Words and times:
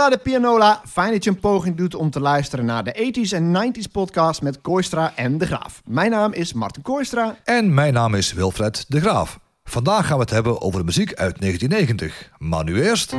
Hola 0.00 0.12
de 0.12 0.22
pianola, 0.22 0.82
fijn 0.88 1.12
dat 1.12 1.24
je 1.24 1.30
een 1.30 1.40
poging 1.40 1.76
doet 1.76 1.94
om 1.94 2.10
te 2.10 2.20
luisteren 2.20 2.64
naar 2.64 2.84
de 2.84 3.12
80s 3.14 3.34
en 3.34 3.56
90s 3.56 3.90
podcast 3.92 4.42
met 4.42 4.60
Koistra 4.60 5.12
en 5.16 5.38
De 5.38 5.46
Graaf. 5.46 5.82
Mijn 5.84 6.10
naam 6.10 6.32
is 6.32 6.52
Martin 6.52 6.82
Koistra. 6.82 7.36
En 7.44 7.74
mijn 7.74 7.92
naam 7.92 8.14
is 8.14 8.32
Wilfred 8.32 8.84
De 8.88 9.00
Graaf. 9.00 9.38
Vandaag 9.64 10.06
gaan 10.06 10.16
we 10.16 10.22
het 10.22 10.30
hebben 10.30 10.60
over 10.60 10.78
de 10.78 10.84
muziek 10.84 11.14
uit 11.14 11.40
1990. 11.40 12.30
Maar 12.38 12.64
nu 12.64 12.82
eerst... 12.82 13.10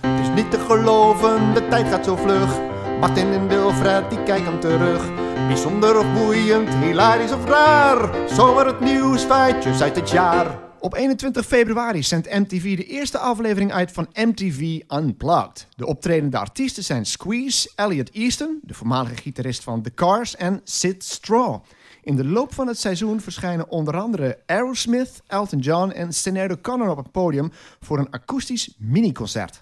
Het 0.00 0.20
is 0.20 0.28
niet 0.34 0.50
te 0.50 0.58
geloven, 0.58 1.54
de 1.54 1.68
tijd 1.68 1.88
gaat 1.88 2.04
zo 2.04 2.16
vlug. 2.16 2.58
Martin 3.00 3.32
en 3.32 3.48
Wilfred, 3.48 4.10
die 4.10 4.22
kijken 4.22 4.60
terug. 4.60 5.04
Bijzonder 5.46 5.98
of 5.98 6.12
boeiend, 6.12 6.74
hilarisch 6.74 7.32
of 7.32 7.44
raar. 7.44 8.28
Zomaar 8.28 8.66
het 8.66 8.80
nieuws, 8.80 9.22
feitjes 9.22 9.82
uit 9.82 9.96
het 9.96 10.10
jaar. 10.10 10.65
Op 10.86 10.94
21 10.94 11.46
februari 11.46 12.02
zendt 12.02 12.30
MTV 12.30 12.76
de 12.76 12.84
eerste 12.84 13.18
aflevering 13.18 13.72
uit 13.72 13.92
van 13.92 14.08
MTV 14.14 14.80
Unplugged. 14.88 15.66
De 15.76 15.86
optredende 15.86 16.38
artiesten 16.38 16.84
zijn 16.84 17.06
Squeeze, 17.06 17.70
Elliot 17.74 18.10
Easton, 18.10 18.60
de 18.62 18.74
voormalige 18.74 19.16
gitarist 19.16 19.62
van 19.62 19.82
The 19.82 19.94
Cars, 19.94 20.36
en 20.36 20.60
Sid 20.64 21.04
Straw. 21.04 21.62
In 22.02 22.16
de 22.16 22.24
loop 22.24 22.54
van 22.54 22.66
het 22.66 22.78
seizoen 22.78 23.20
verschijnen 23.20 23.68
onder 23.68 23.96
andere 23.96 24.38
Aerosmith, 24.46 25.22
Elton 25.26 25.58
John 25.58 25.90
en 25.90 26.12
Sinead 26.12 26.50
O'Connor 26.50 26.90
op 26.90 26.96
het 26.96 27.10
podium 27.10 27.52
voor 27.80 27.98
een 27.98 28.10
akoestisch 28.10 28.74
miniconcert. 28.78 29.60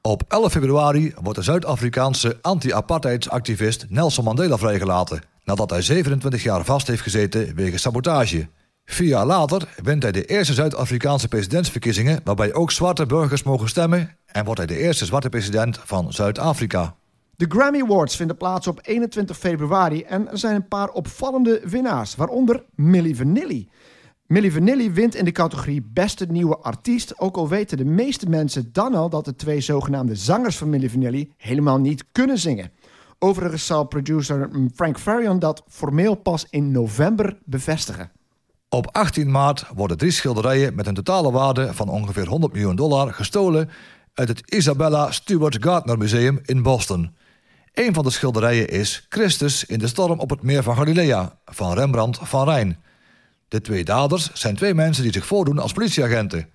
Op 0.00 0.22
11 0.28 0.52
februari 0.52 1.14
wordt 1.22 1.38
de 1.38 1.44
Zuid-Afrikaanse 1.44 2.38
anti-apartheidsactivist 2.40 3.86
Nelson 3.88 4.24
Mandela 4.24 4.58
vrijgelaten... 4.58 5.22
nadat 5.44 5.70
hij 5.70 5.82
27 5.82 6.42
jaar 6.42 6.64
vast 6.64 6.86
heeft 6.86 7.02
gezeten 7.02 7.54
wegens 7.54 7.82
sabotage... 7.82 8.48
Vier 8.90 9.08
jaar 9.08 9.26
later 9.26 9.74
wint 9.82 10.02
hij 10.02 10.12
de 10.12 10.24
eerste 10.24 10.54
Zuid-Afrikaanse 10.54 11.28
presidentsverkiezingen... 11.28 12.20
waarbij 12.24 12.54
ook 12.54 12.70
zwarte 12.70 13.06
burgers 13.06 13.42
mogen 13.42 13.68
stemmen... 13.68 14.16
en 14.26 14.44
wordt 14.44 14.58
hij 14.58 14.66
de 14.66 14.78
eerste 14.78 15.04
zwarte 15.04 15.28
president 15.28 15.78
van 15.84 16.12
Zuid-Afrika. 16.12 16.96
De 17.36 17.46
Grammy 17.48 17.80
Awards 17.82 18.16
vinden 18.16 18.36
plaats 18.36 18.66
op 18.66 18.80
21 18.82 19.38
februari... 19.38 20.02
en 20.02 20.30
er 20.30 20.38
zijn 20.38 20.54
een 20.54 20.68
paar 20.68 20.88
opvallende 20.88 21.60
winnaars, 21.64 22.16
waaronder 22.16 22.64
Milli 22.74 23.14
Vanilli. 23.14 23.68
Milli 24.26 24.50
Vanilli 24.50 24.92
wint 24.92 25.14
in 25.14 25.24
de 25.24 25.32
categorie 25.32 25.82
Beste 25.92 26.26
Nieuwe 26.26 26.58
Artiest... 26.58 27.20
ook 27.20 27.36
al 27.36 27.48
weten 27.48 27.76
de 27.76 27.84
meeste 27.84 28.28
mensen 28.28 28.68
dan 28.72 28.94
al 28.94 29.08
dat 29.08 29.24
de 29.24 29.36
twee 29.36 29.60
zogenaamde 29.60 30.14
zangers 30.14 30.56
van 30.56 30.70
Milli 30.70 30.90
Vanilli... 30.90 31.32
helemaal 31.36 31.78
niet 31.78 32.04
kunnen 32.12 32.38
zingen. 32.38 32.70
Overigens 33.18 33.66
zal 33.66 33.84
producer 33.84 34.48
Frank 34.74 34.98
Farion 34.98 35.38
dat 35.38 35.62
formeel 35.68 36.14
pas 36.14 36.46
in 36.50 36.70
november 36.70 37.38
bevestigen. 37.44 38.10
Op 38.72 38.88
18 38.92 39.30
maart 39.30 39.64
worden 39.74 39.96
drie 39.98 40.10
schilderijen 40.10 40.74
met 40.74 40.86
een 40.86 40.94
totale 40.94 41.30
waarde 41.30 41.74
van 41.74 41.88
ongeveer 41.88 42.26
100 42.26 42.52
miljoen 42.52 42.76
dollar 42.76 43.12
gestolen 43.12 43.70
uit 44.14 44.28
het 44.28 44.50
Isabella 44.54 45.10
Stewart 45.10 45.56
Gardner 45.60 45.98
Museum 45.98 46.40
in 46.44 46.62
Boston. 46.62 47.16
Een 47.72 47.94
van 47.94 48.04
de 48.04 48.10
schilderijen 48.10 48.68
is 48.68 49.06
Christus 49.08 49.64
in 49.64 49.78
de 49.78 49.86
storm 49.86 50.18
op 50.18 50.30
het 50.30 50.42
meer 50.42 50.62
van 50.62 50.76
Galilea 50.76 51.38
van 51.44 51.74
Rembrandt 51.74 52.18
van 52.22 52.44
Rijn. 52.44 52.82
De 53.48 53.60
twee 53.60 53.84
daders 53.84 54.32
zijn 54.32 54.56
twee 54.56 54.74
mensen 54.74 55.02
die 55.02 55.12
zich 55.12 55.26
voordoen 55.26 55.58
als 55.58 55.72
politieagenten. 55.72 56.48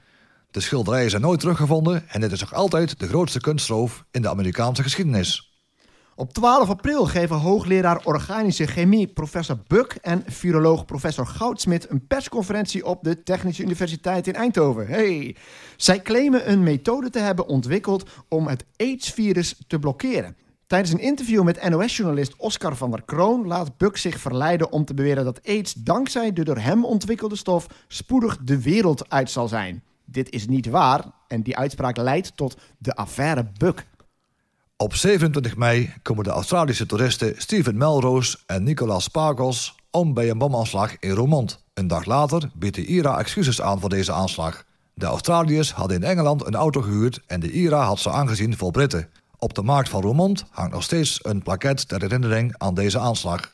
De 0.52 0.60
schilderijen 0.60 1.10
zijn 1.10 1.22
nooit 1.22 1.40
teruggevonden 1.40 2.10
en 2.10 2.22
dit 2.22 2.32
is 2.32 2.40
nog 2.40 2.54
altijd 2.54 3.00
de 3.00 3.08
grootste 3.08 3.40
kunstroof 3.40 4.06
in 4.12 4.22
de 4.22 4.30
Amerikaanse 4.30 4.84
geschiedenis. 4.84 5.55
Op 6.18 6.34
12 6.34 6.70
april 6.70 7.06
geven 7.06 7.36
hoogleraar 7.36 8.02
organische 8.04 8.66
chemie 8.66 9.08
professor 9.08 9.58
Buck 9.68 9.98
en 10.02 10.24
viroloog 10.26 10.86
professor 10.86 11.26
Goudsmit 11.26 11.90
een 11.90 12.08
persconferentie 12.08 12.86
op 12.86 13.04
de 13.04 13.24
Technische 13.24 13.64
Universiteit 13.64 14.28
in 14.28 14.34
Eindhoven. 14.34 14.88
Hey. 14.88 15.36
Zij 15.78 16.02
claimen 16.02 16.52
een 16.52 16.64
methode 16.64 17.10
te 17.10 17.20
hebben 17.20 17.48
ontwikkeld 17.48 18.10
om 18.30 18.48
het 18.48 18.66
AIDS-virus 18.76 19.56
te 19.68 19.80
blokkeren. 19.80 20.38
Tijdens 20.68 20.92
een 20.92 21.00
interview 21.00 21.44
met 21.44 21.70
NOS-journalist 21.70 22.36
Oscar 22.38 22.76
van 22.76 22.92
der 22.92 23.04
Kroon 23.06 23.48
laat 23.48 23.78
Buck 23.78 23.98
zich 23.98 24.20
verleiden 24.20 24.72
om 24.72 24.86
te 24.86 24.94
beweren 24.94 25.26
dat 25.26 25.48
AIDS 25.48 25.74
dankzij 25.74 26.34
de 26.34 26.44
door 26.44 26.58
hem 26.58 26.86
ontwikkelde 26.86 27.36
stof 27.36 27.68
spoedig 27.88 28.38
de 28.38 28.62
wereld 28.62 29.10
uit 29.10 29.32
zal 29.32 29.48
zijn. 29.48 29.84
Dit 30.06 30.30
is 30.30 30.48
niet 30.48 30.70
waar 30.70 31.06
en 31.28 31.42
die 31.42 31.58
uitspraak 31.58 31.98
leidt 31.98 32.38
tot 32.38 32.58
de 32.78 32.96
affaire 32.96 33.52
Buck. 33.58 33.86
Op 34.78 34.96
27 34.96 35.56
mei 35.58 35.94
komen 36.02 36.24
de 36.24 36.30
Australische 36.30 36.86
toeristen 36.86 37.34
Steven 37.38 37.78
Melrose 37.78 38.38
en 38.46 38.64
Nicolas 38.64 39.04
Sparkles 39.04 39.76
om 39.92 40.14
bij 40.14 40.30
een 40.30 40.38
bomaanslag 40.38 41.00
in 41.00 41.10
Roermond. 41.10 41.64
Een 41.74 41.88
dag 41.88 42.06
later 42.06 42.50
biedt 42.54 42.76
de 42.76 42.86
IRA 42.86 43.20
excuses 43.20 43.62
aan 43.62 43.80
voor 43.80 43.90
deze 43.90 44.12
aanslag. 44.12 44.66
De 44.94 45.06
Australiërs 45.06 45.72
hadden 45.72 45.98
in 45.98 46.04
Engeland 46.04 46.46
een 46.46 46.56
auto 46.56 46.82
gehuurd 46.82 47.22
en 47.28 47.40
de 47.40 47.52
IRA 47.52 47.84
had 47.84 48.00
ze 48.00 48.10
aangezien 48.10 48.58
voor 48.58 48.72
Britten. 48.72 49.10
Op 49.38 49.54
de 49.54 49.62
markt 49.62 49.90
van 49.90 50.02
Roermond 50.02 50.46
hangt 50.50 50.74
nog 50.74 50.84
steeds 50.84 51.20
een 51.22 51.44
plaket 51.44 51.88
ter 51.88 52.02
herinnering 52.02 52.54
aan 52.58 52.74
deze 52.74 53.00
aanslag. 53.00 53.52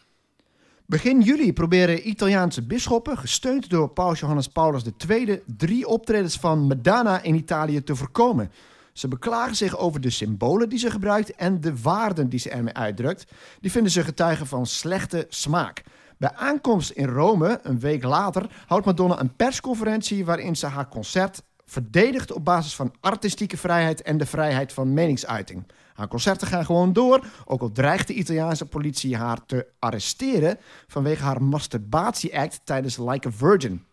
Begin 0.85 1.21
juli 1.21 1.53
proberen 1.53 2.09
Italiaanse 2.09 2.61
bisschoppen, 2.61 3.17
gesteund 3.17 3.69
door 3.69 3.89
paus 3.89 4.19
Johannes 4.19 4.47
Paulus 4.47 4.83
II, 5.07 5.41
drie 5.57 5.87
optredens 5.87 6.35
van 6.35 6.67
Madonna 6.67 7.21
in 7.21 7.35
Italië 7.35 7.83
te 7.83 7.95
voorkomen. 7.95 8.51
Ze 8.93 9.07
beklagen 9.07 9.55
zich 9.55 9.77
over 9.77 10.01
de 10.01 10.09
symbolen 10.09 10.69
die 10.69 10.79
ze 10.79 10.91
gebruikt 10.91 11.35
en 11.35 11.61
de 11.61 11.81
waarden 11.81 12.29
die 12.29 12.39
ze 12.39 12.49
ermee 12.49 12.73
uitdrukt. 12.73 13.25
Die 13.59 13.71
vinden 13.71 13.91
ze 13.91 14.03
getuigen 14.03 14.47
van 14.47 14.65
slechte 14.65 15.25
smaak. 15.29 15.83
Bij 16.17 16.33
aankomst 16.33 16.89
in 16.89 17.07
Rome, 17.07 17.59
een 17.63 17.79
week 17.79 18.03
later, 18.03 18.49
houdt 18.65 18.85
Madonna 18.85 19.19
een 19.19 19.35
persconferentie 19.35 20.25
waarin 20.25 20.55
ze 20.55 20.65
haar 20.67 20.87
concert 20.87 21.43
verdedigt 21.65 22.31
op 22.31 22.45
basis 22.45 22.75
van 22.75 22.93
artistieke 22.99 23.57
vrijheid 23.57 24.01
en 24.01 24.17
de 24.17 24.25
vrijheid 24.25 24.73
van 24.73 24.93
meningsuiting. 24.93 25.67
Haar 25.93 26.07
concerten 26.07 26.47
gaan 26.47 26.65
gewoon 26.65 26.93
door, 26.93 27.25
ook 27.45 27.61
al 27.61 27.71
dreigt 27.71 28.07
de 28.07 28.13
Italiaanse 28.13 28.65
politie 28.65 29.17
haar 29.17 29.45
te 29.45 29.67
arresteren 29.79 30.57
vanwege 30.87 31.23
haar 31.23 31.43
masturbatie-act 31.43 32.61
tijdens 32.63 32.97
Like 32.97 33.27
a 33.27 33.31
Virgin. 33.31 33.85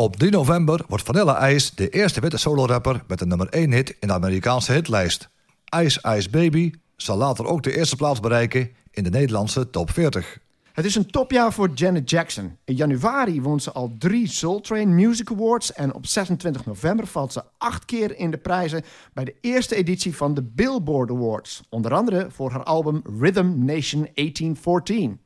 Op 0.00 0.16
3 0.16 0.30
november 0.30 0.84
wordt 0.88 1.04
Vanilla 1.04 1.48
Ice 1.50 1.70
de 1.74 1.88
eerste 1.88 2.20
witte 2.20 2.36
solo-rapper 2.36 3.02
met 3.06 3.20
een 3.20 3.28
nummer 3.28 3.48
1 3.48 3.72
hit 3.72 3.96
in 4.00 4.08
de 4.08 4.14
Amerikaanse 4.14 4.72
hitlijst. 4.72 5.28
Ice 5.76 6.14
Ice 6.16 6.30
Baby 6.30 6.72
zal 6.96 7.16
later 7.16 7.46
ook 7.46 7.62
de 7.62 7.76
eerste 7.76 7.96
plaats 7.96 8.20
bereiken 8.20 8.70
in 8.90 9.04
de 9.04 9.10
Nederlandse 9.10 9.70
top 9.70 9.90
40. 9.90 10.38
Het 10.72 10.84
is 10.84 10.94
een 10.94 11.10
topjaar 11.10 11.52
voor 11.52 11.70
Janet 11.74 12.10
Jackson. 12.10 12.56
In 12.64 12.74
januari 12.74 13.42
won 13.42 13.60
ze 13.60 13.72
al 13.72 13.94
drie 13.98 14.28
Soul 14.28 14.60
Train 14.60 14.94
Music 14.94 15.30
Awards... 15.30 15.72
en 15.72 15.94
op 15.94 16.06
26 16.06 16.66
november 16.66 17.06
valt 17.06 17.32
ze 17.32 17.42
acht 17.58 17.84
keer 17.84 18.18
in 18.18 18.30
de 18.30 18.38
prijzen... 18.38 18.82
bij 19.12 19.24
de 19.24 19.34
eerste 19.40 19.74
editie 19.74 20.16
van 20.16 20.34
de 20.34 20.42
Billboard 20.42 21.10
Awards. 21.10 21.62
Onder 21.68 21.94
andere 21.94 22.26
voor 22.30 22.50
haar 22.50 22.64
album 22.64 23.02
Rhythm 23.20 23.64
Nation 23.64 24.08
1814. 24.14 25.20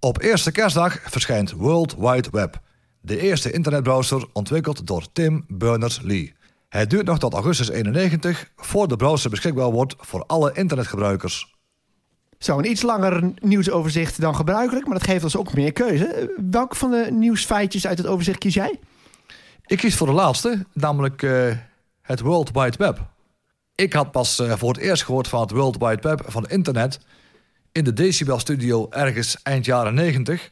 Op 0.00 0.22
eerste 0.22 0.52
kerstdag 0.52 1.00
verschijnt 1.02 1.52
World 1.52 1.96
Wide 1.96 2.28
Web 2.30 2.60
de 3.00 3.20
eerste 3.20 3.50
internetbrowser 3.50 4.26
ontwikkeld 4.32 4.86
door 4.86 5.06
Tim 5.12 5.44
Berners-Lee. 5.48 6.34
Het 6.68 6.90
duurt 6.90 7.06
nog 7.06 7.18
tot 7.18 7.34
augustus 7.34 7.68
91 7.68 8.50
voor 8.56 8.88
de 8.88 8.96
browser 8.96 9.30
beschikbaar 9.30 9.70
wordt 9.70 9.94
voor 9.98 10.24
alle 10.26 10.52
internetgebruikers. 10.52 11.54
Zo, 12.38 12.58
een 12.58 12.70
iets 12.70 12.82
langer 12.82 13.32
nieuwsoverzicht 13.40 14.20
dan 14.20 14.34
gebruikelijk, 14.34 14.86
maar 14.86 14.98
dat 14.98 15.06
geeft 15.06 15.24
ons 15.24 15.36
ook 15.36 15.54
meer 15.54 15.72
keuze. 15.72 16.34
Welke 16.50 16.76
van 16.76 16.90
de 16.90 17.08
nieuwsfeitjes 17.10 17.86
uit 17.86 17.98
het 17.98 18.06
overzicht 18.06 18.38
kies 18.38 18.54
jij? 18.54 18.78
Ik 19.66 19.78
kies 19.78 19.96
voor 19.96 20.06
de 20.06 20.12
laatste, 20.12 20.66
namelijk 20.72 21.22
uh, 21.22 21.56
het 22.02 22.20
World 22.20 22.50
Wide 22.52 22.76
Web. 22.76 23.00
Ik 23.74 23.92
had 23.92 24.10
pas 24.10 24.40
uh, 24.40 24.52
voor 24.56 24.72
het 24.72 24.82
eerst 24.82 25.04
gehoord 25.04 25.28
van 25.28 25.40
het 25.40 25.50
World 25.50 25.76
Wide 25.78 26.08
Web 26.08 26.22
van 26.26 26.48
internet 26.48 27.00
in 27.72 27.84
de 27.84 27.92
Decibel 27.92 28.38
Studio 28.38 28.86
ergens 28.90 29.42
eind 29.42 29.64
jaren 29.64 29.94
90. 29.94 30.50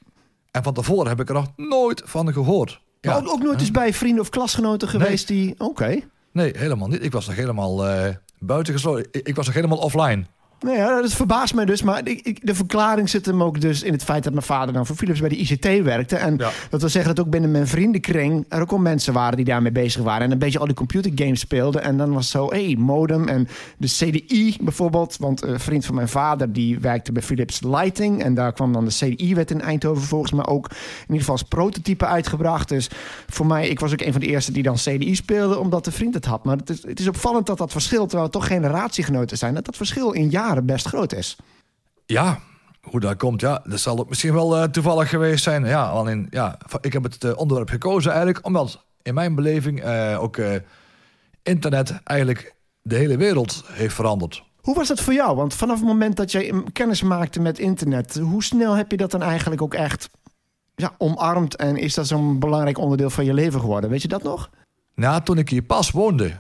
En 0.59 0.65
van 0.65 0.75
tevoren 0.75 1.09
heb 1.09 1.21
ik 1.21 1.29
er 1.29 1.35
nog 1.35 1.53
nooit 1.57 2.03
van 2.05 2.33
gehoord. 2.33 2.81
Ja. 3.01 3.17
Ook, 3.17 3.29
ook, 3.29 3.43
nooit 3.43 3.61
eens 3.61 3.71
bij 3.71 3.95
vrienden 3.95 4.21
of 4.21 4.29
klasgenoten 4.29 4.89
geweest 4.89 5.29
die... 5.29 5.55
Oké. 5.59 6.01
Nee, 6.33 6.53
helemaal 6.57 6.89
niet. 6.89 7.05
Ik 7.05 7.13
was 7.13 7.27
nog 7.27 7.37
helemaal 7.37 7.89
uh, 7.89 8.09
buitengesloten. 8.39 9.07
Ik, 9.11 9.29
ik 9.29 9.37
was 9.37 9.47
nog 9.47 9.55
helemaal 9.55 9.79
offline. 9.79 10.27
Nou 10.61 10.77
ja, 10.77 11.01
dat 11.01 11.13
verbaast 11.13 11.55
mij 11.55 11.65
dus. 11.65 11.83
Maar 11.83 12.09
ik, 12.09 12.47
de 12.47 12.55
verklaring 12.55 13.09
zit 13.09 13.27
hem 13.27 13.43
ook 13.43 13.61
dus 13.61 13.83
in 13.83 13.93
het 13.93 14.05
feit 14.05 14.25
dat 14.25 14.33
mijn 14.33 14.45
vader 14.45 14.75
dan 14.75 14.87
voor 14.87 14.97
Philips 14.97 15.21
bij 15.21 15.29
de 15.29 15.37
ICT 15.37 15.83
werkte. 15.83 16.17
En 16.17 16.37
dat 16.71 16.81
wil 16.81 16.89
zeggen 16.89 17.15
dat 17.15 17.25
ook 17.25 17.31
binnen 17.31 17.51
mijn 17.51 17.67
vriendenkring 17.67 18.45
er 18.49 18.61
ook 18.61 18.71
al 18.71 18.79
mensen 18.79 19.13
waren 19.13 19.37
die 19.37 19.45
daarmee 19.45 19.73
bezig 19.73 20.03
waren. 20.03 20.23
En 20.23 20.33
een 20.33 20.39
beetje 20.39 20.59
al 20.59 20.67
die 20.67 20.75
computergames 20.75 21.41
speelden. 21.41 21.83
En 21.83 21.97
dan 21.97 22.13
was 22.13 22.31
zo, 22.31 22.51
hé, 22.51 22.65
hey, 22.65 22.77
modem 22.79 23.29
en 23.29 23.49
de 23.77 23.87
CDI 23.87 24.57
bijvoorbeeld. 24.61 25.17
Want 25.17 25.43
een 25.43 25.61
vriend 25.61 25.85
van 25.85 25.95
mijn 25.95 26.09
vader 26.09 26.53
die 26.53 26.79
werkte 26.79 27.13
bij 27.13 27.23
Philips 27.23 27.63
Lighting. 27.63 28.23
En 28.23 28.35
daar 28.35 28.53
kwam 28.53 28.73
dan 28.73 28.85
de 28.85 28.91
CDI 28.91 29.35
werd 29.35 29.51
in 29.51 29.61
Eindhoven 29.61 30.03
volgens 30.03 30.33
mij 30.33 30.47
ook 30.47 30.69
in 30.71 30.77
ieder 31.01 31.19
geval 31.19 31.35
als 31.35 31.43
prototype 31.43 32.07
uitgebracht. 32.07 32.69
Dus 32.69 32.91
voor 33.27 33.47
mij, 33.47 33.69
ik 33.69 33.81
was 33.81 33.93
ook 33.93 34.01
een 34.01 34.13
van 34.13 34.21
de 34.21 34.27
eerste 34.27 34.53
die 34.53 34.63
dan 34.63 34.75
CDI 34.75 35.15
speelde, 35.15 35.59
omdat 35.59 35.85
de 35.85 35.93
vriend 35.93 36.15
het 36.15 36.25
had. 36.25 36.45
Maar 36.45 36.57
het 36.57 36.71
is, 36.71 36.83
het 36.83 37.01
is 37.01 37.09
opvallend 37.09 37.47
dat 37.47 37.59
dat 37.59 37.73
verschil, 37.73 38.01
terwijl 38.01 38.23
het 38.23 38.33
toch 38.33 38.47
generatiegenoten 38.47 39.39
zijn, 39.39 39.55
dat 39.55 39.65
dat 39.65 39.77
verschil 39.77 40.11
in 40.11 40.31
jaren 40.31 40.48
best 40.63 40.87
groot 40.87 41.13
is. 41.13 41.37
Ja, 42.07 42.39
hoe 42.81 43.01
dat 43.01 43.17
komt, 43.17 43.41
ja, 43.41 43.63
dat 43.65 43.81
zal 43.81 43.99
ook 43.99 44.09
misschien 44.09 44.33
wel 44.33 44.57
uh, 44.57 44.65
toevallig 44.65 45.09
geweest 45.09 45.43
zijn. 45.43 45.65
Ja, 45.65 45.89
alleen, 45.89 46.27
ja, 46.31 46.59
ik 46.81 46.93
heb 46.93 47.03
het 47.03 47.25
uh, 47.25 47.37
onderwerp 47.37 47.69
gekozen 47.69 48.11
eigenlijk 48.11 48.47
omdat 48.47 48.85
in 49.03 49.15
mijn 49.15 49.35
beleving 49.35 49.85
uh, 49.85 50.23
ook 50.23 50.39
internet 51.43 52.01
eigenlijk 52.05 52.55
de 52.83 52.97
hele 52.97 53.17
wereld 53.17 53.65
heeft 53.67 53.95
veranderd. 53.95 54.43
Hoe 54.61 54.75
was 54.75 54.89
dat 54.89 55.01
voor 55.01 55.13
jou? 55.13 55.37
Want 55.37 55.55
vanaf 55.55 55.79
het 55.79 55.87
moment 55.87 56.17
dat 56.17 56.33
jij 56.33 56.63
kennis 56.73 57.03
maakte 57.03 57.41
met 57.41 57.59
internet, 57.59 58.19
hoe 58.19 58.43
snel 58.43 58.75
heb 58.75 58.91
je 58.91 58.97
dat 58.97 59.11
dan 59.11 59.23
eigenlijk 59.23 59.63
ook 59.63 59.75
echt 59.75 60.11
ja, 60.75 60.95
omarmd 60.99 61.57
en 61.57 61.77
is 61.77 61.95
dat 61.95 62.07
zo'n 62.07 62.39
belangrijk 62.39 62.79
onderdeel 62.79 63.11
van 63.11 63.25
je 63.25 63.35
leven 63.35 63.61
geworden? 63.61 63.91
Weet 63.91 64.03
je 64.03 64.09
dat 64.09 64.23
nog? 64.23 64.51
Nou, 64.95 65.23
toen 65.23 65.39
ik 65.39 65.49
hier 65.49 65.63
pas 65.63 65.91
woonde, 65.91 66.37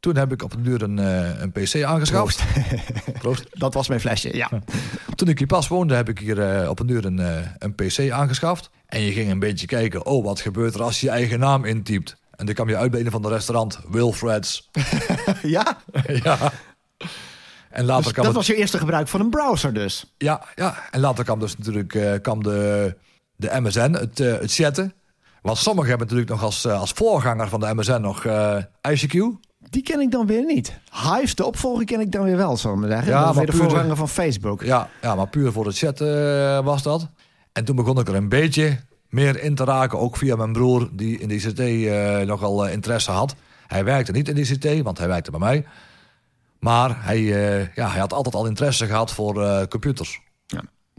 toen 0.00 0.16
heb 0.16 0.32
ik 0.32 0.42
op 0.42 0.52
een 0.52 0.62
duur 0.62 0.82
een, 0.82 0.98
eh, 0.98 1.40
een 1.40 1.52
PC 1.52 1.82
aangeschaft. 1.82 2.42
Proost. 3.18 3.46
Dat 3.50 3.74
was 3.74 3.88
mijn 3.88 4.00
flesje, 4.00 4.36
ja. 4.36 4.50
Toen 5.14 5.28
ik 5.28 5.38
hier 5.38 5.46
pas 5.46 5.68
woonde, 5.68 5.94
heb 5.94 6.08
ik 6.08 6.18
hier 6.18 6.40
eh, 6.40 6.68
op 6.68 6.78
een 6.80 6.86
duur 6.86 7.04
een, 7.04 7.18
eh, 7.18 7.46
een 7.58 7.74
PC 7.74 8.10
aangeschaft. 8.10 8.70
En 8.86 9.00
je 9.00 9.12
ging 9.12 9.30
een 9.30 9.38
beetje 9.38 9.66
kijken, 9.66 10.06
oh, 10.06 10.24
wat 10.24 10.40
gebeurt 10.40 10.74
er 10.74 10.82
als 10.82 11.00
je 11.00 11.06
je 11.06 11.12
eigen 11.12 11.38
naam 11.38 11.64
intypt? 11.64 12.16
En 12.36 12.46
dan 12.46 12.54
kwam 12.54 12.68
je 12.68 12.76
uit 12.76 12.90
bij 12.90 13.00
een 13.00 13.10
van 13.10 13.22
de 13.22 13.28
restaurant, 13.28 13.80
Wilfred's. 13.88 14.70
ja? 15.42 15.78
ja. 16.06 16.52
En 17.70 17.84
later 17.84 18.02
dus 18.02 18.12
kwam 18.12 18.24
dat 18.24 18.34
was 18.34 18.46
je 18.46 18.54
eerste 18.54 18.78
gebruik 18.78 19.08
van 19.08 19.20
een 19.20 19.30
browser 19.30 19.74
dus? 19.74 20.14
Ja, 20.18 20.42
ja. 20.54 20.88
en 20.90 21.00
later 21.00 21.24
kwam 21.24 21.38
dus 21.38 21.56
natuurlijk 21.58 22.22
kwam 22.22 22.42
de, 22.42 22.96
de 23.36 23.60
MSN, 23.60 23.92
het, 23.92 24.18
het 24.18 24.54
chatten. 24.54 24.94
Want 25.42 25.58
sommigen 25.58 25.88
hebben 25.88 26.06
natuurlijk 26.06 26.32
nog 26.32 26.42
als, 26.42 26.66
als 26.66 26.92
voorganger 26.92 27.48
van 27.48 27.60
de 27.60 27.74
MSN 27.74 28.00
nog 28.00 28.26
ICQ. 28.88 29.48
Die 29.70 29.82
ken 29.82 30.00
ik 30.00 30.10
dan 30.10 30.26
weer 30.26 30.44
niet. 30.44 30.78
Hive, 30.92 31.34
de 31.34 31.44
opvolger, 31.44 31.84
ken 31.84 32.00
ik 32.00 32.12
dan 32.12 32.24
weer 32.24 32.36
wel, 32.36 32.56
zo 32.56 32.76
maar 32.76 32.88
zeggen. 32.88 33.12
Ja, 33.12 33.32
maar 33.32 33.46
de 33.46 33.52
voorganger 33.52 33.96
van 33.96 34.08
Facebook. 34.08 34.62
Ja, 34.62 34.88
ja, 35.02 35.14
maar 35.14 35.28
puur 35.28 35.52
voor 35.52 35.66
het 35.66 35.78
chat 35.78 36.00
uh, 36.00 36.64
was 36.64 36.82
dat. 36.82 37.08
En 37.52 37.64
toen 37.64 37.76
begon 37.76 37.98
ik 37.98 38.08
er 38.08 38.14
een 38.14 38.28
beetje 38.28 38.78
meer 39.08 39.42
in 39.42 39.54
te 39.54 39.64
raken, 39.64 39.98
ook 39.98 40.16
via 40.16 40.36
mijn 40.36 40.52
broer, 40.52 40.88
die 40.92 41.18
in 41.18 41.28
de 41.28 41.34
ICT 41.34 41.58
uh, 41.58 42.18
nogal 42.18 42.66
uh, 42.66 42.72
interesse 42.72 43.10
had. 43.10 43.34
Hij 43.66 43.84
werkte 43.84 44.12
niet 44.12 44.28
in 44.28 44.34
de 44.34 44.40
ICT, 44.40 44.82
want 44.82 44.98
hij 44.98 45.08
werkte 45.08 45.30
bij 45.30 45.40
mij. 45.40 45.64
Maar 46.58 47.04
hij, 47.04 47.20
ja, 47.74 47.88
hij 47.88 48.00
had 48.00 48.12
altijd 48.12 48.34
al 48.34 48.46
interesse 48.46 48.86
gehad 48.86 49.12
voor 49.12 49.66
computers. 49.68 50.20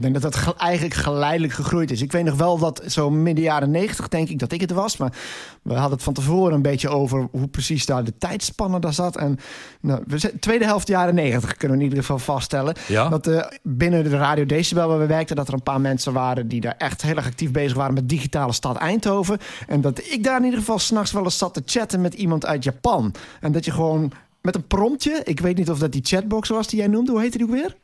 Ik 0.02 0.12
denk 0.12 0.22
dat 0.22 0.34
dat 0.34 0.56
eigenlijk 0.58 0.94
geleidelijk 0.94 1.54
gegroeid 1.54 1.92
is. 1.92 2.02
Ik 2.02 2.12
weet 2.12 2.24
nog 2.24 2.36
wel 2.36 2.58
dat 2.58 2.84
zo 2.88 3.10
midden 3.10 3.44
jaren 3.44 3.72
negentig, 3.72 4.08
denk 4.08 4.30
ik 4.30 4.40
dat 4.40 4.52
ik 4.52 4.62
het 4.62 4.72
was. 4.72 4.98
Maar 4.98 5.14
we 5.62 5.74
hadden 5.74 5.92
het 5.92 6.04
van 6.04 6.14
tevoren 6.14 6.54
een 6.54 6.62
beetje 6.62 6.90
over 6.90 7.28
hoe 7.32 7.48
precies 7.48 7.86
daar 7.86 8.04
de 8.04 8.18
tijdspanne 8.18 8.80
daar 8.80 8.94
zat. 8.94 9.18
En 9.18 9.40
nou, 9.82 10.04
we 10.08 10.40
tweede 10.40 10.66
helft 10.66 10.88
jaren 10.88 11.16
negentig 11.16 11.58
kunnen 11.58 11.78
we 11.78 11.84
in 11.84 11.90
ieder 11.90 12.06
geval 12.06 12.20
vaststellen. 12.20 12.76
Ja? 12.88 13.10
Dat 13.10 13.28
uh, 13.28 13.44
binnen 13.64 14.04
de 14.04 14.10
Radio 14.10 14.46
Decibel 14.46 14.88
waar 14.88 15.00
we 15.00 15.06
werkten, 15.06 15.36
dat 15.36 15.48
er 15.48 15.54
een 15.54 15.64
paar 15.64 15.82
mensen 15.82 16.14
waren 16.14 16.48
die 16.48 16.62
daar 16.62 16.76
echt 16.78 17.02
heel 17.02 17.16
erg 17.16 17.26
actief 17.26 17.52
bezig 17.52 17.78
waren 17.78 17.94
met 17.94 18.10
digitale 18.10 18.54
stad 18.54 18.78
Eindhoven. 18.78 19.38
En 19.68 19.82
dat 19.82 20.00
ik 20.00 20.24
daar 20.24 20.38
in 20.38 20.44
ieder 20.44 20.60
geval 20.60 20.80
s'nachts 20.80 21.12
wel 21.12 21.24
eens 21.24 21.38
zat 21.38 21.54
te 21.54 21.62
chatten 21.66 22.02
met 22.02 22.14
iemand 22.14 22.46
uit 22.46 22.64
Japan. 22.64 23.14
En 23.40 23.52
dat 23.52 23.66
je 23.66 23.72
gewoon 23.72 24.12
met 24.42 24.56
een 24.56 24.68
promptje, 24.68 25.22
ik 25.24 25.40
weet 25.40 25.58
niet 25.58 25.70
of 25.70 25.80
dat 25.80 25.92
die 25.92 26.02
chatbox 26.06 26.50
was 26.50 26.68
die 26.68 26.80
jij 26.80 26.88
noemde, 26.88 27.12
hoe 27.12 27.22
heette 27.22 27.38
die 27.38 27.48
ook 27.48 27.54
weer? 27.54 27.76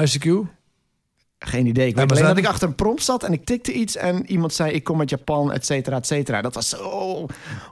ICQ? 0.00 0.60
Geen 1.44 1.66
idee. 1.66 1.88
Ik 1.88 1.96
weet 1.96 2.10
alleen 2.10 2.22
dat 2.22 2.36
ik 2.36 2.46
achter 2.46 2.68
een 2.68 2.74
prompt 2.74 3.02
zat 3.02 3.22
en 3.22 3.32
ik 3.32 3.44
tikte 3.44 3.72
iets 3.72 3.96
en 3.96 4.30
iemand 4.30 4.52
zei 4.52 4.72
ik 4.72 4.84
kom 4.84 5.00
uit 5.00 5.10
Japan, 5.10 5.52
et 5.52 5.66
cetera, 5.66 5.96
et 5.96 6.06
cetera. 6.06 6.42
Dat 6.42 6.54
was 6.54 6.68
zo 6.68 7.26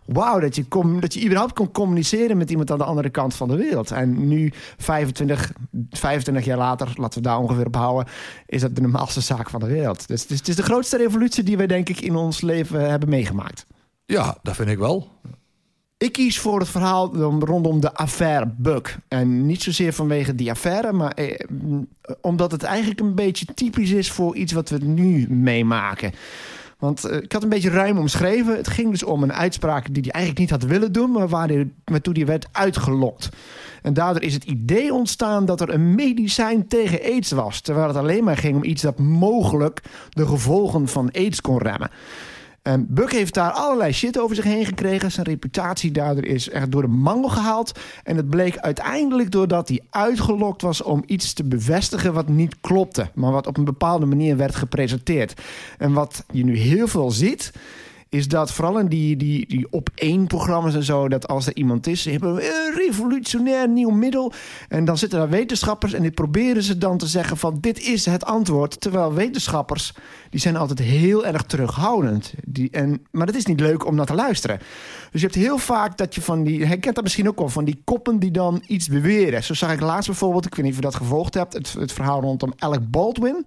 wauw 0.05 0.39
dat 0.39 0.57
je, 0.57 0.65
kom, 0.65 1.01
dat 1.01 1.15
je 1.15 1.25
überhaupt 1.25 1.53
kon 1.53 1.73
communiceren 1.73 2.37
met 2.37 2.51
iemand 2.51 2.71
aan 2.71 2.79
de 2.79 2.85
andere 2.85 3.11
kant 3.11 3.35
van 3.35 3.49
de 3.49 3.57
wereld. 3.57 3.91
En 3.91 4.29
nu, 4.29 4.53
25, 4.79 5.53
25 5.91 6.45
jaar 6.45 6.59
later, 6.59 6.93
laten 6.95 7.23
we 7.23 7.29
daar 7.29 7.39
ongeveer 7.39 7.67
op 7.67 7.77
houden, 7.77 8.13
is 8.47 8.61
dat 8.61 8.75
de 8.75 8.81
normaalste 8.81 9.21
zaak 9.21 9.51
van 9.51 9.61
de 9.61 9.67
wereld. 9.67 10.09
Dus 10.09 10.23
het 10.23 10.31
is, 10.31 10.39
het 10.39 10.49
is 10.49 10.57
de 10.57 10.63
grootste 10.63 10.97
revolutie 10.97 11.43
die 11.43 11.57
wij 11.57 11.67
denk 11.67 11.89
ik 11.89 12.01
in 12.01 12.17
ons 12.17 12.41
leven 12.41 12.91
hebben 12.91 13.09
meegemaakt. 13.09 13.67
Ja, 14.05 14.39
dat 14.43 14.57
vind 14.57 14.69
ik 14.69 14.79
wel. 14.79 15.09
Ik 16.01 16.13
kies 16.13 16.39
voor 16.39 16.59
het 16.59 16.69
verhaal 16.69 17.15
rondom 17.45 17.81
de 17.81 17.95
affaire 17.95 18.53
Buck. 18.57 18.99
En 19.09 19.47
niet 19.47 19.63
zozeer 19.63 19.93
vanwege 19.93 20.35
die 20.35 20.51
affaire, 20.51 20.93
maar 20.93 21.13
eh, 21.13 21.47
omdat 22.21 22.53
het 22.53 22.63
eigenlijk 22.63 23.01
een 23.01 23.15
beetje 23.15 23.47
typisch 23.55 23.91
is 23.91 24.11
voor 24.11 24.37
iets 24.37 24.53
wat 24.53 24.69
we 24.69 24.79
nu 24.79 25.27
meemaken. 25.31 26.13
Want 26.79 27.05
eh, 27.05 27.17
ik 27.17 27.33
had 27.33 27.43
een 27.43 27.49
beetje 27.49 27.71
ruim 27.71 27.99
omschreven. 27.99 28.57
Het 28.57 28.69
ging 28.69 28.91
dus 28.91 29.03
om 29.03 29.23
een 29.23 29.33
uitspraak 29.33 29.95
die 29.95 30.03
hij 30.03 30.13
eigenlijk 30.13 30.39
niet 30.39 30.51
had 30.51 30.71
willen 30.71 30.93
doen, 30.93 31.11
maar 31.11 31.29
waartoe 31.29 32.15
hij 32.15 32.27
werd 32.27 32.49
uitgelokt. 32.53 33.29
En 33.83 33.95
daardoor 33.95 34.23
is 34.23 34.35
het 34.35 34.45
idee 34.45 34.95
ontstaan 34.95 35.45
dat 35.45 35.61
er 35.61 35.75
een 35.75 35.95
medicijn 35.95 36.67
tegen 36.67 37.03
aids 37.03 37.31
was. 37.31 37.61
Terwijl 37.61 37.87
het 37.89 37.97
alleen 37.97 38.25
maar 38.25 38.37
ging 38.37 38.57
om 38.57 38.65
iets 38.65 38.83
dat 38.83 38.99
mogelijk 38.99 39.83
de 40.11 40.27
gevolgen 40.27 40.89
van 40.89 41.11
aids 41.13 41.41
kon 41.41 41.59
remmen. 41.59 41.91
Buck 42.79 43.13
heeft 43.13 43.35
daar 43.35 43.51
allerlei 43.51 43.93
shit 43.93 44.19
over 44.19 44.37
zich 44.37 44.45
heen 44.45 44.65
gekregen. 44.65 45.13
Zijn 45.13 45.27
reputatie 45.27 45.91
daardoor 45.91 46.25
is 46.25 46.49
echt 46.49 46.73
door 46.73 46.83
de 46.83 46.89
mangel 46.89 47.29
gehaald. 47.29 47.79
En 48.05 48.17
het 48.17 48.31
bleek 48.31 48.59
uiteindelijk 48.59 49.31
doordat 49.31 49.69
hij 49.69 49.81
uitgelokt 49.91 50.63
was 50.63 50.83
om 50.83 51.03
iets 51.07 51.33
te 51.33 51.45
bevestigen 51.45 52.13
wat 52.13 52.29
niet 52.29 52.61
klopte. 52.61 53.11
Maar 53.15 53.33
wat 53.33 53.47
op 53.47 53.57
een 53.57 53.65
bepaalde 53.65 54.07
manier 54.07 54.37
werd 54.37 54.55
gepresenteerd. 54.55 55.41
En 55.79 55.93
wat 55.93 56.25
je 56.33 56.45
nu 56.45 56.57
heel 56.57 56.89
veel 56.89 57.11
ziet 57.11 57.53
is 58.11 58.29
dat 58.29 58.53
vooral 58.53 58.79
in 58.79 58.87
die, 58.87 59.17
die, 59.17 59.47
die 59.47 59.67
op-één-programma's 59.71 60.75
en 60.75 60.85
zo... 60.85 61.09
dat 61.09 61.29
als 61.29 61.47
er 61.47 61.57
iemand 61.57 61.87
is, 61.87 62.03
ze 62.03 62.11
hebben 62.11 62.35
een 62.37 62.75
revolutionair 62.75 63.69
nieuw 63.69 63.91
middel... 63.91 64.33
en 64.69 64.85
dan 64.85 64.99
zitten 64.99 65.19
daar 65.19 65.29
wetenschappers 65.29 65.93
en 65.93 66.03
die 66.03 66.11
proberen 66.11 66.63
ze 66.63 66.79
dan 66.79 66.99
te 66.99 67.07
zeggen 67.07 67.37
van... 67.37 67.59
dit 67.61 67.81
is 67.81 68.07
het 68.07 68.25
antwoord, 68.25 68.81
terwijl 68.81 69.15
wetenschappers... 69.15 69.95
die 70.31 70.41
zijn 70.41 70.57
altijd 70.57 70.79
heel 70.79 71.27
erg 71.27 71.43
terughoudend. 71.43 72.35
Die, 72.45 72.71
en, 72.71 73.07
maar 73.11 73.27
het 73.27 73.37
is 73.37 73.47
niet 73.47 73.61
leuk 73.61 73.87
om 73.87 73.95
naar 73.95 74.07
te 74.07 74.15
luisteren. 74.15 74.59
Dus 75.11 75.21
je 75.21 75.27
hebt 75.27 75.39
heel 75.39 75.59
vaak 75.59 75.99
dat 75.99 76.15
je 76.15 76.23
van 76.23 76.45
die... 76.45 76.67
herkent 76.67 76.95
dat 76.95 77.05
misschien 77.05 77.29
ook 77.29 77.39
wel, 77.39 77.49
van 77.49 77.65
die 77.65 77.83
koppen 77.85 78.19
die 78.19 78.31
dan 78.31 78.63
iets 78.67 78.89
beweren. 78.89 79.45
Zo 79.45 79.55
zag 79.55 79.73
ik 79.73 79.81
laatst 79.81 80.09
bijvoorbeeld, 80.09 80.47
ik 80.47 80.55
weet 80.55 80.65
niet 80.65 80.75
of 80.75 80.81
je 80.81 80.85
dat 80.85 80.95
gevolgd 80.95 81.35
hebt... 81.35 81.53
het, 81.53 81.73
het 81.73 81.93
verhaal 81.93 82.21
rondom 82.21 82.53
Alec 82.59 82.91
Baldwin... 82.91 83.47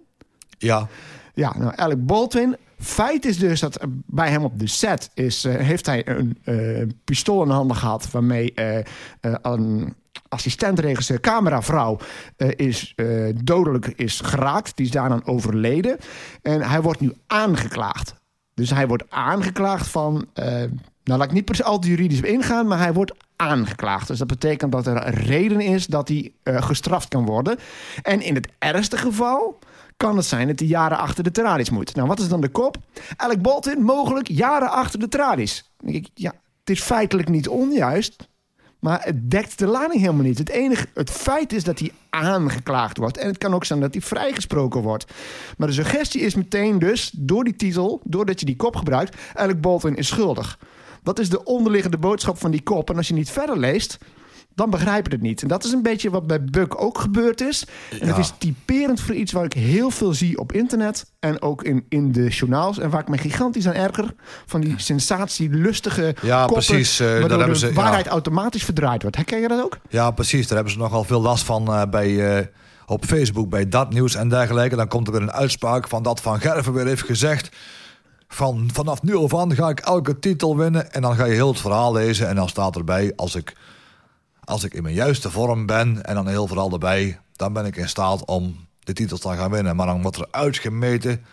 Ja. 0.58 0.88
Ja, 1.34 1.58
nou, 1.58 1.74
Alec 1.76 2.06
Baldwin 2.06 2.56
Feit 2.84 3.26
is 3.26 3.38
dus 3.38 3.60
dat 3.60 3.86
bij 4.06 4.30
hem 4.30 4.44
op 4.44 4.60
de 4.60 4.68
set 4.68 5.10
is, 5.14 5.46
uh, 5.46 5.56
heeft 5.56 5.86
hij 5.86 6.08
een 6.08 6.38
uh, 6.46 6.88
pistool 7.04 7.44
in 7.44 7.50
handen 7.50 7.78
gehad... 7.78 8.12
waarmee 8.12 8.54
uh, 8.56 8.78
een 9.42 9.96
assistentregisseur, 10.30 11.20
cameravrouw, 11.20 11.98
is 12.56 12.96
dodelijk 13.44 13.88
is 13.88 14.20
geraakt. 14.20 14.78
Die 14.78 14.86
is 14.86 14.92
daaraan 14.92 15.28
overleden. 15.28 15.98
En 16.42 16.62
hij 16.62 16.82
wordt 16.82 17.00
nu 17.00 17.14
aangeklaagd. 17.28 18.16
Dus 18.54 18.70
hij 18.70 18.88
wordt 18.88 19.04
aangeklaagd 19.10 19.88
van... 19.88 20.28
nou, 20.34 20.70
laat 21.04 21.24
ik 21.24 21.32
niet 21.32 21.46
per 21.46 21.56
se 21.56 21.64
al 21.64 21.84
juridisch 21.84 22.22
ingaan, 22.22 22.68
maar 22.68 22.78
hij 22.78 22.94
wordt 22.94 23.14
aangeklaagd. 23.36 24.08
Dus 24.08 24.18
dat 24.18 24.28
betekent 24.28 24.72
dat 24.72 24.88
er 24.88 25.14
reden 25.14 25.62
is 25.62 25.86
dat 25.86 26.08
hij 26.08 26.32
gestraft 26.44 27.08
kan 27.08 27.26
worden. 27.26 27.58
En 28.02 28.22
in 28.22 28.36
het 28.36 28.48
ergste 28.60 28.98
geval 28.98 29.60
kan 30.04 30.18
het 30.18 30.26
zijn 30.26 30.48
dat 30.48 30.60
hij 30.60 30.68
jaren 30.68 30.98
achter 30.98 31.24
de 31.24 31.32
tralies 31.32 31.70
moet. 31.70 31.96
Nou, 31.96 32.08
wat 32.08 32.20
is 32.20 32.28
dan 32.28 32.42
de 32.42 32.50
kop? 32.50 32.78
Alec 33.16 33.42
Baldwin 33.42 33.82
mogelijk 33.82 34.28
jaren 34.28 34.72
achter 34.72 35.00
de 35.00 35.08
tralies. 35.08 35.72
denk 35.78 35.96
ik, 35.96 36.10
ja, 36.14 36.34
het 36.60 36.70
is 36.70 36.82
feitelijk 36.82 37.30
niet 37.30 37.48
onjuist, 37.48 38.28
maar 38.80 39.02
het 39.04 39.32
dekt 39.32 39.60
de 39.60 39.68
lading 39.68 40.02
helemaal 40.02 40.24
niet. 40.24 40.38
Het 40.38 40.50
enige, 40.50 40.88
het 40.94 41.10
feit 41.10 41.54
is 41.54 41.64
dat 41.64 41.80
hij 41.80 41.92
aangeklaagd 42.10 42.98
wordt. 42.98 43.18
En 43.18 43.28
het 43.28 43.38
kan 43.38 43.54
ook 43.54 43.66
zijn 43.66 43.80
dat 43.80 43.94
hij 43.94 44.02
vrijgesproken 44.02 44.82
wordt. 44.82 45.14
Maar 45.58 45.68
de 45.68 45.74
suggestie 45.74 46.22
is 46.22 46.36
meteen 46.36 46.80
dus, 46.80 47.12
door 47.16 47.44
die 47.44 47.56
titel, 47.56 48.02
doordat 48.04 48.40
je 48.40 48.46
die 48.46 48.56
kop 48.56 48.76
gebruikt, 48.76 49.18
Alec 49.34 49.62
Baldwin 49.62 49.96
is 49.96 50.08
schuldig. 50.08 50.60
Dat 51.04 51.20
is 51.20 51.30
de 51.30 51.44
onderliggende 51.44 51.98
boodschap 51.98 52.38
van 52.38 52.52
die 52.52 52.64
kop. 52.64 52.90
En 52.90 52.98
als 52.98 53.08
je 53.08 53.14
niet 53.14 53.30
verder 53.30 53.60
leest, 53.60 53.98
dan 54.56 54.70
begrijpen 54.70 55.12
het 55.12 55.22
niet. 55.22 55.42
En 55.42 55.48
dat 55.48 55.64
is 55.64 55.72
een 55.72 55.82
beetje 55.82 56.10
wat 56.10 56.28
bij 56.28 56.44
Buck 56.44 56.82
ook 56.82 56.98
gebeurd 56.98 57.42
is. 57.42 57.66
En 58.00 58.08
het 58.08 58.18
is 58.18 58.34
typerend 58.38 59.02
voor 59.02 59.16
iets 59.16 59.32
waar 59.32 59.46
ik 59.46 59.54
heel 59.54 59.90
veel 59.90 60.14
zie 60.14 60.38
op 60.38 60.52
internet. 60.52 61.12
En 61.20 61.42
ook 61.42 61.64
in, 61.64 61.86
in 61.90 62.12
de 62.12 62.28
journaals. 62.28 62.80
En 62.80 62.90
waar 62.90 63.02
ik 63.02 63.08
me 63.08 63.18
gigantisch 63.18 63.68
aan 63.68 63.74
erger. 63.74 64.14
Van 64.46 64.62
die 64.62 64.74
sensatielustige 64.78 66.16
ja, 66.22 66.46
koppen, 66.46 66.66
precies. 66.66 67.02
Uh, 67.02 67.08
waardoor 67.08 67.30
hebben 67.30 67.48
de 67.48 67.56
ze, 67.68 67.74
waarheid 67.74 68.08
automatisch 68.08 68.64
verdraaid 68.64 69.02
wordt. 69.02 69.18
Herken 69.18 69.42
je 69.42 69.48
dat 69.48 69.64
ook? 69.64 69.78
Ja, 69.90 70.12
precies. 70.12 70.48
Daar 70.48 70.56
hebben 70.56 70.74
ze 70.74 70.80
nogal 70.80 71.04
veel 71.04 71.22
last 71.22 71.44
van 71.44 71.70
uh, 71.70 71.82
bij... 71.90 72.10
Uh, 72.10 72.46
op 72.86 73.06
Facebook 73.06 73.50
bij 73.50 73.70
dat 73.70 73.94
nieuws 73.94 74.16
en 74.16 74.30
dergelijke. 74.30 74.76
Dan 74.76 74.88
komt 74.88 75.08
er 75.08 75.14
weer 75.14 75.22
een 75.22 75.32
uitspraak 75.32 75.88
van 75.88 76.04
dat 76.04 76.22
Van 76.22 76.40
Gerven 76.40 76.74
weer 76.74 76.86
heeft 76.86 77.06
gezegd 77.06 77.50
van 78.28 78.70
vanaf 78.74 79.02
nu 79.02 79.16
af 79.16 79.36
aan 79.36 79.56
ga 79.56 79.70
ik 79.70 79.80
elke 79.80 80.20
titel 80.20 80.58
winnen. 80.58 80.94
En 80.94 81.02
dan 81.02 81.16
ga 81.16 81.26
je 81.26 81.34
heel 81.34 81.48
het 81.48 81.60
verhaal 81.60 81.94
lezen 81.94 82.28
en 82.28 82.36
dan 82.36 82.50
staat 82.50 82.76
erbij... 82.76 83.14
als 83.16 83.36
ik 83.36 83.54
als 84.46 84.64
ik 84.64 84.74
in 84.74 84.84
mijn 84.84 84.96
juiste 84.96 85.32
vorm 85.32 85.66
ben 85.66 86.06
en 86.06 86.16
dan 86.16 86.28
heel 86.28 86.48
vooral 86.48 86.72
erbij, 86.72 87.20
dan 87.36 87.54
ben 87.54 87.66
ik 87.66 87.76
in 87.76 87.90
staat 87.90 88.26
om 88.26 88.68
de 88.80 88.94
titels 88.94 89.20
te 89.20 89.30
gaan 89.30 89.52
winnen. 89.52 89.76
Maar 89.76 89.88
dan 89.88 90.02
wordt 90.02 90.18
er 90.18 90.28
uitgemeten. 90.32 91.26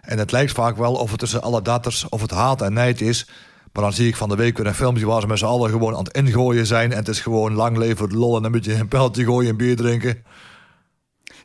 En 0.00 0.18
het 0.18 0.32
lijkt 0.32 0.52
vaak 0.52 0.76
wel 0.76 0.94
of 0.94 1.10
het 1.10 1.18
tussen 1.18 1.42
alle 1.42 1.62
datters 1.62 2.08
of 2.08 2.20
het 2.20 2.30
haat 2.30 2.62
en 2.62 2.72
nijd 2.72 3.00
is. 3.00 3.28
Maar 3.72 3.84
dan 3.84 3.92
zie 3.92 4.08
ik 4.08 4.16
van 4.16 4.28
de 4.28 4.36
week 4.36 4.56
weer 4.56 4.66
een 4.66 4.74
filmpje 4.74 5.06
waar 5.06 5.20
ze 5.20 5.26
met 5.26 5.38
z'n 5.38 5.44
allen 5.44 5.70
gewoon 5.70 5.96
aan 5.96 6.04
het 6.04 6.16
ingooien 6.16 6.66
zijn. 6.66 6.90
En 6.90 6.98
het 6.98 7.08
is 7.08 7.20
gewoon 7.20 7.54
lang 7.54 7.76
leven 7.76 8.16
lol 8.16 8.36
en 8.36 8.44
een 8.44 8.52
beetje 8.52 8.74
een 8.74 8.88
pijltje 8.88 9.24
gooien 9.24 9.50
en 9.50 9.56
bier 9.56 9.76
drinken. 9.76 10.24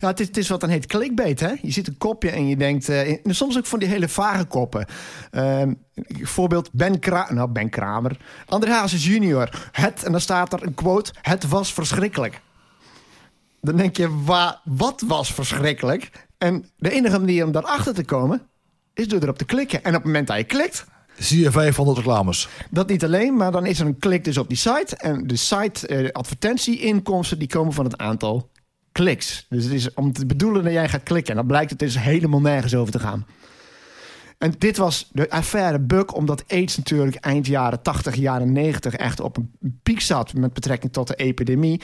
Ja, 0.01 0.07
het 0.07 0.19
is, 0.19 0.27
het 0.27 0.37
is 0.37 0.49
wat 0.49 0.59
dan 0.59 0.69
heet 0.69 0.85
clickbait, 0.85 1.39
hè? 1.39 1.53
Je 1.61 1.71
ziet 1.71 1.87
een 1.87 1.97
kopje 1.97 2.29
en 2.29 2.47
je 2.47 2.57
denkt... 2.57 2.89
eh, 2.89 3.17
soms 3.23 3.57
ook 3.57 3.65
van 3.65 3.79
die 3.79 3.87
hele 3.87 4.07
vage 4.09 4.45
koppen. 4.45 4.85
Ehm, 5.31 5.73
voorbeeld 6.21 6.69
Ben 6.71 6.99
Kramer... 6.99 7.33
Nou, 7.33 7.49
Ben 7.49 7.69
Kramer. 7.69 8.17
André 8.45 8.71
Hazes 8.71 9.05
junior. 9.05 9.69
Het, 9.71 10.03
en 10.03 10.11
dan 10.11 10.21
staat 10.21 10.53
er 10.53 10.63
een 10.63 10.73
quote... 10.73 11.13
Het 11.21 11.47
was 11.47 11.73
verschrikkelijk. 11.73 12.41
Dan 13.61 13.75
denk 13.75 13.97
je, 13.97 14.23
wa, 14.23 14.61
wat 14.63 15.03
was 15.07 15.33
verschrikkelijk? 15.33 16.11
En 16.37 16.65
de 16.77 16.91
enige 16.91 17.19
manier 17.19 17.45
om 17.45 17.51
daarachter 17.51 17.93
te 17.93 18.03
komen... 18.03 18.41
is 18.93 19.07
door 19.07 19.21
erop 19.21 19.37
te 19.37 19.45
klikken. 19.45 19.83
En 19.83 19.89
op 19.89 19.95
het 19.95 20.05
moment 20.05 20.27
dat 20.27 20.37
je 20.37 20.43
klikt... 20.43 20.85
Zie 21.17 21.39
je 21.39 21.51
500 21.51 21.97
reclames. 21.97 22.49
Dat 22.69 22.87
niet 22.87 23.03
alleen, 23.03 23.35
maar 23.35 23.51
dan 23.51 23.65
is 23.65 23.79
er 23.79 23.85
een 23.85 23.99
klik 23.99 24.23
dus 24.23 24.37
op 24.37 24.47
die 24.47 24.57
site. 24.57 24.95
En 24.95 25.27
de 25.27 25.35
site 25.35 25.87
eh, 25.87 26.11
advertentieinkomsten 26.11 27.39
die 27.39 27.47
komen 27.47 27.73
van 27.73 27.85
het 27.85 27.97
aantal 27.97 28.50
kliks. 28.91 29.45
Dus 29.49 29.63
het 29.63 29.73
is 29.73 29.93
om 29.93 30.13
te 30.13 30.25
bedoelen 30.25 30.63
dat 30.63 30.73
jij 30.73 30.89
gaat 30.89 31.03
klikken. 31.03 31.31
En 31.31 31.37
dan 31.37 31.47
blijkt 31.47 31.69
het 31.69 31.79
dus 31.79 31.99
helemaal 31.99 32.41
nergens 32.41 32.75
over 32.75 32.91
te 32.91 32.99
gaan. 32.99 33.25
En 34.37 34.53
dit 34.57 34.77
was 34.77 35.09
de 35.11 35.29
affaire 35.29 35.79
Buk, 35.79 36.15
omdat 36.15 36.43
AIDS 36.47 36.77
natuurlijk 36.77 37.15
eind 37.15 37.47
jaren 37.47 37.81
80, 37.81 38.15
jaren 38.15 38.51
90 38.51 38.93
echt 38.93 39.19
op 39.19 39.37
een 39.37 39.79
piek 39.83 40.01
zat 40.01 40.33
met 40.33 40.53
betrekking 40.53 40.93
tot 40.93 41.07
de 41.07 41.15
epidemie. 41.15 41.81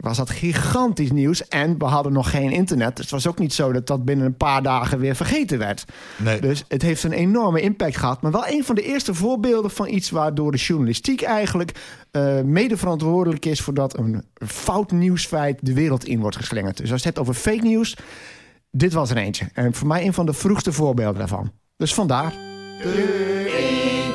Was 0.00 0.16
dat 0.16 0.30
gigantisch 0.30 1.10
nieuws 1.10 1.48
en 1.48 1.78
we 1.78 1.84
hadden 1.84 2.12
nog 2.12 2.30
geen 2.30 2.50
internet. 2.50 2.96
Dus 2.96 3.04
het 3.04 3.14
was 3.14 3.26
ook 3.26 3.38
niet 3.38 3.52
zo 3.52 3.72
dat 3.72 3.86
dat 3.86 4.04
binnen 4.04 4.26
een 4.26 4.36
paar 4.36 4.62
dagen 4.62 4.98
weer 4.98 5.16
vergeten 5.16 5.58
werd. 5.58 5.84
Nee. 6.16 6.40
Dus 6.40 6.64
het 6.68 6.82
heeft 6.82 7.02
een 7.02 7.12
enorme 7.12 7.60
impact 7.60 7.96
gehad. 7.96 8.22
Maar 8.22 8.32
wel 8.32 8.48
een 8.48 8.64
van 8.64 8.74
de 8.74 8.82
eerste 8.82 9.14
voorbeelden 9.14 9.70
van 9.70 9.88
iets 9.88 10.10
waardoor 10.10 10.52
de 10.52 10.58
journalistiek 10.58 11.22
eigenlijk 11.22 11.72
uh, 12.12 12.40
mede 12.40 12.76
verantwoordelijk 12.76 13.46
is 13.46 13.60
voor 13.60 13.74
dat 13.74 13.98
een 13.98 14.24
fout 14.46 14.90
nieuwsfeit 14.90 15.58
de 15.62 15.74
wereld 15.74 16.04
in 16.04 16.20
wordt 16.20 16.36
geslingerd. 16.36 16.76
Dus 16.76 16.92
als 16.92 17.02
je 17.02 17.08
het 17.08 17.16
hebt 17.16 17.28
over 17.28 17.42
fake 17.42 17.66
nieuws, 17.66 17.96
dit 18.70 18.92
was 18.92 19.10
er 19.10 19.16
eentje. 19.16 19.48
En 19.52 19.74
voor 19.74 19.86
mij 19.86 20.06
een 20.06 20.14
van 20.14 20.26
de 20.26 20.32
vroegste 20.32 20.72
voorbeelden 20.72 21.18
daarvan. 21.18 21.52
Dus 21.76 21.94
vandaar. 21.94 22.30
De 22.82 24.09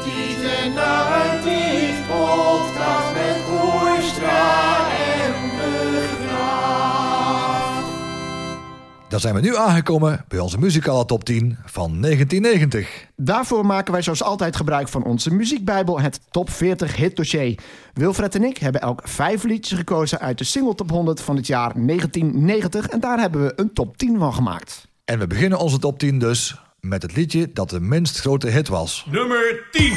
Dan 9.16 9.24
zijn 9.24 9.36
we 9.36 9.48
nu 9.48 9.56
aangekomen 9.56 10.26
bij 10.28 10.40
onze 10.40 10.60
muzikale 10.60 11.06
top 11.06 11.24
10 11.24 11.58
van 11.66 12.02
1990. 12.02 13.08
Daarvoor 13.16 13.66
maken 13.66 13.92
wij 13.92 14.02
zoals 14.02 14.24
altijd 14.24 14.56
gebruik 14.56 14.88
van 14.88 15.04
onze 15.04 15.34
muziekbijbel, 15.34 16.00
het 16.00 16.20
Top 16.32 16.50
40 16.50 16.96
Hit 16.96 17.16
Dossier. 17.16 17.60
Wilfred 17.94 18.36
en 18.36 18.44
ik 18.44 18.58
hebben 18.58 18.82
elk 18.82 19.02
vijf 19.04 19.44
liedjes 19.44 19.78
gekozen 19.78 20.20
uit 20.20 20.38
de 20.38 20.44
single 20.44 20.76
top 20.76 20.90
100 20.90 21.22
van 21.22 21.36
het 21.36 21.48
jaar 21.48 21.74
1990. 21.74 22.88
En 22.88 23.00
daar 23.00 23.20
hebben 23.20 23.46
we 23.46 23.54
een 23.56 23.74
top 23.74 23.98
10 23.98 24.20
van 24.20 24.34
gemaakt. 24.34 24.88
En 25.06 25.20
we 25.20 25.28
beginnen 25.28 25.60
onze 25.60 25.80
top 25.80 26.00
10 26.00 26.20
dus 26.20 26.56
met 26.80 27.02
het 27.02 27.16
liedje 27.16 27.52
dat 27.54 27.70
de 27.70 27.80
minst 27.80 28.20
grote 28.20 28.48
hit 28.48 28.68
was. 28.68 29.06
Nummer 29.10 29.68
10. 29.72 29.92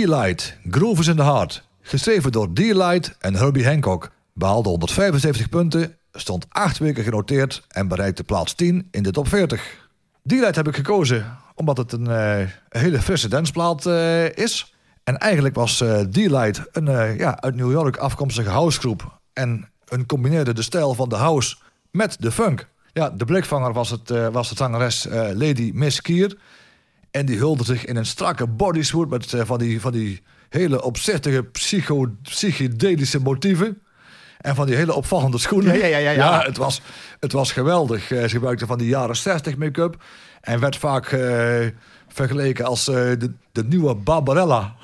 D-Light, 0.00 0.56
Groove 0.70 1.00
is 1.00 1.06
in 1.06 1.16
the 1.16 1.22
Heart. 1.22 1.62
Geschreven 1.80 2.32
door 2.32 2.52
D-Light 2.52 3.16
en 3.18 3.34
Herbie 3.34 3.66
Hancock. 3.66 4.10
Behaalde 4.32 4.68
175 4.68 5.48
punten, 5.48 5.96
stond 6.12 6.46
8 6.48 6.78
weken 6.78 7.04
genoteerd 7.04 7.62
en 7.68 7.88
bereikte 7.88 8.24
plaats 8.24 8.54
10 8.54 8.88
in 8.90 9.02
de 9.02 9.10
top 9.10 9.28
40. 9.28 9.88
D-Light 10.26 10.56
heb 10.56 10.68
ik 10.68 10.76
gekozen 10.76 11.36
omdat 11.54 11.76
het 11.76 11.92
een, 11.92 12.06
eh, 12.06 12.46
hele 12.68 13.00
frisse 13.02 13.28
danceplaat 13.28 13.86
eh, 13.86 14.36
is. 14.36 14.74
En 15.04 15.18
eigenlijk 15.18 15.54
was 15.54 15.80
eh, 15.80 16.00
D-Light 16.00 16.62
een 16.72 17.16
ja, 17.16 17.40
uit 17.40 17.54
New 17.54 17.70
York 17.70 17.96
afkomstige 17.96 18.50
housegroep. 18.50 19.20
En 19.32 19.68
een 19.88 20.06
combineerde 20.06 20.52
de 20.52 20.62
stijl 20.62 20.94
van 20.94 21.08
de 21.08 21.16
house 21.16 21.56
met 21.90 22.16
de 22.20 22.32
funk. 22.32 22.68
Ja, 22.92 23.10
de 23.10 23.24
blikvanger 23.24 23.72
was, 23.72 23.90
het, 23.90 24.30
was 24.32 24.48
de 24.48 24.54
zangeres 24.56 25.06
Lady 25.34 25.70
Miss 25.74 26.00
Kier. 26.00 26.38
En 27.10 27.26
die 27.26 27.38
hulde 27.38 27.64
zich 27.64 27.84
in 27.84 27.96
een 27.96 28.06
strakke 28.06 28.46
bodysuit 28.46 29.08
met 29.08 29.32
eh, 29.32 29.44
van, 29.44 29.58
die, 29.58 29.80
van 29.80 29.92
die 29.92 30.22
hele 30.48 30.82
opzichtige 30.82 31.42
psycho, 31.44 32.06
psychedelische 32.22 33.20
motieven. 33.20 33.82
En 34.38 34.54
van 34.54 34.66
die 34.66 34.76
hele 34.76 34.94
opvallende 34.94 35.38
schoenen. 35.38 35.78
Ja, 35.78 35.86
ja, 35.86 35.96
ja, 35.96 36.10
ja, 36.10 36.12
ja. 36.12 36.42
het, 36.42 36.56
was, 36.56 36.80
het 37.20 37.32
was 37.32 37.52
geweldig. 37.52 38.10
Eh, 38.10 38.22
Ze 38.22 38.28
gebruikte 38.28 38.66
van 38.66 38.78
die 38.78 38.88
jaren 38.88 39.16
60 39.16 39.56
make-up. 39.56 40.02
En 40.40 40.60
werd 40.60 40.76
vaak 40.76 41.06
eh, 41.06 41.66
vergeleken 42.08 42.64
als 42.64 42.84
de, 42.84 43.32
de 43.52 43.64
nieuwe 43.64 43.94
Barbarella. 43.94 44.74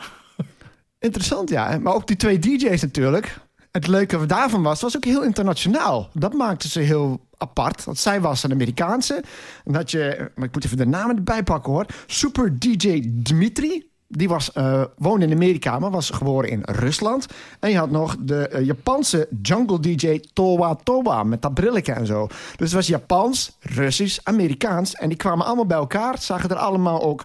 Interessant, 0.99 1.51
ja. 1.51 1.79
Maar 1.79 1.95
ook 1.95 2.07
die 2.07 2.17
twee 2.17 2.39
DJ's 2.39 2.83
natuurlijk. 2.83 3.39
Het 3.77 3.87
leuke 3.87 4.27
daarvan 4.27 4.63
was, 4.63 4.81
was 4.81 4.97
ook 4.97 5.05
heel 5.05 5.23
internationaal. 5.23 6.09
Dat 6.13 6.33
maakte 6.33 6.69
ze 6.69 6.81
heel 6.81 7.21
apart. 7.37 7.85
Want 7.85 7.99
zij 7.99 8.21
was 8.21 8.43
een 8.43 8.53
Amerikaanse. 8.53 9.23
En 9.65 9.73
dat 9.73 9.91
je, 9.91 10.31
maar 10.35 10.45
ik 10.45 10.55
moet 10.55 10.65
even 10.65 10.77
de 10.77 10.87
namen 10.87 11.17
erbij 11.17 11.43
pakken 11.43 11.73
hoor. 11.73 11.87
Super 12.07 12.59
DJ 12.59 13.13
Dmitri. 13.23 13.91
Die 14.09 14.29
was, 14.29 14.53
eh, 14.53 14.85
woonde 14.97 15.27
in 15.27 15.33
Amerika, 15.33 15.79
maar 15.79 15.91
was 15.91 16.11
geboren 16.11 16.51
in 16.51 16.63
Rusland. 16.65 17.27
En 17.61 17.71
je 17.71 17.79
had 17.79 17.91
nog 17.91 18.17
de 18.21 18.49
eh, 18.49 18.65
Japanse 18.65 19.29
jungle 19.43 19.81
DJ 19.81 20.21
Towa 20.33 20.75
Towa. 20.75 21.23
Met 21.23 21.43
dat 21.43 21.55
brilletje 21.55 21.93
en 21.93 22.07
zo. 22.07 22.27
Dus 22.27 22.37
het 22.57 22.73
was 22.73 22.87
Japans, 22.87 23.57
Russisch, 23.61 24.19
Amerikaans. 24.23 24.95
En 24.95 25.09
die 25.09 25.19
kwamen 25.19 25.47
allemaal 25.47 25.67
bij 25.67 25.77
elkaar. 25.77 26.19
Zagen 26.19 26.51
er 26.51 26.57
allemaal 26.57 27.03
ook 27.03 27.25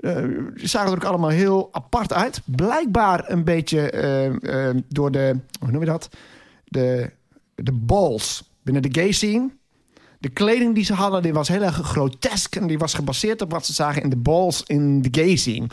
eh, 0.00 0.24
die 0.54 0.68
zagen 0.68 0.90
er 0.90 0.96
ook 0.96 1.04
allemaal 1.04 1.30
heel 1.30 1.68
apart 1.72 2.12
uit. 2.12 2.40
Blijkbaar 2.44 3.30
een 3.30 3.44
beetje 3.44 3.90
eh, 3.90 4.68
eh, 4.68 4.76
door 4.88 5.10
de, 5.10 5.36
hoe 5.60 5.70
noem 5.70 5.80
je 5.80 5.86
dat? 5.86 6.08
De, 6.64 7.10
de 7.54 7.72
balls 7.72 8.50
binnen 8.62 8.82
de 8.82 9.00
gay 9.00 9.12
scene. 9.12 9.50
De 10.18 10.28
kleding 10.28 10.74
die 10.74 10.84
ze 10.84 10.94
hadden, 10.94 11.22
die 11.22 11.32
was 11.32 11.48
heel 11.48 11.62
erg 11.62 11.74
grotesk. 11.74 12.56
En 12.56 12.66
die 12.66 12.78
was 12.78 12.94
gebaseerd 12.94 13.42
op 13.42 13.50
wat 13.50 13.66
ze 13.66 13.72
zagen 13.72 14.02
in 14.02 14.10
de 14.10 14.16
balls 14.16 14.62
in 14.66 15.02
de 15.02 15.08
gay 15.10 15.36
scene. 15.36 15.66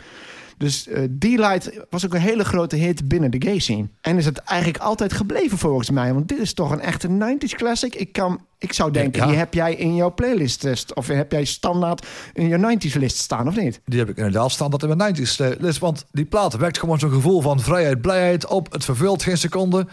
Dus 0.58 0.88
eh 0.88 1.02
D-Light 1.18 1.70
was 1.90 2.04
ook 2.06 2.14
een 2.14 2.20
hele 2.20 2.44
grote 2.44 2.76
hit 2.76 3.08
binnen 3.08 3.30
de 3.30 3.42
gay 3.46 3.58
scene. 3.58 3.88
En 4.00 4.16
is 4.16 4.24
het 4.24 4.38
eigenlijk 4.38 4.82
altijd 4.82 5.12
gebleven 5.12 5.58
volgens 5.58 5.90
mij. 5.90 6.12
Want 6.14 6.28
dit 6.28 6.38
is 6.38 6.54
toch 6.54 6.70
een 6.70 6.80
echte 6.80 7.08
90s 7.08 7.54
classic. 7.54 7.94
Ik, 7.94 8.12
kan, 8.12 8.40
ik 8.58 8.72
zou 8.72 8.90
denken, 8.90 9.20
Ja. 9.22 9.26
die 9.28 9.36
heb 9.36 9.54
jij 9.54 9.74
in 9.74 9.94
jouw 9.94 10.14
playlist. 10.14 10.64
eh, 10.64 10.72
Of 10.94 11.06
heb 11.06 11.32
jij 11.32 11.44
standaard 11.44 12.06
in 12.32 12.48
je 12.48 12.56
90s 12.58 12.94
list 12.94 13.16
staan, 13.18 13.48
of 13.48 13.56
niet? 13.56 13.80
Die 13.84 13.98
heb 13.98 14.08
ik 14.08 14.16
inderdaad 14.16 14.50
staan 14.50 14.70
dat 14.70 14.82
in 14.82 14.96
mijn 14.96 15.16
90s 15.16 15.36
eh, 15.40 15.48
list. 15.58 15.78
Want 15.78 16.06
die 16.12 16.24
plaat 16.24 16.56
wekt 16.56 16.78
gewoon 16.78 16.98
zo'n 16.98 17.10
gevoel 17.12 17.40
van 17.40 17.60
vrijheid, 17.60 18.00
blijheid 18.00 18.46
op. 18.46 18.72
Het 18.72 18.84
verveelt 18.84 19.22
geen 19.22 19.38
seconde. 19.38 19.86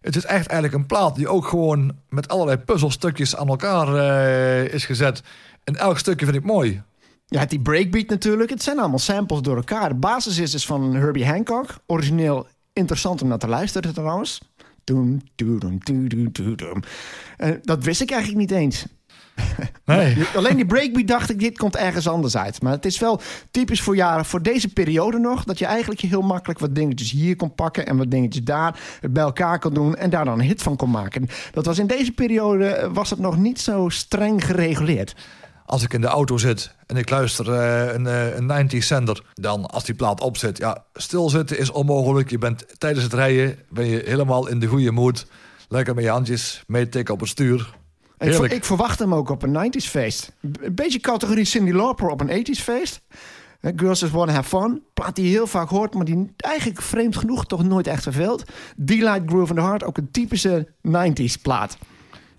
Het 0.00 0.16
is 0.16 0.24
echt 0.24 0.46
eigenlijk 0.46 0.74
een 0.74 0.86
plaat 0.86 1.16
die 1.16 1.28
ook 1.28 1.46
gewoon 1.46 1.92
met 2.08 2.28
allerlei 2.28 2.56
puzzelstukjes 2.58 3.36
aan 3.36 3.48
elkaar 3.48 3.88
is 4.64 4.84
gezet. 4.84 5.22
En 5.64 5.76
elk 5.76 5.98
stukje 5.98 6.24
vind 6.26 6.36
ik 6.38 6.44
mooi. 6.44 6.82
Ja, 7.30 7.46
die 7.46 7.60
breakbeat 7.60 8.08
natuurlijk. 8.08 8.50
Het 8.50 8.62
zijn 8.62 8.78
allemaal 8.78 8.98
samples 8.98 9.40
door 9.40 9.56
elkaar. 9.56 9.88
De 9.88 9.94
basis 9.94 10.38
is 10.38 10.50
dus 10.50 10.66
van 10.66 10.94
Herbie 10.94 11.26
Hancock. 11.26 11.74
Origineel 11.86 12.46
interessant 12.72 13.22
om 13.22 13.28
naar 13.28 13.38
te 13.38 13.48
luisteren 13.48 13.94
trouwens. 13.94 14.40
Doem, 14.84 15.20
doem, 15.34 15.58
doem, 15.58 15.78
doem, 15.84 16.32
doem, 16.32 16.56
doem. 16.56 16.82
Eh, 17.36 17.50
dat 17.62 17.84
wist 17.84 18.00
ik 18.00 18.10
eigenlijk 18.10 18.40
niet 18.40 18.58
eens. 18.58 18.86
Nee. 19.84 20.16
Alleen 20.34 20.56
die 20.56 20.66
breakbeat 20.66 21.06
dacht 21.06 21.30
ik, 21.30 21.38
dit 21.38 21.58
komt 21.58 21.76
ergens 21.76 22.08
anders 22.08 22.36
uit. 22.36 22.62
Maar 22.62 22.72
het 22.72 22.84
is 22.84 22.98
wel 22.98 23.20
typisch 23.50 23.80
voor 23.80 23.96
jaren, 23.96 24.24
voor 24.24 24.42
deze 24.42 24.68
periode 24.68 25.18
nog... 25.18 25.44
dat 25.44 25.58
je 25.58 25.66
eigenlijk 25.66 26.00
heel 26.00 26.22
makkelijk 26.22 26.60
wat 26.60 26.74
dingetjes 26.74 27.10
hier 27.10 27.36
kon 27.36 27.54
pakken... 27.54 27.86
en 27.86 27.96
wat 27.96 28.10
dingetjes 28.10 28.44
daar 28.44 28.80
bij 29.10 29.22
elkaar 29.22 29.58
kon 29.58 29.74
doen... 29.74 29.96
en 29.96 30.10
daar 30.10 30.24
dan 30.24 30.38
een 30.38 30.46
hit 30.46 30.62
van 30.62 30.76
kon 30.76 30.90
maken. 30.90 31.28
Dat 31.52 31.66
was 31.66 31.78
in 31.78 31.86
deze 31.86 32.12
periode, 32.12 32.66
eh, 32.66 32.90
was 32.92 33.10
het 33.10 33.18
nog 33.18 33.36
niet 33.36 33.60
zo 33.60 33.88
streng 33.88 34.44
gereguleerd. 34.44 35.14
Als 35.70 35.82
ik 35.82 35.92
in 35.92 36.00
de 36.00 36.06
auto 36.06 36.36
zit 36.36 36.74
en 36.86 36.96
ik 36.96 37.10
luister 37.10 37.52
eh, 37.52 37.94
een, 37.94 38.06
eh, 38.06 38.36
een 38.36 38.46
90s 38.46 38.86
zender, 38.86 39.22
dan 39.34 39.66
als 39.66 39.84
die 39.84 39.94
plaat 39.94 40.20
opzet, 40.20 40.58
ja, 40.58 40.84
stilzitten 40.94 41.58
is 41.58 41.70
onmogelijk. 41.70 42.30
Je 42.30 42.38
bent 42.38 42.64
tijdens 42.78 43.04
het 43.04 43.12
rijden 43.12 43.58
ben 43.68 43.86
je 43.86 44.02
helemaal 44.04 44.48
in 44.48 44.58
de 44.58 44.66
goede 44.66 44.90
mood. 44.90 45.26
Lekker 45.68 45.94
met 45.94 46.04
je 46.04 46.10
handjes 46.10 46.64
meetikken 46.66 47.14
op 47.14 47.20
het 47.20 47.28
stuur. 47.28 47.74
Ik, 48.18 48.34
ver- 48.34 48.52
ik 48.52 48.64
verwacht 48.64 48.98
hem 48.98 49.14
ook 49.14 49.28
op 49.28 49.42
een 49.42 49.72
90s 49.72 49.86
feest. 49.86 50.32
Een 50.60 50.74
beetje 50.74 51.00
categorie 51.00 51.44
Cindy 51.44 51.70
Lauper 51.72 52.08
op 52.08 52.20
een 52.20 52.46
80s 52.46 52.62
feest. 52.62 53.00
Girls 53.76 54.00
Just 54.00 54.12
Wanna 54.12 54.32
Have 54.32 54.48
Fun. 54.48 54.82
Plaat 54.94 55.16
die 55.16 55.24
je 55.24 55.30
heel 55.30 55.46
vaak 55.46 55.68
hoort, 55.68 55.94
maar 55.94 56.04
die 56.04 56.32
eigenlijk 56.36 56.82
vreemd 56.82 57.16
genoeg 57.16 57.46
toch 57.46 57.64
nooit 57.64 57.86
echt 57.86 58.02
verveelt. 58.02 58.44
D-Light 58.84 59.22
Groove 59.26 59.54
in 59.54 59.58
the 59.58 59.66
Heart, 59.66 59.84
ook 59.84 59.98
een 59.98 60.10
typische 60.10 60.68
90s 60.88 61.40
plaat. 61.42 61.78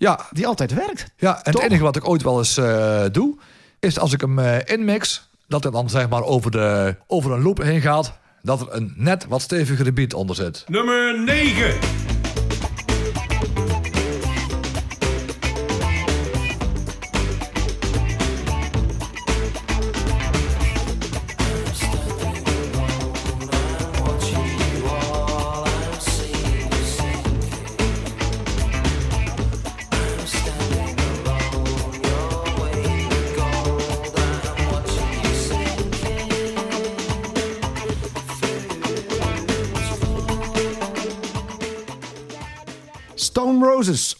Ja, 0.01 0.19
Die 0.31 0.47
altijd 0.47 0.73
werkt. 0.73 1.05
ja 1.17 1.43
en 1.43 1.51
Toch? 1.51 1.61
het 1.61 1.71
enige 1.71 1.83
wat 1.85 1.95
ik 1.95 2.07
ooit 2.07 2.23
wel 2.23 2.37
eens 2.37 2.57
eh, 2.57 3.03
doe, 3.11 3.37
is 3.79 3.99
als 3.99 4.13
ik 4.13 4.21
hem 4.21 4.39
eh, 4.39 4.57
inmix, 4.65 5.29
dat 5.47 5.63
het 5.63 5.73
dan 5.73 5.89
zeg 5.89 6.09
maar 6.09 6.23
over, 6.23 6.51
de, 6.51 6.95
over 7.07 7.31
een 7.31 7.41
loop 7.41 7.57
heen 7.61 7.81
gaat. 7.81 8.13
dat 8.41 8.61
er 8.61 8.67
een 8.71 8.93
net 8.95 9.25
wat 9.27 9.41
stevigere 9.41 9.91
beat 9.93 10.13
onder 10.13 10.35
zit. 10.35 10.63
Nummer 10.67 11.19
9. 11.23 11.73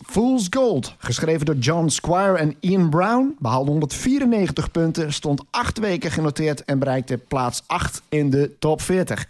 Fool's 0.05 0.47
Gold. 0.49 0.95
Geschreven 0.97 1.45
door 1.45 1.55
John 1.55 1.87
Squire 1.87 2.37
en 2.37 2.55
Ian 2.59 2.89
Brown. 2.89 3.35
Behaalde 3.39 3.71
194 3.71 4.71
punten, 4.71 5.13
stond 5.13 5.43
acht 5.49 5.79
weken 5.79 6.11
genoteerd... 6.11 6.65
en 6.65 6.79
bereikte 6.79 7.17
plaats 7.17 7.63
8 7.67 8.01
in 8.09 8.29
de 8.29 8.55
top 8.59 8.81
40. 8.81 9.27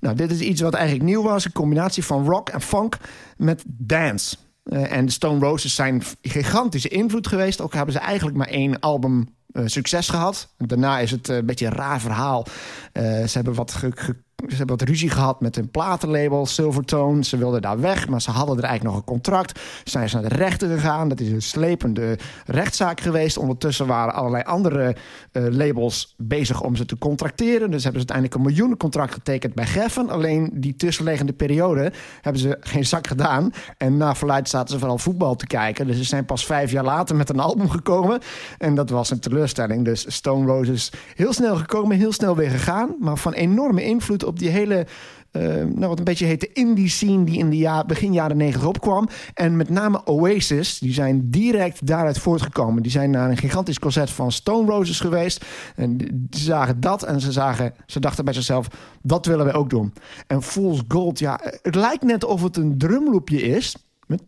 Nou, 0.00 0.16
dit 0.16 0.30
is 0.30 0.40
iets 0.40 0.60
wat 0.60 0.74
eigenlijk 0.74 1.04
nieuw 1.04 1.22
was. 1.22 1.44
Een 1.44 1.52
combinatie 1.52 2.04
van 2.04 2.24
rock 2.24 2.48
en 2.48 2.60
funk 2.60 2.96
met 3.36 3.62
dance. 3.66 4.36
Eh, 4.62 4.92
en 4.92 5.06
de 5.06 5.12
Stone 5.12 5.46
Roses 5.46 5.74
zijn 5.74 6.02
gigantische 6.22 6.88
invloed 6.88 7.26
geweest. 7.26 7.60
Ook 7.60 7.74
hebben 7.74 7.92
ze 7.94 8.00
eigenlijk 8.00 8.36
maar 8.36 8.48
één 8.48 8.80
album 8.80 9.28
eh, 9.52 9.62
succes 9.66 10.08
gehad. 10.08 10.48
Daarna 10.58 10.98
is 10.98 11.10
het 11.10 11.28
eh, 11.28 11.36
een 11.36 11.46
beetje 11.46 11.66
een 11.66 11.72
raar 11.72 12.00
verhaal. 12.00 12.46
Ze 12.92 13.30
hebben 13.32 13.54
wat 13.54 13.72
ge- 13.72 13.92
ge- 13.94 14.16
ze 14.48 14.56
hebben 14.56 14.78
wat 14.78 14.88
ruzie 14.88 15.10
gehad 15.10 15.40
met 15.40 15.56
een 15.56 15.70
platenlabel, 15.70 16.46
Silvertone. 16.46 17.24
Ze 17.24 17.36
wilden 17.36 17.62
daar 17.62 17.80
weg, 17.80 18.08
maar 18.08 18.22
ze 18.22 18.30
hadden 18.30 18.56
er 18.56 18.64
eigenlijk 18.64 18.94
nog 18.94 19.04
een 19.04 19.12
contract. 19.12 19.60
Zijn 19.84 20.08
ze 20.08 20.20
naar 20.20 20.28
de 20.28 20.36
rechter 20.36 20.68
gegaan. 20.68 21.08
Dat 21.08 21.20
is 21.20 21.28
een 21.28 21.42
slepende 21.42 22.18
rechtszaak 22.46 23.00
geweest. 23.00 23.38
Ondertussen 23.38 23.86
waren 23.86 24.14
allerlei 24.14 24.42
andere 24.42 24.96
eh, 25.32 25.42
labels 25.50 26.14
bezig 26.16 26.60
om 26.60 26.76
ze 26.76 26.84
te 26.84 26.98
contracteren. 26.98 27.70
Dus 27.70 27.82
hebben 27.82 28.02
ze 28.02 28.08
uiteindelijk 28.08 28.34
een 28.34 28.42
miljoenencontract 28.42 29.12
getekend 29.12 29.54
bij 29.54 29.66
Geffen. 29.66 30.10
Alleen 30.10 30.50
die 30.54 30.76
tussenliggende 30.76 31.32
periode 31.32 31.92
hebben 32.20 32.42
ze 32.42 32.56
geen 32.60 32.86
zak 32.86 33.06
gedaan. 33.06 33.52
En 33.76 33.96
na 33.96 34.14
verluid 34.14 34.48
zaten 34.48 34.68
ze 34.68 34.78
vooral 34.78 34.98
voetbal 34.98 35.34
te 35.34 35.46
kijken. 35.46 35.86
Dus 35.86 35.96
ze 35.96 36.04
zijn 36.04 36.24
pas 36.24 36.46
vijf 36.46 36.70
jaar 36.70 36.84
later 36.84 37.16
met 37.16 37.28
een 37.28 37.40
album 37.40 37.70
gekomen. 37.70 38.20
En 38.58 38.74
dat 38.74 38.90
was 38.90 39.10
een 39.10 39.20
teleurstelling. 39.20 39.84
Dus 39.84 40.14
Stone 40.14 40.46
Roses 40.46 40.92
heel 41.14 41.32
snel 41.32 41.56
gekomen, 41.56 41.96
heel 41.96 42.12
snel 42.12 42.36
weer 42.36 42.50
gegaan. 42.50 42.94
Maar 43.00 43.16
van 43.16 43.32
enorme 43.32 43.84
invloed 43.84 44.24
op 44.24 44.31
die 44.38 44.48
hele... 44.48 44.86
eh, 45.30 45.42
nou, 45.42 45.86
wat 45.86 45.98
een 45.98 46.04
beetje 46.04 46.26
heet 46.26 46.40
de 46.40 46.52
indie 46.52 46.88
scene 46.88 47.24
die 47.24 47.38
in 47.38 47.50
de 47.50 47.56
ja, 47.56 47.84
begin 47.84 48.12
jaren 48.12 48.36
negentig 48.36 48.68
opkwam. 48.68 49.08
En 49.34 49.56
met 49.56 49.68
name 49.68 50.04
Oasis, 50.04 50.78
die 50.78 50.92
zijn 50.92 51.30
direct 51.30 51.86
daaruit 51.86 52.18
voortgekomen. 52.18 52.82
Die 52.82 52.92
zijn 52.92 53.10
naar 53.10 53.30
een 53.30 53.36
gigantisch 53.36 53.78
concert 53.78 54.10
van 54.10 54.32
Stone 54.32 54.70
Roses 54.70 55.00
geweest. 55.00 55.44
En 55.76 55.98
ze 56.30 56.42
zagen 56.44 56.80
dat 56.80 57.02
en 57.02 57.20
ze, 57.20 57.32
zagen, 57.32 57.74
ze 57.86 58.00
dachten 58.00 58.24
bij 58.24 58.34
zichzelf, 58.34 58.68
dat 59.02 59.26
willen 59.26 59.46
we 59.46 59.52
ook 59.52 59.70
doen. 59.70 59.92
En 60.26 60.42
Fool's 60.42 60.82
Gold, 60.88 61.18
ja, 61.18 61.40
het 61.62 61.74
lijkt 61.74 62.02
net 62.02 62.24
of 62.24 62.42
het 62.42 62.56
een 62.56 62.78
drumloopje 62.78 63.42
is. 63.42 63.76
Met 64.06 64.22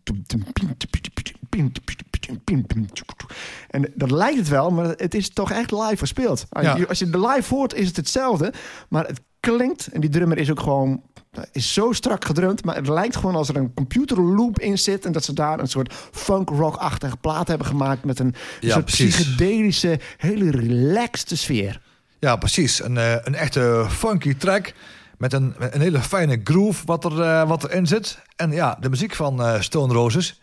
en 3.69 3.91
dat 3.95 4.11
lijkt 4.11 4.37
het 4.37 4.47
wel, 4.49 4.71
maar 4.71 4.85
het 4.85 5.13
is 5.13 5.29
toch 5.29 5.51
echt 5.51 5.71
live 5.71 5.97
gespeeld. 5.97 6.45
Als, 6.49 6.65
Ja. 6.65 6.75
je, 6.75 6.87
als 6.87 6.99
je 6.99 7.09
de 7.09 7.27
live 7.27 7.53
hoort, 7.55 7.73
is 7.73 7.87
het 7.87 7.95
hetzelfde. 7.95 8.53
Maar 8.89 9.05
het 9.07 9.21
klinkt, 9.51 9.87
en 9.87 10.01
die 10.01 10.09
drummer 10.09 10.37
is 10.37 10.51
ook 10.51 10.59
gewoon 10.59 11.01
is 11.51 11.73
zo 11.73 11.91
strak 11.91 12.25
gedrumd, 12.25 12.65
maar 12.65 12.75
het 12.75 12.87
lijkt 12.87 13.15
gewoon 13.15 13.35
als 13.35 13.49
er 13.49 13.55
een 13.55 13.73
computerloop 13.73 14.59
in 14.59 14.77
zit 14.77 15.05
en 15.05 15.11
dat 15.11 15.23
ze 15.23 15.33
daar 15.33 15.59
een 15.59 15.67
soort 15.67 15.93
funk 16.11 16.49
rock-achtige 16.49 17.17
plaat 17.17 17.47
hebben 17.47 17.67
gemaakt 17.67 18.03
met 18.03 18.19
een 18.19 18.35
Ja, 18.59 18.71
soort 18.73 18.85
precies. 18.85 19.15
psychedelische, 19.15 19.99
hele 20.17 20.51
relaxte 20.51 21.37
sfeer. 21.37 21.81
Ja, 22.19 22.35
precies. 22.35 22.83
Een, 22.83 22.97
eh, 22.97 23.15
een 23.23 23.35
echte 23.35 23.85
funky 23.89 24.35
track. 24.35 24.73
Met 25.17 25.33
een, 25.33 25.53
een 25.59 25.81
hele 25.81 25.99
fijne 26.01 26.39
groove 26.43 26.85
wat, 26.85 27.03
er, 27.05 27.21
eh, 27.21 27.47
wat 27.47 27.63
erin 27.63 27.87
zit. 27.87 28.19
En 28.35 28.51
ja, 28.51 28.77
de 28.79 28.89
muziek 28.89 29.15
van 29.15 29.41
eh, 29.41 29.59
Stone 29.61 29.93
Roses 29.93 30.39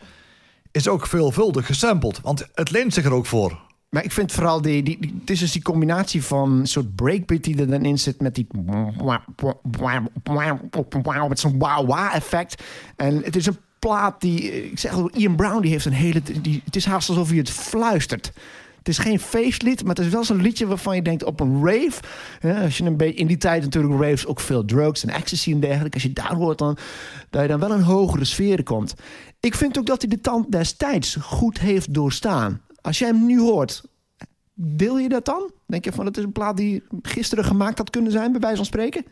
is 0.71 0.87
ook 0.87 1.07
veelvuldig 1.07 1.65
gesampled. 1.65 2.21
Want 2.21 2.47
het 2.53 2.71
leent 2.71 2.93
zich 2.93 3.05
er 3.05 3.13
ook 3.13 3.25
voor. 3.25 3.59
Maar 3.93 4.03
ik 4.03 4.11
vind 4.11 4.31
vooral 4.31 4.61
die, 4.61 4.83
die, 4.83 5.13
het 5.19 5.29
is 5.29 5.39
dus 5.39 5.51
die 5.51 5.61
combinatie 5.61 6.23
van 6.23 6.51
een 6.51 6.67
soort 6.67 6.95
breakbeat 6.95 7.43
die 7.43 7.59
er 7.59 7.67
dan 7.67 7.85
in 7.85 7.99
zit 7.99 8.21
met 8.21 8.35
die 8.35 8.47
met 11.29 11.39
zo'n 11.39 11.59
wow 11.59 11.87
wow 11.87 12.13
effect. 12.13 12.63
En 12.95 13.21
het 13.23 13.35
is 13.35 13.45
een 13.45 13.57
plaat 13.79 14.21
die, 14.21 14.71
ik 14.71 14.79
zeg 14.79 14.93
al, 14.93 15.09
Ian 15.09 15.35
Brown 15.35 15.61
die 15.61 15.71
heeft 15.71 15.85
een 15.85 15.93
hele, 15.93 16.21
die, 16.41 16.61
het 16.65 16.75
is 16.75 16.85
haast 16.85 17.09
alsof 17.09 17.29
hij 17.29 17.37
het 17.37 17.49
fluistert. 17.49 18.31
Het 18.77 18.87
is 18.87 18.97
geen 18.97 19.19
feestlied, 19.19 19.83
maar 19.83 19.95
het 19.95 20.05
is 20.05 20.11
wel 20.11 20.23
zo'n 20.23 20.41
liedje 20.41 20.67
waarvan 20.67 20.95
je 20.95 21.01
denkt 21.01 21.23
op 21.23 21.39
een 21.39 21.65
rave. 21.65 22.01
als 22.63 22.77
je 22.77 22.83
een 22.83 22.97
beetje 22.97 23.19
in 23.19 23.27
die 23.27 23.37
tijd 23.37 23.63
natuurlijk 23.63 24.01
raves 24.01 24.25
ook 24.25 24.39
veel 24.39 24.65
drugs 24.65 25.03
en 25.03 25.09
ecstasy 25.09 25.51
en 25.51 25.59
dergelijke. 25.59 25.93
Als 25.93 26.03
je 26.03 26.13
daar 26.13 26.35
hoort 26.35 26.57
dan 26.57 26.77
dat 27.29 27.41
je 27.41 27.47
dan 27.47 27.59
wel 27.59 27.71
een 27.71 27.83
hogere 27.83 28.25
sfeer 28.25 28.63
komt. 28.63 28.93
Ik 29.39 29.55
vind 29.55 29.77
ook 29.77 29.85
dat 29.85 30.01
hij 30.01 30.09
de 30.09 30.21
tand 30.21 30.51
destijds 30.51 31.17
goed 31.21 31.59
heeft 31.59 31.93
doorstaan. 31.93 32.61
Als 32.83 32.99
jij 32.99 33.07
hem 33.07 33.25
nu 33.25 33.39
hoort, 33.39 33.83
deel 34.53 34.99
je 34.99 35.09
dat 35.09 35.25
dan? 35.25 35.51
Denk 35.67 35.85
je 35.85 35.91
van 35.91 36.05
het 36.05 36.17
is 36.17 36.23
een 36.23 36.31
plaat 36.31 36.57
die 36.57 36.83
gisteren 37.01 37.45
gemaakt 37.45 37.77
had 37.77 37.89
kunnen 37.89 38.11
zijn, 38.11 38.31
bij 38.31 38.41
wijze 38.41 38.55
van 38.55 38.65
spreken? 38.65 39.05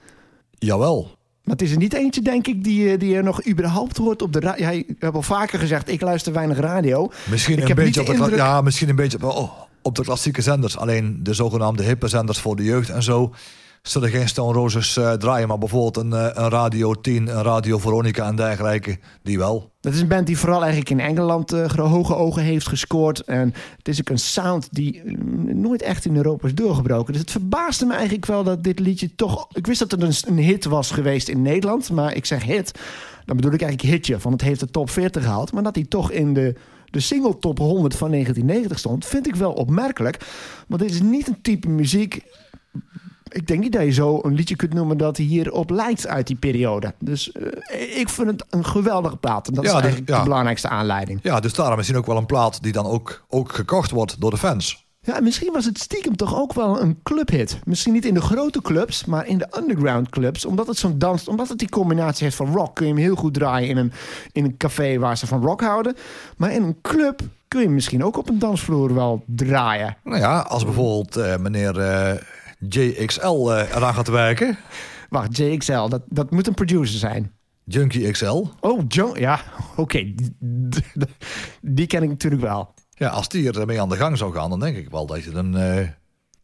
Jawel. 0.50 1.18
Maar 1.44 1.56
het 1.56 1.62
is 1.62 1.72
er 1.72 1.78
niet 1.78 1.94
eentje, 1.94 2.22
denk 2.22 2.48
ik, 2.48 2.64
die, 2.64 2.92
eh, 2.92 3.00
die 3.00 3.10
je 3.10 3.22
nog 3.22 3.48
überhaupt 3.48 3.98
hoort 3.98 4.22
op 4.22 4.34
de 4.34 4.40
radio. 4.40 4.66
Jij 4.66 4.86
hebt 5.00 5.16
al 5.16 5.22
vaker 5.22 5.60
gezegd, 5.60 5.90
ik 5.90 6.02
luister 6.02 6.34
weinig 6.34 6.58
radio. 6.58 7.12
Misschien 7.30 7.58
Ik 7.58 7.70
een 7.70 7.76
beetje 7.76 8.00
op 8.02 8.06
de 8.08 8.14
indruk- 8.14 8.36
ja, 8.36 8.62
misschien 8.62 8.90
een 8.90 8.96
beetje 8.96 9.18
op, 9.18 9.24
oh, 9.24 9.52
op 9.82 9.96
de 9.96 10.04
klassieke 10.04 10.42
zenders. 10.42 10.78
Alleen 10.78 11.20
de 11.24 11.34
zogenaamde 11.34 11.84
hippe 11.84 12.08
zenders 12.08 12.40
voor 12.40 12.56
de 12.56 12.64
jeugd 12.64 12.90
en 12.90 13.04
zo. 13.04 13.34
Zullen 13.82 14.10
geen 14.10 14.28
Stone 14.28 14.54
Roses 14.54 14.98
eh, 14.98 15.14
draaien, 15.14 15.48
maar 15.48 15.58
bijvoorbeeld 15.58 15.98
een, 15.98 16.14
eh, 16.14 16.44
een 16.44 16.50
Radio 16.50 16.94
10, 16.94 17.28
een 17.28 17.44
Radio 17.44 17.78
Veronica 17.78 18.28
en 18.28 18.36
dergelijke. 18.36 19.00
Die 19.24 19.38
wel. 19.38 19.72
Dat 19.82 19.94
is 19.94 20.02
een 20.02 20.08
band 20.08 20.28
die 20.28 20.38
vooral 20.38 20.60
eigenlijk 20.60 20.90
in 20.90 21.00
Engeland 21.00 21.52
eh, 21.52 21.70
hoge 21.70 22.16
ogen 22.16 22.44
heeft 22.44 22.68
gescoord. 22.68 23.20
En 23.20 23.54
het 23.78 23.88
is 23.88 24.00
ook 24.00 24.10
een 24.10 24.20
sound 24.20 24.68
die 24.72 25.02
eh, 25.02 25.14
nooit 25.54 25.82
echt 25.82 26.06
in 26.06 26.16
Europa 26.16 26.48
is 26.48 26.56
doorgebroken. 26.56 27.14
Dus 27.14 27.22
het 27.22 27.32
verbaasde 27.32 27.86
me 27.86 27.94
eigenlijk 27.94 28.26
wel 28.26 28.44
dat 28.44 28.64
dit 28.64 28.80
liedje 28.80 29.16
toch... 29.16 29.48
Ik 29.54 29.68
wist 29.68 29.80
dat 29.80 29.92
het 29.92 30.02
een, 30.02 30.32
een 30.32 30.44
hit 30.44 30.66
was 30.66 30.92
geweest 30.92 31.28
in 31.28 31.42
Nederland. 31.42 31.92
Maar 31.92 32.16
ik 32.16 32.26
zeg 32.26 32.44
hit, 32.44 32.80
dan 33.26 33.36
bedoel 33.36 33.52
ik 33.52 33.62
eigenlijk 33.62 33.94
hitje. 33.94 34.20
Van 34.20 34.32
het 34.32 34.42
heeft 34.42 34.60
de 34.60 34.72
top 34.72 34.90
40 34.90 35.24
gehaald. 35.24 35.52
Maar 35.52 35.64
dat 35.64 35.76
hij 35.76 35.86
toch 35.86 36.12
in 36.12 36.34
de, 36.34 36.56
de 36.90 37.00
single 37.00 37.38
top 37.38 37.58
100 37.58 37.96
van 37.96 38.10
1990 38.10 38.80
stond... 38.80 39.06
vind 39.06 39.28
ik 39.28 39.36
wel 39.36 39.54
opmerkelijk. 39.54 40.26
Want 40.68 40.82
dit 40.82 40.92
is 40.92 41.02
niet 41.02 41.28
een 41.28 41.42
type 41.42 41.70
muziek... 41.70 42.24
Ik 43.32 43.48
denk 43.48 43.60
niet 43.60 43.72
dat 43.72 43.82
je 43.84 43.92
zo 43.92 44.20
een 44.24 44.34
liedje 44.34 44.56
kunt 44.56 44.74
noemen 44.74 44.98
dat 44.98 45.18
hierop 45.18 45.70
lijkt 45.70 46.08
uit 46.08 46.28
die 46.28 46.36
periode. 46.36 46.94
Dus 47.00 47.32
eh, 47.32 48.00
ik 48.00 48.10
vind 48.10 48.28
het 48.28 48.46
een 48.50 48.66
geweldige 48.66 49.18
plaat. 49.18 49.48
En 49.48 49.54
dat 49.54 49.64
Ja, 49.64 49.70
is 49.70 49.76
dus- 49.76 49.82
eigenlijk 49.84 50.12
ja. 50.12 50.18
de 50.18 50.24
belangrijkste 50.24 50.68
aanleiding. 50.70 51.20
Ja, 51.24 51.40
dus 51.40 51.54
daarom 51.54 51.78
misschien 51.78 51.98
ook 51.98 52.06
wel 52.06 52.18
een 52.18 52.26
plaat 52.26 52.64
die 52.64 52.72
dan 52.72 52.86
ook, 52.86 53.24
ook 53.30 53.54
gekocht 53.54 53.92
wordt 53.92 54.22
door 54.22 54.32
de 54.32 54.38
fans. 54.38 54.86
Ja, 55.04 55.16
en 55.18 55.24
misschien 55.24 55.54
was 55.54 55.66
het 55.66 55.80
stiekem 55.80 56.16
toch 56.16 56.36
ook 56.40 56.54
wel 56.54 56.82
een 56.82 57.00
clubhit. 57.04 57.60
Misschien 57.66 57.94
niet 57.94 58.06
in 58.06 58.14
de 58.14 58.22
grote 58.22 58.62
clubs, 58.62 59.06
maar 59.06 59.28
in 59.28 59.38
de 59.38 59.48
underground 59.58 60.10
clubs. 60.10 60.46
Omdat 60.46 60.68
het 60.68 60.78
zo'n 60.78 60.98
dans, 61.00 61.28
omdat 61.28 61.50
het 61.50 61.58
die 61.58 61.70
combinatie 61.70 62.24
heeft 62.24 62.36
van 62.36 62.54
rock, 62.54 62.76
kun 62.76 62.86
je 62.88 62.94
hem 62.94 63.02
heel 63.02 63.16
goed 63.16 63.34
draaien 63.34 63.70
in 63.70 63.78
een, 63.78 63.92
in 64.32 64.44
een 64.46 64.58
café 64.58 64.98
waar 65.00 65.18
ze 65.18 65.28
van 65.28 65.42
rock 65.44 65.62
houden. 65.62 65.96
Maar 66.38 66.52
in 66.54 66.64
een 66.64 66.78
club 66.82 67.22
kun 67.48 67.60
je 67.60 67.66
hem 67.66 67.76
misschien 67.76 68.04
ook 68.04 68.18
op 68.18 68.30
een 68.30 68.40
dansvloer 68.40 68.94
wel 68.94 69.24
draaien. 69.26 69.98
Nou 70.04 70.18
ja, 70.20 70.40
als 70.40 70.64
bijvoorbeeld 70.64 71.16
eh, 71.16 71.38
meneer 71.38 71.80
eh, 71.80 72.14
JXL 72.70 73.50
eh, 73.52 73.76
eraan 73.76 73.94
gaat 73.94 74.08
werken. 74.08 74.58
Wacht, 75.10 75.38
JXL, 75.38 75.88
dat, 75.88 76.02
dat 76.08 76.32
moet 76.32 76.48
een 76.48 76.54
producer 76.54 77.00
zijn. 77.00 77.32
Junkie 77.66 78.12
XL. 78.12 78.44
Oh, 78.60 78.82
Joe, 78.88 79.20
ja, 79.20 79.40
oké. 79.76 80.14
Die, 80.16 80.36
die 81.62 81.88
ken 81.88 82.04
ik 82.04 82.10
natuurlijk 82.10 82.42
wel. 82.42 82.74
Ja, 82.90 83.08
als 83.10 83.30
die 83.30 83.52
ermee 83.52 83.82
aan 83.82 83.90
de 83.90 83.96
gang 83.96 84.18
zou 84.18 84.34
gaan, 84.34 84.50
dan 84.50 84.60
denk 84.60 84.78
ik 84.78 84.90
wel 84.90 85.06
dat 85.06 85.24
je 85.24 85.30
dan 85.30 85.58
eh, 85.58 85.88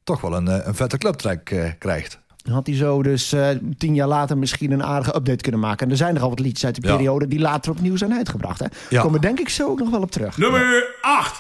toch 0.04 0.22
wel 0.22 0.36
een, 0.36 0.48
eh, 0.48 0.66
een 0.68 0.76
vette 0.76 0.98
clubtrack 0.98 1.50
eh, 1.50 1.72
krijgt. 1.80 2.20
Dan 2.38 2.54
had 2.54 2.68
hij 2.68 2.76
zo 2.76 3.04
dus 3.04 3.32
eh, 3.34 3.50
tien 3.78 3.96
jaar 3.96 4.08
later 4.08 4.38
misschien 4.38 4.72
een 4.72 4.84
aardige 4.84 5.16
update 5.16 5.42
kunnen 5.42 5.62
maken. 5.62 5.86
En 5.86 5.92
er 5.92 5.98
zijn 5.98 6.16
er 6.16 6.22
al 6.22 6.30
wat 6.30 6.40
liedjes 6.40 6.66
uit 6.66 6.82
de 6.82 6.88
Ja. 6.88 6.96
periode 6.96 7.28
die 7.28 7.40
later 7.40 7.72
opnieuw 7.72 7.96
zijn 7.96 8.14
uitgebracht. 8.14 8.60
Hè? 8.60 8.66
Ja. 8.90 9.02
Komen 9.02 9.22
denk 9.22 9.40
ik 9.40 9.50
zo 9.50 9.68
ook 9.70 9.80
nog 9.80 9.90
wel 9.90 10.02
op 10.02 10.12
terug. 10.12 10.38
Nummer 10.38 10.96
8. 11.02 11.40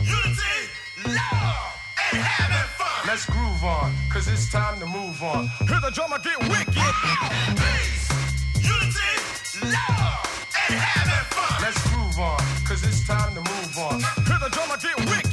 Unity, 0.00 0.40
love, 1.04 1.34
and. 2.12 2.53
Let's 3.14 3.26
groove 3.26 3.62
on, 3.62 3.94
cause 4.10 4.26
it's 4.26 4.50
time 4.50 4.80
to 4.80 4.86
move 4.86 5.22
on. 5.22 5.46
Hear 5.68 5.78
the 5.78 5.92
drummer 5.94 6.18
get 6.18 6.36
wicked. 6.50 6.74
Peace, 7.54 8.10
unity, 8.58 9.12
love, 9.62 10.26
and 10.68 10.74
having 10.74 11.24
fun. 11.30 11.62
Let's 11.62 11.80
groove 11.90 12.18
on, 12.18 12.40
cause 12.66 12.82
it's 12.82 13.06
time 13.06 13.32
to 13.34 13.40
move 13.40 13.78
on. 13.78 14.00
Hear 14.26 14.38
the 14.42 14.48
drummer 14.50 14.76
get 14.82 14.98
wicked. 15.06 15.30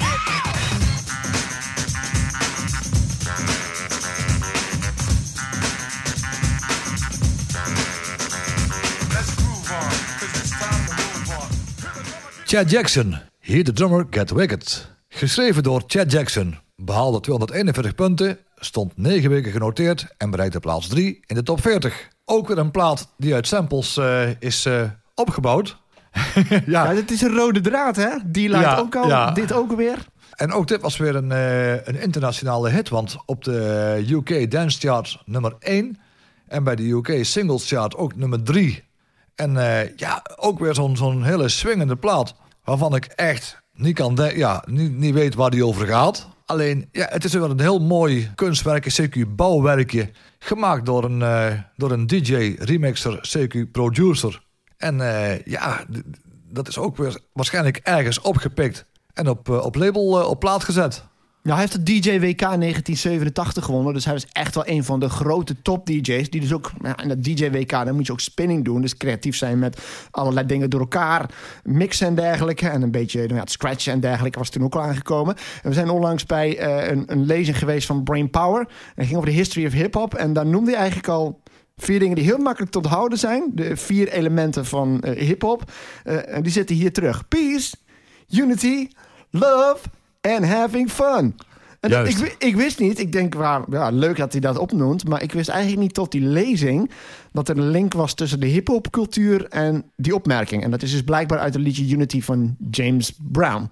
Chad 12.45 12.69
Jackson, 12.69 13.17
Here 13.39 13.63
the 13.63 13.71
Drummer 13.71 14.03
Get 14.03 14.31
Wicked. 14.31 14.85
Geschreven 15.09 15.63
door 15.63 15.81
Chad 15.81 16.11
Jackson. 16.11 16.59
Behaalde 16.83 17.19
241 17.19 17.95
punten, 17.95 18.37
stond 18.55 18.97
9 18.97 19.29
weken 19.29 19.51
genoteerd 19.51 20.07
en 20.17 20.29
bereikte 20.29 20.59
plaats 20.59 20.87
3 20.87 21.19
in 21.25 21.35
de 21.35 21.43
top 21.43 21.61
40. 21.61 22.07
Ook 22.25 22.47
weer 22.47 22.57
een 22.57 22.71
plaat 22.71 23.13
die 23.17 23.33
uit 23.33 23.47
samples 23.47 23.97
eh, 23.97 24.29
is 24.39 24.65
eh, 24.65 24.81
opgebouwd. 25.15 25.79
Ja, 26.65 26.93
dit 26.93 27.11
is 27.11 27.21
een 27.21 27.35
rode 27.35 27.61
draad, 27.61 27.95
hè? 27.95 28.09
Die 28.25 28.49
lijkt 28.49 28.65
Ja, 28.65 28.77
ook 28.77 28.95
al, 28.95 29.07
ja. 29.07 29.31
dit 29.31 29.53
ook 29.53 29.71
weer. 29.71 30.05
En 30.35 30.51
ook 30.51 30.67
dit 30.67 30.81
was 30.81 30.97
weer 30.97 31.15
een, 31.15 31.31
eh, 31.31 31.85
een 31.87 32.01
internationale 32.01 32.69
hit, 32.69 32.89
want 32.89 33.17
op 33.25 33.43
de 33.43 34.05
UK 34.07 34.51
Dance 34.51 34.79
Chart 34.79 35.21
nummer 35.25 35.55
1 35.59 35.99
en 36.47 36.63
bij 36.63 36.75
de 36.75 36.89
UK 36.89 37.25
Singles 37.25 37.67
Chart 37.67 37.95
ook 37.95 38.15
nummer 38.15 38.43
3. 38.43 38.83
En 39.35 39.53
ja, 39.95 40.23
ook 40.35 40.59
weer 40.59 40.75
zo'n 40.75 40.97
zo'n 40.97 41.23
hele 41.23 41.49
swingende 41.49 41.95
plaat, 41.95 42.35
waarvan 42.63 42.95
ik 42.95 43.05
echt 43.05 43.61
niet, 43.73 43.95
kan 43.95 44.17
ja, 44.35 44.63
niet, 44.65 44.97
niet 44.97 45.13
weet 45.13 45.35
waar 45.35 45.49
die 45.49 45.65
over 45.65 45.87
gaat. 45.87 46.29
Alleen, 46.51 46.89
ja, 46.91 47.07
het 47.09 47.23
is 47.23 47.33
wel 47.33 47.49
een 47.49 47.59
heel 47.59 47.79
mooi 47.79 48.31
kunstwerkje, 48.35 49.07
CQ 49.07 49.35
bouwwerkje, 49.35 50.09
gemaakt 50.39 50.85
door 50.85 51.03
een, 51.03 51.21
eh, 51.21 51.59
door 51.75 51.91
een 51.91 52.07
DJ, 52.07 52.55
remixer, 52.59 53.19
CQ 53.21 53.71
producer. 53.71 54.43
En 54.77 55.01
eh, 55.01 55.45
ja, 55.45 55.85
dat 56.49 56.67
is 56.67 56.77
ook 56.77 56.97
weer 56.97 57.19
waarschijnlijk 57.33 57.77
ergens 57.77 58.21
opgepikt 58.21 58.85
en 59.13 59.29
op, 59.29 59.49
eh, 59.49 59.65
op 59.65 59.75
label 59.75 60.29
op 60.29 60.39
plaat 60.39 60.63
gezet. 60.63 61.03
Nou, 61.43 61.59
hij 61.59 61.59
heeft 61.59 61.73
het 61.73 61.85
DJ 61.85 62.19
WK 62.19 62.39
1987 62.39 63.65
gewonnen. 63.65 63.93
Dus 63.93 64.05
hij 64.05 64.13
was 64.13 64.25
echt 64.31 64.55
wel 64.55 64.67
een 64.67 64.83
van 64.83 64.99
de 64.99 65.09
grote 65.09 65.61
top 65.61 65.85
DJ's. 65.85 66.29
Die 66.29 66.41
dus 66.41 66.53
ook, 66.53 66.71
ja, 66.81 66.97
in 66.97 67.07
dat 67.07 67.23
DJ 67.23 67.49
WK, 67.49 67.69
dan 67.69 67.95
moet 67.95 68.05
je 68.05 68.11
ook 68.11 68.19
spinning 68.19 68.65
doen. 68.65 68.81
Dus 68.81 68.97
creatief 68.97 69.35
zijn 69.35 69.59
met 69.59 69.81
allerlei 70.11 70.45
dingen 70.45 70.69
door 70.69 70.79
elkaar. 70.79 71.29
Mixen 71.63 72.07
en 72.07 72.15
dergelijke. 72.15 72.67
En 72.69 72.81
een 72.81 72.91
beetje 72.91 73.19
nou 73.19 73.35
ja, 73.35 73.45
scratchen 73.45 73.93
en 73.93 73.99
dergelijke 73.99 74.39
was 74.39 74.49
toen 74.49 74.63
ook 74.63 74.75
al 74.75 74.81
aangekomen. 74.81 75.35
En 75.35 75.69
we 75.69 75.73
zijn 75.73 75.89
onlangs 75.89 76.25
bij 76.25 76.57
eh, 76.57 76.91
een, 76.91 77.03
een 77.11 77.25
lezing 77.25 77.57
geweest 77.57 77.87
van 77.87 78.03
Brain 78.03 78.29
Power. 78.29 78.67
En 78.95 79.05
ging 79.05 79.17
over 79.17 79.29
de 79.29 79.35
history 79.35 79.65
of 79.65 79.73
hip-hop. 79.73 80.13
En 80.13 80.33
daar 80.33 80.45
noemde 80.45 80.71
hij 80.71 80.79
eigenlijk 80.79 81.09
al 81.09 81.41
Vier 81.77 81.99
dingen 81.99 82.15
die 82.15 82.25
heel 82.25 82.37
makkelijk 82.37 82.71
te 82.71 82.77
onthouden 82.77 83.17
zijn. 83.17 83.51
De 83.53 83.77
vier 83.77 84.11
elementen 84.11 84.65
van 84.65 85.01
eh, 85.01 85.25
hip-hop. 85.27 85.71
Eh, 86.03 86.35
en 86.35 86.43
die 86.43 86.51
zitten 86.51 86.75
hier 86.75 86.93
terug: 86.93 87.27
peace, 87.27 87.75
unity, 88.29 88.87
love 89.29 89.79
en 90.21 90.43
having 90.43 90.91
fun. 90.91 91.35
En 91.79 91.89
dat- 91.89 92.07
ik, 92.07 92.35
ik 92.39 92.55
wist 92.55 92.79
niet, 92.79 92.99
ik 92.99 93.11
denk, 93.11 93.33
waar, 93.33 93.61
ja, 93.69 93.89
leuk 93.89 94.17
dat 94.17 94.31
hij 94.31 94.41
dat 94.41 94.57
opnoemt. 94.57 95.07
Maar 95.07 95.23
ik 95.23 95.31
wist 95.31 95.49
eigenlijk 95.49 95.81
niet 95.81 95.93
tot 95.93 96.11
die 96.11 96.21
lezing 96.21 96.91
dat 97.31 97.49
er 97.49 97.57
een 97.57 97.69
link 97.69 97.93
was 97.93 98.13
tussen 98.13 98.39
de 98.39 98.45
hip-hop 98.45 98.89
cultuur 98.91 99.45
en 99.47 99.83
die 99.95 100.15
opmerking. 100.15 100.63
En 100.63 100.71
dat 100.71 100.81
is 100.81 100.91
dus 100.91 101.03
blijkbaar 101.03 101.39
uit 101.39 101.53
het 101.53 101.63
liedje 101.63 101.89
Unity 101.89 102.21
van 102.21 102.55
James 102.71 103.13
Brown. 103.31 103.69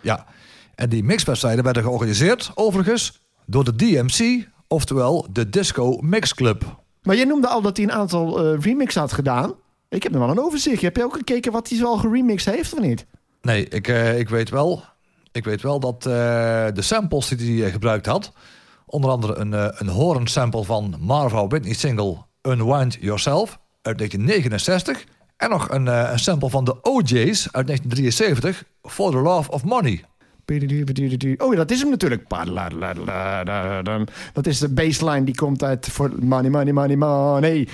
Ja, 0.00 0.26
en 0.74 0.88
die 0.88 1.04
mixwedstrijden 1.04 1.64
werden 1.64 1.82
georganiseerd, 1.82 2.50
overigens, 2.54 3.20
door 3.46 3.64
de 3.64 3.76
DMC, 3.76 4.48
oftewel 4.68 5.26
de 5.32 5.48
Disco 5.48 5.98
Mix 6.00 6.34
Club. 6.34 6.82
Maar 7.02 7.16
jij 7.16 7.24
noemde 7.24 7.48
al 7.48 7.62
dat 7.62 7.76
hij 7.76 7.86
een 7.86 7.92
aantal 7.92 8.44
eh 8.44 8.60
remixen 8.60 9.00
had 9.00 9.12
gedaan. 9.12 9.54
Ik 9.88 10.02
heb 10.02 10.12
nog 10.12 10.20
wel 10.20 10.30
een 10.30 10.40
overzichtje. 10.42 10.86
Heb 10.86 10.96
je 10.96 11.04
ook 11.04 11.16
gekeken 11.16 11.52
wat 11.52 11.68
hij 11.68 11.78
zoal 11.78 11.96
geremixed 11.96 12.54
heeft 12.54 12.72
of 12.72 12.80
niet? 12.80 13.06
Nee, 13.42 13.68
ik, 13.68 13.88
eh, 13.88 14.18
ik, 14.18 14.28
weet, 14.28 14.50
wel, 14.50 14.82
ik 15.34 15.44
weet 15.44 15.62
wel 15.62 15.80
dat 15.80 16.06
eh, 16.06 16.12
de 16.74 16.82
samples 16.82 17.28
die 17.28 17.56
hij 17.56 17.66
eh, 17.66 17.72
gebruikt 17.72 18.06
had, 18.06 18.32
onder 18.86 19.10
andere 19.10 19.34
een, 19.34 19.54
eh, 19.54 19.66
een 19.70 19.88
horen 19.88 20.26
sample 20.26 20.64
van 20.64 20.96
Marva 21.00 21.46
Whitney 21.46 21.74
single 21.74 22.16
Unwind 22.42 22.96
Yourself 23.00 23.58
uit 23.82 23.98
1969 23.98 25.04
en 25.36 25.50
nog 25.50 25.70
een, 25.70 25.86
een 25.86 26.18
sample 26.18 26.50
van 26.50 26.64
de 26.64 26.82
OJ's 26.82 27.48
uit 27.50 27.66
1973 27.66 28.64
For 28.82 29.10
the 29.10 29.16
Love 29.16 29.50
of 29.50 29.64
Money. 29.64 30.04
Oh 31.38 31.52
ja, 31.52 31.56
dat 31.56 31.70
is 31.70 31.80
hem 31.80 31.90
natuurlijk. 31.90 32.28
Dat 34.32 34.46
is 34.46 34.58
de 34.58 34.68
baseline 34.68 35.24
die 35.24 35.34
komt 35.34 35.62
uit 35.62 35.88
voor 35.90 36.10
Money, 36.20 36.50
Money, 36.50 36.72
Money, 36.72 36.96
Money. 36.96 37.68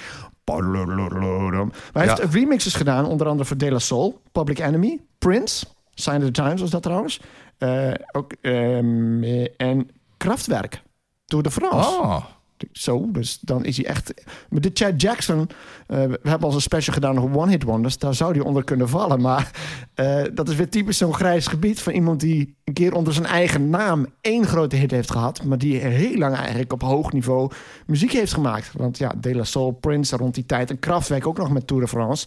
Maar 1.93 2.07
hij 2.07 2.07
heeft 2.07 2.35
remixes 2.35 2.75
gedaan, 2.75 3.07
onder 3.07 3.27
andere 3.27 3.49
voor 3.49 3.57
De 3.57 3.71
La 3.71 3.79
Soul, 3.79 4.21
Public 4.33 4.59
Enemy, 4.59 5.01
Prince, 5.19 5.67
Sign 5.95 6.17
of 6.17 6.25
the 6.25 6.31
Times 6.31 6.61
was 6.61 6.71
dat 6.71 6.83
trouwens. 6.83 7.21
Eh, 7.61 7.93
ook, 8.13 8.33
ehm, 8.41 9.23
eh, 9.23 9.47
en 9.57 9.89
Kraftwerk, 10.17 10.83
Tour 11.25 11.43
de 11.45 11.51
France. 11.51 11.89
Ah, 12.01 12.25
Zo, 12.73 13.09
dus 13.11 13.39
dan 13.41 13.65
is 13.65 13.77
hij 13.77 13.87
echt... 13.87 14.15
De 14.49 14.71
Chad 14.75 15.01
Jackson, 15.01 15.49
eh, 15.87 15.97
we 16.05 16.29
hebben 16.29 16.49
al 16.49 16.55
een 16.55 16.61
special 16.61 16.95
gedaan 16.95 17.19
over 17.19 17.37
One 17.37 17.51
Hit 17.51 17.63
Wonders. 17.63 17.99
Daar 17.99 18.15
zou 18.15 18.33
hij 18.33 18.41
onder 18.41 18.65
kunnen 18.65 18.89
vallen. 18.89 19.21
Maar 19.21 19.51
eh, 19.95 20.23
dat 20.35 20.49
is 20.49 20.55
weer 20.55 20.69
typisch 20.69 20.99
zo'n 20.99 21.15
grijs 21.15 21.47
gebied 21.47 21.81
van 21.81 21.93
iemand 21.93 22.21
die 22.21 22.57
een 22.65 22.73
keer 22.75 22.95
onder 22.95 23.13
zijn 23.13 23.27
eigen 23.27 23.71
naam 23.71 24.07
één 24.21 24.47
grote 24.47 24.77
hit 24.77 24.91
heeft 24.91 25.11
gehad. 25.11 25.45
Maar 25.45 25.59
die 25.59 25.77
heel 25.79 26.17
lang 26.19 26.35
eigenlijk 26.37 26.73
op 26.73 26.83
hoog 26.83 27.13
niveau 27.13 27.51
muziek 27.87 28.13
heeft 28.13 28.33
gemaakt. 28.35 28.73
Want 28.73 28.99
ja, 28.99 29.13
De 29.21 29.35
La 29.35 29.45
Soul, 29.45 29.71
Prince 29.71 30.17
rond 30.17 30.35
die 30.35 30.47
tijd 30.47 30.71
en 30.71 30.79
Kraftwerk 30.79 31.27
ook 31.27 31.39
nog 31.39 31.51
met 31.51 31.67
Tour 31.67 31.83
de 31.83 31.89
France. 31.89 32.27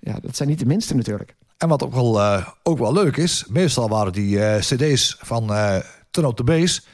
Ja, 0.00 0.18
dat 0.22 0.36
zijn 0.36 0.48
niet 0.48 0.58
de 0.58 0.66
minste 0.66 0.94
natuurlijk. 0.94 1.36
En 1.60 1.68
wat 1.68 1.82
ook 1.82 1.94
wel, 1.94 2.20
eh, 2.20 2.46
ook 2.62 2.78
wel 2.78 2.92
leuk 2.92 3.16
is, 3.16 3.44
meestal 3.48 3.88
waren 3.88 4.12
die 4.12 4.44
eh, 4.44 4.60
cd's 4.60 5.16
van 5.20 5.52
eh 5.54 5.76
Turn 6.10 6.26
Up 6.26 6.36
The 6.36 6.44
Bass, 6.44 6.86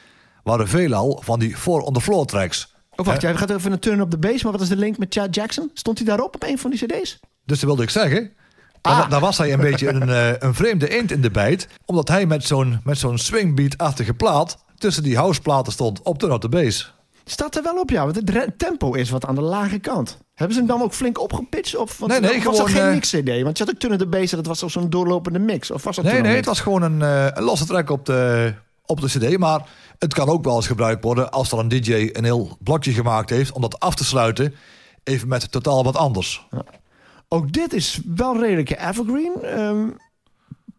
waren 0.42 0.68
veelal 0.68 1.22
van 1.24 1.38
die 1.38 1.57
four 1.57 1.81
on 1.81 1.92
the 1.92 2.00
floor 2.00 2.26
tracks. 2.26 2.74
Oh, 2.96 3.07
wacht, 3.07 3.20
jij 3.20 3.37
gaat 3.37 3.50
even 3.50 3.72
een 3.72 3.79
turn 3.79 4.00
op 4.00 4.11
de 4.11 4.18
bass. 4.18 4.42
Maar 4.42 4.52
wat 4.52 4.61
is 4.61 4.68
de 4.68 4.76
link 4.76 4.98
met 4.98 5.14
Chad 5.14 5.35
Jackson? 5.35 5.70
Stond 5.74 5.98
hij 5.98 6.07
daarop 6.07 6.35
op 6.35 6.42
een 6.42 6.59
van 6.59 6.70
die 6.70 6.87
cd's? 6.87 7.18
Dus 7.44 7.59
dat 7.59 7.61
wilde 7.61 7.83
ik 7.83 7.90
zeggen. 7.90 8.33
Ah. 8.81 8.98
Daar, 8.98 9.09
daar 9.09 9.20
was 9.20 9.38
hij 9.38 9.52
een 9.52 9.61
beetje 9.61 9.88
een, 9.88 10.44
een 10.46 10.55
vreemde 10.55 10.88
eend 10.88 11.11
in 11.11 11.20
de 11.20 11.31
bijt. 11.31 11.68
Omdat 11.85 12.09
hij 12.09 12.26
met 12.26 12.44
zo'n, 12.44 12.81
met 12.85 12.98
zo'n 12.98 13.18
swingbeat-achtige 13.18 14.14
plaat 14.14 14.64
tussen 14.79 15.02
die 15.02 15.16
houseplaten 15.16 15.72
stond 15.72 16.02
op 16.02 16.18
Turn 16.18 16.33
Up 16.33 16.40
The 16.40 16.48
Bass. 16.48 16.94
Staat 17.28 17.56
er 17.56 17.62
wel 17.62 17.78
op, 17.78 17.90
ja. 17.90 18.04
Want 18.04 18.32
het 18.32 18.58
tempo 18.58 18.92
is 18.92 19.10
wat 19.10 19.26
aan 19.26 19.34
de 19.34 19.40
lage 19.40 19.78
kant. 19.78 20.18
Hebben 20.34 20.54
ze 20.56 20.62
hem 20.62 20.70
dan 20.70 20.82
ook 20.82 20.92
flink 20.92 21.20
opgepitcht? 21.20 21.76
Of 21.76 21.98
want, 21.98 22.20
Nee, 22.20 22.20
was 22.20 22.42
dat 22.42 22.54
gewoon, 22.54 22.68
geen 22.68 22.82
eh, 22.82 22.90
mix-cd? 22.94 23.42
Want 23.42 23.58
je 23.58 23.64
had 23.64 23.74
ook 23.74 23.80
Turn 23.80 23.98
de 23.98 24.06
Bass, 24.06 24.32
dat 24.32 24.46
was 24.46 24.58
zo'n 24.58 24.90
doorlopende 24.90 25.38
mix. 25.38 25.70
Of 25.70 25.84
was 25.84 25.96
dat 25.96 26.04
Nee, 26.04 26.14
toen 26.14 26.22
nee, 26.22 26.36
het 26.36 26.44
was 26.44 26.60
gewoon 26.60 26.82
een, 26.82 27.02
eh, 27.02 27.26
een 27.30 27.42
losse 27.42 27.66
track 27.66 27.90
op 27.90 28.06
de, 28.06 28.54
op 28.84 29.00
de 29.00 29.06
cd. 29.06 29.38
Maar 29.38 29.68
het 29.98 30.14
kan 30.14 30.28
ook 30.28 30.44
wel 30.44 30.56
eens 30.56 30.66
gebruikt 30.66 31.04
worden 31.04 31.30
als 31.30 31.52
er 31.52 31.58
een 31.58 31.68
DJ 31.68 32.10
een 32.12 32.24
heel 32.24 32.56
blokje 32.60 32.92
gemaakt 32.92 33.30
heeft... 33.30 33.52
om 33.52 33.60
dat 33.60 33.80
af 33.80 33.94
te 33.94 34.04
sluiten, 34.04 34.54
even 35.04 35.28
met 35.28 35.52
totaal 35.52 35.84
wat 35.84 35.96
anders. 35.96 36.46
Ook 37.28 37.52
dit 37.52 37.72
is 37.72 38.00
wel 38.14 38.40
redelijke 38.40 38.78
evergreen. 38.78 39.42
Ehm, 39.42 39.88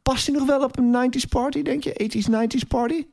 past 0.01 0.27
hij 0.27 0.35
nog 0.35 0.47
wel 0.47 0.63
op 0.63 0.77
een 0.77 0.91
90s 0.91 1.25
party, 1.29 1.61
denk 1.61 1.83
je? 1.83 1.93
80s, 1.93 2.29
90s 2.29 2.67
party? 2.67 3.05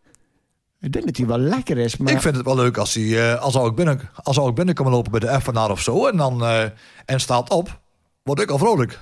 Ik 0.84 0.92
denk 0.92 1.04
dat 1.04 1.16
hij 1.16 1.26
wel 1.26 1.38
lekker 1.38 1.78
is, 1.78 1.96
maar... 1.96 2.12
Ik 2.12 2.20
vind 2.20 2.36
het 2.36 2.44
wel 2.44 2.56
leuk 2.56 2.76
als 2.76 2.94
hij, 2.94 3.32
eh, 3.32 3.42
als 3.42 3.52
zou 3.52 3.68
ik 3.68 3.74
binnen, 3.74 4.00
als 4.22 4.36
zou 4.36 4.48
ik 4.48 4.54
binnen 4.54 4.74
komen 4.74 4.92
lopen 4.92 5.10
bij 5.10 5.20
de 5.20 5.40
FNR 5.40 5.70
of 5.70 5.80
zo... 5.80 6.06
en 6.06 6.16
dan 6.16 6.44
eh, 6.44 6.62
en 7.04 7.20
staat 7.20 7.50
op, 7.50 7.80
word 8.22 8.40
ik 8.40 8.50
al 8.50 8.58
vrolijk. 8.58 9.00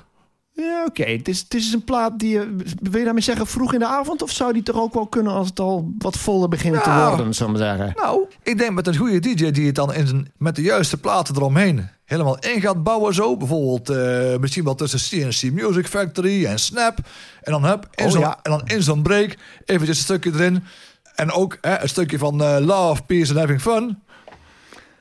Ja, 0.53 0.85
oké. 0.87 1.05
Het, 1.05 1.29
is, 1.29 1.41
het 1.41 1.55
is 1.55 1.73
een 1.73 1.85
plaat 1.85 2.19
die 2.19 2.31
je... 2.31 2.57
Wil 2.81 2.99
je 2.99 3.05
daarmee 3.05 3.23
zeggen 3.23 3.47
vroeg 3.47 3.73
in 3.73 3.79
de 3.79 3.87
avond? 3.87 4.23
Of 4.23 4.31
zou 4.31 4.53
die 4.53 4.63
toch 4.63 4.77
ook 4.77 4.95
wel 4.95 5.07
kunnen 5.07 5.33
als 5.33 5.49
het 5.49 5.61
al 5.61 5.93
wat 5.99 6.17
voller 6.17 6.49
begint 6.49 6.83
te 6.83 6.91
worden, 6.91 7.53
we 7.53 7.59
zeggen? 7.59 7.93
Nou, 7.97 8.25
ik 8.43 8.59
denk 8.59 8.73
met 8.73 8.87
een 8.87 8.97
goede 8.97 9.21
DJ 9.21 9.51
die 9.51 9.67
het 9.67 9.75
dan 9.75 9.95
in 9.95 10.07
zijn, 10.07 10.33
met 10.39 10.57
de 10.57 10.63
juiste 10.63 10.97
platen 10.97 11.37
eromheen 11.37 11.89
helemaal 12.13 12.39
in 12.39 12.61
gaat 12.61 12.83
bouwen 12.83 13.15
zo. 13.15 13.37
Bijvoorbeeld 13.37 13.91
eh, 13.91 14.39
misschien 14.41 14.65
wel 14.65 14.75
tussen 14.75 14.99
CNC 14.99 15.53
Music 15.53 15.87
Factory 15.87 16.45
en 16.45 16.59
Snap. 16.59 16.99
En 17.43 17.53
dan, 17.53 17.65
hup, 17.65 17.89
in 17.95 18.07
Oh, 18.07 18.19
ja. 18.19 18.39
en 18.43 18.51
dan 18.51 18.63
in 18.65 18.83
zo'n 18.83 19.03
break 19.03 19.37
eventjes 19.65 19.97
een 19.97 20.05
stukje 20.05 20.31
erin. 20.33 20.65
En 21.15 21.33
ook 21.33 21.59
hè, 21.61 21.83
een 21.83 21.89
stukje 21.89 22.19
van 22.19 22.43
eh, 22.43 22.57
Love, 22.61 23.03
Peace 23.03 23.31
and 23.31 23.41
Having 23.41 23.61
Fun. 23.61 24.03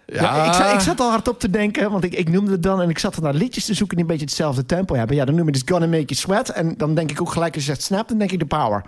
Ja, 0.06 0.46
ik, 0.46 0.54
zat, 0.54 0.74
ik 0.74 0.80
zat 0.80 1.00
al 1.00 1.10
hard 1.10 1.28
op 1.28 1.40
te 1.40 1.50
denken, 1.50 1.92
want 1.92 2.04
ik, 2.04 2.14
ik 2.14 2.30
noemde 2.30 2.52
het 2.52 2.64
dan 2.64 2.82
en 2.82 2.90
ik 2.90 3.00
zat 3.00 3.16
er 3.16 3.22
naar 3.22 3.34
liedjes 3.34 3.66
te 3.66 3.74
zoeken 3.74 3.96
die 3.96 4.06
een 4.06 4.12
beetje 4.12 4.26
hetzelfde 4.26 4.66
tempo 4.66 4.96
hebben. 4.96 5.16
Ja, 5.16 5.26
dan 5.26 5.36
noem 5.36 5.46
je 5.46 5.52
dus 5.52 5.62
Gonna 5.66 5.86
Make 5.86 6.04
You 6.04 6.16
Sweat 6.16 6.50
en 6.50 6.78
dan 6.78 6.96
denk 6.96 7.12
ik 7.12 7.22
ook 7.22 7.32
gelijk 7.32 7.56
als 7.56 7.64
je 7.66 7.70
zegt 7.70 7.84
Snap, 7.84 8.08
dan 8.08 8.18
denk 8.18 8.32
ik 8.32 8.40
The 8.40 8.46
Power. 8.46 8.84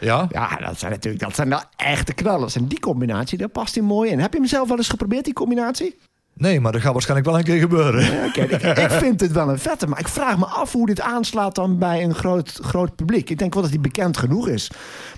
Ja? 0.00 0.26
Ja, 0.30 0.56
dat 0.56 0.78
zijn 0.78 0.92
natuurlijk 0.92 1.24
dat 1.24 1.34
zijn 1.34 1.48
wel 1.48 1.62
echte 1.76 2.12
knallers. 2.12 2.56
En 2.56 2.66
die 2.66 2.80
combinatie, 2.80 3.38
daar 3.38 3.48
past 3.48 3.74
hij 3.74 3.84
mooi 3.84 4.10
in. 4.10 4.20
Heb 4.20 4.32
je 4.32 4.38
hem 4.38 4.48
zelf 4.48 4.68
wel 4.68 4.76
eens 4.76 4.88
geprobeerd, 4.88 5.24
die 5.24 5.34
combinatie? 5.34 5.98
Nee, 6.36 6.60
maar 6.60 6.72
dat 6.72 6.80
gaat 6.80 6.92
waarschijnlijk 6.92 7.28
wel 7.28 7.38
een 7.38 7.44
keer 7.44 7.58
gebeuren. 7.58 8.04
Ja, 8.04 8.24
ik, 8.24 8.36
ik 8.90 8.90
vind 8.90 9.20
het 9.20 9.32
wel 9.32 9.48
een 9.48 9.58
vette, 9.58 9.86
maar 9.86 9.98
ik 9.98 10.08
vraag 10.08 10.38
me 10.38 10.46
af 10.46 10.72
hoe 10.72 10.86
dit 10.86 11.00
aanslaat 11.00 11.54
dan 11.54 11.78
bij 11.78 12.02
een 12.02 12.14
groot, 12.14 12.58
groot 12.62 12.96
publiek. 12.96 13.30
Ik 13.30 13.38
denk 13.38 13.54
wel 13.54 13.62
dat 13.62 13.72
hij 13.72 13.80
bekend 13.80 14.16
genoeg 14.16 14.48
is. 14.48 14.70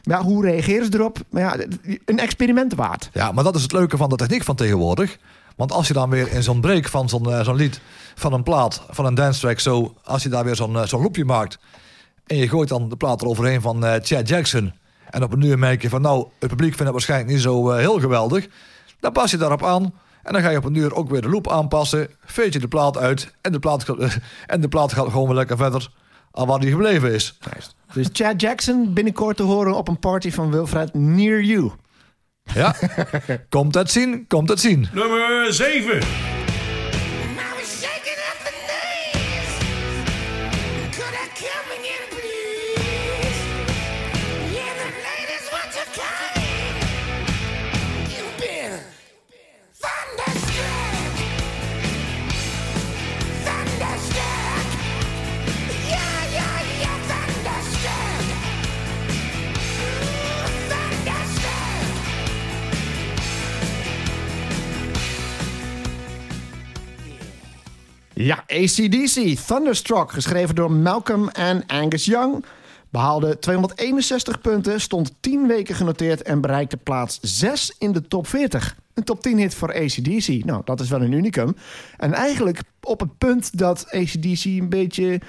Maar 0.05 0.19
ja, 0.19 0.25
hoe 0.25 0.45
reageren 0.45 0.85
ze 0.85 0.95
erop? 0.95 1.19
Maar 1.31 1.43
ja, 1.43 1.67
een 2.05 2.19
experiment 2.19 2.75
waard. 2.75 3.11
Ja, 3.13 3.33
maar 3.33 3.45
dat 3.45 3.57
is 3.57 3.63
het 3.63 3.73
leuke 3.73 3.97
van 3.97 4.09
de 4.09 4.17
techniek 4.17 4.45
van 4.45 4.57
tegenwoordig. 4.57 5.19
Want 5.57 5.73
als 5.73 5.87
je 5.87 5.93
dan 5.93 6.11
weer 6.11 6.33
in 6.33 6.43
zo'n 6.43 6.61
break 6.61 6.89
van 6.89 7.09
zo'n 7.09 7.33
eh, 7.33 7.45
zo'n 7.45 7.57
lied, 7.57 7.81
van 8.15 8.33
een 8.33 8.43
plaat, 8.43 8.83
van 8.91 9.07
een 9.07 9.15
dance 9.15 9.41
track 9.41 9.59
zo... 9.59 9.95
als 10.05 10.23
je 10.23 10.29
daar 10.29 10.45
weer 10.45 10.57
zo'n 10.57 10.77
eh, 10.77 10.87
zo'n 10.87 11.03
loopje 11.03 11.25
maakt... 11.25 11.59
en 12.27 12.37
je 12.37 12.49
gooit 12.49 12.69
dan 12.69 12.89
de 12.89 12.97
plaat 12.97 13.23
eroverheen 13.23 13.61
van 13.61 13.85
eh, 13.85 13.95
Chad 14.03 14.29
Jackson... 14.29 14.73
en 15.11 15.23
op 15.23 15.33
een 15.33 15.43
uur 15.43 15.59
merk 15.59 15.83
je 15.83 15.89
van 15.89 16.03
nou, 16.03 16.27
het 16.39 16.49
publiek 16.49 16.69
vindt 16.69 16.85
het 16.85 16.93
waarschijnlijk 16.93 17.31
niet 17.31 17.41
zo 17.41 17.71
heel 17.71 18.01
geweldig... 18.01 18.49
dan 19.01 19.13
pas 19.13 19.31
je 19.31 19.37
daarop 19.37 19.65
aan 19.65 19.93
en 20.27 20.33
dan 20.33 20.43
ga 20.43 20.51
je 20.51 20.57
op 20.57 20.65
een 20.65 20.75
uur 20.75 20.95
ook 20.95 21.11
weer 21.11 21.21
de 21.21 21.29
loop 21.29 21.51
aanpassen... 21.51 22.09
veet 22.25 22.53
je 22.53 22.59
de 22.59 22.69
plaat 22.69 22.99
uit 22.99 23.35
en 23.41 23.53
de 23.53 23.59
plaat, 23.59 23.85
gaat- 23.85 24.19
en 24.47 24.61
de 24.61 24.69
plaat 24.69 24.93
gaat 24.93 25.07
gewoon 25.11 25.27
weer 25.27 25.37
lekker 25.37 25.57
verder... 25.57 25.89
aan 26.33 26.47
waar 26.47 26.59
hij 26.59 26.71
gebleven 26.71 27.13
is. 27.13 27.39
Dus 27.93 28.09
Chad 28.13 28.41
Jackson 28.41 28.93
binnenkort 28.93 29.37
te 29.37 29.43
horen 29.43 29.75
op 29.75 29.89
een 29.89 29.99
party 29.99 30.31
van 30.31 30.51
Wilfred 30.51 30.95
Near 30.95 31.41
You. 31.41 31.71
Ja, 32.55 32.75
komt 33.49 33.75
het 33.75 33.91
zien, 33.91 34.25
komt 34.29 34.49
het 34.49 34.61
zien. 34.61 34.89
Nummer 34.93 35.53
7. 35.53 36.36
Ja, 68.19 68.45
ACDC, 68.47 69.39
Thunderstruck, 69.47 70.13
geschreven 70.13 70.55
door 70.55 70.73
Malcolm 70.73 71.29
en 71.29 71.63
Angus 71.67 72.05
Young. 72.05 72.45
Behaalde 72.91 73.39
261 73.39 74.41
punten, 74.41 74.81
stond 74.81 75.15
10 75.21 75.47
weken 75.47 75.75
genoteerd 75.75 76.23
en 76.23 76.41
bereikte 76.41 76.77
plaats 76.77 77.19
6 77.23 77.75
in 77.79 77.93
de 77.93 78.09
top 78.09 78.27
40. 78.27 78.77
Een 78.95 79.05
top 79.05 79.23
10 79.23 79.39
hit 79.39 79.55
voor 79.55 79.75
ACDC. 79.75 80.45
Nou, 80.45 80.63
dat 80.65 80.81
is 80.81 80.89
wel 80.89 81.03
een 81.03 81.13
unicum. 81.13 81.57
En 81.97 82.13
eigenlijk 82.13 82.61
op 82.83 83.01
het 83.01 83.19
punt 83.19 83.59
dat 83.59 83.87
ACDC 83.91 84.45
een 84.45 84.69
beetje 84.69 85.21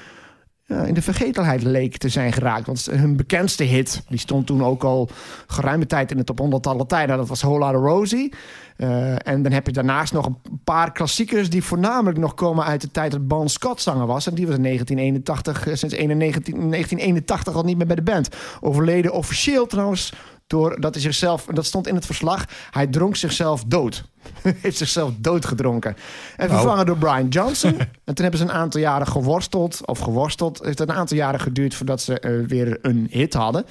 in 0.67 0.93
de 0.93 1.02
vergetelheid 1.02 1.63
leek 1.63 1.97
te 1.97 2.10
zijn 2.10 2.34
geraakt. 2.34 2.65
Want 2.65 2.86
hun 2.91 3.15
bekendste 3.15 3.63
hit, 3.63 4.04
die 4.10 4.19
stond 4.19 4.47
toen 4.47 4.63
ook 4.63 4.84
al 4.84 5.10
geruime 5.47 5.86
tijd 5.86 6.12
in 6.12 6.17
de 6.17 6.23
top 6.23 6.39
100 6.39 6.67
alle 6.67 6.86
tijden. 6.86 7.17
Dat 7.17 7.28
was 7.28 7.41
Hola 7.41 7.71
de 7.71 7.78
Rosie. 7.78 8.34
Eh, 8.78 9.28
en 9.28 9.42
dan 9.42 9.52
heb 9.52 9.66
je 9.66 9.72
daarnaast 9.72 10.13
nog 10.13 10.26
een 10.26 10.38
paar 10.63 10.92
klassiekers... 10.92 11.50
die 11.50 11.63
voornamelijk 11.63 12.18
nog 12.18 12.34
komen 12.34 12.66
uit 12.66 12.82
de 12.82 12.92
tijd 12.92 13.12
dat 13.12 13.28
Bon 13.28 13.50
Scott 13.50 13.82
zanger 13.82 14.06
was. 14.06 14.28
En 14.28 14.36
die 14.36 14.48
was 14.48 14.56
in 14.56 14.63
1981, 14.63 15.68
eh, 15.68 15.76
sinds 15.76 15.96
19, 15.96 16.70
1981 16.70 17.56
al 17.56 17.63
niet 17.63 17.78
meer 17.78 17.88
bij 17.88 17.96
de 17.96 18.02
band. 18.02 18.30
Overleden 18.62 19.13
officieel 19.13 19.66
trouwens 19.66 20.13
door 20.48 20.82
dat 20.82 20.94
hij 20.94 21.04
zichzelf... 21.04 21.46
dat 21.46 21.66
stond 21.66 21.88
in 21.88 21.96
het 21.96 22.06
verslag, 22.06 22.46
hij 22.72 22.88
dronk 22.88 23.16
zichzelf 23.16 23.63
dood. 23.63 24.10
heeft 24.62 24.78
zichzelf 24.78 25.12
doodgedronken. 25.18 25.96
En 26.36 26.50
vervangen 26.50 26.86
door 26.86 26.98
Brian 26.98 27.28
Johnson. 27.28 27.78
en 28.06 28.13
toen 28.13 28.26
hebben 28.26 28.38
ze 28.38 28.46
een 28.46 28.52
aantal 28.52 28.82
jaren 28.82 29.08
geworsteld. 29.08 29.88
Of 29.88 30.00
geworsteld. 30.00 30.58
Het 30.58 30.66
heeft 30.66 30.80
een 30.80 30.92
aantal 30.92 31.18
jaren 31.18 31.40
geduurd 31.40 31.76
voordat 31.76 32.02
ze 32.02 32.20
eh, 32.20 32.46
weer 32.48 32.80
een 32.82 33.08
hit 33.10 33.34
hadden. 33.34 33.66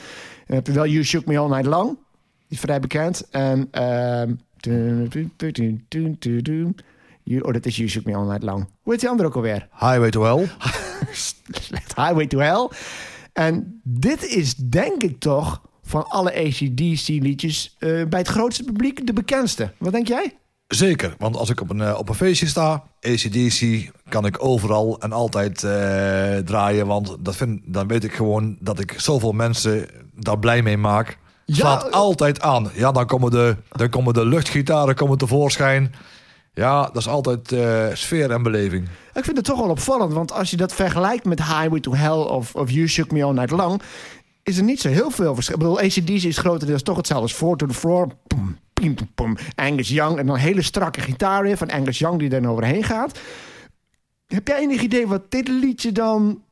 Dan 0.47 0.57
heb 0.57 0.67
je 0.67 0.73
wel 0.73 0.87
You 0.87 1.05
Shook 1.05 1.25
Me 1.25 1.39
All 1.39 1.49
Night 1.49 1.67
Long. 1.67 1.87
Die 2.49 2.59
is 2.59 2.61
vrij 2.61 2.81
bekend. 2.81 3.31
En... 3.31 3.69
You- 3.71 4.37
Oh, 7.43 7.53
dat 7.53 7.67
is 7.67 7.77
You 7.77 7.89
Shook 7.89 8.05
Me 8.05 8.15
All 8.15 8.27
Night 8.27 8.43
Long. 8.43 8.69
Hoe 8.83 8.93
heet 8.93 9.01
die 9.01 9.11
andere 9.11 9.29
ook 9.29 9.35
alweer? 9.35 9.69
Highway 9.73 10.11
to 10.11 10.23
Hell. 10.23 10.49
Highway 11.97 12.27
to 12.27 12.39
Hell. 12.39 12.69
En 13.33 13.81
dit 13.85 14.25
is 14.25 14.55
denk 14.55 15.03
ik 15.03 15.21
toch 15.21 15.63
van 15.83 16.07
alle 16.09 16.35
ACDC-liedjes 16.35 17.77
bij 17.79 18.07
het 18.09 18.29
grootste 18.29 18.65
publiek 18.65 19.07
de 19.07 19.13
bekendste. 19.13 19.73
Wat 19.79 19.93
denk 19.93 20.09
jij? 20.09 20.37
Zeker, 20.67 21.15
want 21.19 21.37
als 21.37 21.51
ik 21.51 21.61
op 21.61 21.71
een, 21.71 21.97
op 21.97 22.09
een 22.09 22.15
feestje 22.15 22.47
sta, 22.47 22.85
ACDC, 23.01 23.91
kan 24.09 24.27
ik 24.27 24.45
overal 24.45 25.01
en 25.01 25.13
altijd 25.13 25.59
draaien. 26.47 26.87
Want 26.87 27.17
dat 27.21 27.37
vind, 27.37 27.61
dan 27.65 27.87
weet 27.89 28.05
ik 28.05 28.13
gewoon 28.13 28.57
dat 28.61 28.79
ik 28.79 28.95
zoveel 28.97 29.33
mensen 29.33 29.89
daar 30.15 30.39
blij 30.39 30.63
mee 30.63 30.77
maak. 30.77 31.19
Ja, 31.47 31.55
Slaat 31.55 31.87
eh, 31.87 31.93
altijd 31.93 32.41
aan. 32.41 32.71
Ja, 32.75 32.93
dan 32.93 33.07
komen 33.07 33.31
de, 33.31 33.57
dan 33.69 33.89
komen 33.89 34.15
de 34.15 34.27
luchtgitaren 34.27 34.95
komen 34.95 35.19
tevoorschijn. 35.19 35.95
Ja, 36.53 36.83
dat 36.83 36.97
is 36.97 37.09
altijd 37.09 37.53
eh, 37.53 37.87
sfeer 37.93 38.31
en 38.31 38.43
beleving. 38.43 38.89
Ik 39.15 39.25
vind 39.25 39.37
het 39.37 39.47
toch 39.47 39.61
wel 39.61 39.69
opvallend, 39.69 40.13
want 40.13 40.33
als 40.33 40.51
je 40.51 40.57
dat 40.57 40.73
vergelijkt 40.75 41.25
met 41.25 41.43
Highway 41.43 41.81
to 41.81 41.95
Hell 41.95 42.11
of, 42.11 42.55
of 42.55 42.71
You 42.71 42.89
Shook 42.89 43.11
Me 43.11 43.25
All 43.25 43.33
Night 43.33 43.51
Long, 43.51 43.83
is 44.43 44.57
er 44.57 44.65
niet 44.65 44.81
zo 44.81 44.89
heel 44.89 45.11
veel 45.11 45.35
verschil. 45.35 45.55
Ik 45.55 45.61
bedoel, 45.61 45.81
ACDC 45.81 46.23
is 46.23 46.39
grotendeels 46.39 46.83
toch 46.83 46.97
hetzelfde 46.97 47.27
als 47.27 47.35
Four 47.35 47.57
to 47.57 47.67
the 47.67 47.75
Floor. 47.75 48.09
Pum, 48.27 48.59
pim, 48.73 48.95
pum, 48.95 49.11
pum. 49.15 49.37
Angus 49.55 49.89
Young 49.89 50.19
en 50.19 50.27
dan 50.27 50.35
een 50.35 50.41
hele 50.41 50.63
strakke 50.63 51.01
gitaarriff 51.01 51.59
van 51.59 51.71
Angus 51.71 51.99
Young 51.99 52.19
die 52.19 52.31
er 52.31 52.49
overheen 52.49 52.85
gaat. 52.85 53.19
Heb 54.27 54.49
jij 54.49 54.59
enig 54.59 54.81
idee 54.81 55.07
wat 55.07 55.31
dit 55.31 55.49
liedje 55.49 55.93
dan 55.93 56.43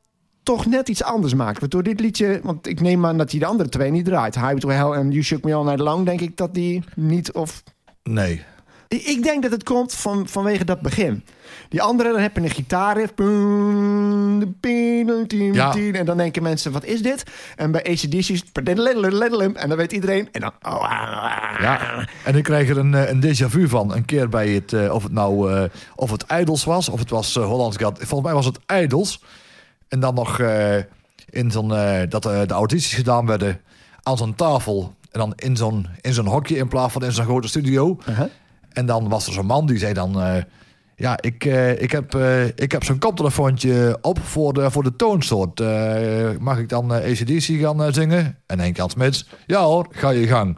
toch 0.45 0.65
net 0.65 0.89
iets 0.89 1.03
anders 1.03 1.33
maakt? 1.33 1.71
Door 1.71 1.83
dit 1.83 1.99
liedje, 1.99 2.39
want 2.43 2.67
ik 2.67 2.81
neem 2.81 3.05
aan 3.05 3.17
dat 3.17 3.31
hij 3.31 3.39
de 3.39 3.45
andere 3.45 3.69
twee 3.69 3.91
niet 3.91 4.05
draait. 4.05 4.35
Highway 4.35 4.59
to 4.59 4.69
Hell 4.69 4.91
en 4.99 5.11
You 5.11 5.23
Shook 5.23 5.43
Me 5.43 5.53
All 5.53 5.63
Night 5.63 5.79
Long, 5.79 6.05
denk 6.05 6.21
ik 6.21 6.37
dat 6.37 6.53
die 6.53 6.83
niet 6.95 7.31
of 7.31 7.63
Nee. 8.03 8.43
ik 8.87 9.23
denk 9.23 9.43
dat 9.43 9.51
het 9.51 9.63
komt 9.63 9.93
van, 9.93 10.27
vanwege 10.27 10.65
dat 10.65 10.81
begin. 10.81 11.23
Die 11.69 11.81
andere, 11.81 12.11
dan 12.11 12.21
heb 12.21 12.35
je 12.35 12.41
een 12.41 12.49
gitaarriff. 12.49 13.11
Ja. 15.53 15.73
En 15.99 16.05
dan 16.05 16.17
denken 16.17 16.43
mensen, 16.43 16.71
wat 16.71 16.85
is 16.85 17.01
dit? 17.01 17.23
En 17.55 17.71
bij 17.71 17.83
ACDC 17.83 18.13
is 18.13 18.43
het... 18.53 18.67
En 19.55 19.69
dan 19.69 19.77
weet 19.77 19.91
iedereen. 19.91 20.29
En 20.31 20.41
dan... 20.41 20.51
Ja, 21.61 22.07
en 22.23 22.35
ik 22.35 22.43
krijg 22.43 22.69
er 22.69 22.77
een, 22.77 22.93
eh, 22.93 23.09
een 23.09 23.23
déjà 23.23 23.45
vu 23.49 23.67
van. 23.67 23.93
Een 23.93 24.05
keer 24.05 24.29
bij 24.29 24.49
het, 24.49 24.73
eh, 24.73 24.93
of 24.93 25.03
het 25.03 25.11
nou 25.11 25.53
eh, 25.53 25.63
of 25.95 26.11
het 26.11 26.25
Idols 26.39 26.63
was, 26.63 26.89
of 26.89 26.99
het 26.99 27.09
was 27.09 27.35
eh, 27.35 27.45
Hollands 27.45 27.77
Got... 27.77 27.97
Volgens 27.97 28.21
mij 28.21 28.33
was 28.33 28.45
het 28.45 28.59
Idols. 28.83 29.19
En 29.87 29.99
dan 29.99 30.13
nog 30.13 30.39
eh, 30.39 30.77
in 31.29 31.51
zo'n, 31.51 31.75
eh, 31.75 32.09
dat 32.09 32.25
eh, 32.25 32.41
de 32.45 32.53
audities 32.53 32.93
gedaan 32.93 33.25
werden 33.25 33.61
aan 34.03 34.17
zo'n 34.17 34.35
tafel. 34.35 34.95
En 35.11 35.19
dan 35.19 35.33
in 35.35 35.57
zo'n, 35.57 35.87
in 36.01 36.13
zo'n 36.13 36.27
hokje 36.27 36.57
in 36.57 36.67
plaats 36.67 36.93
van 36.93 37.03
in 37.03 37.11
zo'n 37.11 37.25
grote 37.25 37.47
studio. 37.47 37.97
Uh-huh. 38.09 38.25
En 38.69 38.85
dan 38.85 39.09
was 39.09 39.27
er 39.27 39.33
zo'n 39.33 39.45
man 39.45 39.65
die 39.65 39.77
zei 39.77 39.93
dan... 39.93 40.43
ja, 40.95 41.21
ik, 41.21 41.45
ik 41.79 41.91
heb, 41.91 42.15
ik 42.55 42.71
heb 42.71 42.83
zo'n 42.83 42.99
koptelefoontje 42.99 43.97
op 44.01 44.19
voor 44.19 44.53
de, 44.53 44.71
voor 44.71 44.83
de 44.83 44.95
toonsoort. 44.95 45.59
Mag 46.39 46.57
ik 46.57 46.69
dan 46.69 46.91
ACDC 46.91 47.43
gaan 47.43 47.93
zingen? 47.93 48.37
En 48.45 48.59
Henk 48.59 48.77
Jan 48.77 48.89
Smits, 48.89 49.27
ja 49.45 49.63
hoor, 49.63 49.87
ga 49.89 50.09
je 50.09 50.27
gang. 50.27 50.57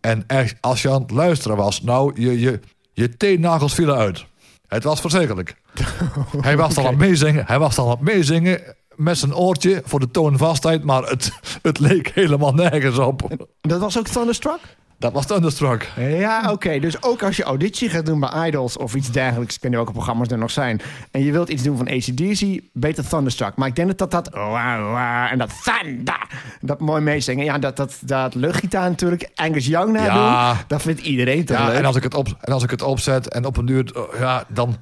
En 0.00 0.24
echt, 0.26 0.56
als 0.60 0.82
je 0.82 0.90
aan 0.90 1.02
het 1.02 1.10
luisteren 1.10 1.56
was, 1.56 1.82
nou, 1.82 2.20
je, 2.20 2.40
je, 2.40 2.60
je 2.92 3.16
teennagels 3.16 3.74
vielen 3.74 3.96
uit. 3.96 4.24
Het 4.68 4.84
was 4.84 5.00
verschrikkelijk. 5.00 5.56
Hij 6.40 6.56
was 6.56 6.74
dan 6.74 6.84
aan 6.84 6.90
het 6.90 6.98
meezingen, 7.00 7.44
hij 7.46 7.58
was 7.58 7.74
dan 7.74 7.84
aan 7.84 7.90
het 7.90 8.00
meezingen 8.00 8.60
met 8.94 9.18
zijn 9.18 9.34
oortje 9.34 9.82
voor 9.84 10.00
de 10.00 10.10
toonvastheid, 10.10 10.84
maar 10.84 11.02
het, 11.02 11.32
het 11.62 11.78
leek 11.78 12.10
helemaal 12.14 12.52
nergens 12.54 12.98
op. 12.98 13.46
Dat 13.60 13.80
was 13.80 13.98
ook 13.98 14.08
Thunderstruck? 14.08 14.58
Dat 14.98 15.12
was 15.12 15.26
Thunderstruck. 15.26 15.90
Ja, 15.96 16.50
oké. 16.52 16.78
Dus 16.78 17.02
ook 17.02 17.22
als 17.22 17.36
je 17.36 17.42
auditie 17.42 17.88
gaat 17.90 18.06
doen 18.06 18.20
bij 18.20 18.46
Idols 18.48 18.76
of 18.76 18.94
iets 18.94 19.10
dergelijks, 19.10 19.54
ik 19.54 19.62
weet 19.62 19.70
niet 19.70 19.80
welke 19.80 19.92
programma's 19.92 20.28
er 20.28 20.38
nog 20.38 20.50
zijn, 20.50 20.80
en 21.10 21.24
je 21.24 21.32
wilt 21.32 21.48
iets 21.48 21.62
doen 21.62 21.76
van 21.76 21.88
ACDC, 21.88 22.60
beter 22.72 23.08
Thunderstruck. 23.08 23.56
Maar 23.56 23.68
ik 23.68 23.76
denk 23.76 23.88
dat 23.88 23.98
dat, 23.98 24.10
dat 24.10 24.34
wah, 24.34 24.92
wah, 24.92 25.32
en 25.32 25.38
dat 25.38 25.50
thunder, 25.64 26.26
dat 26.60 26.80
mooi 26.80 27.02
meezingen, 27.02 27.44
ja, 27.44 27.58
dat, 27.58 27.76
dat, 27.76 27.98
dat 28.00 28.34
luchtgitaar 28.34 28.88
natuurlijk, 28.88 29.30
Angus 29.34 29.66
Young 29.66 29.92
na 29.92 30.04
Ja. 30.04 30.52
doen, 30.52 30.60
dat 30.68 30.82
vindt 30.82 31.00
iedereen 31.00 31.44
toch 31.44 31.56
Ja, 31.58 31.66
leuk. 31.66 31.76
en 31.76 31.84
als, 31.84 31.96
ik 31.96 32.02
het 32.02 32.14
op, 32.14 32.28
en 32.40 32.52
als 32.52 32.62
ik 32.62 32.70
het 32.70 32.82
opzet 32.82 33.28
en 33.28 33.44
op 33.44 33.56
een 33.56 33.66
duur, 33.66 33.90
oh, 33.96 34.18
ja, 34.18 34.44
dan 34.48 34.76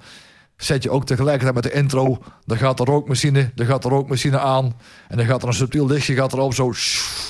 zet 0.64 0.83
je 0.83 0.90
ook 0.90 1.05
tegelijkertijd 1.07 1.55
met 1.55 1.62
de 1.62 1.72
intro, 1.72 2.18
dan 2.44 2.57
gaat 2.57 2.77
de 2.77 2.85
rookmachine, 2.85 3.51
dan 3.55 3.66
gaat 3.66 3.83
de 3.83 3.88
rookmachine 3.88 4.38
aan 4.38 4.72
en 5.09 5.16
dan 5.16 5.27
gaat 5.27 5.42
er 5.42 5.48
een 5.48 5.55
subtiel 5.55 5.87
lichtje 5.87 6.14
gaat 6.14 6.33
erop, 6.33 6.55
zo, 6.55 6.72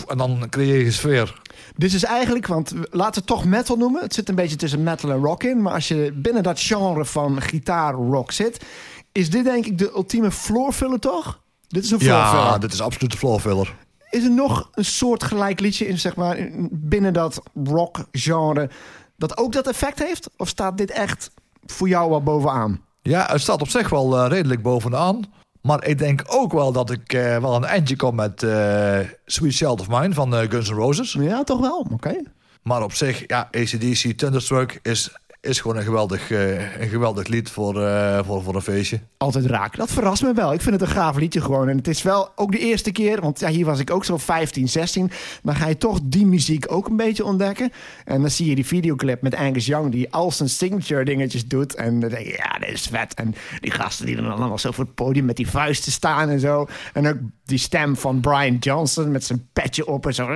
en 0.08 0.18
dan 0.18 0.46
creëer 0.50 0.84
je 0.84 0.92
sfeer. 0.92 1.40
Dit 1.76 1.92
is 1.92 2.04
eigenlijk, 2.04 2.46
want 2.46 2.72
laten 2.74 2.94
we 2.94 3.18
het 3.18 3.26
toch 3.26 3.44
metal 3.44 3.76
noemen. 3.76 4.02
Het 4.02 4.14
zit 4.14 4.28
een 4.28 4.34
beetje 4.34 4.56
tussen 4.56 4.82
metal 4.82 5.10
en 5.10 5.22
rock 5.22 5.42
in. 5.42 5.62
Maar 5.62 5.72
als 5.72 5.88
je 5.88 6.12
binnen 6.14 6.42
dat 6.42 6.60
genre 6.60 7.04
van 7.04 7.40
gitaar-rock 7.42 8.32
zit... 8.32 8.64
is 9.12 9.30
dit 9.30 9.44
denk 9.44 9.66
ik 9.66 9.78
de 9.78 9.90
ultieme 9.94 10.30
floorfiller, 10.30 10.98
toch? 10.98 11.40
Dit 11.68 11.84
is 11.84 11.90
een 11.90 12.00
floorfiller. 12.00 12.44
Ja, 12.44 12.58
dit 12.58 12.72
is 12.72 12.80
absoluut 12.80 13.10
de 13.10 13.18
floorfiller. 13.18 13.74
Is 14.10 14.24
er 14.24 14.30
nog 14.30 14.68
een 14.74 14.84
soort 14.84 15.22
gelijk 15.24 15.60
liedje 15.60 15.86
in, 15.86 15.98
zeg 15.98 16.16
maar, 16.16 16.36
in- 16.38 16.68
binnen 16.72 17.12
dat 17.12 17.42
rock-genre... 17.64 18.70
dat 19.16 19.36
ook 19.36 19.52
dat 19.52 19.68
effect 19.68 19.98
heeft? 19.98 20.30
Of 20.36 20.48
staat 20.48 20.78
dit 20.78 20.90
echt 20.90 21.30
voor 21.66 21.88
jou 21.88 22.10
wel 22.10 22.22
bovenaan? 22.22 22.80
Ja, 23.02 23.26
het 23.30 23.40
staat 23.40 23.60
op 23.60 23.68
zich 23.68 23.88
wel 23.88 24.18
eh, 24.18 24.30
redelijk 24.30 24.62
bovenaan. 24.62 25.22
Maar 25.62 25.86
ik 25.86 25.98
denk 25.98 26.22
ook 26.26 26.52
wel 26.52 26.72
dat 26.72 26.90
ik 26.90 27.12
eh, 27.12 27.38
wel 27.38 27.54
een 27.54 27.64
eindje 27.64 27.96
kom 27.96 28.14
met 28.14 28.42
eh, 28.42 28.98
Sweet 29.26 29.54
Child 29.54 29.80
of 29.80 29.88
Mine 29.88 30.14
van 30.14 30.34
Guns 30.34 30.70
N' 30.70 30.74
Roses. 30.74 31.12
Ja, 31.12 31.44
toch 31.44 31.60
wel. 31.60 31.86
Oké. 31.92 32.22
Maar 32.62 32.82
op 32.82 32.92
zich, 32.92 33.24
ja, 33.26 33.48
ACDC 33.50 34.18
Thunderstruck 34.18 34.78
is 34.82 35.10
is 35.42 35.60
gewoon 35.60 35.76
een 35.76 35.82
geweldig, 35.82 36.30
eh, 36.30 36.80
een 36.80 36.88
geweldig 36.88 37.26
lied 37.26 37.50
voor, 37.50 37.82
eh, 37.82 38.24
voor, 38.24 38.42
voor 38.42 38.54
een 38.54 38.62
feestje. 38.62 39.00
Altijd 39.16 39.46
raak. 39.46 39.76
Dat 39.76 39.90
verrast 39.90 40.22
me 40.22 40.32
wel. 40.32 40.52
Ik 40.52 40.60
vind 40.60 40.80
het 40.80 40.88
een 40.88 40.96
gaaf 40.96 41.16
liedje 41.16 41.40
gewoon. 41.40 41.68
En 41.68 41.76
het 41.76 41.88
is 41.88 42.02
wel 42.02 42.32
ook 42.36 42.52
de 42.52 42.58
eerste 42.58 42.92
keer, 42.92 43.20
want 43.20 43.40
ja, 43.40 43.48
hier 43.48 43.64
was 43.64 43.78
ik 43.78 43.90
ook 43.90 44.04
zo 44.04 44.16
15, 44.16 44.68
16. 44.68 45.10
Dan 45.42 45.54
ga 45.54 45.66
je 45.66 45.76
toch 45.76 46.00
die 46.02 46.26
muziek 46.26 46.72
ook 46.72 46.88
een 46.88 46.96
beetje 46.96 47.24
ontdekken. 47.24 47.72
En 48.04 48.20
dan 48.20 48.30
zie 48.30 48.48
je 48.48 48.54
die 48.54 48.66
videoclip 48.66 49.22
met 49.22 49.34
Angus 49.34 49.66
Young, 49.66 49.92
die 49.92 50.12
al 50.12 50.30
zijn 50.30 50.48
signature 50.48 51.04
dingetjes 51.04 51.46
doet. 51.46 51.74
En 51.74 52.00
dan 52.00 52.10
denk 52.10 52.26
je, 52.26 52.32
ja, 52.32 52.58
dit 52.58 52.72
is 52.72 52.86
vet. 52.86 53.14
En 53.14 53.34
die 53.60 53.70
gasten 53.70 54.06
die 54.06 54.16
dan 54.16 54.30
allemaal 54.30 54.58
zo 54.58 54.70
voor 54.70 54.84
het 54.84 54.94
podium 54.94 55.24
met 55.24 55.36
die 55.36 55.50
vuisten 55.50 55.92
staan 55.92 56.28
en 56.28 56.40
zo. 56.40 56.66
En 56.92 57.08
ook 57.08 57.18
die 57.44 57.58
stem 57.58 57.96
van 57.96 58.20
Brian 58.20 58.56
Johnson 58.56 59.10
met 59.10 59.24
zijn 59.24 59.48
petje 59.52 59.86
op 59.86 60.06
en 60.06 60.14
zo. 60.14 60.26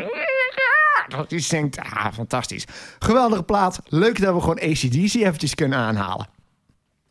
Die 1.29 1.41
zingt, 1.41 1.79
ah, 1.79 2.13
fantastisch. 2.13 2.65
Geweldige 2.99 3.43
plaat. 3.43 3.81
Leuk 3.89 4.21
dat 4.21 4.35
we 4.35 4.41
gewoon 4.41 4.59
ACDC 4.59 5.15
eventjes 5.15 5.55
kunnen 5.55 5.79
aanhalen. 5.79 6.27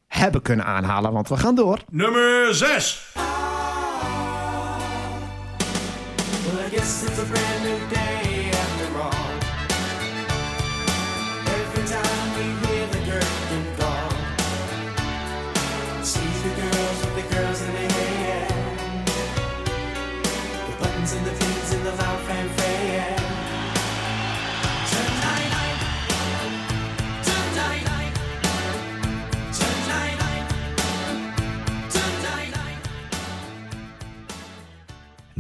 Hebben 0.08 0.42
kunnen 0.42 0.66
aanhalen, 0.66 1.12
want 1.12 1.30
we 1.30 1.38
gaan 1.38 1.56
door. 1.56 1.80
Nummer 1.90 2.56
6. 2.56 3.14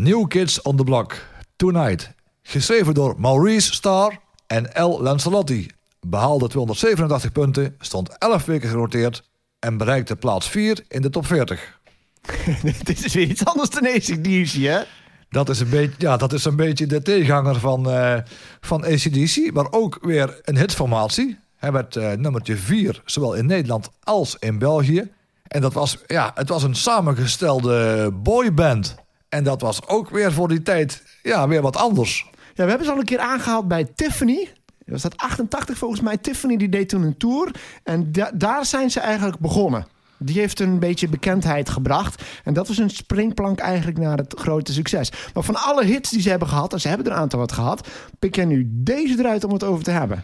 New 0.06 0.28
Kids 0.28 0.62
on 0.62 0.78
the 0.78 0.84
Block, 0.84 1.26
Tonight. 1.56 2.13
Geschreven 2.41 2.94
door 2.94 3.15
Maurice 3.18 3.74
Starr 3.74 4.20
en 4.48 4.70
L. 4.74 5.02
Lancelotti. 5.02 5.68
Behaalde 6.02 6.48
287 6.48 7.32
punten, 7.32 7.76
stond 7.80 8.18
11 8.18 8.46
weken 8.46 8.70
genoteerd 8.70 9.30
en 9.60 9.78
bereikte 9.78 10.15
plaats 10.15 10.50
4 10.50 10.84
in 10.88 11.02
de 11.02 11.10
top 11.10 11.26
40. 11.26 11.80
Dit 12.84 13.06
is 13.06 13.13
weer 13.13 13.28
iets 13.28 13.46
anders 13.46 13.70
dan 13.70 13.86
ACDC, 13.86 14.52
hè? 14.52 14.82
Dat 15.30 15.50
is 15.50 15.60
een 15.60 15.70
beetje, 15.70 15.96
ja, 15.98 16.18
dat 16.18 16.34
is 16.34 16.46
een 16.46 16.56
beetje 16.56 16.88
de 16.88 17.02
tegenhanger 17.02 17.60
van, 17.60 17.89
eh 17.89 18.18
van 18.62 18.84
ACDC, 18.84 19.52
maar 19.54 19.68
ook 19.72 19.98
weer 20.02 20.39
een 20.44 20.58
hitformatie. 20.58 21.39
Hij 21.56 21.72
werd 21.72 21.96
eh, 21.96 22.12
nummertje 22.12 22.58
4, 22.58 23.02
zowel 23.06 23.34
in 23.34 23.46
Nederland 23.46 23.89
als 24.04 24.36
in 24.39 24.58
België. 24.58 25.12
En 25.48 25.62
dat 25.62 25.74
was, 25.74 25.98
ja, 26.08 26.32
het 26.36 26.50
was 26.50 26.63
een 26.63 26.76
samengestelde 26.76 28.12
boyband. 28.13 29.04
En 29.36 29.43
dat 29.43 29.62
was 29.62 29.88
ook 29.88 30.10
weer 30.10 30.34
voor 30.34 30.48
die 30.48 30.62
tijd 30.62 31.04
ja, 31.24 31.48
weer 31.48 31.62
wat 31.62 31.78
anders. 31.78 32.30
Ja, 32.54 32.63
we 32.63 32.69
hebben 32.69 32.86
ze 32.86 32.93
al 32.93 33.00
een 33.00 33.06
keer 33.06 33.19
aangehaald 33.19 33.67
bij 33.67 33.84
Tiffany. 33.95 34.50
Was 34.86 35.02
dat 35.02 35.17
88 35.17 35.78
volgens 35.78 36.02
mij? 36.02 36.17
Tiffany 36.17 36.58
die 36.58 36.69
deed 36.69 36.89
toen 36.89 37.02
een 37.02 37.17
tour. 37.17 37.52
En 37.84 38.12
da- 38.12 38.32
daar 38.34 38.65
zijn 38.65 38.91
ze 38.91 39.00
eigenlijk 39.00 39.39
begonnen. 39.39 39.88
Die 40.17 40.39
heeft 40.39 40.60
een 40.60 40.80
beetje 40.80 41.08
bekendheid 41.08 41.69
gebracht. 41.69 42.24
En 42.43 42.54
dat 42.54 42.67
was 42.67 42.78
een 42.78 42.89
springplank 42.89 43.60
eigenlijk 43.60 43.98
naar 43.98 44.17
het 44.17 44.34
grote 44.38 44.74
succes. 44.74 45.12
Maar 45.34 45.43
van 45.43 45.56
alle 45.56 45.86
hits 45.86 46.10
die 46.10 46.21
ze 46.21 46.30
hebben 46.30 46.48
gehad, 46.48 46.74
en 46.74 46.82
ze 46.82 46.88
hebben 46.88 47.08
er 47.08 47.12
een 47.13 47.17
aantal 47.17 47.39
wat 47.39 47.52
gehad, 47.52 47.88
pik 48.19 48.36
jij 48.36 48.45
nu 48.45 48.67
deze 48.69 49.19
eruit 49.19 49.43
om 49.43 49.52
het 49.54 49.63
over 49.63 49.84
te 49.84 49.91
hebben. 49.91 50.24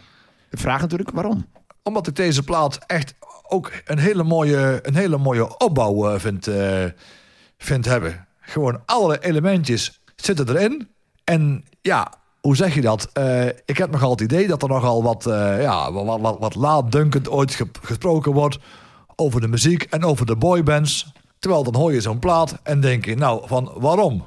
De 0.50 0.56
vraag 0.56 0.80
natuurlijk 0.80 1.10
waarom. 1.10 1.46
Omdat 1.82 2.06
ik 2.06 2.16
deze 2.16 2.42
plaat 2.42 2.78
echt 2.86 3.14
ook 3.48 3.72
een 3.84 3.98
hele 3.98 4.22
mooie, 4.22 4.78
een 4.82 4.96
hele 4.96 5.18
mooie 5.18 5.58
opbouw 5.58 6.08
eh, 6.10 6.20
vind, 6.20 6.46
eh, 6.46 6.84
vind 7.58 7.84
hebben. 7.84 8.26
Gewoon 8.42 8.80
alle 8.86 9.24
elementjes 9.24 10.00
zitten 10.16 10.48
erin. 10.48 10.88
En 11.24 11.64
ja, 11.80 12.12
hoe 12.40 12.56
zeg 12.56 12.74
je 12.74 12.80
dat? 12.80 13.10
Eh, 13.12 13.46
ik 13.46 13.76
heb 13.78 13.90
nogal 13.90 14.10
het 14.10 14.20
idee 14.20 14.46
dat 14.46 14.62
er 14.62 14.68
nogal 14.68 15.02
wat, 15.02 15.26
eh, 15.26 15.62
ja, 15.62 15.92
wat, 15.92 16.20
wat, 16.20 16.38
wat 16.38 16.54
laatdunkend 16.54 17.28
ooit 17.28 17.54
ge- 17.54 17.68
gesproken 17.82 18.32
wordt 18.32 18.58
over 19.16 19.40
de 19.40 19.48
muziek 19.48 19.82
en 19.82 20.04
over 20.04 20.26
de 20.26 20.36
boybands. 20.36 21.12
Terwijl 21.38 21.62
dan 21.62 21.74
hoor 21.74 21.92
je 21.92 22.00
zo'n 22.00 22.18
plaat 22.18 22.58
en 22.62 22.80
denk 22.80 23.04
je, 23.04 23.16
nou, 23.16 23.42
van 23.46 23.72
waarom? 23.76 24.24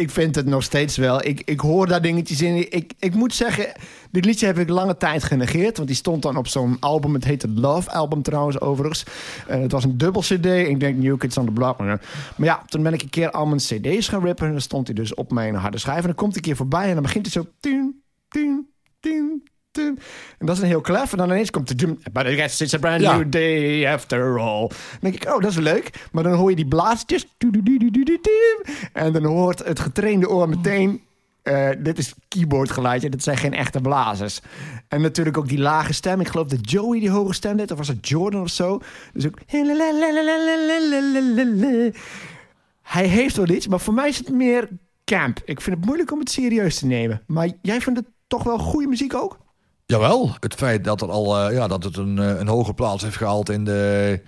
Ik 0.00 0.10
vind 0.10 0.34
het 0.34 0.46
nog 0.46 0.62
steeds 0.62 0.96
wel. 0.96 1.24
Ik, 1.24 1.42
ik 1.44 1.60
hoor 1.60 1.86
daar 1.86 2.02
dingetjes 2.02 2.42
in. 2.42 2.72
Ik, 2.72 2.92
ik 2.98 3.14
moet 3.14 3.34
zeggen, 3.34 3.72
dit 4.10 4.24
liedje 4.24 4.46
heb 4.46 4.58
ik 4.58 4.68
lange 4.68 4.96
tijd 4.96 5.24
genegeerd. 5.24 5.76
Want 5.76 5.88
die 5.88 5.96
stond 5.96 6.22
dan 6.22 6.36
op 6.36 6.46
zo'n 6.46 6.76
album. 6.80 7.14
Het 7.14 7.24
heette 7.24 7.48
Love 7.48 7.90
Album 7.90 8.22
trouwens, 8.22 8.60
overigens. 8.60 9.04
Eh, 9.46 9.60
het 9.60 9.72
was 9.72 9.84
een 9.84 9.98
dubbel 9.98 10.20
cd. 10.20 10.46
Ik 10.46 10.80
denk 10.80 10.96
New 10.96 11.18
Kids 11.18 11.38
on 11.38 11.46
the 11.46 11.52
Block. 11.52 11.78
Maar 11.78 12.00
ja, 12.36 12.62
toen 12.66 12.82
ben 12.82 12.92
ik 12.92 13.02
een 13.02 13.10
keer 13.10 13.30
al 13.30 13.46
mijn 13.46 13.60
cd's 13.60 14.08
gaan 14.08 14.24
rippen. 14.24 14.46
En 14.46 14.52
dan 14.52 14.60
stond 14.60 14.86
hij 14.86 14.96
dus 14.96 15.14
op 15.14 15.32
mijn 15.32 15.54
harde 15.54 15.78
schijf. 15.78 16.00
En 16.00 16.06
dan 16.06 16.14
komt 16.14 16.34
hij 16.34 16.36
een 16.36 16.48
keer 16.48 16.56
voorbij 16.56 16.88
en 16.88 16.94
dan 16.94 17.02
begint 17.02 17.32
hij 17.32 17.42
zo... 17.42 17.50
Tien, 17.60 18.02
tien, 18.28 18.68
tien. 19.00 19.49
En 19.78 20.46
dat 20.46 20.56
is 20.56 20.62
een 20.62 20.68
heel 20.68 20.80
klef. 20.80 21.12
En 21.12 21.18
dan 21.18 21.30
ineens 21.30 21.50
komt 21.50 21.68
de... 21.68 21.74
dum- 21.74 21.98
But 22.12 22.26
I 22.26 22.34
guess 22.34 22.60
it's 22.60 22.74
a 22.74 22.78
brand 22.78 23.00
Ja. 23.00 23.16
new 23.16 23.30
day 23.32 23.92
after 23.92 24.38
all. 24.38 24.68
Dan 24.68 24.76
denk 25.00 25.14
ik, 25.14 25.24
oh, 25.34 25.40
dat 25.40 25.50
is 25.50 25.56
leuk. 25.56 25.90
Maar 26.12 26.22
dan 26.22 26.32
hoor 26.32 26.50
je 26.50 26.56
die 26.56 26.66
blaasjes. 26.68 27.26
En 28.92 29.12
dan 29.12 29.24
hoort 29.24 29.64
het 29.64 29.80
getrainde 29.80 30.28
oor 30.28 30.48
meteen... 30.48 31.02
eh, 31.42 31.68
dit 31.78 31.98
is 31.98 32.14
keyboardgeluidje, 32.28 33.08
dit 33.10 33.22
zijn 33.22 33.36
geen 33.36 33.54
echte 33.54 33.80
blazers. 33.80 34.40
En 34.88 35.00
natuurlijk 35.00 35.38
ook 35.38 35.48
die 35.48 35.58
lage 35.58 35.92
stem. 35.92 36.20
Ik 36.20 36.28
geloof 36.28 36.46
dat 36.46 36.70
Joey 36.70 37.00
die 37.00 37.10
hoge 37.10 37.32
stem 37.34 37.56
deed, 37.56 37.70
of 37.70 37.78
was 37.78 37.88
het 37.88 38.08
Jordan 38.08 38.40
of 38.40 38.48
zo. 38.50 38.80
Dus 39.12 39.26
ook... 39.26 39.38
Hij 42.82 43.06
heeft 43.06 43.36
wel 43.36 43.48
iets, 43.48 43.66
maar 43.68 43.80
voor 43.80 43.94
mij 43.94 44.08
is 44.08 44.18
het 44.18 44.30
meer 44.30 44.68
camp. 45.04 45.40
Ik 45.44 45.60
vind 45.60 45.76
het 45.76 45.84
moeilijk 45.84 46.12
om 46.12 46.18
het 46.18 46.30
serieus 46.30 46.78
te 46.78 46.86
nemen. 46.86 47.22
Maar 47.26 47.48
jij 47.62 47.80
vindt 47.80 47.98
het 47.98 48.08
toch 48.26 48.42
wel 48.42 48.58
goede 48.58 48.88
muziek 48.88 49.14
ook? 49.14 49.38
Jawel, 49.90 50.30
het 50.40 50.54
feit 50.54 50.84
dat, 50.84 51.00
er 51.00 51.10
al, 51.10 51.38
eh, 51.38 51.54
ja, 51.54 51.66
dat 51.68 51.84
het 51.84 51.96
een, 51.96 52.18
eh, 52.18 52.38
een 52.38 52.48
hoge 52.48 52.74
plaats 52.74 53.02
heeft 53.02 53.16
gehaald 53.16 53.50
in 53.50 53.64
de, 53.64 54.22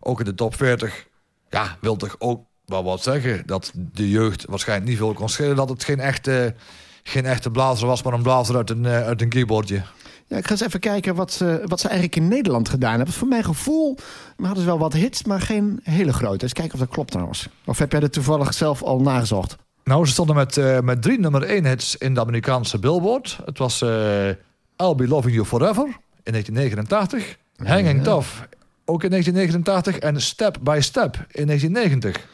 ook 0.00 0.18
in 0.18 0.24
de 0.24 0.34
top 0.34 0.56
40. 0.56 1.06
Ja, 1.50 1.76
wil 1.80 1.96
toch 1.96 2.16
ook 2.18 2.44
wel 2.64 2.84
wat 2.84 3.02
zeggen. 3.02 3.42
Dat 3.46 3.72
de 3.74 4.10
jeugd 4.10 4.44
waarschijnlijk 4.48 4.88
niet 4.88 4.98
veel 4.98 5.12
kon 5.12 5.28
schelen. 5.28 5.56
Dat 5.56 5.68
het 5.68 5.84
geen 5.84 6.00
echte, 6.00 6.54
geen 7.02 7.24
echte 7.24 7.50
blazer 7.50 7.86
was, 7.86 8.02
maar 8.02 8.12
een 8.12 8.22
blazer 8.22 8.56
uit 8.56 8.70
een, 8.70 8.86
eh, 8.86 9.06
uit 9.06 9.22
een 9.22 9.28
keyboardje. 9.28 9.82
Ja, 10.26 10.36
ik 10.36 10.46
ga 10.46 10.50
eens 10.50 10.60
even 10.60 10.80
kijken 10.80 11.14
wat 11.14 11.32
ze, 11.32 11.62
wat 11.66 11.80
ze 11.80 11.88
eigenlijk 11.88 12.16
in 12.16 12.28
Nederland 12.28 12.68
gedaan 12.68 12.96
hebben. 12.96 13.14
Voor 13.14 13.28
mijn 13.28 13.44
gevoel 13.44 13.98
hadden 14.36 14.62
ze 14.62 14.68
wel 14.68 14.78
wat 14.78 14.92
hits, 14.92 15.24
maar 15.24 15.40
geen 15.40 15.80
hele 15.82 16.12
grote. 16.12 16.42
Eens 16.42 16.52
kijken 16.52 16.74
of 16.74 16.80
dat 16.80 16.88
klopt 16.88 17.10
trouwens. 17.10 17.48
Of 17.64 17.78
heb 17.78 17.90
jij 17.92 18.00
dat 18.00 18.12
toevallig 18.12 18.54
zelf 18.54 18.82
al 18.82 19.00
nagezocht? 19.00 19.56
Nou, 19.84 20.06
ze 20.06 20.12
stonden 20.12 20.36
met, 20.36 20.82
met 20.82 21.02
drie 21.02 21.20
nummer 21.20 21.42
1 21.42 21.66
hits 21.66 21.96
in 21.96 22.14
de 22.14 22.20
Amerikaanse 22.20 22.78
Billboard. 22.78 23.38
Het 23.44 23.58
was 23.58 23.82
I'll 24.76 24.94
Be 24.94 25.08
Loving 25.08 25.34
You 25.34 25.46
Forever 25.46 25.84
in 26.22 26.32
1989. 26.32 27.38
Hanging 27.56 28.02
Tough 28.02 28.42
ook 28.84 29.02
in 29.04 29.10
1989. 29.10 29.98
En 29.98 30.22
Step 30.22 30.58
by 30.60 30.78
Step 30.80 31.26
in 31.30 31.46
1990. 31.46 32.26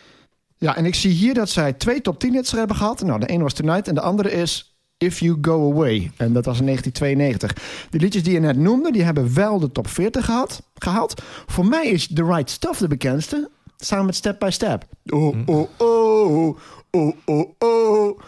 Ja, 0.57 0.77
en 0.77 0.85
ik 0.85 0.95
zie 0.95 1.13
hier 1.13 1.35
dat 1.35 1.49
zij 1.49 1.73
twee 1.73 2.01
top 2.01 2.19
10 2.19 2.35
hits 2.35 2.53
hebben 2.53 2.77
gehad. 2.77 3.03
Nou, 3.03 3.21
de 3.21 3.27
ene 3.27 3.43
was 3.43 3.53
Tonight 3.53 3.89
en 3.89 3.95
de 3.95 4.01
andere 4.01 4.31
is 4.33 4.77
If 4.99 5.19
You 5.19 5.39
Go 5.41 5.73
Away. 5.73 6.11
En 6.17 6.33
dat 6.33 6.45
was 6.45 6.59
in 6.59 6.65
1992. 6.65 7.89
Die 7.91 8.01
liedjes 8.01 8.23
die 8.23 8.33
je 8.33 8.41
net 8.41 8.57
noemde, 8.57 8.93
die 8.93 9.03
hebben 9.03 9.35
wel 9.35 9.59
de 9.59 9.73
top 9.73 9.89
40 9.89 10.25
gehad, 10.25 10.63
gehaald. 10.75 11.23
Voor 11.47 11.67
mij 11.67 11.87
is 11.87 12.09
The 12.15 12.25
Right 12.25 12.51
Stuff 12.51 12.79
de 12.79 12.89
bekendste. 12.89 13.51
Samen 13.77 14.07
met 14.07 14.15
Step 14.15 14.39
by 14.39 14.49
Step. 14.51 14.85
Oh, 15.07 15.37
oh, 15.47 15.69
oh. 15.77 16.59
Oh, 16.91 17.17
oh, 17.25 17.51
oh. 17.59 18.21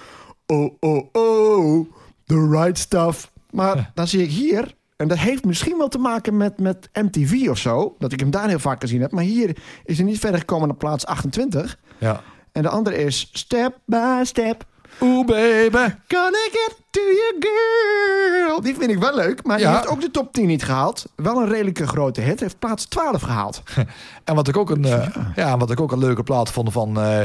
Oh, 0.46 0.73
oh, 0.81 1.09
oh. 1.12 1.92
The 2.27 2.49
Right 2.51 2.79
Stuff. 2.79 3.33
Maar 3.52 3.90
dan 3.94 4.08
zie 4.08 4.22
ik 4.22 4.30
hier... 4.30 4.78
En 4.96 5.08
dat 5.08 5.18
heeft 5.18 5.44
misschien 5.44 5.78
wel 5.78 5.88
te 5.88 5.98
maken 5.98 6.36
met, 6.36 6.58
met 6.58 6.88
MTV 6.92 7.46
of 7.50 7.58
zo. 7.58 7.94
Dat 7.98 8.12
ik 8.12 8.20
hem 8.20 8.30
daar 8.30 8.48
heel 8.48 8.58
vaak 8.58 8.80
gezien 8.80 9.00
heb. 9.00 9.10
Maar 9.12 9.24
hier 9.24 9.56
is 9.84 9.96
hij 9.96 10.06
niet 10.06 10.18
verder 10.18 10.40
gekomen 10.40 10.68
dan 10.68 10.76
plaats 10.76 11.06
28. 11.06 11.78
Ja. 11.98 12.20
En 12.52 12.62
de 12.62 12.68
andere 12.68 12.96
is 12.96 13.28
Step 13.32 13.78
by 13.84 14.20
Step. 14.22 14.64
Oeh, 15.00 15.26
baby. 15.26 15.94
Gonna 16.08 16.38
get 16.52 16.76
to 16.90 17.00
you, 17.00 17.34
girl. 17.38 18.60
Die 18.60 18.74
vind 18.74 18.90
ik 18.90 18.98
wel 18.98 19.14
leuk. 19.14 19.44
Maar 19.44 19.56
die 19.56 19.66
Ja. 19.66 19.74
heeft 19.74 19.86
ook 19.88 20.00
de 20.00 20.10
top 20.10 20.32
10 20.32 20.46
niet 20.46 20.64
gehaald. 20.64 21.06
Wel 21.16 21.36
een 21.42 21.48
redelijke 21.48 21.86
grote 21.86 22.20
hit. 22.20 22.40
Heeft 22.40 22.58
plaats 22.58 22.84
12 22.84 23.22
gehaald. 23.22 23.62
En 24.24 24.34
wat 24.34 24.48
ik 24.48 24.56
ook 24.56 24.70
een, 24.70 24.84
eh, 24.84 25.06
ja, 25.36 25.56
wat 25.56 25.70
ik 25.70 25.80
ook 25.80 25.92
een 25.92 25.98
leuke 25.98 26.22
plaat 26.22 26.50
vond 26.50 26.72
van 26.72 27.00
eh 27.00 27.20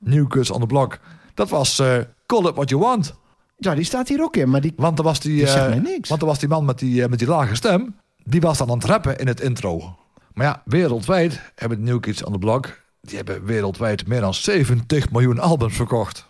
New 0.00 0.28
Kids 0.28 0.50
on 0.50 0.60
the 0.60 0.66
Block. 0.66 0.98
Dat 1.34 1.48
was 1.48 1.78
eh, 1.78 1.96
Call 2.26 2.44
It 2.46 2.54
What 2.54 2.68
You 2.68 2.80
Want. 2.82 3.14
Ja, 3.60 3.74
die 3.74 3.84
staat 3.84 4.08
hier 4.08 4.22
ook 4.22 4.36
in. 4.36 4.50
Maar 4.50 4.60
die... 4.60 4.72
Want 4.76 4.98
er 4.98 5.04
was 5.04 5.20
die, 5.20 5.36
Die 5.36 5.46
zegt 5.46 5.64
eh, 5.64 5.68
mij 5.68 5.78
niks. 5.78 6.08
Want 6.08 6.20
er 6.20 6.26
was 6.26 6.38
die 6.38 6.48
man 6.48 6.64
met 6.64 6.78
die, 6.78 7.02
eh, 7.02 7.08
met 7.08 7.18
die 7.18 7.28
lage 7.28 7.54
stem. 7.54 7.94
Die 8.24 8.40
was 8.40 8.58
dan 8.58 8.70
aan 8.70 8.76
het 8.78 8.86
rappen 8.86 9.18
in 9.18 9.26
het 9.26 9.40
intro. 9.40 9.96
Maar 10.32 10.46
ja, 10.46 10.62
wereldwijd 10.64 11.40
hebben 11.54 11.78
de 11.78 11.84
New 11.84 12.00
Kids 12.00 12.24
on 12.24 12.32
the 12.32 12.38
Block... 12.38 12.80
die 13.00 13.16
hebben 13.16 13.44
wereldwijd 13.44 14.06
meer 14.06 14.20
dan 14.20 14.34
70 14.34 15.10
miljoen 15.10 15.38
albums 15.38 15.76
verkocht. 15.76 16.28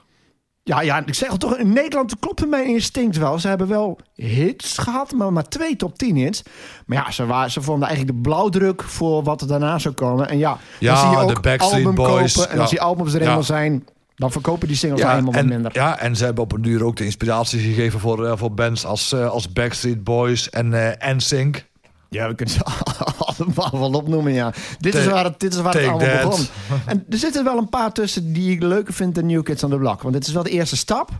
Ja, 0.62 0.80
ja, 0.80 1.02
ik 1.06 1.14
zeg 1.14 1.28
al 1.30 1.36
toch, 1.36 1.56
in 1.56 1.72
Nederland 1.72 2.18
klopt 2.18 2.46
mijn 2.48 2.66
instinct 2.66 3.16
wel. 3.16 3.38
Ze 3.38 3.48
hebben 3.48 3.68
wel 3.68 3.98
hits 4.14 4.78
gehad, 4.78 5.12
maar 5.12 5.32
maar 5.32 5.48
twee 5.48 5.76
top 5.76 5.98
10 5.98 6.16
hits. 6.16 6.42
Maar 6.86 6.98
ja, 6.98 7.10
ze, 7.10 7.26
waren, 7.26 7.50
ze 7.50 7.62
vonden 7.62 7.88
eigenlijk 7.88 8.16
de 8.16 8.28
blauwdruk 8.28 8.82
voor 8.82 9.22
wat 9.22 9.40
er 9.40 9.46
daarna 9.46 9.78
zou 9.78 9.94
komen. 9.94 10.28
En 10.28 10.38
ja, 10.38 10.58
Ja, 10.78 10.94
dan 10.94 11.02
zie 11.02 11.18
je 11.20 11.26
de 11.26 11.32
ook 11.32 11.42
Backstreet 11.42 11.86
album 11.86 11.94
Boys, 11.94 12.34
kopen. 12.34 12.50
En 12.50 12.56
ja. 12.56 12.60
als 12.60 12.70
die 12.70 12.80
albums 12.80 13.14
er 13.14 13.20
Ja. 13.20 13.26
eenmaal 13.26 13.42
zijn, 13.42 13.84
dan 14.20 14.32
verkopen 14.32 14.68
die 14.68 14.76
singles 14.76 15.00
Ja, 15.00 15.10
helemaal 15.10 15.32
en, 15.32 15.48
minder. 15.48 15.70
ja, 15.74 15.98
en 15.98 16.16
ze 16.16 16.24
hebben 16.24 16.44
op 16.44 16.52
een 16.52 16.62
duur 16.62 16.84
ook 16.84 16.96
de 16.96 17.04
inspiratie 17.04 17.60
gegeven 17.60 18.00
voor, 18.00 18.26
eh, 18.26 18.36
voor 18.36 18.54
bands 18.54 18.84
als, 18.84 19.12
eh, 19.12 19.30
als 19.30 19.52
Backstreet 19.52 20.04
Boys 20.04 20.50
en 20.50 20.96
eh 20.98 21.14
NSYNC. 21.14 21.68
Ja, 22.08 22.28
we 22.28 22.34
kunnen 22.34 22.54
ze 22.54 22.64
allemaal 23.36 23.70
wel 23.70 24.00
opnoemen, 24.00 24.32
ja. 24.32 24.52
Dit 24.78 24.94
is 24.94 25.06
waar 25.06 25.24
het, 25.24 25.40
dit 25.40 25.54
is 25.54 25.60
waar 25.60 25.74
het 25.74 25.86
allemaal 25.88 26.08
that. 26.08 26.22
begon. 26.22 26.46
En 26.86 27.04
er 27.10 27.18
zitten 27.18 27.44
wel 27.44 27.58
een 27.58 27.68
paar 27.68 27.92
tussen 27.92 28.32
die 28.32 28.50
ik 28.50 28.62
leuker 28.62 28.94
vind 28.94 29.14
dan 29.14 29.26
New 29.26 29.42
Kids 29.42 29.64
on 29.64 29.70
the 29.70 29.76
Block. 29.76 30.02
Want 30.02 30.14
dit 30.14 30.26
is 30.26 30.32
wel 30.32 30.42
de 30.42 30.50
eerste 30.50 30.76
stap. 30.76 31.10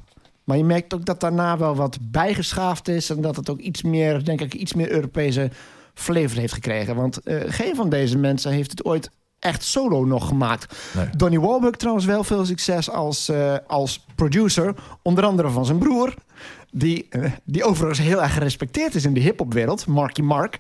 Maar 0.45 0.57
je 0.57 0.65
merkt 0.65 0.95
ook 0.95 1.05
dat 1.05 1.21
daarna 1.21 1.59
wel 1.59 1.75
wat 1.75 1.99
bijgeschaafd 2.01 2.89
is. 2.89 3.11
En 3.11 3.21
dat 3.21 3.37
het 3.37 3.51
ook 3.51 3.59
iets 3.59 3.83
meer, 3.83 4.25
denk 4.25 4.41
ik, 4.41 4.55
iets 4.55 4.75
meer 4.75 4.91
Europese 4.91 5.51
flavor 5.95 6.39
heeft 6.39 6.53
gekregen. 6.53 6.97
Want 6.97 7.19
geen 7.47 7.75
van 7.75 7.89
deze 7.89 8.19
mensen 8.19 8.53
heeft 8.53 8.71
het 8.71 8.85
ooit 8.85 9.11
echt 9.41 9.65
solo 9.65 10.05
nog 10.05 10.29
gemaakt. 10.29 10.77
Nee. 10.95 11.09
Donnie 11.17 11.41
Wahlberg 11.41 11.77
trouwens 11.77 12.07
wel 12.07 12.25
veel 12.25 12.47
succes 12.47 12.91
als, 12.91 13.29
eh, 13.29 13.55
als 13.67 14.07
producer. 14.15 14.75
Onder 15.03 15.25
andere 15.25 15.51
van 15.51 15.65
zijn 15.65 15.79
broer. 15.79 16.15
Die, 16.73 17.07
eh, 17.11 17.33
die 17.45 17.65
overigens 17.65 17.99
heel 17.99 18.23
erg 18.23 18.33
gerespecteerd 18.33 18.95
is 18.95 19.05
in 19.05 19.15
de 19.15 19.21
hip-hopwereld. 19.21 19.87
Marky 19.87 20.23
Mark. 20.23 20.59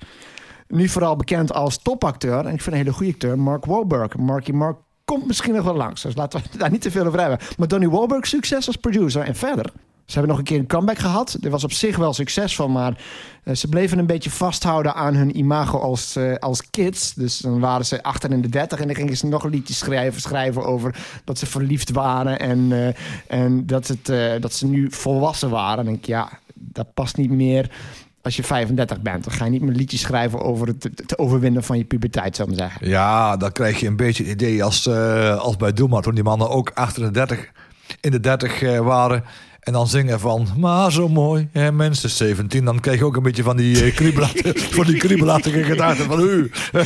Nu 0.69 0.89
vooral 0.89 1.17
bekend 1.17 1.53
als 1.53 1.83
topacteur. 1.83 2.47
En 2.47 2.55
ik 2.55 2.61
vind 2.63 2.67
een 2.67 2.83
hele 2.83 2.93
goede 2.93 3.13
acteur. 3.13 3.39
Mark 3.39 3.65
Wahlberg. 3.65 4.17
Marky 4.17 4.53
Mark 4.53 4.79
komt 5.05 5.27
misschien 5.27 5.55
nog 5.55 5.65
wel 5.65 5.77
langs. 5.77 6.03
Dus 6.03 6.17
laten 6.17 6.41
we 6.53 6.59
daar 6.59 6.71
niet 6.71 6.83
te 6.83 6.91
veel 6.91 7.07
over 7.07 7.21
hebben. 7.21 7.39
Maar 7.57 7.69
Donnie 7.69 7.91
Wahlberg 7.91 8.27
succes 8.27 8.67
als 8.67 8.77
producer. 8.77 9.23
En 9.23 9.35
verder. 9.37 9.73
Ze 10.11 10.19
hebben 10.19 10.37
nog 10.37 10.39
een 10.39 10.51
keer 10.51 10.59
een 10.59 10.67
comeback 10.67 10.99
gehad. 10.99 11.37
Dit 11.41 11.51
was 11.51 11.65
op 11.65 11.73
zich 11.73 11.97
wel 11.97 12.13
succesvol, 12.13 12.69
maar 12.69 13.03
eh, 13.43 13.55
ze 13.55 13.69
bleven 13.69 13.99
een 13.99 14.07
beetje 14.07 14.31
vasthouden 14.31 14.95
aan 14.95 15.15
hun 15.15 15.39
imago 15.39 15.79
als, 15.79 16.17
eh, 16.17 16.35
als 16.35 16.71
kids. 16.71 17.15
Dus 17.15 17.39
dan 17.39 17.61
waren 17.61 17.87
ze 17.87 18.03
achter 18.03 18.31
in 18.31 18.43
de 18.43 18.49
dertig 18.49 18.81
en 18.81 18.87
dan 18.87 18.97
gingen 18.97 19.17
ze 19.17 19.27
nog 19.27 19.45
liedjes 19.45 19.79
schrijven, 19.79 20.21
schrijven 20.21 20.65
over 20.65 20.97
dat 21.25 21.39
ze 21.39 21.47
verliefd 21.47 21.91
waren 21.91 22.39
en, 22.39 22.73
eh, 22.73 22.95
en 23.27 23.67
dat, 23.67 23.87
het, 23.87 24.07
dat 24.43 24.53
ze 24.53 24.67
nu 24.67 24.87
volwassen 24.91 25.51
waren. 25.51 25.77
Dan 25.77 25.85
denk 25.85 25.99
ik, 25.99 26.07
ja, 26.07 26.29
dat 26.55 26.95
past 26.95 27.17
niet 27.17 27.31
meer 27.31 27.71
als 28.23 28.37
je 28.37 28.43
35 28.43 29.01
bent. 29.01 29.25
Dan 29.25 29.33
ga 29.33 29.45
je 29.45 29.51
niet 29.51 29.63
meer 29.63 29.75
liedjes 29.75 30.01
schrijven 30.01 30.41
over 30.41 30.67
het, 30.67 30.83
het 30.83 31.19
overwinnen 31.19 31.63
van 31.63 31.79
je 31.79 31.85
puberteit, 31.85 32.37
zou 32.37 32.51
ik 32.51 32.59
zeggen. 32.59 32.89
Ja, 32.89 33.37
dan 33.37 33.53
krijg 33.53 33.81
je 33.81 33.87
een 33.87 33.97
beetje 33.97 34.23
het 34.23 34.33
idee 34.33 34.65
als, 34.65 34.89
als 35.39 35.57
bij 35.57 35.73
Doe 35.73 35.89
Maar. 35.89 36.03
Toen 36.03 36.15
die 36.15 36.25
mannen 36.25 36.51
ook 36.51 36.71
achter 36.75 37.03
de 37.03 37.11
30, 37.11 37.51
in 38.01 38.11
de 38.11 38.21
30 38.21 38.63
eh, 38.63 38.79
waren. 38.79 39.25
En 39.61 39.73
dan 39.73 39.87
zingen 39.87 40.21
van, 40.21 40.47
maar 40.57 40.93
zo 40.93 41.09
mooi, 41.09 41.49
hè, 41.53 41.73
mensen 41.73 42.11
17. 42.11 42.65
Dan 42.65 42.81
krijg 42.81 42.99
je 42.99 43.05
ook 43.05 43.17
een 43.17 43.23
beetje 43.23 43.43
van 43.43 43.57
die 43.57 43.85
uh, 43.85 43.95
kriebelachtige, 43.95 44.59
van 44.77 44.85
die 44.87 44.97
kriebelachtige 44.97 45.63
gedachten 45.63 46.05
van 46.05 46.21
u. 46.21 46.51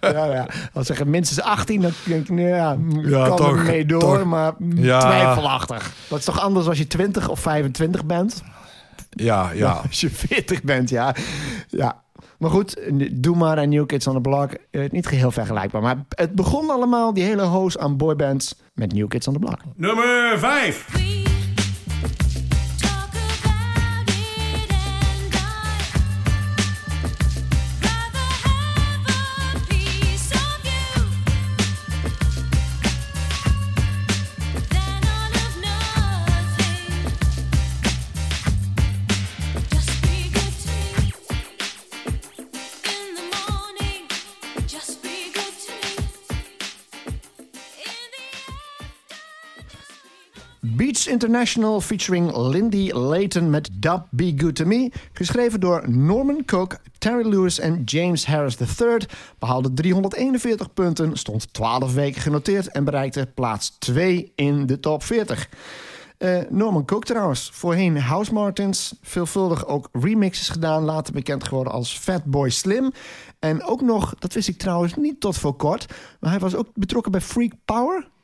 ja, 0.00 0.24
ja. 0.32 0.46
Als 0.72 0.86
zeggen 0.86 1.10
minstens 1.10 1.40
18, 1.40 1.80
dan 1.80 1.90
denk 2.04 2.22
ik, 2.22 2.28
nou 2.28 2.48
ja, 2.48 2.76
Ja, 3.02 3.26
kan 3.26 3.36
toch, 3.36 3.56
er 3.58 3.64
mee 3.64 3.86
door, 3.86 4.00
toch. 4.00 4.24
maar 4.24 4.52
Ja. 4.74 5.00
twijfelachtig. 5.00 5.92
Dat 6.08 6.18
is 6.18 6.24
toch 6.24 6.40
anders 6.40 6.66
als 6.66 6.78
je 6.78 6.86
20 6.86 7.28
of 7.28 7.40
25 7.40 8.04
bent? 8.04 8.42
Ja, 9.10 9.50
ja. 9.54 9.70
Als 9.88 10.00
je 10.00 10.10
40 10.10 10.62
bent, 10.62 10.90
ja. 10.90 11.14
ja. 11.68 12.02
Maar 12.38 12.50
goed, 12.50 12.76
Doe 13.12 13.36
maar 13.36 13.58
en 13.58 13.68
New 13.68 13.86
Kids 13.86 14.06
on 14.06 14.14
the 14.14 14.20
Block, 14.20 14.50
eh, 14.70 14.90
niet 14.90 15.06
geheel 15.06 15.30
vergelijkbaar. 15.30 15.82
Maar 15.82 16.04
het 16.08 16.34
begon 16.34 16.70
allemaal, 16.70 17.14
die 17.14 17.24
hele 17.24 17.42
hoos 17.42 17.78
aan 17.78 17.96
boybands, 17.96 18.54
met 18.74 18.92
New 18.92 19.08
Kids 19.08 19.26
on 19.28 19.32
the 19.34 19.40
Block. 19.40 19.58
Nummer 19.76 20.38
5. 20.38 20.86
We 20.92 21.25
International 51.04 51.80
featuring 51.80 52.36
Lindy 52.36 52.92
Layton 52.92 53.50
met 53.50 53.68
Dub 53.72 54.06
Be 54.10 54.32
Good 54.36 54.54
To 54.54 54.64
Me. 54.64 54.92
Geschreven 55.12 55.60
door 55.60 55.90
Norman 55.90 56.44
Cook, 56.44 56.78
Terry 56.98 57.28
Lewis 57.28 57.58
en 57.58 57.82
James 57.84 58.26
Harris 58.26 58.56
III. 58.56 58.96
Behaalde 59.38 59.72
341 59.72 60.72
punten, 60.72 61.16
stond 61.16 61.52
12 61.52 61.94
weken 61.94 62.20
genoteerd... 62.20 62.68
en 62.68 62.84
bereikte 62.84 63.28
plaats 63.34 63.76
2 63.78 64.32
in 64.34 64.66
de 64.66 64.80
top 64.80 65.02
40. 65.02 65.48
Eh, 66.18 66.38
Norman 66.48 66.84
Cook 66.84 67.04
trouwens, 67.04 67.50
voorheen 67.52 68.00
House 68.00 68.32
Martins. 68.32 68.94
Veelvuldig 69.02 69.66
ook 69.66 69.88
remixes 69.92 70.48
gedaan, 70.48 70.82
later 70.82 71.12
bekend 71.12 71.44
geworden 71.44 71.72
als 71.72 71.98
Fatboy 71.98 72.50
Slim. 72.50 72.92
En 73.38 73.62
ook 73.64 73.80
nog, 73.80 74.14
dat 74.18 74.32
wist 74.32 74.48
ik 74.48 74.58
trouwens 74.58 74.94
niet 74.94 75.20
tot 75.20 75.36
voor 75.36 75.56
kort... 75.56 75.86
maar 76.20 76.30
hij 76.30 76.40
was 76.40 76.54
ook 76.54 76.68
betrokken 76.74 77.12
bij 77.12 77.20
Freak 77.20 77.52
Power... 77.64 78.14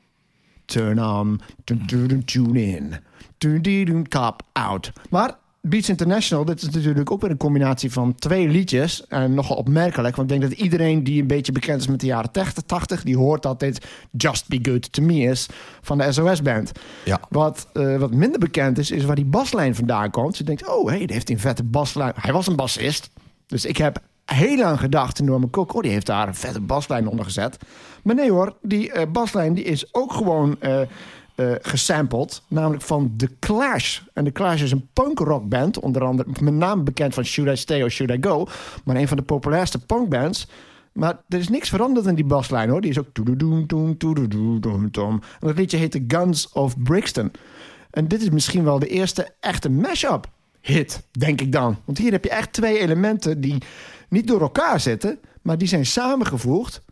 Turn 0.72 0.98
on, 0.98 1.40
tun- 1.64 1.86
tun- 1.86 2.08
tun- 2.08 2.24
tune 2.24 2.64
in, 2.64 2.94
tun- 3.38 3.62
die- 3.62 3.84
doen, 3.84 4.08
cop 4.08 4.42
out. 4.52 4.92
Maar 5.10 5.36
Beats 5.60 5.88
International, 5.88 6.44
dit 6.44 6.62
is 6.62 6.70
natuurlijk 6.70 7.10
ook 7.10 7.20
weer 7.20 7.30
een 7.30 7.36
combinatie 7.36 7.92
van 7.92 8.14
twee 8.14 8.48
liedjes. 8.48 9.06
En 9.06 9.34
nogal 9.34 9.56
opmerkelijk, 9.56 10.16
want 10.16 10.30
ik 10.30 10.38
denk 10.38 10.50
dat 10.50 10.60
iedereen 10.60 11.04
die 11.04 11.20
een 11.20 11.26
beetje 11.26 11.52
bekend 11.52 11.80
is 11.80 11.86
met 11.86 12.00
de 12.00 12.06
jaren 12.06 12.30
80, 12.30 12.62
80 12.62 13.02
die 13.02 13.16
hoort 13.16 13.42
dat 13.42 13.60
dit 13.60 13.86
Just 14.10 14.48
Be 14.48 14.58
Good 14.62 14.92
To 14.92 15.02
Me 15.02 15.18
is 15.18 15.48
van 15.80 15.98
de 15.98 16.12
SOS-band. 16.12 16.72
Ja. 17.04 17.20
Wat, 17.28 17.68
eh, 17.72 17.96
wat 17.96 18.14
minder 18.14 18.38
bekend 18.38 18.78
is, 18.78 18.90
is 18.90 19.04
waar 19.04 19.16
die 19.16 19.24
baslijn 19.24 19.74
vandaan 19.74 20.10
komt. 20.10 20.38
Je 20.38 20.44
denkt, 20.44 20.68
oh, 20.68 20.88
hey, 20.88 20.98
die 20.98 21.12
heeft 21.14 21.30
een 21.30 21.38
vette 21.38 21.64
baslijn. 21.64 22.12
Hij 22.16 22.32
was 22.32 22.46
een 22.46 22.56
bassist. 22.56 23.10
Dus 23.46 23.64
ik 23.64 23.76
heb 23.76 24.02
heel 24.34 24.56
lang 24.56 24.80
gedacht, 24.80 25.22
Norman 25.22 25.50
Cook, 25.50 25.74
oh, 25.74 25.82
die 25.82 25.90
heeft 25.90 26.06
daar 26.06 26.28
een 26.28 26.34
vette 26.34 26.60
baslijn 26.60 27.08
onder 27.08 27.24
gezet. 27.24 27.58
Maar 28.02 28.14
nee 28.14 28.30
hoor, 28.30 28.56
die 28.62 28.92
eh, 28.92 29.10
baslijn 29.10 29.54
die 29.54 29.64
is 29.64 29.94
ook 29.94 30.12
gewoon 30.12 30.56
eh, 31.34 31.52
gesampled. 31.62 32.42
Namelijk 32.48 32.82
van 32.82 33.14
The 33.16 33.30
Clash. 33.38 34.00
En 34.12 34.24
The 34.24 34.32
Clash 34.32 34.62
is 34.62 34.72
een 34.72 34.88
punkrockband. 34.92 35.78
Onder 35.78 36.04
andere, 36.04 36.28
met 36.40 36.54
name 36.54 36.82
bekend 36.82 37.14
van 37.14 37.24
Should 37.24 37.50
I 37.50 37.56
Stay 37.56 37.82
or 37.82 37.90
Should 37.90 38.12
I 38.12 38.28
Go. 38.28 38.46
Maar 38.84 38.96
een 38.96 39.08
van 39.08 39.16
de 39.16 39.22
populairste 39.22 39.78
punkbands. 39.78 40.48
Maar 40.92 41.20
er 41.28 41.38
is 41.38 41.48
niks 41.48 41.68
veranderd 41.68 42.06
in 42.06 42.14
die 42.14 42.24
baslijn 42.24 42.68
hoor. 42.68 42.80
Die 42.80 42.90
is 42.90 42.98
ook... 42.98 43.06
En 43.14 45.20
dat 45.40 45.56
liedje 45.56 45.76
heet 45.76 45.90
The 45.90 46.04
Guns 46.08 46.52
of 46.52 46.82
Brixton. 46.82 47.32
En 47.90 48.08
dit 48.08 48.22
is 48.22 48.30
misschien 48.30 48.64
wel 48.64 48.78
de 48.78 48.88
eerste 48.88 49.34
echte 49.40 49.70
mashup 49.70 50.28
hit, 50.60 51.02
denk 51.10 51.40
ik 51.40 51.52
dan. 51.52 51.76
Want 51.84 51.98
hier 51.98 52.12
heb 52.12 52.24
je 52.24 52.30
echt 52.30 52.52
twee 52.52 52.78
elementen 52.78 53.40
die 53.40 53.58
niet 54.12 54.26
door 54.26 54.40
elkaar 54.40 54.80
zitten, 54.80 55.18
maar 55.42 55.58
die 55.58 55.68
zijn 55.68 55.86
samengevoegd. 55.86 56.82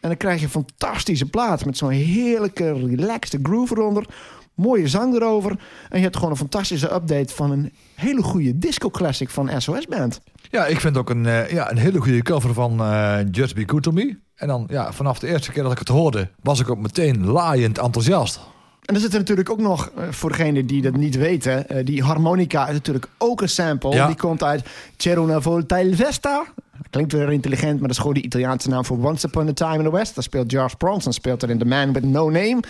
En 0.00 0.08
dan 0.08 0.16
krijg 0.16 0.38
je 0.38 0.44
een 0.44 0.50
fantastische 0.50 1.26
plaat 1.26 1.64
met 1.64 1.76
zo'n 1.76 1.90
heerlijke, 1.90 2.72
relaxed 2.72 3.40
groove 3.42 3.74
eronder. 3.76 4.06
Mooie 4.54 4.88
zang 4.88 5.14
erover. 5.14 5.50
En 5.88 5.96
je 5.96 6.02
hebt 6.02 6.16
gewoon 6.16 6.30
een 6.30 6.36
fantastische 6.36 6.94
update 6.94 7.34
van 7.34 7.50
een 7.50 7.72
hele 7.94 8.22
goede 8.22 8.58
disco 8.58 8.90
classic 8.90 9.30
van 9.30 9.60
SOS 9.60 9.86
Band. 9.86 10.20
Ja, 10.50 10.66
ik 10.66 10.80
vind 10.80 10.96
ook 10.96 11.10
een, 11.10 11.26
eh, 11.26 11.50
ja, 11.50 11.70
een 11.70 11.76
hele 11.76 12.00
goede 12.00 12.22
cover 12.22 12.54
van 12.54 12.80
eh, 12.80 13.18
Just 13.30 13.54
Be 13.54 13.62
Good 13.66 13.82
To 13.82 13.90
Me. 13.90 14.18
En 14.34 14.48
dan, 14.48 14.64
ja, 14.70 14.92
vanaf 14.92 15.18
de 15.18 15.28
eerste 15.28 15.52
keer 15.52 15.62
dat 15.62 15.72
ik 15.72 15.78
het 15.78 15.88
hoorde, 15.88 16.30
was 16.42 16.60
ik 16.60 16.70
ook 16.70 16.78
meteen 16.78 17.26
laaiend 17.26 17.78
enthousiast. 17.78 18.40
En 18.86 18.94
er 18.94 19.00
zit 19.00 19.12
er 19.12 19.18
natuurlijk 19.18 19.50
ook 19.50 19.60
nog, 19.60 19.90
eh, 19.96 20.04
voor 20.10 20.30
degenen 20.30 20.66
die 20.66 20.82
dat 20.82 20.96
niet 20.96 21.16
weten, 21.16 21.68
eh, 21.68 21.84
die 21.84 22.02
harmonica 22.02 22.66
is 22.66 22.72
natuurlijk 22.72 23.08
ook 23.18 23.42
een 23.42 23.48
sample. 23.48 23.94
Ja. 23.94 24.06
Die 24.06 24.16
komt 24.16 24.42
uit 24.42 24.68
C'era 24.96 25.20
una 25.20 25.40
volta 25.40 25.78
il 25.78 25.94
Vesta. 25.94 26.44
Klinkt 26.90 27.12
weer 27.12 27.32
intelligent, 27.32 27.72
maar 27.72 27.80
dat 27.80 27.90
is 27.90 27.98
gewoon 27.98 28.14
de 28.14 28.22
Italiaanse 28.22 28.68
naam 28.68 28.84
voor 28.84 29.04
Once 29.04 29.26
Upon 29.26 29.48
a 29.48 29.52
Time 29.52 29.78
in 29.78 29.84
the 29.84 29.92
West. 29.92 30.14
Daar 30.14 30.24
speelt 30.24 30.52
Charles 30.52 30.74
Bronson, 30.74 31.12
speelt 31.12 31.42
er 31.42 31.50
in 31.50 31.58
The 31.58 31.64
Man 31.64 31.92
With 31.92 32.04
No 32.04 32.30
Name. 32.30 32.60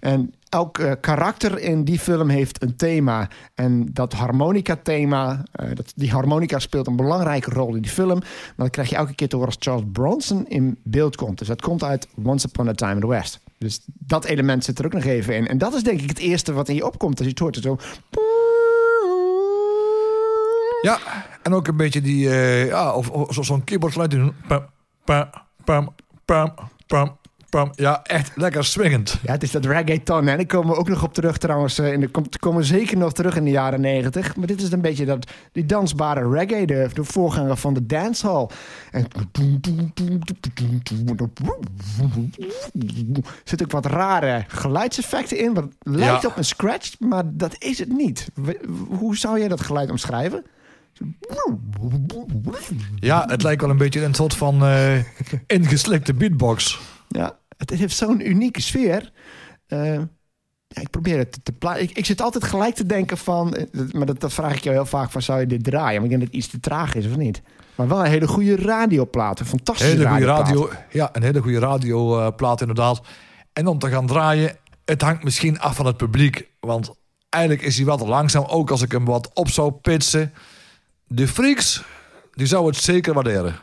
En 0.00 0.34
elk 0.48 0.78
eh, 0.78 0.92
karakter 1.00 1.58
in 1.58 1.84
die 1.84 1.98
film 1.98 2.28
heeft 2.28 2.62
een 2.62 2.76
thema. 2.76 3.28
En 3.54 3.88
dat 3.92 4.12
harmonica-thema, 4.12 5.42
dat, 5.74 5.92
die 5.94 6.10
harmonica 6.10 6.58
speelt 6.58 6.86
een 6.86 6.96
belangrijke 6.96 7.50
rol 7.50 7.74
in 7.74 7.82
die 7.82 7.90
film. 7.90 8.18
Maar 8.18 8.54
dat 8.56 8.70
krijg 8.70 8.88
je 8.88 8.96
elke 8.96 9.14
keer 9.14 9.28
te 9.28 9.36
horen 9.36 9.50
als 9.50 9.62
Charles 9.64 9.84
Bronson 9.92 10.48
in 10.48 10.78
beeld 10.82 11.16
komt. 11.16 11.38
Dus 11.38 11.48
dat 11.48 11.62
komt 11.62 11.82
uit 11.82 12.08
Once 12.24 12.46
Upon 12.46 12.68
a 12.68 12.72
Time 12.72 12.94
in 12.94 13.00
the 13.00 13.06
West. 13.06 13.43
Dus 13.64 13.80
dat 13.86 14.24
element 14.24 14.64
zit 14.64 14.78
er 14.78 14.84
ook 14.84 14.92
nog 14.92 15.04
even 15.04 15.36
in. 15.36 15.46
En 15.48 15.58
dat 15.58 15.74
is 15.74 15.82
denk 15.82 16.00
ik 16.00 16.08
het 16.08 16.18
eerste 16.18 16.52
wat 16.52 16.68
in 16.68 16.74
je 16.74 16.86
opkomt 16.86 17.16
als 17.18 17.24
je 17.26 17.30
het 17.30 17.38
hoort. 17.38 17.56
Zo. 17.56 17.76
Ja, 20.82 20.98
en 21.42 21.54
ook 21.54 21.66
een 21.68 21.76
beetje 21.76 22.00
die, 22.00 22.28
eh, 22.30 22.66
ja, 22.66 22.92
of, 22.94 23.10
of 23.10 23.34
zo- 23.34 23.42
zo'n 23.42 23.64
keyboardgeluid. 23.64 24.16
Pam, 24.46 24.66
pam, 25.04 25.30
pam, 25.64 25.94
pam, 26.24 26.54
pam, 26.86 27.16
pam. 27.54 27.70
Ja, 27.74 28.02
echt 28.02 28.30
lekker 28.36 28.64
swingend. 28.64 29.18
Ja, 29.22 29.32
het 29.32 29.42
is 29.42 29.50
dat 29.50 29.64
reggaeton. 29.64 30.28
En 30.28 30.36
daar 30.36 30.46
komen 30.46 30.72
we 30.72 30.78
ook 30.78 30.88
nog 30.88 31.02
op 31.02 31.14
terug 31.14 31.38
trouwens. 31.38 31.78
eh, 31.78 31.92
In 31.92 32.00
de, 32.00 32.10
komen 32.40 32.60
we 32.60 32.66
zeker 32.66 32.96
nog 32.96 33.12
terug 33.12 33.36
in 33.36 33.44
de 33.44 33.50
jaren 33.50 33.80
negentig. 33.80 34.36
Maar 34.36 34.46
dit 34.46 34.62
is 34.62 34.72
een 34.72 34.80
beetje 34.80 35.04
dat, 35.04 35.30
die 35.52 35.66
dansbare 35.66 36.28
reggae. 36.30 36.66
De, 36.66 36.88
de 36.92 37.04
voorganger 37.04 37.56
van 37.56 37.74
de 37.74 37.86
dancehall. 37.86 38.48
En 38.90 39.06
er 39.12 39.26
zitten 43.44 43.66
ook 43.66 43.72
wat 43.72 43.86
rare 43.86 44.44
geluidseffecten 44.48 45.38
in. 45.38 45.54
Wat 45.54 45.66
lijkt 45.82 46.22
Ja. 46.22 46.28
op 46.28 46.36
een 46.36 46.44
scratch, 46.44 47.00
maar 47.00 47.22
dat 47.26 47.56
is 47.58 47.78
het 47.78 47.88
niet. 47.92 48.28
Hoe 48.88 49.16
zou 49.16 49.38
jij 49.38 49.48
dat 49.48 49.60
geluid 49.60 49.90
omschrijven? 49.90 50.44
Ja, 53.00 53.24
het 53.28 53.42
lijkt 53.42 53.60
wel 53.60 53.70
een 53.70 53.76
beetje 53.76 54.04
een 54.04 54.14
soort 54.14 54.34
van 54.34 54.64
eh, 54.64 54.98
ingeslikte 55.46 56.14
beatbox. 56.14 56.80
Ja, 57.08 57.36
het 57.70 57.78
heeft 57.78 57.96
zo'n 57.96 58.28
unieke 58.28 58.60
sfeer. 58.60 59.12
Eh, 59.66 59.94
ja, 60.68 60.80
ik 60.80 60.90
probeer 60.90 61.18
het 61.18 61.32
te, 61.32 61.42
te 61.42 61.52
pla- 61.52 61.76
Ik, 61.76 61.90
ik 61.90 62.04
zit 62.06 62.20
altijd 62.20 62.44
gelijk 62.44 62.74
te 62.74 62.86
denken 62.86 63.18
van... 63.18 63.54
eh, 63.54 63.64
Maar 63.92 64.06
dat, 64.06 64.20
dat 64.20 64.32
vraag 64.32 64.56
ik 64.56 64.62
jou 64.62 64.76
heel 64.76 64.86
vaak 64.86 65.10
van... 65.10 65.22
Zou 65.22 65.40
je 65.40 65.46
dit 65.46 65.64
draaien? 65.64 65.94
Maar 65.94 66.04
ik 66.04 66.08
denk 66.10 66.20
dat 66.20 66.28
het 66.30 66.36
iets 66.42 66.48
te 66.48 66.60
traag 66.60 66.94
is, 66.94 67.06
of 67.06 67.16
niet? 67.16 67.42
Maar 67.74 67.88
wel 67.88 67.98
een 68.04 68.10
hele 68.10 68.26
goede 68.28 68.56
radioplaat. 68.56 69.40
Een 69.40 69.46
fantastische 69.46 69.92
Hele 69.96 70.08
goede 70.08 70.24
radio. 70.24 70.70
Ja, 70.90 71.08
een 71.12 71.22
hele 71.22 71.40
goede 71.40 71.58
radioplaat 71.58 72.60
inderdaad. 72.60 73.00
En 73.52 73.66
om 73.66 73.78
te 73.78 73.88
gaan 73.88 74.06
draaien, 74.06 74.56
het 74.84 75.02
hangt 75.02 75.24
misschien 75.24 75.60
af 75.60 75.76
van 75.76 75.86
het 75.86 75.96
publiek. 75.96 76.48
Want 76.60 76.90
eigenlijk 77.28 77.64
is 77.64 77.76
hij 77.76 77.86
wat 77.86 78.00
langzaam. 78.00 78.44
Ook 78.44 78.70
als 78.70 78.82
ik 78.82 78.92
hem 78.92 79.04
wat 79.04 79.30
op 79.34 79.48
zou 79.48 79.72
pitsen. 79.72 80.32
De 81.06 81.28
freaks, 81.28 81.84
die 82.32 82.46
zou 82.46 82.66
het 82.66 82.76
zeker 82.76 83.14
waarderen. 83.14 83.56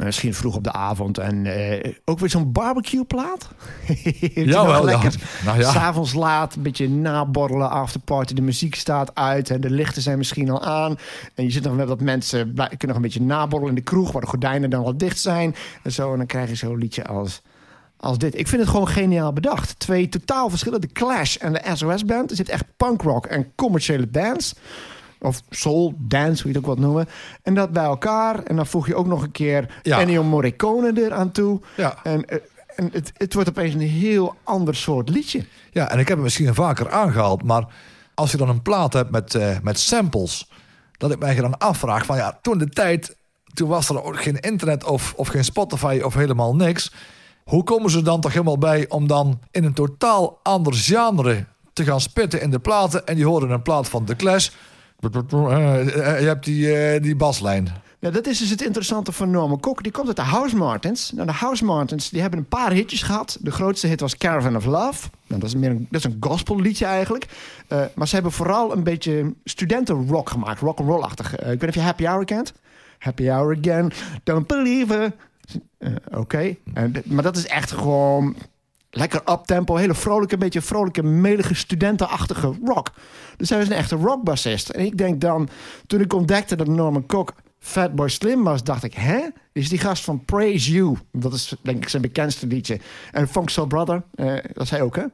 Eh, 0.00 0.06
Misschien 0.06 0.34
vroeg 0.34 0.56
op 0.56 0.64
de 0.64 0.72
avond. 0.72 1.18
En 1.18 1.46
eh, 1.46 1.92
ook 2.04 2.18
weer 2.18 2.30
zo'n 2.30 2.52
barbecue 2.52 3.04
plaat. 3.04 3.48
Jawel, 4.34 4.88
ja. 4.88 4.94
lekker. 4.94 5.14
Nou 5.44 5.58
ja. 5.58 5.70
S'avonds 5.70 6.12
laat, 6.12 6.54
een 6.54 6.62
beetje 6.62 6.88
naborrelen, 6.88 7.70
afterparty. 7.70 8.34
De 8.34 8.42
muziek 8.42 8.74
staat 8.74 9.14
uit 9.14 9.50
en 9.50 9.60
de 9.60 9.70
lichten 9.70 10.02
zijn 10.02 10.18
misschien 10.18 10.50
al 10.50 10.64
aan. 10.64 10.98
En 11.34 11.44
je 11.44 11.50
zit 11.50 11.62
nog 11.64 11.76
met 11.76 11.88
wat 11.88 12.00
mensen, 12.00 12.54
kunnen 12.54 12.78
nog 12.86 12.96
een 12.96 13.02
beetje 13.02 13.22
naborrelen 13.22 13.68
in 13.68 13.74
de 13.74 13.90
kroeg... 13.90 14.12
waar 14.12 14.20
de 14.20 14.28
gordijnen 14.28 14.70
dan 14.70 14.84
al 14.84 14.96
dicht 14.96 15.18
zijn. 15.18 15.54
En 15.82 15.92
zo, 15.92 16.12
en 16.12 16.18
dan 16.18 16.26
krijg 16.26 16.48
je 16.48 16.54
zo'n 16.54 16.78
liedje 16.78 17.04
als, 17.04 17.42
als 17.96 18.18
dit. 18.18 18.38
Ik 18.38 18.48
vind 18.48 18.60
het 18.60 18.70
gewoon 18.70 18.88
geniaal 18.88 19.32
bedacht. 19.32 19.78
Twee 19.78 20.08
totaal 20.08 20.50
verschillende 20.50 20.92
Clash 20.92 21.36
en 21.36 21.52
de 21.52 21.62
SOS-band. 21.74 22.30
Er 22.30 22.36
zit 22.36 22.48
echt 22.48 22.64
punkrock 22.76 23.26
en 23.26 23.52
commerciële 23.54 24.10
dance... 24.10 24.54
Of 25.20 25.42
soul, 25.50 25.94
dance, 25.98 26.42
hoe 26.42 26.52
je 26.52 26.58
het 26.58 26.66
ook 26.66 26.74
wilt 26.74 26.86
noemen. 26.86 27.08
En 27.42 27.54
dat 27.54 27.72
bij 27.72 27.84
elkaar. 27.84 28.42
En 28.42 28.56
dan 28.56 28.66
voeg 28.66 28.86
je 28.86 28.94
ook 28.94 29.06
nog 29.06 29.22
een 29.22 29.30
keer 29.30 29.80
Ja. 29.82 30.00
Ennio 30.00 30.22
Morricone 30.22 31.04
eraan 31.04 31.30
toe. 31.30 31.60
Ja. 31.76 31.98
En, 32.02 32.24
eh, 32.24 32.38
en 32.76 32.90
het, 32.92 33.12
het 33.16 33.34
wordt 33.34 33.48
opeens 33.48 33.74
een 33.74 33.80
heel 33.80 34.34
ander 34.44 34.74
soort 34.74 35.08
liedje. 35.08 35.44
Ja, 35.70 35.90
en 35.90 35.98
ik 35.98 36.08
heb 36.08 36.16
het 36.16 36.24
misschien 36.24 36.54
vaker 36.54 36.90
aangehaald, 36.90 37.42
maar 37.42 37.64
als 38.14 38.30
je 38.30 38.36
dan 38.36 38.48
een 38.48 38.62
plaat 38.62 38.92
hebt 38.92 39.10
met, 39.10 39.34
eh, 39.34 39.56
met 39.62 39.78
samples, 39.78 40.50
dat 40.96 41.10
ik 41.10 41.18
mij 41.18 41.34
dan 41.34 41.58
afvraag 41.58 42.04
van 42.04 42.16
ja, 42.16 42.38
toen 42.42 42.58
de 42.58 42.68
tijd, 42.68 43.16
toen 43.54 43.68
was 43.68 43.88
er 43.88 44.02
ook 44.02 44.22
geen 44.22 44.40
internet 44.40 44.84
of, 44.84 45.12
of 45.16 45.28
geen 45.28 45.44
Spotify 45.44 46.00
of 46.04 46.14
helemaal 46.14 46.54
niks. 46.54 46.92
Hoe 47.44 47.64
komen 47.64 47.90
ze 47.90 48.02
dan 48.02 48.20
toch 48.20 48.32
helemaal 48.32 48.58
bij 48.58 48.88
om 48.88 49.06
dan 49.06 49.40
in 49.50 49.64
een 49.64 49.72
totaal 49.72 50.38
ander 50.42 50.74
genre 50.74 51.46
te 51.72 51.84
gaan 51.84 52.00
spitten 52.00 52.40
in 52.40 52.50
de 52.50 52.58
platen? 52.58 53.06
En 53.06 53.14
die 53.14 53.26
horen 53.26 53.50
een 53.50 53.62
plaat 53.62 53.88
van 53.88 54.04
The 54.04 54.16
Clash. 54.16 54.48
Eh, 55.00 56.20
Je 56.20 56.26
hebt 56.26 56.44
die, 56.44 56.72
eh, 56.72 57.02
die 57.02 57.16
baslijn. 57.16 57.68
Dat 58.00 58.26
is 58.26 58.38
dus 58.38 58.50
het 58.50 58.62
interessante 58.62 59.12
van 59.12 59.30
Norman 59.30 59.60
Cook. 59.60 59.82
Die 59.82 59.92
komt 59.92 60.06
uit 60.06 60.16
de 60.16 60.22
House 60.22 60.56
Martins. 60.56 61.12
Nou, 61.12 61.26
de 61.26 61.32
House 61.32 61.64
Martins 61.64 62.10
die 62.10 62.20
hebben 62.20 62.38
een 62.38 62.48
paar 62.48 62.72
hitjes 62.72 63.02
gehad. 63.02 63.38
De 63.40 63.50
grootste 63.50 63.86
hit 63.86 64.00
was 64.00 64.16
Caravan 64.16 64.56
of 64.56 64.64
Love. 64.64 65.08
Nou, 65.26 65.40
dat 65.40 65.48
is 65.48 65.54
meer 65.54 65.70
een, 65.70 65.86
dat 65.90 66.04
is 66.04 66.12
een 66.12 66.16
gospelliedje 66.20 66.84
eigenlijk. 66.84 67.26
Eh, 67.68 67.82
maar 67.94 68.08
ze 68.08 68.14
hebben 68.14 68.32
vooral 68.32 68.72
een 68.76 68.82
beetje 68.82 69.34
studentenrock 69.44 70.30
gemaakt. 70.30 70.60
Rock 70.60 70.78
and 70.78 70.88
roll-achtig. 70.88 71.36
Eh, 71.36 71.52
ik 71.52 71.60
weet 71.60 71.60
niet 71.60 71.68
of 71.68 71.74
je 71.74 71.80
Happy 71.80 72.04
Hour 72.04 72.24
kent. 72.24 72.52
Happy 72.98 73.28
Hour 73.28 73.56
again. 73.58 73.92
Don't 74.22 74.46
believe 74.46 75.04
it. 75.04 75.12
Eh, 75.78 75.92
Oké. 76.18 76.56
Maar 77.04 77.22
dat 77.22 77.36
is 77.36 77.46
echt 77.46 77.70
gewoon 77.70 78.36
lekker 78.90 79.22
uptempo. 79.30 79.76
Hele 79.76 79.94
vrolijke, 79.94 80.36
beetje 80.36 80.60
vrolijke, 80.60 81.02
melige, 81.02 81.54
studentenachtige 81.54 82.54
rock. 82.64 82.90
Dus 83.36 83.50
hij 83.50 83.60
is 83.60 83.66
een 83.68 83.76
echte 83.76 83.96
rockbassist. 83.96 84.68
En 84.68 84.84
ik 84.84 84.98
denk 84.98 85.20
dan, 85.20 85.48
toen 85.86 86.00
ik 86.00 86.12
ontdekte 86.12 86.56
dat 86.56 86.66
Norman 86.66 87.06
Cook 87.06 87.34
Fatboy 87.58 88.08
Slim 88.08 88.44
was, 88.44 88.64
dacht 88.64 88.84
ik, 88.84 88.94
hè? 88.94 89.20
Is 89.52 89.68
die 89.68 89.78
gast 89.78 90.04
van 90.04 90.24
Praise 90.24 90.72
You? 90.72 90.96
Dat 91.12 91.32
is 91.32 91.54
denk 91.62 91.82
ik 91.82 91.88
zijn 91.88 92.02
bekendste 92.02 92.46
liedje. 92.46 92.80
En 93.12 93.28
Funk 93.28 93.50
Soul 93.50 93.66
Brother, 93.66 94.02
eh, 94.14 94.26
dat 94.52 94.62
is 94.62 94.70
hij 94.70 94.82
ook, 94.82 94.96
hè? 94.96 95.04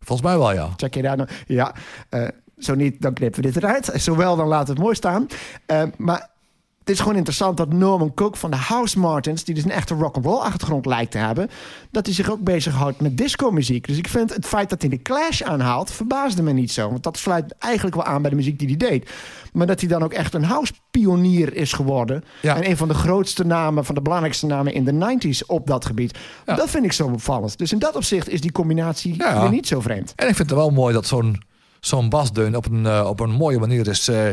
Volgens 0.00 0.28
mij 0.28 0.38
wel, 0.38 0.52
ja. 0.52 0.68
Check 0.76 0.94
je 0.94 1.02
daar 1.02 1.16
nou? 1.16 1.28
Ja, 1.46 1.74
eh, 2.08 2.28
zo 2.58 2.74
niet, 2.74 3.02
dan 3.02 3.12
knippen 3.12 3.42
we 3.42 3.50
dit 3.50 3.62
eruit. 3.62 3.90
Zowel, 3.94 4.36
dan 4.36 4.46
laat 4.46 4.68
het 4.68 4.78
mooi 4.78 4.94
staan. 4.94 5.26
Eh, 5.66 5.82
maar 5.96 6.30
het 6.90 6.98
is 6.98 7.04
gewoon 7.04 7.18
interessant 7.18 7.56
dat 7.56 7.72
Norman 7.72 8.14
Cook 8.14 8.36
van 8.36 8.50
de 8.50 8.56
House 8.56 8.98
Martins... 8.98 9.44
die 9.44 9.54
dus 9.54 9.64
een 9.64 9.70
echte 9.70 9.94
rock'n'roll 9.94 10.38
achtergrond 10.40 10.86
lijkt 10.86 11.10
te 11.10 11.18
hebben... 11.18 11.50
dat 11.90 12.06
hij 12.06 12.14
zich 12.14 12.30
ook 12.30 12.40
bezighoudt 12.40 13.00
met 13.00 13.16
disco-muziek. 13.16 13.86
Dus 13.86 13.96
ik 13.98 14.08
vind 14.08 14.34
het 14.34 14.46
feit 14.46 14.70
dat 14.70 14.80
hij 14.80 14.90
de 14.90 15.02
Clash 15.02 15.42
aanhaalt... 15.42 15.90
verbaasde 15.92 16.42
me 16.42 16.52
niet 16.52 16.72
zo. 16.72 16.90
Want 16.90 17.02
dat 17.02 17.16
sluit 17.18 17.54
eigenlijk 17.58 17.96
wel 17.96 18.04
aan 18.04 18.20
bij 18.22 18.30
de 18.30 18.36
muziek 18.36 18.58
die 18.58 18.68
hij 18.68 18.76
deed. 18.76 19.10
Maar 19.52 19.66
dat 19.66 19.80
hij 19.80 19.88
dan 19.88 20.02
ook 20.02 20.12
echt 20.12 20.34
een 20.34 20.44
house-pionier 20.44 21.54
is 21.54 21.72
geworden... 21.72 22.24
Ja. 22.42 22.56
en 22.56 22.68
een 22.70 22.76
van 22.76 22.88
de 22.88 22.94
grootste 22.94 23.44
namen, 23.44 23.84
van 23.84 23.94
de 23.94 24.02
belangrijkste 24.02 24.46
namen... 24.46 24.72
in 24.74 24.84
de 24.84 25.18
90s 25.18 25.46
op 25.46 25.66
dat 25.66 25.84
gebied. 25.86 26.18
Ja. 26.46 26.54
Dat 26.54 26.70
vind 26.70 26.84
ik 26.84 26.92
zo 26.92 27.06
opvallend. 27.06 27.58
Dus 27.58 27.72
in 27.72 27.78
dat 27.78 27.96
opzicht 27.96 28.28
is 28.28 28.40
die 28.40 28.52
combinatie 28.52 29.14
Ja. 29.16 29.40
weer 29.40 29.50
niet 29.50 29.66
zo 29.66 29.80
vreemd. 29.80 30.12
En 30.16 30.28
ik 30.28 30.36
vind 30.36 30.50
het 30.50 30.58
wel 30.58 30.70
mooi 30.70 30.94
dat 30.94 31.06
zo'n 31.06 31.42
zo'n 31.80 32.08
basdeun 32.08 32.56
op 32.56 32.66
een, 32.66 32.86
eh, 32.86 33.06
op 33.08 33.20
een 33.20 33.30
mooie 33.30 33.58
manier 33.58 33.88
is, 33.88 34.08
eh, 34.08 34.28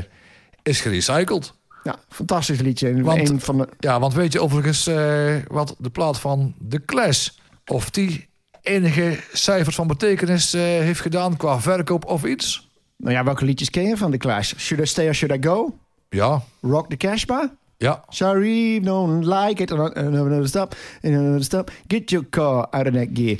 is 0.63 0.81
gerecycled. 0.81 1.53
Ja, 1.87 1.99
fantastisch 2.09 2.59
liedje. 2.59 2.87
En 2.89 3.03
Want- 3.03 3.29
een 3.29 3.39
van 3.41 3.57
de, 3.57 3.67
Ja, 3.79 3.99
want 3.99 4.13
weet 4.13 4.33
je 4.33 4.41
overigens 4.41 4.87
eh, 4.87 5.35
wat 5.47 5.75
de 5.77 5.89
plaat 5.89 6.19
van 6.19 6.55
The 6.69 6.85
Clash... 6.85 7.29
of 7.65 7.89
die 7.89 8.27
enige 8.61 9.19
cijfers 9.33 9.75
van 9.75 9.87
betekenis 9.87 10.53
eh, 10.53 10.61
heeft 10.61 10.99
gedaan 11.01 11.37
qua 11.37 11.59
verkoop 11.59 12.05
of 12.05 12.23
iets? 12.25 12.69
nou 12.97 13.13
ja, 13.13 13.23
welke 13.23 13.45
liedjes 13.45 13.69
ken 13.69 13.83
je 13.83 13.97
van 13.97 14.11
The 14.11 14.17
Clash? 14.17 14.53
Should 14.57 14.83
I 14.83 14.87
Stay 14.87 15.07
or 15.07 15.13
Should 15.15 15.35
I 15.45 15.47
Go? 15.47 15.77
Ja, 16.09 16.41
Rock 16.61 16.89
the 16.89 16.97
Cashba? 16.97 17.53
Ja. 17.77 18.03
Sorry, 18.09 18.79
don't 18.79 19.25
like 19.25 19.61
it. 19.61 19.71
Another 19.71 20.47
stop. 20.47 20.75
Another 21.01 21.43
stop. 21.43 21.71
Get 21.87 22.09
your 22.09 22.25
car 22.29 22.67
out 22.69 22.87
of 22.87 22.93
that 22.93 23.07
gear. 23.13 23.37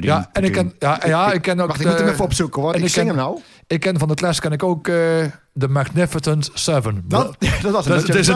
Ja, 0.00 0.30
en 0.32 0.44
ik 0.44 0.52
ken, 0.52 0.72
ja, 0.78 1.00
ja, 1.06 1.32
ik 1.32 1.42
ken 1.42 1.60
ook... 1.60 1.66
Wacht, 1.66 1.80
ik 1.80 1.86
moet 1.86 1.96
hem 1.96 2.06
de- 2.06 2.12
even 2.12 2.24
opzoeken 2.24 2.62
hoor. 2.62 2.72
en 2.74 2.82
Ik, 2.82 2.88
zing 2.88 3.06
hem 3.06 3.16
nou. 3.16 3.38
Ik 3.66 3.80
ken 3.80 3.98
van 3.98 4.08
The 4.08 4.14
Clash 4.14 4.38
ken 4.38 4.52
ik 4.52 4.62
ook 4.62 4.84
The 4.84 5.68
Magnificent 5.68 6.50
Seven. 6.54 7.04
Dat, 7.08 7.36
dat 7.62 7.72
was 7.72 7.84
het. 7.86 8.06
Dat 8.06 8.16
is- 8.16 8.26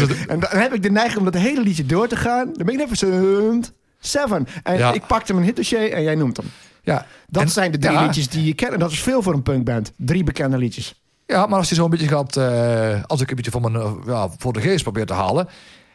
het. 0.00 0.26
En 0.26 0.40
dan 0.40 0.50
heb 0.50 0.74
ik 0.74 0.82
de 0.82 0.90
neiging 0.90 1.18
om 1.18 1.24
dat 1.24 1.34
hele 1.34 1.60
liedje 1.62 1.86
door 1.86 2.08
te 2.08 2.16
gaan. 2.16 2.48
Ik 2.54 2.64
Magnificent 2.64 3.72
Seven. 4.00 4.46
En 4.62 4.94
ik 4.94 5.06
pakte 5.06 5.32
mijn 5.34 5.44
hitdossier 5.46 5.92
en 5.92 6.02
jij 6.02 6.14
noemt 6.14 6.36
hem. 6.36 6.46
Ja, 6.82 7.06
Dat 7.28 7.50
zijn 7.50 7.72
de 7.72 7.78
drie 7.78 7.92
liedjes 8.06 8.28
die 8.28 8.44
je 8.44 8.54
kent. 8.54 8.72
En 8.72 8.78
dat 8.78 8.90
is 8.90 9.00
veel 9.02 9.22
voor 9.22 9.34
een 9.34 9.42
punkband. 9.42 9.92
Drie 9.96 10.24
bekende 10.24 10.58
liedjes. 10.58 11.03
Ja, 11.26 11.46
maar 11.46 11.58
als 11.58 11.68
je 11.68 11.74
zo'n 11.74 11.90
beetje 11.90 12.08
gaat... 12.08 12.36
eh, 12.36 13.04
als 13.04 13.20
ik 13.20 13.30
een 13.30 13.36
beetje 13.36 13.50
van 13.50 13.62
mijn, 13.62 13.74
eh, 13.74 13.92
ja, 14.06 14.28
voor 14.38 14.52
de 14.52 14.60
geest 14.60 14.82
probeer 14.82 15.06
te 15.06 15.12
halen... 15.12 15.48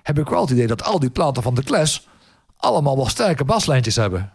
heb 0.03 0.19
ik 0.19 0.29
wel 0.29 0.41
het 0.41 0.49
idee 0.49 0.67
dat 0.67 0.83
al 0.83 0.99
die 0.99 1.09
platen 1.09 1.43
van 1.43 1.53
The 1.53 1.63
Clash... 1.63 1.99
allemaal 2.57 2.95
wel 2.95 3.07
sterke 3.07 3.45
baslijntjes 3.45 3.95
hebben. 3.95 4.33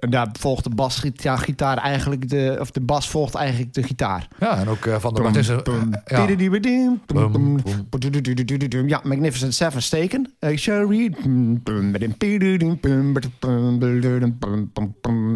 En 0.00 0.10
daar 0.10 0.28
volgt 0.32 0.64
de 0.64 0.70
basgitaar 0.70 1.38
gitaar 1.38 1.76
eigenlijk 1.76 2.28
de, 2.28 2.56
of 2.60 2.70
de 2.70 2.80
bas 2.80 3.08
volgt 3.08 3.34
eigenlijk 3.34 3.74
de 3.74 3.82
gitaar. 3.82 4.28
Ja, 4.38 4.58
en 4.58 4.68
ook 4.68 4.86
eh, 4.86 4.98
van 4.98 5.14
de 5.14 5.20
Magnificent... 5.20 5.66
ja. 5.66 7.28
Bum, 7.28 7.60
Magnificent 9.04 9.54
Seven 9.54 9.82
steken. 9.82 10.34
Eh, 10.38 10.56
Sherry. 10.56 11.14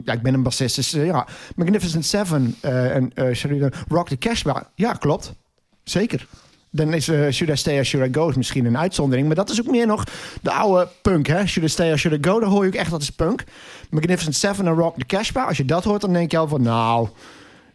Ja, 0.04 0.12
ik 0.12 0.22
ben 0.22 0.34
een 0.34 0.42
bassist. 0.42 0.76
Dus 0.76 0.92
eh, 0.92 1.06
ja, 1.06 1.26
Magnificent 1.56 2.04
Seven 2.04 2.54
eh, 2.60 2.94
en 2.94 3.10
eh, 3.14 3.34
Sherry, 3.34 3.70
Rock 3.88 4.08
the 4.08 4.16
Cash. 4.16 4.42
Ja, 4.74 4.92
klopt. 4.92 5.34
Zeker. 5.84 6.26
Dan 6.76 6.92
is 6.94 7.08
eh, 7.08 7.30
Should 7.30 7.52
I 7.52 7.56
Stay 7.56 7.78
or 7.78 7.84
Should 7.84 8.08
I 8.08 8.14
Go 8.14 8.28
is 8.28 8.34
misschien 8.36 8.64
een 8.64 8.78
uitzondering. 8.78 9.26
Maar 9.26 9.36
dat 9.36 9.50
is 9.50 9.60
ook 9.60 9.66
meer 9.70 9.86
nog 9.86 10.04
de 10.42 10.50
oude 10.52 10.88
punk. 11.02 11.26
Hè? 11.26 11.46
Should 11.46 11.68
I 11.68 11.72
Stay 11.72 11.90
or 11.90 11.98
Should 11.98 12.18
I 12.26 12.28
Go, 12.28 12.40
dan 12.40 12.48
hoor 12.48 12.62
je 12.62 12.68
ook 12.68 12.74
echt 12.76 12.90
dat 12.90 13.02
is 13.02 13.10
punk. 13.10 13.44
Magnificent 13.90 14.34
Seven 14.34 14.66
en 14.66 14.74
Rock 14.74 14.98
the 14.98 15.04
Cash 15.06 15.30
Bar. 15.30 15.46
Als 15.46 15.56
je 15.56 15.64
dat 15.64 15.84
hoort, 15.84 16.00
dan 16.00 16.12
denk 16.12 16.30
je 16.30 16.38
al 16.38 16.48
van... 16.48 16.62
Nou, 16.62 17.08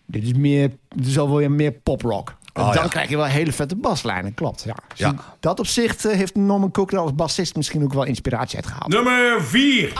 dit 0.06 0.24
is, 0.24 0.34
meer, 0.34 0.72
dit 0.95 1.08
is 1.08 1.20
al 1.20 1.36
weer 1.36 1.52
meer 1.52 1.72
poprock. 1.72 2.36
En 2.54 2.62
Oh, 2.64 2.74
dan 2.74 2.84
ja. 2.84 2.89
krijg 2.89 3.10
je 3.10 3.16
wel 3.16 3.26
hele 3.26 3.52
vette 3.52 3.76
baslijnen. 3.76 4.34
Klopt, 4.34 4.64
ja. 4.66 4.76
Dus 4.88 5.00
Ja. 5.00 5.10
in 5.10 5.20
dat 5.39 5.60
opzicht 5.60 6.06
eh, 6.06 6.16
heeft 6.16 6.36
Norman 6.36 6.72
Cook 6.72 6.91
er 6.91 6.97
als 6.97 7.16
bassist 7.16 7.56
misschien 7.56 7.84
ook 7.84 7.93
wel 7.93 8.04
inspiratie 8.04 8.56
uit 8.56 8.68
gehaald. 8.68 8.88
Nummer 8.88 9.43
4. 9.43 9.93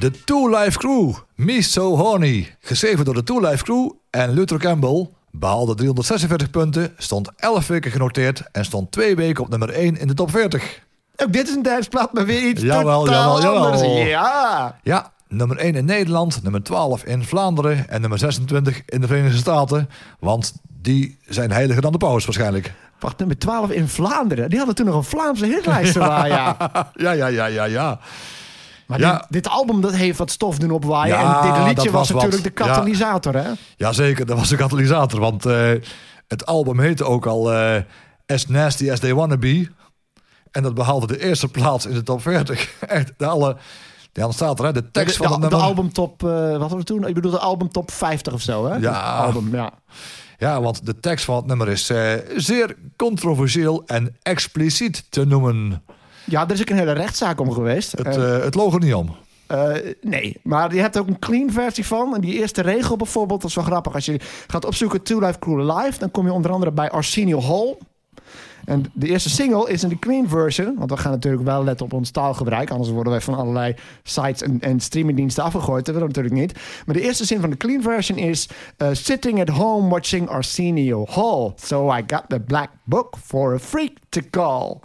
De 0.00 0.10
Two 0.24 0.48
Life 0.48 0.78
Crew, 0.78 1.12
Me 1.34 1.62
So 1.62 1.96
Horny. 1.96 2.56
Geschreven 2.60 3.04
door 3.04 3.14
de 3.14 3.22
Two 3.22 3.40
Life 3.40 3.64
Crew 3.64 3.90
en 4.10 4.30
Luther 4.30 4.58
Campbell. 4.58 5.08
Behaalde 5.30 5.74
346 5.74 6.50
punten, 6.50 6.94
stond 6.96 7.30
11 7.36 7.66
weken 7.66 7.90
genoteerd... 7.90 8.42
en 8.52 8.64
stond 8.64 8.92
twee 8.92 9.16
weken 9.16 9.42
op 9.42 9.50
nummer 9.50 9.68
1 9.70 9.96
in 9.96 10.06
de 10.06 10.14
top 10.14 10.30
40. 10.30 10.82
Ook 11.16 11.32
dit 11.32 11.48
is 11.48 11.54
een 11.54 11.62
Duitsplaat, 11.62 12.12
maar 12.12 12.26
weer 12.26 12.48
iets 12.48 12.62
Jawel, 12.62 13.04
totaal 13.04 13.40
jawel, 13.40 13.54
jawel. 13.54 13.72
anders. 13.72 14.08
Ja. 14.08 14.78
Ja, 14.82 15.12
nummer 15.28 15.56
1 15.56 15.74
in 15.74 15.84
Nederland, 15.84 16.42
nummer 16.42 16.62
12 16.62 17.04
in 17.04 17.24
Vlaanderen... 17.24 17.88
en 17.88 18.00
nummer 18.00 18.18
26 18.18 18.82
in 18.86 19.00
de 19.00 19.06
Verenigde 19.06 19.38
Staten. 19.38 19.88
Want 20.18 20.52
die 20.82 21.18
zijn 21.28 21.50
heiliger 21.50 21.82
dan 21.82 21.92
de 21.92 21.98
paus 21.98 22.24
waarschijnlijk. 22.24 22.72
Wacht, 22.98 23.18
nummer 23.18 23.38
12 23.38 23.70
in 23.70 23.88
Vlaanderen. 23.88 24.48
Die 24.48 24.58
hadden 24.58 24.76
toen 24.76 24.86
nog 24.86 24.94
een 24.94 25.04
Vlaamse 25.04 25.46
hitlijst. 25.46 25.94
ja. 25.94 26.56
Ja, 26.94 27.12
ja, 27.12 27.26
ja, 27.26 27.46
ja, 27.46 27.64
ja. 27.64 28.00
Maar 28.90 28.98
Ja. 29.00 29.16
dit, 29.18 29.26
dit 29.28 29.48
album 29.48 29.80
dat 29.80 29.94
heeft 29.94 30.18
wat 30.18 30.30
stof 30.30 30.58
doen 30.58 30.70
opwaaien. 30.70 31.14
Ja, 31.16 31.42
en 31.42 31.52
dit 31.52 31.66
liedje 31.76 31.90
was, 31.90 32.10
wat. 32.10 32.22
natuurlijk 32.22 32.56
de 32.56 32.64
Ja. 32.64 32.70
katalysator, 32.70 33.34
hè? 33.34 33.50
Jazeker, 33.76 34.26
dat 34.26 34.38
was 34.38 34.48
de 34.48 34.56
katalysator. 34.56 35.20
Want 35.20 35.46
eh, 35.46 35.70
het 36.28 36.46
album 36.46 36.80
heette 36.80 37.04
ook 37.04 37.26
al 37.26 37.52
eh, 37.52 37.82
As 38.26 38.46
Nasty 38.46 38.90
As 38.90 38.98
They 38.98 39.14
Wanna 39.14 39.36
Be. 39.36 39.68
En 40.50 40.62
dat 40.62 40.74
behaalde 40.74 41.06
de 41.06 41.24
eerste 41.24 41.48
plaats 41.48 41.86
in 41.86 41.94
de 41.94 42.02
top 42.02 42.22
40. 42.22 42.70
Echt, 42.80 43.12
de 43.16 43.26
alle... 43.26 43.56
Ja, 44.12 44.22
dan 44.22 44.32
staat 44.32 44.58
er, 44.58 44.64
hè, 44.64 44.72
de 44.72 44.90
tekst 44.90 45.16
de, 45.18 45.22
van 45.22 45.32
het 45.32 45.40
de, 45.42 45.48
de 45.48 45.54
nummer. 45.54 45.68
albumtop, 45.68 46.22
eh 46.24 46.30
wat 46.50 46.60
hadden 46.60 46.78
we 46.78 46.84
toen? 46.84 47.06
Ik 47.06 47.14
bedoel 47.14 47.30
de 47.30 47.38
albumtop 47.38 47.90
50 47.90 48.32
of 48.32 48.40
zo, 48.42 48.66
hè? 48.66 48.74
Ja. 48.76 49.00
Album, 49.16 49.54
ja. 49.54 49.70
Ja, 50.38 50.60
want 50.60 50.86
de 50.86 51.00
tekst 51.00 51.24
van 51.24 51.36
het 51.36 51.46
nummer 51.46 51.68
is 51.68 51.92
zeer 52.36 52.76
controversieel 52.96 53.82
en 53.86 54.16
expliciet 54.22 55.04
te 55.10 55.24
noemen. 55.24 55.82
Ja, 56.30 56.44
er 56.44 56.52
is 56.52 56.60
ook 56.60 56.68
een 56.68 56.76
hele 56.76 56.92
rechtszaak 56.92 57.40
om 57.40 57.52
geweest. 57.52 57.92
Het, 57.92 58.16
eh, 58.16 58.38
het 58.42 58.54
loog 58.54 58.74
er 58.74 58.80
niet 58.80 58.94
om. 58.94 59.16
eh, 59.46 59.92
nee, 60.00 60.36
maar 60.42 60.74
je 60.74 60.80
hebt 60.80 60.98
ook 60.98 61.06
een 61.06 61.18
clean 61.18 61.50
versie 61.52 61.86
van. 61.86 62.14
En 62.14 62.20
die 62.20 62.34
eerste 62.34 62.62
regel 62.62 62.96
bijvoorbeeld, 62.96 63.40
dat 63.40 63.50
is 63.50 63.56
wel 63.56 63.64
grappig. 63.64 63.94
Als 63.94 64.04
je 64.04 64.20
gaat 64.46 64.64
opzoeken 64.64 65.02
Two 65.02 65.18
Life 65.20 65.38
Crew 65.38 65.78
Live, 65.78 65.98
dan 65.98 66.10
kom 66.10 66.26
je 66.26 66.32
onder 66.32 66.50
andere 66.50 66.72
bij 66.72 66.90
Arsenio 66.90 67.40
Hall. 67.40 67.76
En 68.64 68.84
de 68.92 69.08
eerste 69.08 69.30
single 69.30 69.70
is 69.70 69.82
in 69.82 69.88
de 69.88 69.98
clean 69.98 70.28
version. 70.28 70.74
Want 70.78 70.90
we 70.90 70.96
gaan 70.96 71.10
natuurlijk 71.12 71.42
wel 71.42 71.64
letten 71.64 71.86
op 71.86 71.92
ons 71.92 72.10
taalgebruik. 72.10 72.70
Anders 72.70 72.90
worden 72.90 73.12
wij 73.12 73.20
van 73.20 73.34
allerlei 73.34 73.74
sites 74.02 74.42
en, 74.42 74.60
en 74.60 74.80
streamingdiensten 74.80 75.44
afgegooid. 75.44 75.84
Dat 75.86 75.94
willen 75.94 76.10
we 76.10 76.14
natuurlijk 76.20 76.40
niet. 76.46 76.58
Maar 76.86 76.94
de 76.94 77.02
eerste 77.02 77.24
zin 77.24 77.40
van 77.40 77.50
de 77.50 77.56
clean 77.56 77.82
version 77.82 78.18
is... 78.18 78.48
uh, 78.78 78.88
Sitting 78.92 79.40
at 79.40 79.48
home 79.48 79.88
watching 79.88 80.28
Arsenio 80.28 81.06
Hall. 81.10 81.52
So 81.56 81.92
I 81.96 82.02
got 82.06 82.22
the 82.28 82.40
black 82.40 82.70
book 82.84 83.16
for 83.24 83.54
a 83.54 83.58
freak 83.58 83.92
to 84.08 84.20
call. 84.30 84.80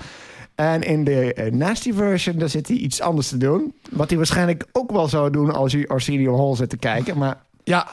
En 0.56 0.82
in 0.82 1.03
de 1.03 1.34
eh, 1.34 1.51
nasty 1.51 1.93
version, 1.93 2.38
daar 2.38 2.49
zit 2.49 2.68
hij 2.68 2.78
iets 2.78 3.01
anders 3.01 3.28
te 3.30 3.38
doen. 3.38 3.74
Wat 3.91 4.08
hij 4.10 4.18
waarschijnlijk 4.18 4.66
ook 4.72 4.91
wel 4.91 5.08
zou 5.08 5.30
doen 5.30 5.53
als 5.53 5.74
hij 5.74 5.88
Arsenio 5.88 6.38
Hall 6.38 6.56
zit 6.56 6.70
te 6.70 6.78
kijken. 6.78 7.18
Maar 7.18 7.38
Ja. 7.64 7.88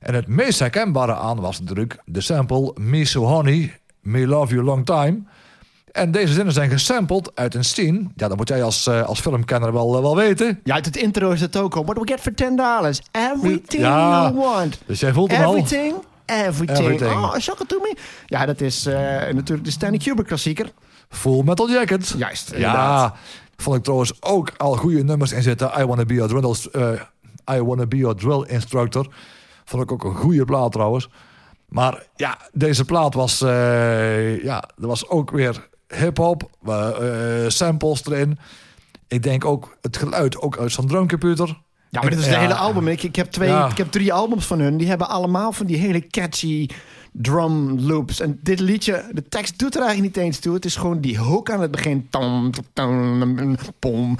En 0.00 0.14
het 0.14 0.26
meest 0.26 0.58
herkenbare 0.58 1.14
aan 1.14 1.40
was 1.40 1.60
natuurlijk 1.60 1.98
de 2.04 2.20
sample 2.20 2.74
Me 2.80 3.04
So 3.04 3.24
Honey, 3.24 3.78
Me 4.00 4.26
Love 4.26 4.52
You 4.54 4.64
Long 4.66 4.86
Time. 4.86 5.18
En 5.92 6.10
deze 6.10 6.32
zinnen 6.32 6.52
zijn 6.54 6.70
gesampled 6.70 7.30
uit 7.34 7.54
een 7.54 7.64
scene. 7.64 8.02
Ja, 8.16 8.28
dat 8.28 8.36
moet 8.36 8.48
jij 8.48 8.62
als, 8.62 8.86
eh, 8.86 9.02
als 9.02 9.20
filmkenner 9.20 9.72
wel, 9.72 9.96
eh, 9.96 10.00
wel 10.02 10.16
weten. 10.16 10.60
ja, 10.64 10.74
uit 10.74 10.84
het 10.86 10.96
intro 10.96 11.30
is 11.30 11.40
het 11.40 11.56
ook 11.56 11.74
al. 11.76 11.82
What 11.84 11.94
do 11.96 12.02
we 12.02 12.08
get 12.08 12.20
for 12.20 12.34
10 12.34 12.56
dollars? 12.56 13.00
Everything 13.12 13.82
Ja. 13.82 14.22
you 14.22 14.34
want. 14.34 14.80
Dus 14.86 15.00
jij 15.00 15.12
voelt 15.12 15.30
hem 15.30 15.44
al. 15.44 15.56
Everything, 15.56 15.94
everything. 16.26 16.78
Everything. 16.78 17.12
Oh, 17.12 17.36
shock 17.38 17.60
it 17.60 17.68
to 17.68 17.78
me. 17.80 17.96
Ja, 18.26 18.46
dat 18.46 18.60
is 18.60 18.84
natuurlijk 19.32 19.64
de 19.64 19.70
Stanley 19.70 19.98
Kubrick 19.98 20.26
klassieker. 20.26 20.72
Full 21.10 21.42
Metal 21.44 21.70
Jacket. 21.70 22.14
Juist, 22.16 22.56
Ja, 22.56 23.14
vond 23.56 23.76
ik 23.76 23.82
trouwens 23.82 24.12
ook 24.22 24.52
al 24.56 24.76
goede 24.76 25.04
nummers 25.04 25.32
in 25.32 25.42
zitten. 25.42 25.70
I 25.80 25.84
Wanna 25.84 26.04
Be 26.04 26.14
Your 26.14 26.28
Drill, 26.28 26.82
eh, 26.82 27.56
I 27.56 27.62
wanna 27.62 27.86
be 27.86 27.96
your 27.96 28.14
drill 28.16 28.44
Instructor. 28.48 29.06
Vond 29.64 29.82
ik 29.82 29.92
ook 29.92 30.04
een 30.04 30.14
goede 30.14 30.44
plaat 30.44 30.72
trouwens. 30.72 31.08
Maar 31.68 32.06
ja, 32.16 32.38
deze 32.52 32.84
plaat 32.84 33.14
was, 33.14 33.40
eh, 33.40 34.42
ja, 34.42 34.62
er 34.80 34.86
was 34.86 35.08
ook 35.08 35.30
weer 35.30 35.68
hip-hop, 35.88 36.50
eh, 36.66 37.44
samples 37.48 38.04
erin. 38.06 38.38
Ik 39.08 39.22
denk 39.22 39.44
ook 39.44 39.76
het 39.80 39.96
geluid 39.96 40.40
ook 40.40 40.58
uit 40.58 40.72
zo'n 40.72 40.86
drumcomputer. 40.86 41.60
Ja, 41.90 42.00
maar 42.00 42.10
dit 42.10 42.18
is 42.18 42.24
de 42.24 42.36
hele 42.36 42.54
album. 42.54 42.88
Ik, 42.88 43.02
ik, 43.02 43.16
heb 43.16 43.30
twee, 43.30 43.48
Ja. 43.48 43.68
ik 43.70 43.76
heb 43.76 43.90
drie 43.90 44.12
albums 44.12 44.46
van 44.46 44.60
hun. 44.60 44.76
Die 44.76 44.88
hebben 44.88 45.08
allemaal 45.08 45.52
van 45.52 45.66
die 45.66 45.76
hele 45.76 46.06
catchy 46.06 46.68
drum 47.12 47.80
loops. 47.80 48.20
En 48.20 48.38
dit 48.42 48.60
liedje, 48.60 49.04
de 49.12 49.28
tekst 49.28 49.58
doet 49.58 49.74
er 49.74 49.82
eigenlijk 49.82 50.16
niet 50.16 50.24
eens 50.24 50.38
toe. 50.38 50.54
Het 50.54 50.64
is 50.64 50.76
gewoon 50.76 51.00
die 51.00 51.18
hook 51.18 51.50
aan 51.50 51.60
het 51.60 51.70
begin. 51.70 52.06
Tom, 52.10 52.50
tom, 52.50 52.64
tom, 52.72 53.56
pom, 53.78 54.16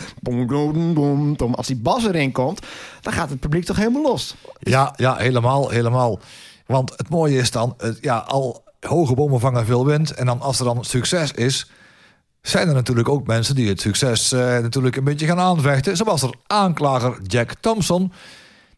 pom, 0.94 1.36
tom. 1.36 1.54
Als 1.54 1.66
die 1.66 1.76
bas 1.76 2.04
erin 2.04 2.32
komt, 2.32 2.66
dan 3.00 3.12
gaat 3.12 3.30
het 3.30 3.40
publiek 3.40 3.64
toch 3.64 3.76
helemaal 3.76 4.02
los. 4.02 4.34
Ja, 4.58 4.92
ja, 4.96 5.16
helemaal, 5.16 5.68
helemaal. 5.68 6.20
Want 6.66 6.90
het 6.96 7.08
mooie 7.08 7.38
is 7.38 7.50
dan, 7.50 7.76
ja, 8.00 8.16
al 8.16 8.64
hoge 8.80 9.14
bomen 9.14 9.40
vangen 9.40 9.66
veel 9.66 9.86
wind. 9.86 10.14
En 10.14 10.26
dan 10.26 10.40
als 10.40 10.58
er 10.58 10.64
dan 10.64 10.84
succes 10.84 11.32
is, 11.32 11.70
zijn 12.42 12.68
er 12.68 12.74
natuurlijk 12.74 13.08
ook 13.08 13.26
mensen 13.26 13.54
die 13.54 13.68
het 13.68 13.80
succes 13.80 14.32
eh, 14.32 14.40
natuurlijk 14.40 14.96
een 14.96 15.04
beetje 15.04 15.26
gaan 15.26 15.38
aanvechten. 15.38 15.96
Zoals 15.96 16.22
er 16.22 16.34
aanklager 16.46 17.18
Jack 17.26 17.54
Thompson. 17.60 18.12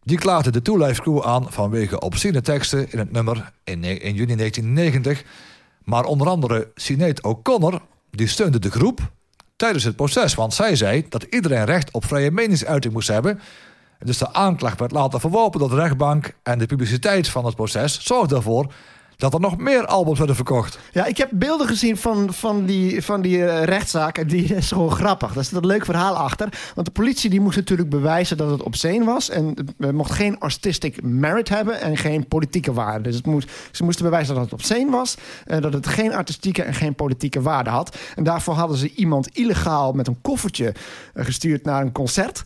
Die 0.05 0.19
klaagde 0.19 0.51
de 0.51 0.63
Two 0.63 0.77
Life 0.87 1.03
Crew 1.03 1.23
aan 1.23 1.53
vanwege 1.53 2.01
obscene 2.01 2.41
teksten 2.41 2.93
in 2.93 2.99
het 2.99 3.13
nummer 3.13 3.53
in, 3.65 3.85
in 3.85 4.15
juni 4.15 4.37
1990. 4.37 5.25
Maar 5.85 6.05
onder 6.05 6.29
andere 6.29 6.71
Sinead 6.75 7.23
O'Connor, 7.23 7.81
die 8.11 8.27
steunde 8.27 8.59
de 8.59 8.71
groep 8.71 9.01
tijdens 9.57 9.85
het 9.85 9.97
proces. 9.97 10.35
Want 10.35 10.55
zij 10.55 10.77
zei 10.77 11.07
dat 11.09 11.23
iedereen 11.23 11.65
recht 11.65 11.91
op 11.91 12.05
vrije 12.05 12.31
meningsuiting 12.31 12.93
moest 12.93 13.09
hebben. 13.09 13.41
Dus 13.99 14.19
de 14.19 14.33
aanklacht 14.33 14.81
werd 14.81 14.93
later 14.93 15.21
verworpen 15.21 15.61
door 15.61 15.69
de 15.69 15.77
rechtbank. 15.77 16.35
En 16.43 16.59
de 16.59 16.67
publiciteit 16.67 17.29
van 17.29 17.45
het 17.45 17.55
proces 17.55 18.01
zorgde 18.01 18.35
ervoor 18.35 18.73
dat 19.23 19.35
er 19.35 19.41
nog 19.41 19.59
meer 19.59 19.87
albums 19.87 20.19
werden 20.19 20.37
verkocht. 20.37 20.79
Ja, 20.93 21.05
ik 21.05 21.17
heb 21.17 21.29
beelden 21.33 21.67
gezien 21.67 21.97
van, 21.97 22.33
van 22.33 22.65
die, 22.65 23.03
van 23.03 23.23
die 23.23 23.45
eh, 23.45 23.65
rechtszaak. 23.65 24.19
En 24.19 24.27
die 24.27 24.55
is 24.55 24.69
gewoon 24.69 24.91
grappig. 24.91 25.33
Daar 25.33 25.45
zit 25.45 25.55
een 25.55 25.67
leuk 25.67 25.85
verhaal 25.85 26.17
achter. 26.17 26.49
Want 26.75 26.87
de 26.87 26.93
politie 26.93 27.31
die 27.31 27.41
moest 27.41 27.57
natuurlijk 27.57 27.91
bewijzen 27.91 28.37
dat 28.37 28.51
het 28.51 28.63
obscene 28.63 29.05
was. 29.05 29.31
En 29.31 29.55
mocht 29.77 30.11
geen 30.11 30.39
artistic 30.41 31.03
merit 31.03 31.49
hebben 31.49 31.81
en 31.81 31.97
geen 31.97 32.29
politieke 32.29 32.73
waarde. 32.73 33.03
Dus 33.03 33.17
het 33.17 33.27
moest, 33.27 33.51
ze 33.71 33.85
moesten 33.85 34.05
bewijzen 34.05 34.35
dat 34.35 34.45
het 34.45 34.53
obscene 34.53 34.91
was. 34.91 35.17
En 35.45 35.63
dat 35.63 35.73
het 35.73 35.87
geen 35.87 36.15
artistieke 36.15 36.63
en 36.63 36.75
geen 36.75 36.95
politieke 36.95 37.43
waarde 37.43 37.71
had. 37.71 37.97
En 38.15 38.25
daarvoor 38.25 38.55
hadden 38.55 38.77
ze 38.77 38.95
iemand 38.95 39.37
illegaal 39.37 39.93
met 39.93 40.07
een 40.07 40.19
koffertje 40.23 40.75
eh, 41.15 41.25
gestuurd 41.25 41.65
naar 41.65 41.83
een 41.83 41.93
concert. 41.93 42.43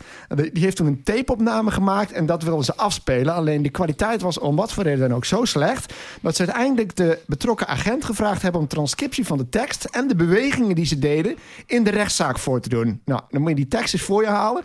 Die 0.52 0.62
heeft 0.62 0.76
toen 0.76 0.86
een 0.86 1.02
tapeopname 1.02 1.70
gemaakt. 1.70 2.12
En 2.12 2.26
dat 2.26 2.42
wilden 2.42 2.64
ze 2.64 2.76
afspelen. 2.76 3.34
Alleen 3.34 3.62
de 3.62 3.70
kwaliteit 3.70 4.22
was 4.22 4.38
om 4.38 4.56
wat 4.56 4.72
voor 4.72 4.82
reden 4.82 5.08
dan 5.08 5.16
ook 5.16 5.24
zo 5.24 5.44
slecht. 5.44 5.94
Dat 6.20 6.36
ze 6.36 6.38
uiteindelijk 6.38 6.64
de 6.74 7.18
betrokken 7.26 7.66
agent 7.68 8.04
gevraagd 8.04 8.42
hebben 8.42 8.60
om 8.60 8.66
transcriptie 8.66 9.26
van 9.26 9.38
de 9.38 9.48
tekst 9.48 9.84
en 9.84 10.08
de 10.08 10.14
bewegingen 10.16 10.74
die 10.74 10.84
ze 10.86 10.98
deden 10.98 11.36
in 11.66 11.84
de 11.84 11.90
rechtszaak 11.90 12.38
voor 12.38 12.60
te 12.60 12.68
doen. 12.68 13.00
Nou, 13.04 13.20
dan 13.30 13.40
moet 13.40 13.50
je 13.50 13.56
die 13.56 13.68
tekst 13.68 13.94
eens 13.94 14.02
voor 14.02 14.22
je 14.22 14.28
halen. 14.28 14.62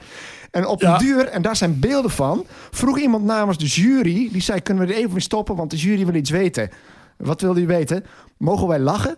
En 0.52 0.68
op 0.68 0.82
Ja. 0.82 0.94
een 0.94 1.00
duur, 1.00 1.28
en 1.28 1.42
daar 1.42 1.56
zijn 1.56 1.80
beelden 1.80 2.12
van, 2.12 2.46
vroeg 2.72 3.00
iemand 3.00 3.24
namens 3.26 3.58
de 3.58 3.66
jury, 3.66 4.30
die 4.32 4.42
zei: 4.42 4.62
Kunnen 4.62 4.88
we 4.88 4.94
er 4.94 5.00
even 5.00 5.12
mee 5.12 5.22
stoppen? 5.22 5.56
Want 5.56 5.70
de 5.72 5.78
jury 5.78 6.06
wil 6.06 6.16
iets 6.16 6.30
weten. 6.30 6.70
Wat 7.18 7.42
wil 7.42 7.58
u 7.58 7.66
weten? 7.66 8.06
Mogen 8.38 8.68
wij 8.68 8.80
lachen? 8.80 9.18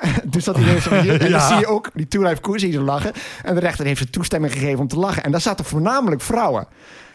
dus 0.24 0.44
dat 0.44 0.56
iedereen 0.58 0.82
zo 0.82 0.94
hier. 0.94 1.12
En 1.12 1.18
dan 1.18 1.28
Ja. 1.40 1.48
zie 1.48 1.58
je 1.58 1.66
ook 1.66 1.90
die 1.94 2.08
Two 2.08 2.22
Life 2.22 2.58
je 2.58 2.72
zo 2.72 2.82
lachen. 2.82 3.12
En 3.42 3.54
de 3.54 3.60
rechter 3.60 3.86
heeft 3.86 3.98
ze 3.98 4.10
toestemming 4.10 4.52
gegeven 4.52 4.78
om 4.78 4.88
te 4.88 4.98
lachen. 4.98 5.24
En 5.24 5.30
daar 5.30 5.40
zaten 5.40 5.64
voornamelijk 5.64 6.20
vrouwen. 6.20 6.66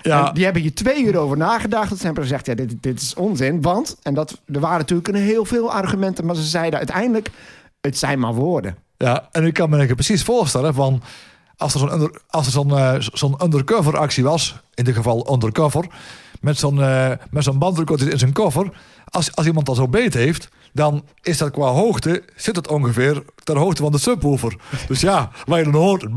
Ja. 0.02 0.28
En 0.28 0.34
die 0.34 0.44
hebben 0.44 0.62
hier 0.62 0.74
twee 0.74 1.04
uur 1.04 1.18
over 1.18 1.38
nagedacht. 1.38 1.90
Dat 1.90 1.98
ze 2.00 2.06
hebben 2.06 2.24
gezegd, 2.24 2.46
ja, 2.46 2.54
dit, 2.54 2.76
dit 2.82 3.02
is 3.02 3.14
onzin. 3.14 3.62
Want, 3.62 3.98
en 4.02 4.14
dat, 4.14 4.42
er 4.46 4.60
waren 4.60 4.78
natuurlijk 4.78 5.08
een 5.08 5.16
heel 5.16 5.46
veel 5.46 5.72
argumenten... 5.72 6.26
maar 6.26 6.36
ze 6.36 6.44
zeiden 6.44 6.80
uiteindelijk, 6.80 7.30
het 7.82 7.98
zijn 7.98 8.20
maar 8.20 8.34
woorden. 8.34 8.78
Ja, 8.98 9.28
en 9.32 9.46
ik 9.46 9.54
kan 9.54 9.70
me 9.70 9.96
precies 9.96 10.24
voorstellen 10.24 10.74
van... 10.74 11.02
als 11.58 11.74
er 11.74 11.80
zo'n 11.80 11.94
under, 11.94 12.22
als 12.28 12.46
er 12.46 12.52
zo'n 12.52 12.78
eh, 12.78 12.96
zo'n 13.00 13.44
undercover 13.44 13.98
actie 13.98 14.24
was... 14.24 14.56
in 14.74 14.84
dit 14.84 14.96
geval 14.96 15.34
undercover... 15.34 15.86
met 16.42 16.58
zo'n 16.58 16.82
eh, 16.82 17.12
met 17.30 17.44
zo'n 17.44 17.58
bandrecorder 17.58 18.12
in 18.12 18.20
zijn 18.20 18.34
koffer... 18.34 18.70
Als, 19.10 19.36
als 19.36 19.46
iemand 19.46 19.66
dat 19.66 19.76
zo 19.76 19.88
beet 19.88 20.14
heeft... 20.14 20.50
dan 20.76 21.05
is 21.21 21.38
dat 21.38 21.51
qua 21.51 21.67
hoogte... 21.67 22.23
zit 22.36 22.55
het 22.55 22.67
ongeveer 22.67 23.23
ter 23.43 23.57
hoogte 23.57 23.82
van 23.82 23.91
de 23.91 23.97
subwoofer. 23.97 24.55
Dus 24.88 25.01
ja, 25.01 25.32
waar 25.45 25.59
je 25.59 25.63
dan 25.63 25.73
hoort... 25.73 26.07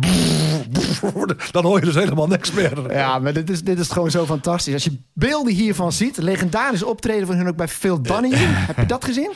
dan 1.52 1.64
hoor 1.64 1.78
je 1.78 1.84
dus 1.84 1.94
helemaal 1.94 2.26
niks 2.26 2.52
meer. 2.52 2.92
Ja, 2.92 3.18
maar 3.18 3.32
dit 3.32 3.50
is, 3.50 3.62
dit 3.62 3.78
is 3.78 3.88
gewoon 3.88 4.10
zo 4.10 4.24
fantastisch. 4.24 4.74
Als 4.74 4.84
je 4.84 5.00
beelden 5.12 5.52
hiervan 5.52 5.92
ziet, 5.92 6.16
legendarisch 6.16 6.82
optreden 6.82 7.26
van 7.26 7.36
hun 7.36 7.48
ook 7.48 7.56
bij 7.56 7.68
Phil 7.68 8.02
Donahue. 8.02 8.46
Heb 8.46 8.76
je 8.76 8.86
dat 8.86 9.04
gezien? 9.04 9.32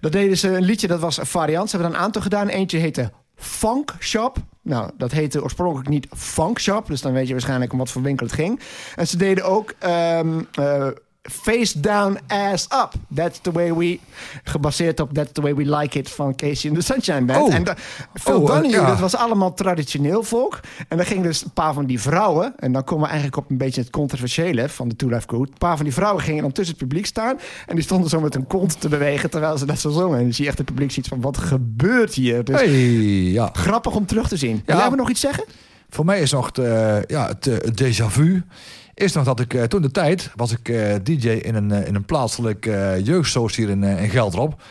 Dat 0.00 0.12
deden 0.12 0.38
ze 0.38 0.48
een 0.48 0.64
liedje, 0.64 0.86
dat 0.86 1.00
was 1.00 1.18
een 1.18 1.26
variant. 1.26 1.70
Ze 1.70 1.76
hebben 1.76 1.92
er 1.92 1.98
een 1.98 2.04
aantal 2.04 2.22
gedaan. 2.22 2.48
Eentje 2.48 2.78
heette 2.78 3.12
Funk 3.36 3.94
Shop. 3.98 4.36
Nou, 4.62 4.90
dat 4.96 5.10
heette 5.10 5.42
oorspronkelijk 5.42 5.88
niet 5.88 6.06
Funk 6.16 6.60
Shop. 6.60 6.86
Dus 6.86 7.00
dan 7.00 7.12
weet 7.12 7.26
je 7.26 7.32
waarschijnlijk 7.32 7.72
om 7.72 7.78
wat 7.78 7.90
voor 7.90 8.02
winkel 8.02 8.26
het 8.26 8.34
ging. 8.34 8.60
En 8.96 9.06
ze 9.06 9.16
deden 9.16 9.44
ook 9.44 9.74
ehm, 9.78 10.40
eh, 10.52 10.86
Face 11.22 11.80
down, 11.80 12.18
ass 12.26 12.64
up. 12.64 12.92
That's 13.14 13.38
the 13.42 13.52
way 13.52 13.72
we... 13.72 13.98
Gebaseerd 14.44 15.00
op 15.00 15.14
That's 15.14 15.32
the 15.32 15.40
way 15.40 15.54
we 15.54 15.76
like 15.76 15.98
it 15.98 16.10
van 16.10 16.34
Casey 16.36 16.70
and 16.70 16.78
the 16.78 16.84
Sunshine 16.84 17.24
Band. 17.24 17.42
Oh. 17.48 17.54
En 17.54 17.64
da- 17.64 17.76
Phil 18.14 18.34
Oh, 18.34 18.40
eh, 18.40 18.46
Donahue, 18.46 18.70
ja. 18.70 18.86
dat 18.86 18.98
was 19.00 19.16
allemaal 19.16 19.54
traditioneel 19.54 20.22
volk. 20.22 20.60
En 20.88 20.96
dan 20.96 21.06
gingen 21.06 21.22
dus 21.22 21.44
een 21.44 21.50
paar 21.52 21.72
van 21.74 21.86
die 21.86 22.00
vrouwen... 22.00 22.52
En 22.58 22.72
dan 22.72 22.84
komen 22.84 23.04
we 23.04 23.08
eigenlijk 23.10 23.42
op 23.42 23.50
een 23.50 23.56
beetje 23.56 23.80
het 23.80 23.90
controversiële 23.90 24.68
van 24.68 24.88
de 24.88 24.96
Two 24.96 25.08
Life 25.08 25.26
Crew. 25.26 25.40
Een 25.40 25.54
paar 25.58 25.76
van 25.76 25.84
die 25.84 25.94
vrouwen 25.94 26.22
gingen 26.22 26.42
dan 26.42 26.52
tussen 26.52 26.74
het 26.78 26.84
publiek 26.86 27.06
staan. 27.06 27.38
En 27.66 27.74
die 27.74 27.84
stonden 27.84 28.10
zo 28.10 28.20
met 28.20 28.34
hun 28.34 28.46
kont 28.46 28.80
te 28.80 28.88
bewegen 28.88 29.30
terwijl 29.30 29.58
ze 29.58 29.66
dat 29.66 29.78
zo 29.78 29.90
zongen. 29.90 30.18
En 30.18 30.24
dan 30.24 30.32
zie 30.32 30.42
je 30.44 30.48
echt 30.50 30.58
het 30.58 30.66
publiek 30.66 30.90
ziet 30.90 31.08
van, 31.08 31.20
wat 31.20 31.36
gebeurt 31.38 32.14
hier? 32.14 32.44
Dus 32.44 32.54
Hey, 32.60 32.68
ja. 33.22 33.50
grappig 33.52 33.94
om 33.94 34.06
terug 34.06 34.28
te 34.28 34.36
zien. 34.36 34.62
Wil 34.66 34.76
jij 34.76 34.90
me 34.90 34.96
nog 34.96 35.10
iets 35.10 35.20
zeggen? 35.20 35.44
Voor 35.88 36.04
mij 36.04 36.20
is 36.20 36.32
nog 36.32 36.50
de, 36.50 37.04
ja, 37.06 37.26
het, 37.26 37.46
eh, 37.46 37.54
het 37.54 37.82
déjà 37.82 38.06
vu. 38.06 38.42
Is 39.00 39.12
nog 39.12 39.24
dat 39.24 39.40
ik 39.40 39.54
eh, 39.54 39.62
toen 39.62 39.82
de 39.82 39.90
tijd 39.90 40.30
was 40.36 40.52
ik 40.52 40.68
eh, 40.68 40.94
DJ 41.02 41.28
in 41.28 41.54
een, 41.54 41.70
eh, 41.70 41.86
in 41.86 41.94
een 41.94 42.04
plaatselijk 42.04 42.64
jeugdsoos 43.02 43.56
hier 43.56 43.68
in, 43.68 43.82
in 43.82 44.08
Geldrop. 44.08 44.62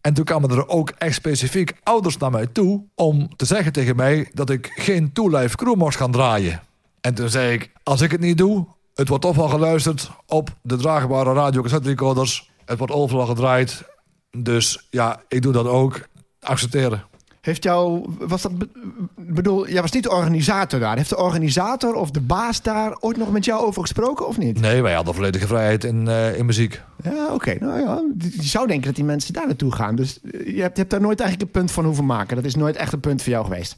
En 0.00 0.14
toen 0.14 0.24
kwamen 0.24 0.50
er 0.50 0.68
ook 0.68 0.90
echt 0.98 1.14
specifiek 1.14 1.74
ouders 1.82 2.16
naar 2.16 2.30
mij 2.30 2.46
toe 2.46 2.84
om 2.94 3.36
te 3.36 3.44
zeggen 3.44 3.72
tegen 3.72 3.96
mij 3.96 4.30
dat 4.32 4.50
ik 4.50 4.72
geen 4.74 5.12
Two 5.12 5.28
Life 5.28 5.56
Crew 5.56 5.74
moest 5.74 5.96
gaan 5.96 6.10
draaien. 6.10 6.60
En 7.00 7.14
toen 7.14 7.28
zei 7.28 7.52
ik, 7.52 7.70
als 7.82 8.00
ik 8.00 8.10
het 8.10 8.20
niet 8.20 8.38
doe, 8.38 8.66
het 8.94 9.08
wordt 9.08 9.22
toch 9.24 9.36
wel 9.36 9.48
geluisterd 9.48 10.10
op 10.26 10.48
de 10.62 10.76
draagbare 10.76 11.32
radio 11.32 11.62
recorders. 11.82 12.50
Het 12.64 12.78
wordt 12.78 12.92
overal 12.92 13.26
gedraaid. 13.26 13.82
Dus 14.30 14.86
ja, 14.90 15.22
ik 15.28 15.42
doe 15.42 15.52
dat 15.52 15.66
ook. 15.66 16.08
Accepteren. 16.40 17.04
Heeft 17.46 17.62
jou, 17.62 18.04
was 18.18 18.42
dat, 18.42 18.58
be- 18.58 18.68
bedoel, 19.14 19.68
jij 19.68 19.80
was 19.82 19.90
niet 19.90 20.02
de 20.02 20.10
organisator 20.10 20.80
daar. 20.80 20.96
Heeft 20.96 21.08
de 21.08 21.18
organisator 21.18 21.94
of 21.94 22.10
de 22.10 22.20
baas 22.20 22.62
daar 22.62 22.96
ooit 23.00 23.16
nog 23.16 23.30
met 23.32 23.44
jou 23.44 23.64
over 23.66 23.80
gesproken 23.82 24.26
of 24.26 24.38
niet? 24.38 24.60
Nee, 24.60 24.82
wij 24.82 24.94
hadden 24.94 25.14
volledige 25.14 25.46
vrijheid 25.46 25.84
in, 25.84 26.08
eh, 26.08 26.38
in 26.38 26.46
muziek. 26.46 26.82
Ja, 27.02 27.32
oké. 27.32 27.56
Nou 27.60 27.80
ja, 27.80 28.02
je 28.18 28.42
zou 28.42 28.66
denken 28.66 28.86
dat 28.86 28.94
die 28.94 29.04
mensen 29.04 29.32
daar 29.32 29.46
naartoe 29.46 29.72
gaan. 29.72 29.96
Dus 29.96 30.20
eh, 30.22 30.30
je 30.54 30.60
hebt, 30.62 30.74
je 30.74 30.80
hebt 30.80 30.90
daar 30.90 31.00
nooit 31.00 31.20
eigenlijk 31.20 31.50
een 31.50 31.60
punt 31.60 31.72
van 31.72 31.84
hoeven 31.84 32.06
maken. 32.06 32.36
Dat 32.36 32.44
is 32.44 32.54
nooit 32.54 32.76
echt 32.76 32.92
een 32.92 33.00
punt 33.00 33.22
voor 33.22 33.32
jou 33.32 33.44
geweest. 33.44 33.76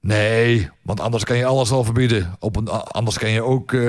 Nee, 0.00 0.68
want 0.82 1.00
anders 1.00 1.24
kan 1.24 1.36
je 1.36 1.44
alles 1.44 1.70
al 1.70 1.84
verbieden. 1.84 2.36
Op 2.38 2.56
een, 2.56 2.68
anders 2.68 3.18
kan 3.18 3.30
je 3.30 3.42
ook 3.42 3.72
eh, 3.72 3.80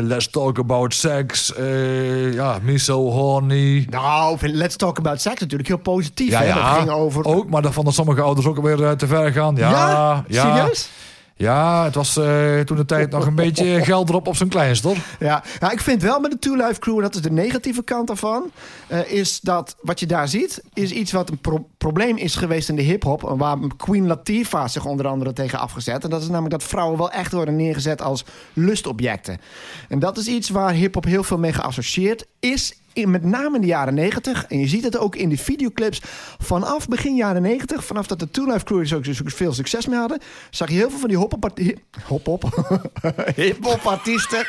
let's 0.00 0.30
talk 0.30 0.58
about 0.58 0.94
sex. 0.94 1.54
eh, 1.54 2.32
ja, 2.34 2.58
me 2.62 2.78
so 2.78 3.10
horny. 3.10 3.86
Nou, 3.90 4.48
Let's 4.48 4.76
Talk 4.76 4.98
About 4.98 5.20
Sex 5.20 5.40
natuurlijk 5.40 5.68
heel 5.68 5.78
positief. 5.78 6.30
Ja, 6.30 6.38
hè? 6.38 6.46
ja. 6.46 6.68
Dat 6.70 6.78
ging 6.78 6.90
over... 6.90 7.24
Ook, 7.24 7.50
maar 7.50 7.62
dat 7.62 7.72
vonden 7.72 7.92
sommige 7.92 8.20
ouders 8.20 8.46
ook 8.46 8.60
weer 8.60 8.84
eh, 8.84 8.90
te 8.90 9.06
ver 9.06 9.32
gaan. 9.32 9.56
Ja, 9.56 10.24
ja. 10.28 10.44
Serieus? 10.56 10.88
Ja, 10.90 11.17
het 11.46 11.94
was 11.94 12.16
eh, 12.16 12.60
toen 12.60 12.76
de 12.76 12.84
tijd 12.84 13.10
nog 13.10 13.26
een 13.26 13.34
beetje 13.34 13.84
geld 13.84 14.08
erop 14.08 14.26
op 14.26 14.36
zijn 14.36 14.48
kleinst, 14.48 14.82
hoor. 14.82 14.96
Ja, 15.18 15.42
ja, 15.60 15.70
ik 15.70 15.80
vind 15.80 16.02
wel 16.02 16.20
met 16.20 16.30
de 16.30 16.38
Two 16.38 16.54
Life 16.54 16.80
Crew, 16.80 16.96
en 16.96 17.02
dat 17.02 17.14
is 17.14 17.20
de 17.20 17.30
negatieve 17.30 17.82
kant 17.82 18.06
daarvan, 18.06 18.50
eh, 18.86 19.12
is 19.12 19.40
dat 19.40 19.76
wat 19.80 20.00
je 20.00 20.06
daar 20.06 20.28
ziet, 20.28 20.62
is 20.74 20.90
iets 20.90 21.12
wat 21.12 21.30
een 21.30 21.38
pro- 21.38 21.68
probleem 21.78 22.16
is 22.16 22.34
geweest 22.34 22.68
in 22.68 22.76
de 22.76 22.82
hip-hop. 22.82 23.20
Waar 23.36 23.56
Queen 23.76 24.06
Latifah 24.06 24.68
zich 24.68 24.84
onder 24.84 25.06
andere 25.06 25.32
tegen 25.32 25.58
afgezet. 25.58 26.04
En 26.04 26.10
dat 26.10 26.20
is 26.22 26.28
namelijk 26.28 26.50
dat 26.50 26.64
vrouwen 26.64 26.98
wel 26.98 27.10
echt 27.10 27.32
worden 27.32 27.56
neergezet 27.56 28.02
als 28.02 28.24
lustobjecten. 28.52 29.38
En 29.88 29.98
dat 29.98 30.16
is 30.18 30.26
iets 30.26 30.48
waar 30.48 30.72
hip-hop 30.72 31.04
heel 31.04 31.22
veel 31.24 31.38
mee 31.38 31.52
geassocieerd 31.52 32.26
is. 32.40 32.74
In, 32.98 33.10
met 33.10 33.24
name 33.24 33.54
in 33.54 33.60
de 33.60 33.66
jaren 33.66 33.94
90. 33.94 34.46
En 34.46 34.58
je 34.58 34.68
ziet 34.68 34.84
het 34.84 34.98
ook 34.98 35.16
in 35.16 35.28
de 35.28 35.38
videoclips. 35.38 36.00
Vanaf 36.38 36.88
begin 36.88 37.14
jaren 37.14 37.42
90, 37.42 37.84
vanaf 37.84 38.06
dat 38.06 38.18
de 38.18 38.30
Two 38.30 38.46
Life 38.46 38.64
Crew 38.64 38.94
ook 38.94 39.04
zo 39.04 39.22
veel 39.24 39.52
succes 39.52 39.86
mee 39.86 39.98
hadden, 39.98 40.18
zag 40.50 40.68
je 40.68 40.74
heel 40.74 40.90
veel 40.90 40.98
van 40.98 41.08
die 41.08 41.16
hop-hop 41.18 41.50
hop-hop 42.08 42.42
hip-hop 43.34 43.80
artiesten. 43.86 44.46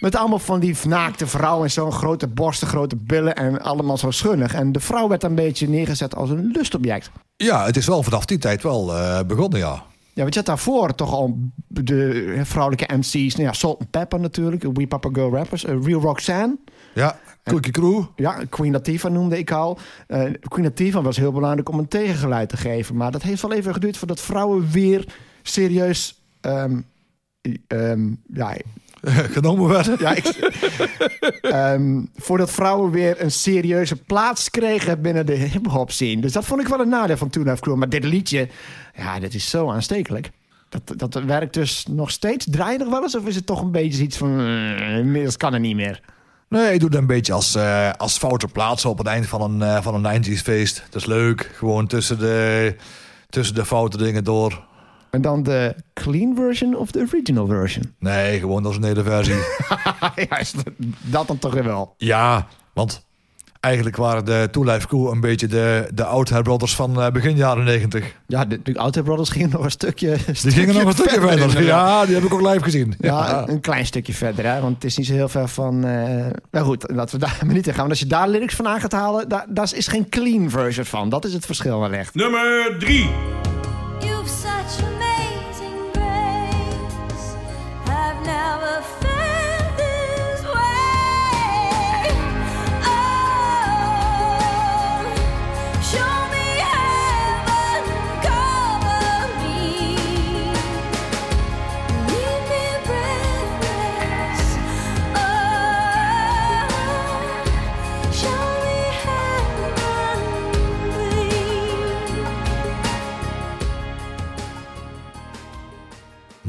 Met 0.00 0.16
allemaal 0.16 0.38
van 0.38 0.60
die 0.60 0.76
naakte 0.86 1.26
vrouwen 1.26 1.64
en 1.64 1.70
zo'n 1.70 1.92
grote 1.92 2.28
borsten, 2.28 2.68
grote 2.68 2.96
billen 2.96 3.34
en 3.34 3.60
allemaal 3.62 3.98
zo 3.98 4.10
schunnig. 4.10 4.54
En 4.54 4.72
de 4.72 4.80
vrouw 4.80 5.08
werd 5.08 5.22
een 5.22 5.34
beetje 5.34 5.68
neergezet 5.68 6.14
als 6.14 6.30
een 6.30 6.50
lustobject. 6.52 7.10
Ja, 7.36 7.64
het 7.64 7.76
is 7.76 7.86
wel 7.86 8.02
vanaf 8.02 8.24
die 8.24 8.38
tijd 8.38 8.62
wel 8.62 8.96
eh, 8.96 9.20
begonnen, 9.26 9.58
ja. 9.58 9.82
Ja, 10.14 10.22
want 10.22 10.34
je 10.34 10.38
had 10.40 10.48
daarvoor 10.48 10.94
toch 10.94 11.12
al 11.12 11.38
de 11.66 12.40
vrouwelijke 12.44 12.94
MC's. 12.96 13.34
Nou 13.34 13.42
ja, 13.42 13.52
Salt 13.52 13.80
and 13.80 13.90
Pepper 13.90 14.20
natuurlijk, 14.20 14.62
We 14.62 14.86
Papa 14.86 15.08
Girl 15.12 15.30
Rappers. 15.30 15.64
eh, 15.64 15.74
Real 15.82 16.00
Roxanne. 16.00 16.58
Ja, 16.92 17.18
Cookie 17.44 17.72
Crew. 17.72 18.04
Ja, 18.16 18.36
Queen 18.48 18.72
Latifah 18.72 19.12
noemde 19.12 19.38
ik 19.38 19.50
al. 19.50 19.78
Eh, 20.06 20.22
Queen 20.48 20.64
Latifah 20.64 21.04
was 21.04 21.16
heel 21.16 21.32
belangrijk 21.32 21.68
om 21.68 21.78
een 21.78 21.88
tegengeluid 21.88 22.48
te 22.48 22.56
geven. 22.56 22.96
Maar 22.96 23.10
dat 23.10 23.22
heeft 23.22 23.42
wel 23.42 23.52
even 23.52 23.72
geduurd 23.72 23.96
voordat 23.96 24.20
vrouwen 24.20 24.70
weer 24.70 25.04
serieus... 25.42 26.22
ehm, 26.40 26.80
ehm, 27.66 28.08
ja, 28.34 28.56
genomen 29.36 29.68
werden. 29.68 29.96
ja, 30.00 30.14
ik, 30.14 30.26
Ehm, 31.42 32.02
voordat 32.16 32.50
vrouwen 32.50 32.90
weer 32.90 33.22
een 33.22 33.30
serieuze 33.30 33.96
plaats 33.96 34.50
kregen 34.50 35.00
binnen 35.02 35.26
de 35.26 35.32
hip-hop 35.34 35.90
scene. 35.90 36.20
Dus 36.20 36.32
dat 36.32 36.44
vond 36.44 36.60
ik 36.60 36.68
wel 36.68 36.80
een 36.80 36.88
nadeel 36.88 37.16
van 37.16 37.30
Life 37.32 37.60
Crew. 37.60 37.74
Maar 37.76 37.88
dit 37.88 38.04
liedje, 38.04 38.48
ja, 38.96 39.18
dit 39.20 39.34
is 39.34 39.50
zo 39.50 39.70
aanstekelijk. 39.70 40.30
Dat, 40.68 40.92
dat 40.96 41.24
werkt 41.24 41.54
dus 41.54 41.86
nog 41.90 42.10
steeds. 42.10 42.46
Draai 42.50 42.76
nog 42.78 42.88
wel 42.88 43.02
eens? 43.02 43.16
Of 43.16 43.26
is 43.26 43.34
het 43.34 43.46
toch 43.46 43.60
een 43.62 43.70
beetje 43.70 44.02
iets 44.02 44.16
van. 44.16 44.40
eh, 44.40 44.96
inmiddels 44.98 45.36
kan 45.36 45.52
het 45.52 45.62
niet 45.62 45.76
meer? 45.76 46.00
Nee, 46.52 46.72
ik 46.72 46.80
doe 46.80 46.88
het 46.88 46.98
een 46.98 47.06
beetje 47.06 47.32
als, 47.32 47.54
eh, 47.54 47.90
als 47.96 48.18
foute 48.18 48.48
plaatsen 48.48 48.90
op 48.90 48.98
het 48.98 49.06
eind 49.06 49.26
van 49.26 49.40
een, 49.42 49.62
eh, 49.62 49.82
van 49.82 49.94
een 49.94 50.02
90s 50.22 50.40
feest. 50.42 50.82
Dat 50.90 51.00
is 51.00 51.06
leuk. 51.06 51.50
Gewoon 51.54 51.86
tussen 51.86 52.18
de, 52.18 52.76
tussen 53.28 53.54
de 53.54 53.64
foute 53.64 53.96
dingen 53.96 54.24
door. 54.24 54.64
En 55.10 55.22
dan 55.22 55.42
de 55.42 55.74
clean 55.94 56.34
version 56.36 56.76
of 56.76 56.90
de 56.90 56.98
original 56.98 57.46
version? 57.46 57.94
Nee, 57.98 58.38
gewoon 58.38 58.66
als 58.66 58.76
een 58.76 58.84
hele 58.84 59.02
versie. 59.02 59.34
ja, 60.28 60.38
dat- 60.64 60.74
dat 61.00 61.26
dan 61.26 61.38
toch 61.38 61.52
weer 61.54 61.64
wel. 61.64 61.94
ja, 61.96 62.46
want 62.74 63.06
eigenlijk 63.62 63.96
waren 63.96 64.24
de 64.24 64.48
Two 64.50 64.64
Life 64.64 64.86
Crew 64.86 65.06
een 65.06 65.20
beetje 65.20 65.46
de, 65.46 65.88
de 65.94 66.04
Oud 66.04 66.42
Brothers 66.42 66.74
van 66.74 67.02
eh, 67.02 67.10
begin 67.10 67.36
jaren 67.36 67.64
90. 67.64 68.14
Ja, 68.26 68.44
de, 68.44 68.60
de 68.62 68.78
Outer 68.78 69.02
Brothers 69.02 69.30
gingen 69.30 69.50
nog 69.50 69.64
een 69.64 69.70
stukje. 69.70 70.16
Die 70.42 70.50
gingen 70.50 70.74
nog 70.74 70.84
een 70.84 70.92
stukje 70.92 71.20
verder. 71.20 71.62
Ja, 71.64 72.06
die 72.06 72.14
heb 72.14 72.24
ik 72.24 72.34
ook 72.34 72.40
live 72.40 72.62
gezien. 72.62 72.94
Ja, 73.00 73.48
een 73.48 73.60
klein 73.60 73.86
stukje 73.86 74.12
verder, 74.14 74.44
hè? 74.44 74.60
want 74.60 74.74
het 74.74 74.84
is 74.84 74.96
niet 74.96 75.06
zo 75.06 75.12
heel 75.12 75.28
ver 75.28 75.48
van. 75.48 75.84
eh 75.84 76.26
nou 76.50 76.66
goed, 76.66 76.84
laten 76.90 77.18
we 77.18 77.24
daar 77.26 77.38
maar 77.46 77.54
niet 77.54 77.66
in 77.66 77.72
gaan. 77.72 77.80
Want 77.80 77.90
als 77.90 78.00
je 78.00 78.06
daar 78.06 78.28
lyrics 78.28 78.54
van 78.54 78.68
aan 78.68 78.80
gaat 78.80 78.92
halen, 78.92 79.28
daar, 79.28 79.46
daar 79.48 79.70
is 79.74 79.86
geen 79.86 80.08
clean 80.08 80.50
version 80.50 80.84
van. 80.84 81.08
Dat 81.08 81.24
is 81.24 81.32
het 81.32 81.46
verschil 81.46 81.80
wellicht. 81.80 82.14
Nummer 82.14 82.76
3. 82.78 83.10
You've 84.00 84.28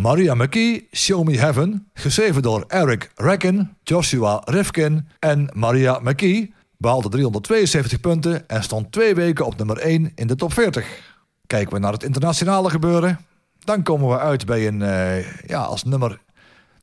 Maria 0.04 0.34
McKee, 0.34 0.88
Show 0.92 1.24
Me 1.24 1.40
Heaven, 1.40 1.90
geschreven 1.94 2.42
door 2.42 2.64
Eric 2.68 3.12
Recken, 3.16 3.78
Joshua 3.84 4.42
Rifkin 4.46 5.08
en 5.20 5.50
Maria 5.54 6.00
McKee, 6.00 6.54
behaalde 6.78 7.10
372 7.10 8.00
punten 8.00 8.48
en 8.48 8.64
stond 8.64 8.92
twee 8.92 9.16
weken 9.16 9.46
op 9.46 9.58
nummer 9.58 9.78
1 9.78 10.12
in 10.16 10.28
de 10.28 10.36
top 10.36 10.54
40. 10.54 11.16
Kijken 11.48 11.74
we 11.74 11.80
naar 11.80 11.92
het 11.92 12.04
internationale 12.04 12.70
gebeuren, 12.70 13.20
dan 13.60 13.84
komen 13.84 14.10
we 14.10 14.20
uit 14.20 14.46
bij 14.46 14.68
een, 14.68 14.82
eh, 14.82 15.48
ja, 15.48 15.62
als 15.62 15.84
nummer, 15.84 16.20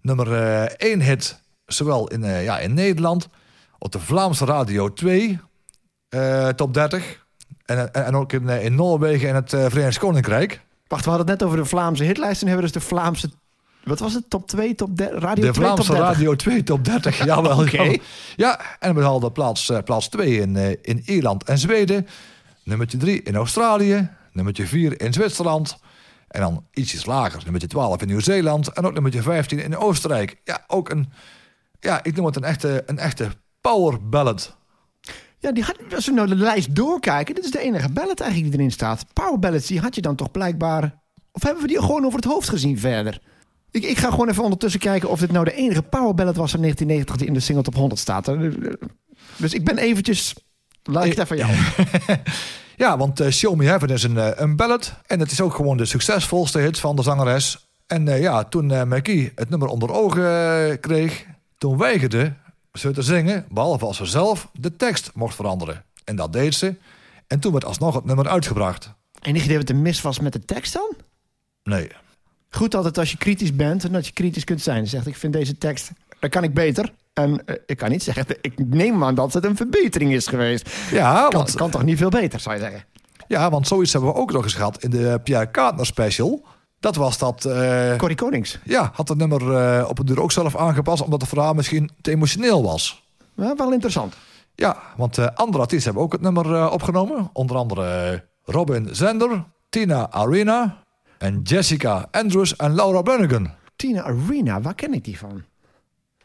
nummer 0.01 0.29
1 0.77 1.01
hit, 1.01 1.41
zowel 1.67 2.09
in, 2.09 2.25
eh, 2.25 2.45
ja, 2.45 2.59
in 2.59 2.75
Nederland, 2.75 3.29
op 3.79 3.93
de 3.93 4.01
Vlaamse 4.01 4.45
Radio 4.45 4.93
2, 4.93 5.41
eh, 6.09 6.49
top 6.49 6.75
30, 6.75 7.21
en, 7.71 7.93
en, 7.93 8.15
ook 8.15 8.33
in, 8.33 8.49
eh, 8.49 8.65
in 8.65 8.75
Noorwegen 8.75 9.29
en 9.29 9.35
het 9.35 9.53
eh, 9.53 9.65
Verenigd 9.69 9.99
Koninkrijk. 9.99 10.61
Wacht, 10.91 11.05
we 11.05 11.11
hadden 11.11 11.29
het 11.29 11.39
net 11.39 11.49
over 11.49 11.63
de 11.63 11.69
Vlaamse 11.69 12.05
hitlijst. 12.05 12.43
En 12.43 12.49
hebben 12.49 12.67
we 12.67 12.73
dus 12.73 12.83
de 12.83 12.89
Vlaamse. 12.89 13.31
Wat 13.85 13.99
was 13.99 14.15
het? 14.15 14.31
Top 14.31 14.47
2, 14.49 14.75
top 14.75 14.97
30? 14.97 15.21
Radio 15.21 15.45
De 15.45 15.53
2, 15.53 15.53
top 15.53 15.85
Vlaamse 15.85 15.93
30. 15.93 16.07
Radio 16.07 16.37
2 16.37 16.63
top 16.63 16.85
30. 16.85 17.25
Jawel. 17.25 17.59
Oké. 17.61 17.77
jawel. 17.77 17.99
Ja, 18.37 18.61
en 18.79 18.95
we 18.95 19.03
hadden 19.03 19.33
plaats, 19.33 19.71
eh, 19.71 19.79
plaats 19.85 20.09
2 20.09 20.41
in, 20.41 20.57
eh, 20.57 20.77
in 20.83 21.03
Ierland 21.05 21.45
en 21.45 21.59
Zweden. 21.59 22.07
Nummertje 22.65 22.99
3 22.99 23.23
in 23.23 23.37
Australië. 23.37 24.11
Nummertje 24.33 24.67
4 24.67 25.01
in 25.01 25.13
Zwitserland. 25.13 25.79
En 26.29 26.41
dan 26.41 26.67
ietsjes 26.73 27.07
lager. 27.07 27.41
Nummertje 27.43 27.69
12 27.69 28.01
in 28.01 28.07
Nieuw-Zeeland. 28.07 28.69
En 28.73 28.87
ook 28.87 28.93
nummertje 28.93 29.23
15 29.23 29.59
in 29.59 29.77
Oostenrijk. 29.77 30.41
Ja, 30.45 30.65
ook 30.67 30.91
een... 30.91 31.13
Ja, 31.81 32.05
ik 32.05 32.17
noem 32.17 32.27
het 32.27 32.37
een 32.37 32.45
echte, 32.45 32.83
een 32.87 32.99
echte 32.99 33.29
power 33.61 34.09
ballad. 34.09 34.57
Ja, 35.41 35.53
die 35.53 35.63
had, 35.63 35.77
als 35.95 36.07
we 36.07 36.13
nou 36.13 36.29
de 36.29 36.37
lijst 36.37 36.75
doorkijken, 36.75 37.35
dit 37.35 37.45
is 37.45 37.51
de 37.51 37.61
enige 37.61 37.89
ballad 37.89 38.21
eigenlijk 38.21 38.51
die 38.51 38.61
erin 38.61 38.73
staat. 38.73 39.05
Power 39.13 39.39
ballads, 39.39 39.67
die 39.67 39.81
had 39.81 39.95
je 39.95 40.01
dan 40.01 40.17
toch 40.17 40.31
blijkbaar... 40.31 40.99
Of 41.33 41.43
hebben 41.43 41.63
we 41.63 41.69
die 41.69 41.81
gewoon 41.81 42.05
over 42.05 42.19
het 42.19 42.29
hoofd 42.29 42.49
gezien 42.49 42.79
verder? 42.79 43.21
Ik, 43.71 43.85
ik 43.85 43.99
ga 43.99 44.11
gewoon 44.11 44.29
even 44.29 44.43
ondertussen 44.43 44.81
kijken 44.81 45.09
of 45.09 45.21
dit 45.21 45.33
nou 45.33 45.45
de 45.45 45.55
enige 45.55 45.83
power 45.83 46.15
ballad 46.15 46.37
was 46.37 46.51
van 46.51 46.61
1990 46.61 47.17
die 47.17 47.27
in 47.27 47.35
de 47.35 47.41
single 47.41 47.65
top 47.65 47.75
100 47.75 48.01
staat. 48.01 48.25
Dus 49.37 49.55
ik 49.55 49.65
ben 49.65 49.79
eventjes... 49.79 50.35
Laat 50.83 51.05
ik 51.05 51.17
het 51.17 51.31
even 51.31 51.37
jou. 51.37 51.53
Ja, 52.81 52.97
want 52.97 53.21
eh, 53.21 53.31
Show 53.31 53.55
Me 53.57 53.65
Heaven 53.65 53.89
is 53.89 54.03
een, 54.03 54.19
eh, 54.19 54.31
een 54.35 54.57
ballad. 54.57 54.93
En 55.07 55.21
het 55.21 55.31
is 55.31 55.41
ook 55.41 55.55
gewoon 55.55 55.77
de 55.77 55.85
succesvolste 55.85 56.59
hit 56.59 56.79
van 56.79 56.97
de 56.97 57.03
zangeres. 57.03 57.67
En 57.87 58.09
eh, 58.09 58.21
ja, 58.21 58.45
toen 58.45 58.89
McKee 58.89 59.33
het 59.35 59.51
nummer 59.51 59.69
onder 59.69 59.93
ogen 59.93 60.81
kreeg... 60.81 61.27
toen 61.59 61.79
weigerde 61.79 62.35
ze 62.73 62.91
te 62.91 63.03
zingen... 63.03 63.47
behalve 63.51 63.85
als 63.85 63.97
ze 63.97 64.05
zelf 64.05 64.49
de 64.53 64.77
tekst 64.77 65.11
mocht 65.15 65.35
veranderen. 65.35 65.85
En 66.05 66.17
dat 66.17 66.33
deed 66.33 66.55
ze. 66.55 66.75
En 67.27 67.41
toen 67.41 67.53
werd 67.53 67.65
alsnog 67.65 67.95
het 67.95 68.05
nummer 68.05 68.29
uitgebracht. 68.29 68.93
Enig 69.21 69.45
idee 69.45 69.57
wat 69.59 69.69
er 69.69 69.77
mis 69.77 70.01
was 70.03 70.21
met 70.21 70.33
de 70.33 70.45
tekst 70.45 70.73
dan? 70.73 70.95
Nee. 71.63 71.91
Goed 72.51 72.75
altijd 72.75 72.99
als 72.99 73.11
je 73.11 73.17
kritisch 73.17 73.57
bent 73.57 73.85
en 73.85 73.93
dat 73.93 74.07
je 74.07 74.13
kritisch 74.13 74.45
kunt 74.45 74.61
zijn. 74.63 74.87
Zegt 74.87 75.07
ik 75.07 75.17
vind 75.17 75.33
deze 75.33 75.59
tekst, 75.59 75.91
dat 76.21 76.31
kan 76.31 76.43
ik 76.43 76.55
beter. 76.55 76.93
En 77.13 77.47
eh, 77.47 77.55
ik 77.67 77.77
kan 77.77 77.91
niet 77.91 78.03
zeggen, 78.03 78.27
ik 78.41 78.59
neem 78.59 79.05
aan 79.05 79.15
dat 79.15 79.33
het 79.33 79.45
een 79.45 79.57
verbetering 79.57 80.13
is 80.13 80.27
geweest. 80.27 80.71
Ja, 80.91 81.23
Kan, 81.29 81.33
want, 81.33 81.55
kan 81.55 81.71
toch 81.71 81.83
niet 81.83 81.99
veel 81.99 82.09
beter, 82.09 82.41
zou 82.41 82.55
je 82.55 82.61
zeggen. 82.61 82.85
ja, 83.29 83.51
want 83.51 83.67
zoiets 83.67 83.93
hebben 83.93 84.13
we 84.13 84.19
ook 84.19 84.33
nog 84.33 84.45
eens 84.45 84.55
gehad 84.55 84.83
in 84.83 84.91
de 84.91 85.21
Pierre 85.25 85.51
Kaatner 85.51 85.87
special. 85.87 86.45
Dat 86.81 86.97
was 86.97 87.19
dat... 87.19 87.45
eh, 87.45 87.97
Corrie 87.97 88.17
Konings. 88.17 88.59
ja, 88.65 88.91
had 88.95 89.09
het 89.09 89.19
nummer 89.19 89.57
eh, 89.57 89.89
op 89.89 89.99
een 89.99 90.07
duur 90.07 90.21
ook 90.21 90.33
zelf 90.33 90.57
aangepast... 90.57 91.03
omdat 91.03 91.21
het 91.21 91.29
verhaal 91.31 91.55
misschien 91.55 91.91
te 92.01 92.11
emotioneel 92.11 92.63
was. 92.63 93.03
Ja, 93.35 93.55
wel 93.57 93.73
interessant. 93.73 94.17
Ja, 94.55 94.77
want 94.97 95.19
eh, 95.19 95.27
andere 95.35 95.63
artiesten 95.63 95.85
hebben 95.85 96.03
ook 96.03 96.13
het 96.13 96.21
nummer 96.21 96.71
opgenomen. 96.71 97.31
Onder 97.33 97.57
andere 97.57 98.25
Robin 98.45 98.89
Zender, 98.93 99.45
Tina 99.69 100.11
Arena 100.11 100.83
en 101.19 101.41
Jessica 101.43 102.09
Andrews 102.11 102.57
en 102.57 102.75
Laura 102.75 103.03
Branigan. 103.03 103.51
Tina 103.77 104.03
Arena, 104.03 104.61
waar 104.61 104.75
ken 104.75 104.95
ik 104.95 105.05
die 105.05 105.19
van? 105.19 105.43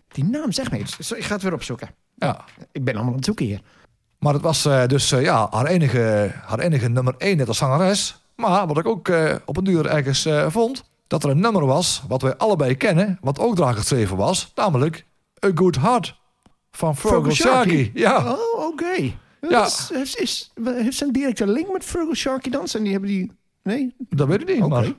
Die 0.08 0.24
naam 0.24 0.52
zegt 0.52 0.72
me 0.72 0.80
iets. 0.80 1.12
Ik 1.12 1.24
ga 1.24 1.34
het 1.34 1.44
weer 1.44 1.54
opzoeken. 1.54 1.90
Ja. 2.16 2.44
Ik 2.72 2.84
ben 2.84 2.94
allemaal 2.94 3.12
aan 3.12 3.18
het 3.18 3.26
zoeken 3.26 3.46
hier. 3.46 3.62
Maar 4.20 4.34
het 4.34 4.42
was 4.42 4.64
dus 4.88 5.10
ja, 5.10 5.48
haar, 5.52 5.66
enige, 5.66 6.32
haar 6.46 6.60
enige 6.60 6.90
nummer 6.90 7.16
1 7.18 7.38
net 7.38 7.48
als 7.48 7.58
zangeres. 7.58 8.25
Maar 8.36 8.68
wat 8.68 8.78
ik 8.78 8.88
ook 8.88 9.08
eh, 9.08 9.36
op 9.46 9.58
een 9.58 9.64
duur 9.64 9.86
ergens 9.86 10.26
eh, 10.26 10.50
vond... 10.50 10.84
dat 11.08 11.24
er 11.24 11.30
een 11.30 11.40
nummer 11.40 11.66
was 11.66 12.04
wat 12.08 12.22
wij 12.22 12.36
allebei 12.36 12.76
kennen... 12.76 13.18
wat 13.22 13.40
ook 13.40 13.56
daar 13.56 13.74
geschreven 13.74 14.18
was, 14.18 14.52
namelijk 14.56 15.06
A 15.46 15.52
Good 15.56 15.80
Heart 15.80 16.16
van 16.72 16.98
Fergal. 16.98 17.68
Ja. 17.94 18.32
Oh, 18.32 18.66
oké. 18.66 19.14
Ja. 19.50 19.66
Is, 19.66 19.92
is, 19.92 20.16
is, 20.16 20.52
heeft 20.64 21.14
directe 21.14 21.48
link 21.48 21.72
met 21.72 21.84
Fergal 21.84 22.16
Sharkey 22.16 22.52
dan? 22.52 22.66
En 22.74 22.84
die 22.84 22.92
hebben 22.92 23.10
die... 23.10 23.32
Nee? 23.64 23.96
Dat 23.98 24.28
weet 24.28 24.42
ik 24.42 24.48
niet, 24.48 24.68
maar... 24.68 24.94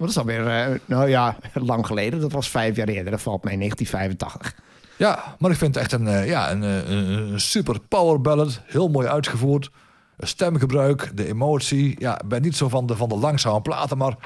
Maar 0.00 0.08
dat 0.08 0.16
is 0.16 0.22
alweer, 0.24 0.46
eh, 0.46 0.78
nou 0.84 1.08
ja, 1.08 1.36
lang 1.54 1.86
geleden. 1.86 2.20
Dat 2.20 2.32
was 2.32 2.50
vijf 2.50 2.76
jaar 2.76 2.88
eerder. 2.88 3.10
Dat 3.10 3.22
valt 3.22 3.44
mij 3.44 3.56
1985. 3.56 4.54
Ja, 4.96 5.36
maar 5.38 5.50
ik 5.50 5.56
vind 5.56 5.74
het 5.74 5.84
echt 5.84 5.92
een, 5.92 6.26
ja, 6.26 6.50
een, 6.50 6.62
een, 6.62 7.32
een 7.32 7.40
super 7.40 7.80
power 7.88 8.20
ballad. 8.20 8.60
Heel 8.64 8.88
mooi 8.88 9.06
uitgevoerd. 9.06 9.70
Stemgebruik, 10.26 11.10
de 11.14 11.26
emotie. 11.26 11.96
Ja, 11.98 12.20
ik 12.20 12.28
ben 12.28 12.42
niet 12.42 12.56
zo 12.56 12.68
van 12.68 12.86
de, 12.86 12.96
van 12.96 13.08
de 13.08 13.16
langzame 13.16 13.60
platen, 13.62 13.98
maar 13.98 14.16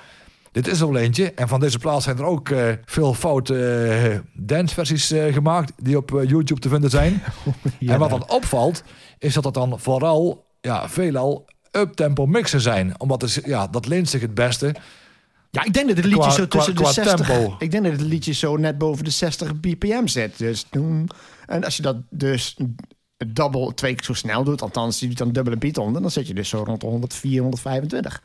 dit 0.52 0.66
is 0.68 0.80
er 0.80 0.92
wel 0.92 1.02
eentje. 1.02 1.32
En 1.32 1.48
van 1.48 1.60
deze 1.60 1.78
plaat 1.78 2.02
zijn 2.02 2.18
er 2.18 2.24
ook 2.24 2.48
eh, 2.50 2.68
veel 2.84 3.14
foute 3.14 3.64
eh, 3.86 4.18
danceversies 4.32 5.10
eh, 5.10 5.32
gemaakt 5.32 5.72
die 5.76 5.96
op 5.96 6.10
YouTube 6.26 6.60
te 6.60 6.68
vinden 6.68 6.90
zijn. 6.90 7.22
En 7.86 7.98
wat 7.98 8.10
dan 8.10 8.28
opvalt, 8.30 8.82
is 9.18 9.34
dat 9.34 9.44
het 9.44 9.54
dan 9.54 9.80
vooral 9.80 10.44
ja, 10.60 10.88
veelal 10.88 11.44
uptempo 11.70 12.26
mixen 12.26 12.60
zijn. 12.60 13.00
Omdat 13.00 13.20
het, 13.22 13.40
ja, 13.44 13.66
dat 13.66 13.86
leent 13.86 14.08
zich 14.08 14.20
het 14.20 14.34
beste. 14.34 14.74
Ja, 15.50 15.64
ik 15.64 15.72
denk 15.72 15.86
dat 15.88 15.96
het 15.96 16.04
liedje 16.06 16.20
Qua- 16.20 16.30
zo 16.30 16.48
tussen 16.48 16.74
qua- 16.74 16.86
de 16.86 16.92
qua 16.92 17.02
60... 17.04 17.26
tempo. 17.26 17.54
Ik 17.58 17.70
denk 17.70 17.82
dat 17.84 17.92
het 17.92 18.00
liedje 18.00 18.32
zo 18.32 18.56
net 18.56 18.78
boven 18.78 19.04
de 19.04 19.10
60 19.10 19.60
bpm 19.60 20.06
zit. 20.06 20.38
Dus, 20.38 20.66
doen- 20.70 21.08
en 21.46 21.64
als 21.64 21.76
je 21.76 21.82
dat 21.82 21.96
dus 22.10 22.56
double 23.26 23.74
twee 23.74 23.94
keer 23.94 24.04
zo 24.04 24.12
snel 24.12 24.44
doet... 24.44 24.62
althans, 24.62 25.00
je 25.00 25.06
doet 25.06 25.18
dan 25.18 25.32
dubbele 25.32 25.56
beat 25.56 25.78
onder... 25.78 26.02
dan 26.02 26.10
zit 26.10 26.26
je 26.26 26.34
dus 26.34 26.48
zo 26.48 26.62
rond 26.66 26.80
de 26.80 26.86
104, 26.86 27.40
125. 27.40 28.22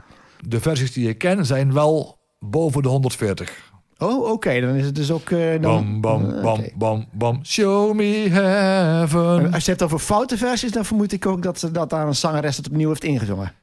De 0.47 0.59
versies 0.59 0.93
die 0.93 1.09
ik 1.09 1.17
ken 1.17 1.45
zijn 1.45 1.73
wel 1.73 2.17
boven 2.39 2.81
de 2.81 2.87
140. 2.87 3.71
Oh, 3.97 4.31
oké. 4.31 4.59
dan 4.61 4.75
is 4.75 4.85
het 4.85 4.95
dus 4.95 5.11
ook... 5.11 5.29
eh, 5.29 5.61
dan, 5.61 6.01
Bam, 6.01 6.01
bam, 6.01 6.31
eh, 6.31 6.41
bam, 6.41 6.63
bam, 6.75 7.05
bam. 7.11 7.45
Show 7.45 7.93
me 7.93 8.27
heaven. 8.29 9.53
Als 9.53 9.65
je 9.65 9.71
het 9.71 9.83
over 9.83 9.99
foute 9.99 10.37
versies, 10.37 10.71
dan 10.71 10.85
vermoed 10.85 11.11
ik 11.11 11.25
ook 11.25 11.43
dat, 11.43 11.59
ze, 11.59 11.71
dat 11.71 11.89
daar 11.89 12.07
een 12.07 12.15
zangeres 12.15 12.57
het 12.57 12.67
opnieuw 12.67 12.87
heeft 12.87 13.03
ingezongen. 13.03 13.53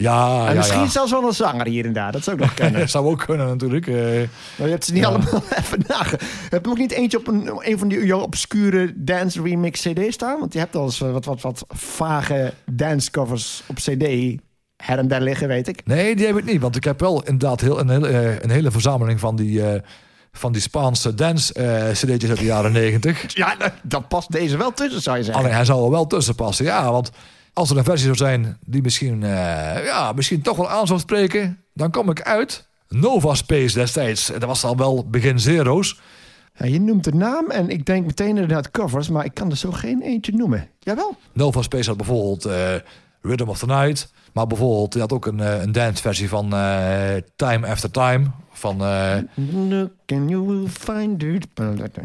Ja, 0.00 0.48
en 0.48 0.56
misschien 0.56 0.80
ja. 0.80 0.86
zelfs 0.88 1.10
wel 1.10 1.22
een 1.26 1.32
zanger 1.32 1.66
hier 1.66 1.84
en 1.84 1.92
daar. 1.92 2.12
Dat 2.12 2.24
zou 2.24 2.36
ook 2.36 2.42
nog 2.42 2.54
kunnen. 2.54 2.80
Dat 2.80 2.90
zou 2.96 3.06
ook 3.06 3.22
kunnen 3.26 3.46
natuurlijk. 3.46 3.86
Maar 3.86 4.66
je 4.66 4.70
hebt 4.72 4.84
ze 4.84 4.92
niet 4.92 5.02
Ja. 5.02 5.08
allemaal 5.08 5.42
even 5.60 5.82
nage. 5.86 6.18
Heb 6.50 6.64
je 6.64 6.70
ook 6.70 6.78
niet 6.78 6.92
eentje 6.92 7.18
op 7.18 7.26
een, 7.26 7.50
een 7.58 7.78
van 7.78 7.88
die 7.88 8.04
jouw 8.06 8.20
obscure 8.20 8.92
dance 8.96 9.42
remix 9.42 9.80
CD 9.80 10.12
staan? 10.12 10.38
Want 10.40 10.52
je 10.52 10.58
hebt 10.58 10.76
al 10.76 10.84
eens 10.84 11.00
eh, 11.00 11.12
wat, 11.12 11.24
wat, 11.24 11.40
wat 11.40 11.64
vage 11.68 12.52
dance 12.70 13.10
covers 13.10 13.62
op 13.66 13.76
CD 13.76 14.36
her 14.76 14.98
en 14.98 15.08
der 15.08 15.20
liggen, 15.20 15.48
weet 15.48 15.68
ik. 15.68 15.80
Nee, 15.84 16.16
die 16.16 16.26
heb 16.26 16.36
ik 16.36 16.44
niet. 16.44 16.60
Want 16.60 16.76
ik 16.76 16.84
heb 16.84 17.00
wel 17.00 17.22
inderdaad 17.22 17.60
heel, 17.60 17.78
een, 17.80 17.88
hele, 17.88 18.08
eh, 18.08 18.38
een 18.40 18.50
hele 18.50 18.70
verzameling 18.70 19.20
van 19.20 19.36
die, 19.36 19.62
van 20.32 20.52
die 20.52 20.62
Spaanse 20.62 21.14
dance 21.14 21.52
eh 21.52 21.90
cd'tjes 21.90 22.30
uit 22.30 22.38
de 22.38 22.44
jaren 22.44 22.72
negentig. 22.72 23.34
Ja, 23.34 23.54
dat- 23.58 23.72
dat 23.82 24.08
past 24.08 24.32
deze 24.32 24.56
wel 24.56 24.72
tussen, 24.72 25.02
zou 25.02 25.16
je 25.16 25.22
zeggen. 25.24 25.42
Alleen 25.42 25.56
hij 25.56 25.64
zou 25.64 25.84
er 25.84 25.90
wel 25.90 26.06
tussen 26.06 26.34
passen. 26.34 26.64
Ja, 26.64 26.90
want 26.90 27.10
als 27.54 27.70
er 27.70 27.76
een 27.76 27.84
versie 27.84 28.04
zou 28.04 28.16
zijn 28.16 28.58
die 28.66 28.82
misschien, 28.82 29.22
eh, 29.22 29.84
ja, 29.84 30.12
misschien 30.12 30.42
toch 30.42 30.56
wel 30.56 30.70
aan 30.70 30.86
zou 30.86 30.98
spreken... 30.98 31.64
dan 31.72 31.90
kom 31.90 32.10
ik 32.10 32.22
uit 32.22 32.68
Nova 32.88 33.34
Space 33.34 33.74
destijds. 33.74 34.30
En 34.30 34.40
dat 34.40 34.48
was 34.48 34.64
al 34.64 34.76
wel 34.76 35.06
begin 35.08 35.40
zero's. 35.40 36.00
Ja, 36.56 36.66
je 36.66 36.80
noemt 36.80 37.04
de 37.04 37.14
naam 37.14 37.50
en 37.50 37.68
ik 37.68 37.86
denk 37.86 38.06
meteen 38.06 38.28
inderdaad 38.28 38.70
covers, 38.70 39.08
maar 39.08 39.24
ik 39.24 39.34
kan 39.34 39.50
er 39.50 39.56
zo 39.56 39.70
geen 39.70 40.02
eentje 40.02 40.32
noemen. 40.32 40.68
Jawel. 40.78 41.16
Nova 41.32 41.62
Space 41.62 41.88
had 41.88 41.96
bijvoorbeeld 41.96 42.44
eh, 42.44 42.74
Rhythm 43.22 43.48
of 43.48 43.58
the 43.58 43.66
Night. 43.66 44.12
Maar 44.32 44.46
bijvoorbeeld, 44.46 44.92
die 44.92 45.00
had 45.00 45.12
ook 45.12 45.26
een, 45.26 45.40
eh, 45.40 45.62
een 45.62 45.72
danceversie 45.72 46.28
van 46.28 46.48
Time 47.36 47.66
After 47.66 47.90
Time. 47.90 48.30
Van, 48.52 48.84
eh, 48.84 49.16
Look 49.68 49.90
and 50.06 50.30
you 50.30 50.46
will 50.46 50.68
find 50.68 51.22
it. 51.22 51.46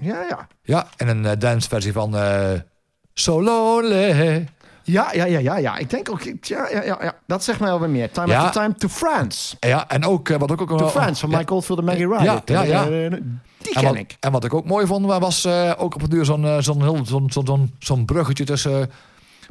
Ja, 0.02 0.26
ja. 0.30 0.47
ja, 0.62 0.88
en 0.97 1.08
een 1.08 1.39
danceversie 1.39 1.91
van 1.91 2.16
So 3.14 3.43
Lonely. 3.43 4.47
Ja, 4.92 5.14
ja, 5.14 5.26
ja, 5.26 5.40
ja, 5.40 5.58
ja. 5.58 5.78
Ik 5.78 5.90
denk 5.90 6.10
ook, 6.10 6.22
ja, 6.42 6.70
ja, 6.70 6.84
ja, 6.84 6.98
ja. 7.02 7.14
dat 7.28 7.44
zegt 7.44 7.60
mij 7.60 7.72
alweer 7.72 7.90
meer. 7.90 8.12
Time 8.12 8.28
Ja. 8.28 8.44
after 8.44 8.62
time 8.62 8.76
to 8.76 8.88
France. 8.88 9.56
En 9.60 9.70
Ja, 9.70 9.88
en 9.90 10.06
ook, 10.06 10.30
eh, 10.30 10.38
wat 10.38 10.52
ik 10.52 10.62
ook... 10.62 10.78
To 10.78 10.88
France 10.88 11.28
van 11.28 11.38
Mike 11.38 11.54
Oldfield 11.54 11.80
en 11.80 11.86
Maggie 11.86 12.08
Ryan. 12.08 12.24
Ja, 12.24 12.42
ja, 12.46 12.62
ja. 12.64 12.86
Die 12.86 13.74
En 13.74 13.82
ken 13.82 13.84
wat, 13.84 13.96
ik. 13.96 14.18
en 14.20 14.32
wat 14.32 14.44
ik 14.44 14.54
ook 14.54 14.66
mooi 14.66 14.86
vond, 14.86 15.06
was 15.06 15.46
eh, 15.46 15.72
ook 15.78 15.96
op 15.96 16.02
het 16.02 16.12
duur 16.12 16.26
zo'n 16.26 16.46
eh, 16.46 16.58
zo'n 16.60 17.30
zo'n 17.30 17.72
zo'n 17.80 18.06
bruggetje 18.06 18.44
tussen... 18.44 18.82
eh, 18.82 18.88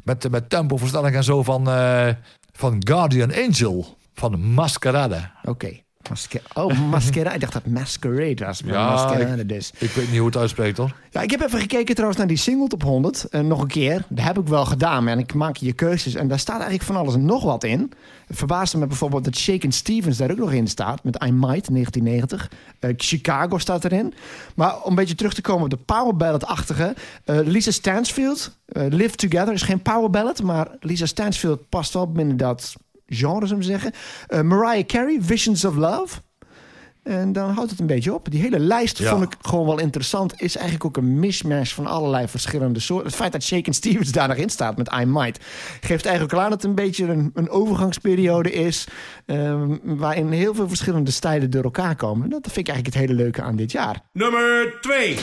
met, 0.03 0.31
met 0.31 0.49
tempoverstelling 0.49 1.15
en 1.15 1.23
zo 1.23 1.43
van, 1.43 1.69
eh, 1.69 2.07
van 2.51 2.75
Guardian 2.79 3.33
Angel. 3.35 3.97
Van 4.13 4.39
Masquerade. 4.53 5.29
Oké. 5.43 5.79
Masque- 6.09 6.41
oh, 6.53 6.79
Masquerade. 6.89 7.35
Ik 7.35 7.41
dacht 7.41 7.53
dat 7.53 7.65
Masquerade 7.65 8.45
was. 8.45 8.63
Maar 8.63 8.73
Ja, 8.73 9.43
dus. 9.43 9.71
Ik 9.77 9.89
weet 9.91 10.07
niet 10.09 10.17
hoe 10.17 10.27
het 10.27 10.37
uitspreekt 10.37 10.77
hoor. 10.77 10.95
Ja, 11.11 11.21
ik 11.21 11.31
heb 11.31 11.41
even 11.41 11.59
gekeken 11.59 11.91
trouwens 11.93 12.19
naar 12.19 12.27
die 12.29 12.37
single 12.37 12.67
top 12.67 12.83
100. 12.83 13.23
En 13.23 13.47
nog 13.47 13.61
een 13.61 13.67
keer. 13.67 14.03
Dat 14.09 14.25
heb 14.25 14.37
ik 14.39 14.47
wel 14.47 14.65
gedaan. 14.65 15.07
En 15.07 15.19
ik 15.19 15.33
maak 15.33 15.55
je 15.57 15.73
keuzes. 15.73 16.15
En 16.15 16.27
daar 16.27 16.39
staat 16.39 16.55
eigenlijk 16.55 16.83
van 16.83 16.95
alles 16.95 17.13
en 17.13 17.25
nog 17.25 17.43
wat 17.43 17.63
in. 17.63 17.91
Het 18.27 18.37
verbaasde 18.37 18.77
me 18.77 18.87
bijvoorbeeld 18.87 19.23
dat 19.23 19.35
Shaken 19.35 19.71
Stevens 19.71 20.17
daar 20.17 20.31
ook 20.31 20.37
nog 20.37 20.51
in 20.51 20.67
staat. 20.67 21.03
Met 21.03 21.23
I 21.23 21.31
Might 21.31 21.69
1990. 21.71 22.49
Eh, 22.79 22.93
Chicago 22.97 23.57
staat 23.57 23.85
erin. 23.85 24.13
Maar 24.55 24.81
om 24.81 24.89
een 24.89 24.95
beetje 24.95 25.15
terug 25.15 25.33
te 25.33 25.41
komen 25.41 25.63
op 25.63 25.69
de 25.69 25.77
power 25.85 26.15
ballad-achtige. 26.15 26.93
eh, 27.25 27.39
Lisa 27.43 27.71
Stansfield. 27.71 28.57
eh, 28.65 28.83
Live 28.89 29.15
Together 29.15 29.53
is 29.53 29.61
geen 29.61 29.81
power 29.81 30.09
ballad. 30.09 30.43
Maar 30.43 30.67
Lisa 30.79 31.05
Stansfield 31.05 31.69
past 31.69 31.93
wel 31.93 32.11
binnen 32.11 32.37
dat 32.37 32.75
genre, 33.09 33.47
zou 33.47 33.59
ik 33.59 33.65
zeggen. 33.65 33.91
Eh, 34.27 34.41
Mariah 34.41 34.85
Carey, 34.85 35.17
Visions 35.21 35.65
of 35.65 35.75
Love. 35.75 36.17
En 37.03 37.33
dan 37.33 37.49
houdt 37.51 37.71
het 37.71 37.79
een 37.79 37.85
beetje 37.87 38.13
op. 38.13 38.31
Die 38.31 38.41
hele 38.41 38.59
lijst 38.59 38.97
Ja. 38.97 39.09
vond 39.09 39.23
ik 39.23 39.35
gewoon 39.41 39.65
wel 39.65 39.79
interessant. 39.79 40.33
Is 40.41 40.55
eigenlijk 40.55 40.85
ook 40.85 40.97
een 40.97 41.19
mishmash 41.19 41.73
van 41.73 41.87
allerlei 41.87 42.27
verschillende 42.27 42.79
soorten. 42.79 43.07
Het 43.07 43.15
feit 43.15 43.31
dat 43.31 43.43
Shaken 43.43 43.73
Stevens 43.73 44.11
daar 44.11 44.27
nog 44.27 44.37
in 44.37 44.49
staat 44.49 44.77
met 44.77 44.91
I 45.01 45.05
Might... 45.05 45.39
geeft 45.81 46.05
eigenlijk 46.05 46.35
al 46.35 46.41
aan 46.41 46.49
dat 46.49 46.61
het 46.61 46.69
een 46.69 46.75
beetje 46.75 47.05
een, 47.05 47.31
een 47.33 47.49
overgangsperiode 47.49 48.51
is... 48.51 48.87
ehm, 49.25 49.77
waarin 49.83 50.31
heel 50.31 50.53
veel 50.55 50.67
verschillende 50.67 51.11
stijlen 51.11 51.49
door 51.49 51.63
elkaar 51.63 51.95
komen. 51.95 52.29
Dat 52.29 52.41
vind 52.43 52.57
ik 52.57 52.67
eigenlijk 52.73 52.95
het 52.95 53.05
hele 53.05 53.21
leuke 53.23 53.41
aan 53.41 53.55
dit 53.55 53.71
jaar. 53.71 53.99
Nummer 54.13 54.77
2. 54.81 55.17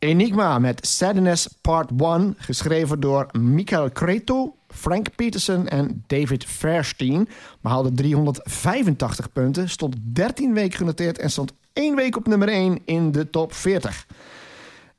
Enigma 0.00 0.58
met 0.58 0.86
Sadness 0.86 1.48
Part 1.60 1.90
1, 1.96 2.34
geschreven 2.38 3.00
door 3.00 3.26
Michael 3.38 3.90
Creto, 3.90 4.54
Frank 4.68 5.14
Peterson 5.16 5.68
en 5.68 6.04
David 6.06 6.44
Fairstein. 6.44 7.28
Maar 7.60 7.72
haalde 7.72 7.92
385 7.92 9.32
punten, 9.32 9.68
stond 9.68 9.96
13 10.02 10.54
weken 10.54 10.78
genoteerd 10.78 11.18
en 11.18 11.30
stond 11.30 11.52
1 11.72 11.96
week 11.96 12.16
op 12.16 12.26
nummer 12.26 12.48
1 12.48 12.78
in 12.84 13.12
de 13.12 13.30
top 13.30 13.52
40. 13.52 14.06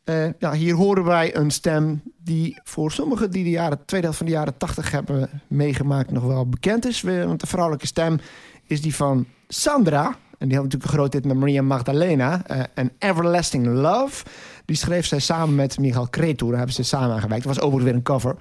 Eh, 0.04 0.40
ja, 0.40 0.54
hier 0.54 0.76
horen 0.76 1.04
wij 1.04 1.36
een 1.36 1.52
stem 1.52 2.02
die 2.18 2.60
voor 2.64 2.92
sommigen 2.92 3.32
die 3.32 3.44
de 3.44 3.50
jaren, 3.50 3.86
tweede 3.86 4.06
helft 4.06 4.22
van 4.22 4.32
de 4.32 4.38
jaren 4.38 4.58
80 4.58 4.92
hebben 4.92 5.42
meegemaakt 5.48 6.12
nog 6.12 6.24
wel 6.24 6.50
bekend 6.50 6.86
is. 6.86 7.02
Want 7.02 7.40
de 7.40 7.48
vrouwelijke 7.48 7.88
stem 7.88 8.20
is 8.64 8.82
die 8.82 8.96
van 8.96 9.26
Sandra. 9.48 10.16
En 10.38 10.48
die 10.48 10.58
had 10.58 10.66
natuurlijk 10.66 10.92
een 10.92 10.98
groot 10.98 11.14
hit 11.14 11.26
met 11.26 11.38
Maria 11.38 11.62
Magdalena. 11.62 12.46
eh, 12.46 12.64
en 12.74 12.92
Everlasting 13.00 13.66
Love. 13.66 14.24
Die 14.72 14.80
schreef 14.80 15.06
zij 15.06 15.20
samen 15.20 15.56
met 15.56 15.80
Michael 15.80 16.10
Cretu. 16.10 16.48
Daar 16.48 16.58
hebben 16.58 16.76
ze 16.76 16.84
samen 16.84 17.16
aan 17.16 17.22
gewerkt. 17.22 17.44
Dat 17.44 17.56
was 17.56 17.64
overigens 17.64 17.90
weer 17.90 17.96
een 17.96 18.04
cover. 18.04 18.36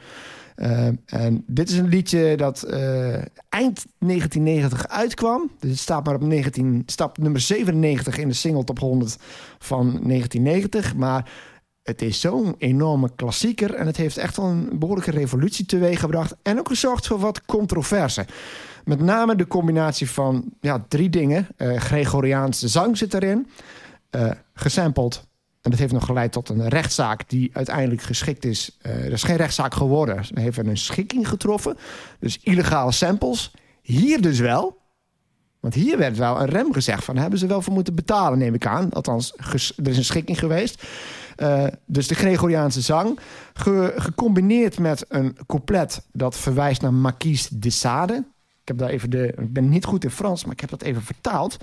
Eh, 0.55 0.87
en 1.07 1.45
dit 1.47 1.70
is 1.70 1.76
een 1.76 1.89
liedje 1.89 2.37
dat 2.37 2.62
eh, 2.62 3.14
eind 3.49 3.87
1990 3.99 4.89
uitkwam. 4.89 5.51
Dus 5.59 5.70
het 5.70 5.78
staat 5.78 6.05
maar 6.05 6.14
op 6.14 6.22
19, 6.22 6.83
stap 6.87 7.18
nummer 7.18 7.41
97 7.41 8.18
in 8.18 8.28
de 8.28 8.35
single 8.35 8.64
top 8.64 8.78
100 8.78 9.16
van 9.59 9.85
1990. 9.85 10.95
Maar 10.97 11.31
het 11.83 12.03
is 12.03 12.20
zo'n 12.20 12.55
enorme 12.59 13.11
klassieker. 13.16 13.74
En 13.74 13.87
het 13.87 13.97
heeft 13.97 14.16
echt 14.16 14.37
wel 14.37 14.47
een 14.47 14.78
behoorlijke 14.78 15.11
revolutie 15.11 15.66
teweeggebracht. 15.66 16.37
En 16.43 16.59
ook 16.59 16.68
gezorgd 16.68 17.07
voor 17.07 17.18
wat 17.18 17.45
controverse. 17.45 18.26
Met 18.85 19.01
name 19.01 19.37
de 19.37 19.47
combinatie 19.47 20.11
van 20.11 20.45
ja, 20.61 20.85
drie 20.89 21.11
dingen. 21.11 21.49
Eh, 21.57 21.76
Gregoriaanse 21.76 22.68
zang 22.68 22.99
zit 22.99 23.14
erin. 23.14 23.47
gesampled. 24.55 25.28
En 25.62 25.70
dat 25.70 25.80
heeft 25.80 25.92
nog 25.92 26.04
geleid 26.04 26.32
tot 26.32 26.48
een 26.48 26.68
rechtszaak 26.68 27.28
die 27.28 27.50
uiteindelijk 27.52 28.02
geschikt 28.02 28.44
is. 28.44 28.76
Eh, 28.80 29.04
er 29.04 29.12
is 29.12 29.22
geen 29.22 29.36
rechtszaak 29.36 29.74
geworden. 29.74 30.24
Ze 30.24 30.40
heeft 30.40 30.58
een 30.58 30.76
schikking 30.76 31.28
getroffen. 31.28 31.76
Dus 32.20 32.38
illegale 32.42 32.92
samples. 32.92 33.50
Hier 33.82 34.20
dus 34.20 34.38
wel. 34.38 34.78
Want 35.61 35.74
hier 35.74 35.98
werd 35.98 36.16
wel 36.16 36.40
een 36.40 36.48
rem 36.48 36.72
gezegd 36.72 37.04
van... 37.04 37.16
hebben 37.16 37.38
ze 37.38 37.46
wel 37.46 37.62
voor 37.62 37.72
moeten 37.72 37.94
betalen, 37.94 38.38
neem 38.38 38.54
ik 38.54 38.66
aan. 38.66 38.90
Althans, 38.90 39.34
er 39.36 39.88
is 39.88 39.96
een 39.96 40.04
schikking 40.04 40.38
geweest. 40.38 40.82
Eh, 41.36 41.66
dus 41.86 42.06
de 42.06 42.14
Gregoriaanse 42.14 42.80
zang. 42.80 43.18
Ge- 43.54 43.94
gecombineerd 43.96 44.78
met 44.78 45.04
een 45.08 45.36
couplet 45.46 46.02
dat 46.12 46.36
verwijst 46.36 46.82
naar 46.82 46.94
Marquise 46.94 47.58
de 47.58 47.70
Sade. 47.70 48.14
Ik, 48.61 48.68
heb 48.68 48.78
daar 48.78 48.88
even 48.88 49.11
de, 49.11 49.26
ik 49.26 49.52
ben 49.52 49.68
niet 49.68 49.84
goed 49.84 50.04
in 50.04 50.11
Frans, 50.11 50.44
maar 50.44 50.52
ik 50.52 50.61
heb 50.61 50.70
dat 50.70 50.82
even 50.82 51.02
vertaald. 51.02 51.56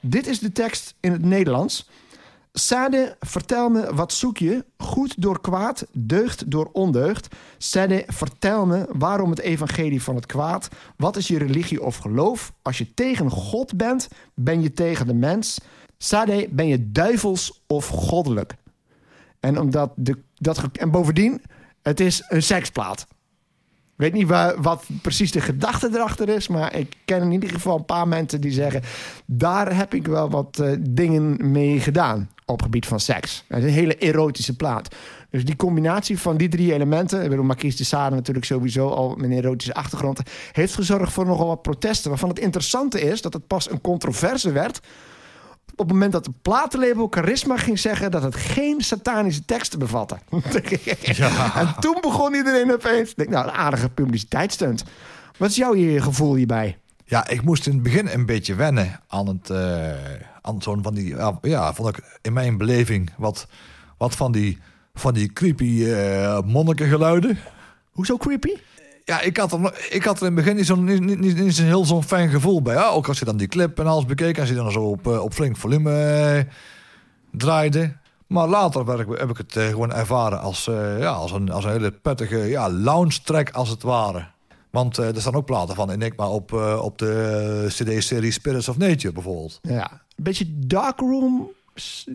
Dit 0.00 0.26
is 0.26 0.38
de 0.38 0.52
tekst 0.52 0.94
in 1.00 1.12
het 1.12 1.24
Nederlands. 1.24 1.88
Sade, 2.52 3.16
vertel 3.20 3.68
me, 3.68 3.94
wat 3.94 4.12
zoek 4.12 4.38
je? 4.38 4.64
Goed 4.76 5.22
door 5.22 5.40
kwaad, 5.40 5.86
deugd 5.92 6.50
door 6.50 6.68
ondeugd. 6.72 7.28
Sade, 7.58 8.04
vertel 8.06 8.66
me, 8.66 8.86
waarom 8.92 9.30
het 9.30 9.40
evangelie 9.40 10.02
van 10.02 10.14
het 10.14 10.26
kwaad? 10.26 10.68
Wat 10.96 11.16
is 11.16 11.28
je 11.28 11.38
religie 11.38 11.82
of 11.82 11.96
geloof? 11.96 12.52
Als 12.62 12.78
je 12.78 12.94
tegen 12.94 13.30
God 13.30 13.76
bent, 13.76 14.08
ben 14.34 14.62
je 14.62 14.72
tegen 14.72 15.06
de 15.06 15.14
mens. 15.14 15.60
Sade, 15.98 16.48
ben 16.50 16.66
je 16.66 16.92
duivels 16.92 17.62
of 17.66 17.86
goddelijk? 17.86 18.54
En, 19.40 19.60
omdat 19.60 19.92
de, 19.96 20.18
dat, 20.34 20.62
en 20.72 20.90
bovendien, 20.90 21.42
het 21.82 22.00
is 22.00 22.24
een 22.28 22.42
seksplaat. 22.42 23.06
Ik 23.98 24.04
weet 24.04 24.12
niet 24.12 24.28
wat 24.58 24.84
precies 25.02 25.32
de 25.32 25.40
gedachte 25.40 25.88
erachter 25.92 26.28
is, 26.28 26.48
maar 26.48 26.74
ik 26.74 26.94
ken 27.04 27.22
in 27.22 27.32
ieder 27.32 27.50
geval 27.50 27.76
een 27.76 27.84
paar 27.84 28.08
mensen 28.08 28.40
die 28.40 28.52
zeggen: 28.52 28.82
daar 29.26 29.76
heb 29.76 29.94
ik 29.94 30.06
wel 30.06 30.30
wat 30.30 30.58
eh, 30.58 30.72
dingen 30.80 31.50
mee 31.50 31.80
gedaan 31.80 32.28
op 32.48 32.62
gebied 32.62 32.86
van 32.86 33.00
seks. 33.00 33.44
Het 33.48 33.58
is 33.58 33.64
een 33.64 33.78
hele 33.78 33.96
erotische 33.96 34.56
plaat. 34.56 34.94
Dus 35.30 35.44
die 35.44 35.56
combinatie 35.56 36.18
van 36.18 36.36
die 36.36 36.48
drie 36.48 36.72
elementen, 36.72 37.22
ik 37.22 37.28
bedoel, 37.28 37.44
Marquise 37.44 37.76
de 37.76 37.84
Sade 37.84 38.14
natuurlijk 38.14 38.46
sowieso 38.46 38.88
al 38.88 39.14
met 39.16 39.30
een 39.30 39.36
erotische 39.36 39.74
achtergrond, 39.74 40.20
heeft 40.52 40.74
gezorgd 40.74 41.12
voor 41.12 41.26
nogal 41.26 41.46
wat 41.46 41.62
protesten. 41.62 42.10
Waarvan 42.10 42.28
het 42.28 42.38
interessante 42.38 43.00
is 43.00 43.22
dat 43.22 43.32
het 43.32 43.46
pas 43.46 43.70
een 43.70 43.80
controverse 43.80 44.52
werd 44.52 44.80
op 45.78 45.84
het 45.84 45.92
moment 45.92 46.12
dat 46.12 46.24
de 46.24 46.32
platenlabel 46.42 47.06
Charisma 47.10 47.56
ging 47.56 47.78
zeggen 47.78 48.10
dat 48.10 48.22
het 48.22 48.34
geen 48.34 48.80
satanische 48.80 49.44
teksten 49.44 49.78
bevatte. 49.78 50.18
En 51.54 51.74
toen 51.80 51.98
begon 52.00 52.34
iedereen 52.34 52.72
opeens. 52.72 53.14
Denk, 53.14 53.28
nou, 53.28 53.48
een 53.48 53.54
aardige 53.54 53.88
publiciteitsstunt. 53.88 54.84
Wat 55.36 55.50
is 55.50 55.56
jouw 55.56 55.72
hier 55.72 56.02
gevoel 56.02 56.34
hierbij? 56.34 56.78
Ja, 57.04 57.28
ik 57.28 57.42
moest 57.42 57.66
in 57.66 57.72
het 57.72 57.82
begin 57.82 58.08
een 58.08 58.26
beetje 58.26 58.54
wennen 58.54 59.00
aan 59.08 59.26
het, 59.26 59.50
eh 59.50 59.92
zo'n 60.58 60.82
van 60.82 60.94
die, 60.94 61.06
ja, 61.06 61.38
ja, 61.42 61.74
vond 61.74 61.88
ik 61.88 62.18
in 62.22 62.32
mijn 62.32 62.56
beleving 62.56 63.10
wat, 63.16 63.46
wat 63.98 64.16
van 64.16 64.32
die, 64.32 64.58
van 64.94 65.14
die 65.14 65.32
creepy 65.32 65.84
eh 65.84 66.38
monnikengeluiden. 66.44 67.38
Hoezo 67.92 68.16
creepy? 68.16 68.52
Ja, 69.08 69.20
ik 69.20 69.36
had, 69.36 69.52
er, 69.52 69.86
ik 69.90 70.04
had 70.04 70.20
er 70.20 70.26
in 70.26 70.34
het 70.34 70.44
begin 70.44 70.56
niet 70.56 70.66
zo'n 70.66 70.84
niet, 70.84 71.00
niet, 71.00 71.38
niet, 71.38 71.54
zo'n 71.54 71.66
heel 71.66 71.84
zo'n 71.84 72.02
fijn 72.02 72.28
gevoel 72.28 72.62
bij. 72.62 72.74
Ja, 72.74 72.88
ook 72.88 73.08
als 73.08 73.18
je 73.18 73.24
dan 73.24 73.36
die 73.36 73.46
clip 73.46 73.78
en 73.78 73.86
alles 73.86 74.04
bekeek 74.04 74.34
en 74.34 74.40
als 74.40 74.48
je 74.48 74.54
dan 74.54 74.72
zo 74.72 74.82
op, 74.82 75.06
eh, 75.06 75.22
op 75.22 75.32
flink 75.32 75.56
volume 75.56 75.92
eh, 75.92 76.44
draaide. 77.32 77.96
Maar 78.26 78.48
later 78.48 78.84
werd 78.84 79.00
ik, 79.00 79.18
heb 79.18 79.30
ik 79.30 79.36
het 79.36 79.52
gewoon 79.52 79.92
ervaren 79.92 80.40
als, 80.40 80.64
ja, 80.98 81.10
als, 81.10 81.32
een, 81.32 81.50
als 81.50 81.64
een 81.64 81.70
hele 81.70 81.90
prettige 81.90 82.36
ja, 82.36 82.70
lounge 82.70 83.22
track 83.24 83.50
als 83.50 83.68
het 83.68 83.82
ware. 83.82 84.26
Want 84.70 84.96
er 84.96 85.20
staan 85.20 85.34
ook 85.34 85.46
platen 85.46 85.74
van 85.74 85.90
Enigma 85.90 86.28
op, 86.28 86.52
op 86.80 86.98
de 86.98 87.64
CD-serie 87.68 88.30
Spirits 88.30 88.68
of 88.68 88.78
Nature 88.78 89.12
bijvoorbeeld. 89.12 89.58
Ja, 89.62 90.02
een 90.18 90.24
beetje 90.24 90.46
darkroom. 90.66 91.50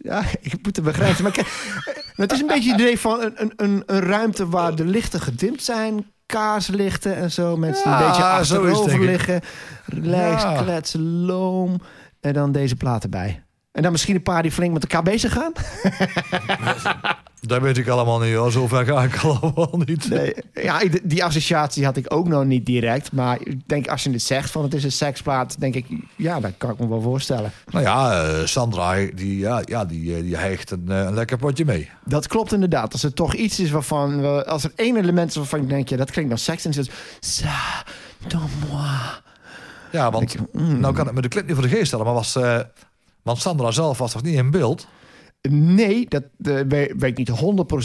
Ja, 0.01 0.23
ik 0.41 0.53
moet 0.63 0.75
het 0.75 0.85
begrijpen. 0.85 1.23
Maar 1.23 1.31
kijk, 1.31 1.47
het 2.15 2.31
is 2.31 2.39
een 2.41 2.47
beetje 2.47 2.71
het 2.71 2.79
idee 2.81 2.99
van 2.99 3.21
een, 3.21 3.33
een, 3.35 3.53
een, 3.55 3.83
een 3.85 3.99
ruimte 4.01 4.47
waar 4.49 4.75
de 4.75 4.85
lichten 4.85 5.21
gedimd 5.21 5.63
zijn. 5.63 6.11
Kaarslichten 6.25 7.15
en 7.15 7.31
zo. 7.31 7.57
Mensen 7.57 7.83
die 7.83 7.91
Ja, 7.99 8.31
een 8.31 8.37
beetje 8.37 8.55
zo 8.55 8.63
is 8.63 8.69
het, 8.69 8.79
achterover 8.79 8.89
denk 8.89 9.01
ik. 9.01 9.09
liggen. 9.09 9.41
Ja. 10.11 10.61
kletsen, 10.63 11.01
loom. 11.25 11.81
En 12.19 12.33
dan 12.33 12.51
deze 12.51 12.75
platen 12.75 13.09
bij. 13.09 13.43
En 13.71 13.81
dan 13.81 13.91
misschien 13.91 14.15
een 14.15 14.23
paar 14.23 14.41
die 14.41 14.51
flink 14.51 14.73
met 14.73 14.81
elkaar 14.83 15.03
bezig 15.03 15.33
gaan. 15.33 15.51
Dat 17.47 17.61
weet 17.61 17.77
ik 17.77 17.87
allemaal 17.87 18.19
niet 18.19 18.35
hoor. 18.35 18.51
Zover 18.51 18.85
ga 18.85 19.03
ik 19.03 19.15
allemaal 19.23 19.81
niet. 19.85 20.09
Nee, 20.09 20.33
ja, 20.53 20.81
die 21.03 21.23
associatie 21.23 21.85
had 21.85 21.97
ik 21.97 22.13
ook 22.13 22.27
nog 22.27 22.45
niet 22.45 22.65
direct. 22.65 23.11
Maar 23.11 23.37
ik 23.43 23.67
denk 23.67 23.87
als 23.87 24.03
je 24.03 24.11
het 24.11 24.21
zegt 24.21 24.51
van 24.51 24.63
het 24.63 24.73
is 24.73 24.83
een 24.83 24.91
seksplaat, 24.91 25.59
denk 25.59 25.75
ik, 25.75 25.85
ja, 26.15 26.39
dat 26.39 26.51
kan 26.57 26.69
ik 26.71 26.79
me 26.79 26.87
wel 26.87 27.01
voorstellen. 27.01 27.51
Nou 27.71 27.83
ja, 27.83 28.23
eh, 28.23 28.45
Sandra, 28.45 28.95
die, 29.15 29.37
ja, 29.37 29.61
ja, 29.65 29.85
die, 29.85 30.15
eh, 30.15 30.21
die 30.21 30.37
hijgt 30.37 30.71
een, 30.71 30.85
eh, 30.87 30.97
een 30.99 31.13
lekker 31.13 31.37
potje 31.37 31.65
mee. 31.65 31.89
Dat 32.05 32.27
klopt 32.27 32.53
inderdaad. 32.53 32.91
Als 32.93 33.03
er 33.03 33.13
toch 33.13 33.33
iets 33.33 33.59
is 33.59 33.71
waarvan, 33.71 34.21
we- 34.21 34.45
als 34.45 34.63
er 34.63 34.71
één 34.75 34.97
element 34.97 35.29
is 35.29 35.35
waarvan 35.35 35.59
ik 35.61 35.69
denk, 35.69 35.89
ja, 35.89 35.97
dat 35.97 36.11
klinkt 36.11 36.29
nog 36.29 36.39
seks, 36.39 36.65
en 36.65 36.69
is 36.69 36.77
het, 36.77 36.89
ça, 37.19 37.87
dans 38.27 38.51
moi. 38.69 38.87
Ja, 39.91 40.11
want 40.11 40.35
mm. 40.51 40.79
nou 40.79 40.93
kan 40.93 41.07
ik 41.07 41.13
me 41.13 41.21
de 41.21 41.27
clip 41.27 41.45
niet 41.45 41.53
voor 41.55 41.63
de 41.63 41.75
geest 41.75 41.87
stellen, 41.87 42.05
maar 42.05 42.13
was, 42.13 42.37
want 43.21 43.37
Sandra 43.39 43.71
zelf 43.71 43.97
was 43.97 44.11
toch 44.11 44.23
niet 44.23 44.35
in 44.35 44.51
beeld? 44.51 44.87
Nee, 45.49 46.05
dat 46.07 46.23
eh, 46.43 46.59
weet, 46.67 47.03
ik 47.03 47.17
niet 47.17 47.31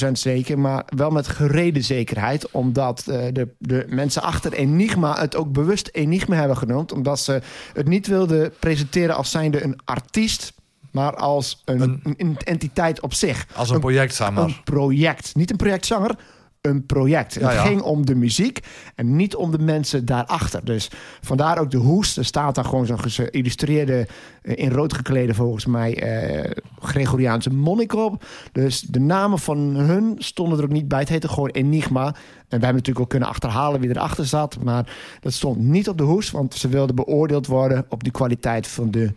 100% 0.09 0.11
zeker, 0.12 0.59
maar 0.59 0.84
wel 0.96 1.11
met 1.11 1.28
gereden 1.28 1.84
zekerheid. 1.84 2.50
Omdat 2.50 3.06
eh, 3.06 3.20
de, 3.32 3.48
de 3.59 3.84
mensen 3.88 4.22
achter 4.22 4.52
Enigma 4.52 5.20
het 5.20 5.36
ook 5.36 5.52
bewust 5.52 5.88
Enigma 5.92 6.36
hebben 6.36 6.56
genoemd. 6.56 6.92
Omdat 6.92 7.20
ze 7.20 7.40
het 7.72 7.88
niet 7.88 8.06
wilden 8.06 8.52
presenteren 8.59 9.16
als 9.16 9.30
zijnde 9.30 9.64
een 9.64 9.78
artiest, 9.84 10.52
maar 10.92 11.16
als 11.16 11.62
een, 11.64 11.80
Een- 11.80 12.14
een 12.16 12.36
entiteit 12.44 13.00
op 13.00 13.14
zich. 13.14 13.46
Als 13.54 13.70
een 13.70 13.80
project, 13.80 14.14
zeg 14.14 14.30
maar. 14.30 14.44
Een 14.44 14.62
project. 14.64 15.34
Niet 15.34 15.50
een 15.50 15.56
projectzanger, 15.56 16.16
een 16.61 16.86
project. 16.86 17.34
Het 17.34 17.42
ja. 17.42 17.64
ging 17.64 17.80
om 17.80 18.06
de 18.06 18.14
muziek 18.14 18.59
en 18.94 19.16
niet 19.16 19.36
om 19.36 19.50
de 19.50 19.59
mensen 19.59 20.04
daarachter. 20.04 20.64
Dus 20.64 20.90
vandaar 21.20 21.59
ook 21.59 21.70
de 21.70 21.76
hoest. 21.76 22.16
Er 22.16 22.24
staat 22.24 22.54
daar 22.54 22.64
gewoon 22.64 22.86
zo'n 22.86 23.00
geïllustreerde, 23.00 24.06
eh, 24.42 24.56
in 24.56 24.70
rood 24.70 24.92
geklede 24.92 25.34
volgens 25.34 25.66
mij, 25.66 26.02
eh, 26.02 26.50
Gregoriaanse 26.80 27.50
monnik 27.50 27.94
op. 27.94 28.24
Dus 28.52 28.80
de 28.80 29.00
namen 29.00 29.38
van 29.38 29.59
hun 29.59 30.14
stonden 30.18 30.59
er 30.59 30.64
ook 30.64 30.70
niet 30.70 30.88
bij. 30.88 30.98
Het 30.98 31.09
heette 31.09 31.28
gewoon 31.28 31.48
Enigma. 31.48 32.06
En 32.06 32.14
we 32.59 32.64
hebben 32.64 32.74
natuurlijk 32.74 33.00
ook 33.00 33.11
kunnen 33.11 33.28
achterhalen 33.28 33.80
wie 33.80 33.90
erachter 33.90 34.26
zat. 34.26 34.59
Maar 34.62 34.96
dat 35.20 35.32
stond 35.32 35.59
niet 35.59 35.88
op 35.88 35.98
de 35.98 36.04
hoest, 36.04 36.30
want 36.30 36.54
ze 36.54 36.68
wilden 36.68 36.94
beoordeeld 36.94 37.46
worden 37.46 37.86
op 37.88 38.04
de 38.04 38.11
kwaliteit 38.11 38.66
van 38.66 38.90
de 38.90 39.12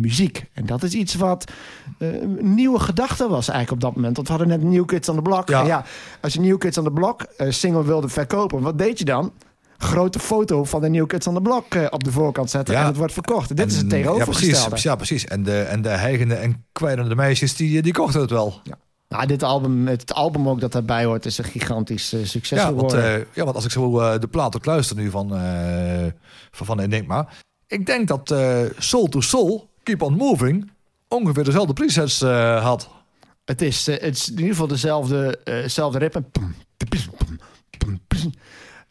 muziek. 0.00 0.44
En 0.52 0.66
dat 0.66 0.82
is 0.82 0.92
iets 0.92 1.14
wat 1.14 1.44
eh, 1.98 2.22
een 2.22 2.54
nieuwe 2.54 2.78
gedachte 2.78 3.28
was 3.28 3.48
eigenlijk 3.48 3.70
op 3.70 3.80
dat 3.80 3.94
moment. 3.96 4.16
Want 4.16 4.28
we 4.28 4.34
hadden 4.34 4.60
net 4.60 4.70
New 4.70 4.86
Kids 4.86 5.08
on 5.08 5.16
the 5.16 5.22
Block. 5.22 5.48
Ja. 5.48 5.60
En 5.60 5.66
ja, 5.66 5.84
als 6.20 6.32
je 6.32 6.40
New 6.40 6.58
Kids 6.58 6.78
on 6.78 6.84
the 6.84 6.90
Block 6.90 7.22
eh, 7.22 7.50
single 7.50 7.84
wilde 7.84 8.08
verkopen, 8.08 8.60
wat 8.60 8.78
deed 8.78 8.98
je 8.98 9.04
dan? 9.04 9.32
Grote 9.78 10.18
foto 10.18 10.64
van 10.64 10.80
de 10.80 10.88
New 10.88 11.06
Kids 11.06 11.26
on 11.26 11.34
the 11.34 11.40
Block 11.40 11.74
eh, 11.74 11.86
op 11.90 12.04
de 12.04 12.12
voorkant 12.12 12.50
zetten 12.50 12.74
Ja. 12.74 12.80
en 12.80 12.86
het 12.86 12.96
wordt 12.96 13.12
verkocht. 13.12 13.56
Dit 13.56 13.70
is 13.70 13.76
het 13.76 13.92
En- 13.92 13.98
ja, 13.98 14.04
tegenovergestelde. 14.04 14.68
precies, 14.68 14.82
ja, 14.84 14.96
precies. 14.96 15.24
En 15.24 15.42
de, 15.42 15.60
en 15.60 15.82
de 15.82 15.88
heigende 15.88 16.34
en 16.34 16.64
kwijnende 16.72 17.14
meisjes, 17.14 17.56
die, 17.56 17.82
die 17.82 17.92
kochten 17.92 18.20
het 18.20 18.30
wel. 18.30 18.60
Nou, 19.08 19.26
dit 19.26 19.42
album, 19.42 19.86
het 19.86 20.14
album 20.14 20.48
ook 20.48 20.60
dat 20.60 20.72
daarbij 20.72 21.04
hoort, 21.04 21.26
is 21.26 21.38
een 21.38 21.44
gigantisch 21.44 22.08
succes 22.08 22.58
Ja 22.58 22.72
want, 22.74 22.92
geworden. 22.92 23.20
eh, 23.20 23.26
ja, 23.32 23.44
want 23.44 23.56
als 23.56 23.64
ik 23.64 23.70
zo 23.70 24.18
de 24.18 24.28
plaat 24.28 24.56
ook 24.56 24.64
luister 24.64 24.96
nu 24.96 25.10
van, 25.10 25.28
van, 26.50 26.66
van 26.66 26.80
Enigma... 26.80 27.28
Ik 27.66 27.86
denk 27.86 28.08
dat 28.08 28.34
Soul 28.78 29.06
to 29.06 29.20
Soul, 29.20 29.69
Keep 29.82 30.02
on 30.02 30.14
Moving... 30.16 30.70
ongeveer 31.08 31.44
dezelfde 31.44 31.72
presets 31.72 32.22
eh, 32.22 32.62
had. 32.62 32.88
Het 33.44 33.62
is, 33.62 33.88
eh, 33.88 34.00
het 34.00 34.16
is 34.16 34.26
in 34.28 34.34
ieder 34.36 34.50
geval 34.50 34.66
dezelfde, 34.66 35.38
eh, 35.44 35.54
dezelfde 35.54 35.98
ritme. 35.98 36.24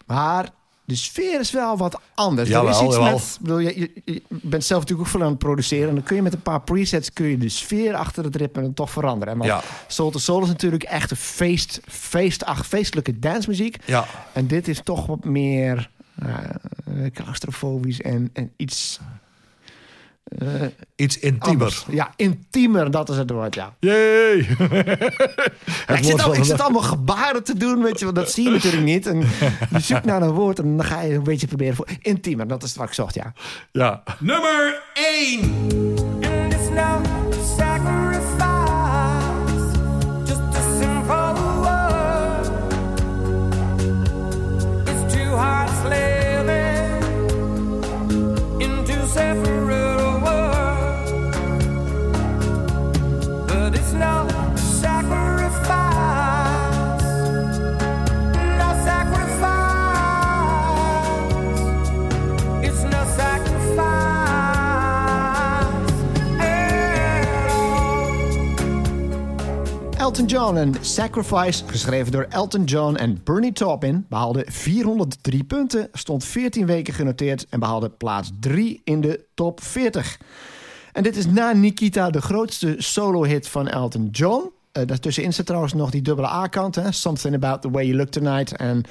Maar 0.05 0.49
de 0.85 0.95
sfeer 0.95 1.39
is 1.39 1.51
wel 1.51 1.77
wat 1.77 1.99
anders. 2.15 2.49
Jawel, 2.49 2.69
er 2.69 2.75
is 2.75 2.81
iets 2.87 2.95
jawel. 2.95 3.11
met, 3.13 3.37
bedoel, 3.41 3.59
je, 3.59 3.79
je- 3.79 4.01
je 4.05 4.21
bent 4.29 4.63
zelf 4.63 4.81
natuurlijk 4.81 5.07
ook 5.07 5.13
veel 5.15 5.23
aan 5.23 5.29
het 5.29 5.39
produceren. 5.39 5.87
En 5.89 5.95
dan 5.95 6.03
kun 6.03 6.15
je 6.15 6.21
met 6.21 6.33
een 6.33 6.41
paar 6.41 6.61
presets 6.61 7.13
kun 7.13 7.25
je 7.25 7.37
de 7.37 7.49
sfeer 7.49 7.93
achter 7.95 8.23
het 8.23 8.35
ritme 8.35 8.73
toch 8.73 8.89
veranderen. 8.91 9.37
Want 9.37 9.49
Ja. 9.49 9.61
Soul 9.87 10.09
to 10.11 10.19
Soul 10.19 10.41
is 10.41 10.47
natuurlijk 10.47 10.83
echt 10.83 11.11
een 11.11 11.17
feest, 11.17 11.79
feestach, 11.87 12.67
feestelijke 12.67 13.19
dancemuziek. 13.19 13.77
Ja. 13.85 14.05
En 14.33 14.47
dit 14.47 14.67
is 14.67 14.81
toch 14.83 15.05
wat 15.05 15.23
meer 15.25 15.89
eh, 16.15 16.27
claustrofobisch 17.13 18.01
en, 18.01 18.29
en 18.33 18.51
iets 18.57 18.99
eh, 20.37 20.47
Iets 20.95 21.19
intiemer. 21.19 21.47
anders. 21.47 21.85
Ja, 21.89 22.13
intiemer, 22.15 22.91
dat 22.91 23.09
is 23.09 23.17
het 23.17 23.29
woord, 23.29 23.55
ja. 23.55 23.75
Yay! 23.79 24.47
Ja, 25.87 25.95
ik, 25.95 26.03
zit 26.03 26.23
al, 26.23 26.35
ik 26.35 26.43
zit 26.43 26.61
allemaal 26.61 26.81
gebaren 26.81 27.43
te 27.43 27.57
doen, 27.57 27.83
weet 27.83 27.99
je, 27.99 28.05
want 28.05 28.17
dat 28.17 28.31
zie 28.31 28.43
je 28.43 28.49
natuurlijk 28.49 28.83
niet. 28.83 29.07
En 29.07 29.19
je 29.71 29.79
zoekt 29.89 30.05
naar 30.05 30.21
een 30.21 30.31
woord 30.31 30.59
en 30.59 30.77
dan 30.77 30.85
ga 30.85 31.01
je 31.01 31.13
een 31.13 31.23
beetje 31.23 31.47
proberen 31.47 31.75
voor 31.75 31.87
intiemer. 32.01 32.47
Dat 32.47 32.63
is 32.63 32.75
wat 32.75 32.87
ik 32.87 32.93
zocht, 32.93 33.13
ja. 33.13 33.33
Ja. 33.71 34.03
Nummer 34.19 34.81
1. 34.93 36.08
Elton 70.09 70.25
John 70.25 70.57
en 70.57 70.73
Sacrifice, 70.81 71.63
geschreven 71.65 72.11
door 72.11 72.25
Elton 72.29 72.63
John 72.63 72.95
en 72.95 73.21
Bernie 73.23 73.51
Taupin, 73.51 74.05
behaalde 74.09 74.45
403 74.47 75.43
punten, 75.43 75.89
stond 75.93 76.25
14 76.25 76.65
weken 76.65 76.93
genoteerd 76.93 77.45
en 77.49 77.59
behaalde 77.59 77.89
plaats 77.89 78.31
3 78.39 78.81
in 78.83 79.01
de 79.01 79.25
top 79.33 79.63
40. 79.63 80.19
En 80.91 81.03
dit 81.03 81.15
is 81.15 81.25
na 81.25 81.51
Nikita 81.51 82.09
de 82.09 82.21
grootste 82.21 82.75
solo-hit 82.77 83.47
van 83.47 83.67
Elton 83.67 84.07
John. 84.11 84.51
Eh 84.71 84.85
daartussenin 84.87 85.33
zit 85.33 85.45
trouwens 85.45 85.73
nog 85.73 85.89
die 85.89 86.01
dubbele 86.01 86.27
A-kant? 86.27 86.81
Something 86.89 87.35
About 87.35 87.61
the 87.61 87.71
Way 87.71 87.85
You 87.85 87.97
Look 87.97 88.09
Tonight. 88.09 88.55
En 88.55 88.83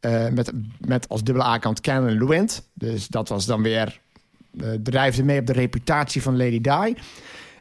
eh, 0.00 0.28
met, 0.28 0.52
met 0.86 1.08
als 1.08 1.22
dubbele 1.22 1.46
A-kant 1.46 1.80
Canon 1.80 2.18
Luent. 2.18 2.62
Dus 2.74 3.06
dat 3.06 3.28
was 3.28 3.46
dan 3.46 3.62
weer, 3.62 4.00
eh 4.60 4.68
drijfde 4.82 5.24
mee 5.24 5.40
op 5.40 5.46
de 5.46 5.52
reputatie 5.52 6.22
van 6.22 6.36
Lady 6.36 6.60
Di. 6.60 6.94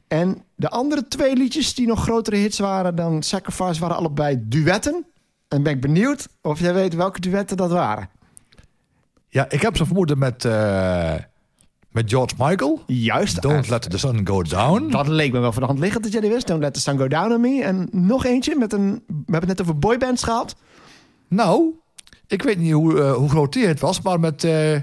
En 0.08 0.44
de 0.56 0.70
andere 0.70 1.08
twee 1.08 1.36
liedjes 1.36 1.76
die 1.76 1.88
nog 1.88 2.02
grotere 2.02 2.36
hits 2.36 2.60
waren 2.60 2.96
dan 2.96 3.24
Sacrifice 3.24 3.80
waren 3.80 3.96
allebei 3.96 4.38
duetten. 4.42 5.06
En 5.48 5.64
ben 5.64 5.74
ik 5.74 5.82
benieuwd 5.82 6.28
of 6.42 6.60
jij 6.60 6.74
weet 6.74 6.94
welke 6.94 7.20
duetten 7.20 7.58
dat 7.58 7.72
waren. 7.72 8.10
Ja, 9.30 9.50
ik 9.50 9.62
heb 9.62 9.78
ze 9.78 9.86
vermoeden 9.86 10.18
met, 10.18 10.46
eh, 10.46 11.14
met 11.92 12.10
George 12.10 12.36
Michael. 12.38 12.84
Juist. 12.86 13.42
Don't 13.42 13.70
let 13.70 13.90
the 13.90 13.98
sun 13.98 14.28
go 14.28 14.42
down. 14.42 14.90
Dat 14.90 15.08
leek 15.08 15.32
me 15.32 15.40
wel 15.40 15.52
voor 15.52 15.62
de 15.62 15.68
hand 15.68 15.80
liggend 15.80 16.04
dat 16.04 16.12
jij 16.12 16.22
die 16.22 16.30
wist. 16.30 16.48
Don't 16.48 16.62
let 16.62 16.74
the 16.74 16.80
sun 16.80 16.98
go 16.98 17.08
down 17.08 17.34
on 17.34 17.42
me. 17.42 17.64
En 17.64 17.88
nog 17.92 18.26
eentje 18.26 18.56
met 18.56 18.74
een... 18.74 19.04
We 19.08 19.14
hebben 19.16 19.50
het 19.50 19.58
net 19.58 19.62
over 19.62 19.80
boybands 19.80 20.24
gehad. 20.24 20.56
Nou, 21.28 21.74
ik 22.28 22.42
weet 22.42 22.58
niet 22.58 22.72
hoe, 22.72 23.02
eh, 23.02 23.14
hoe 23.14 23.30
groot 23.30 23.54
die 23.54 23.66
het 23.66 23.80
was, 23.80 24.02
maar 24.02 24.20
met, 24.20 24.44
eh, 24.44 24.76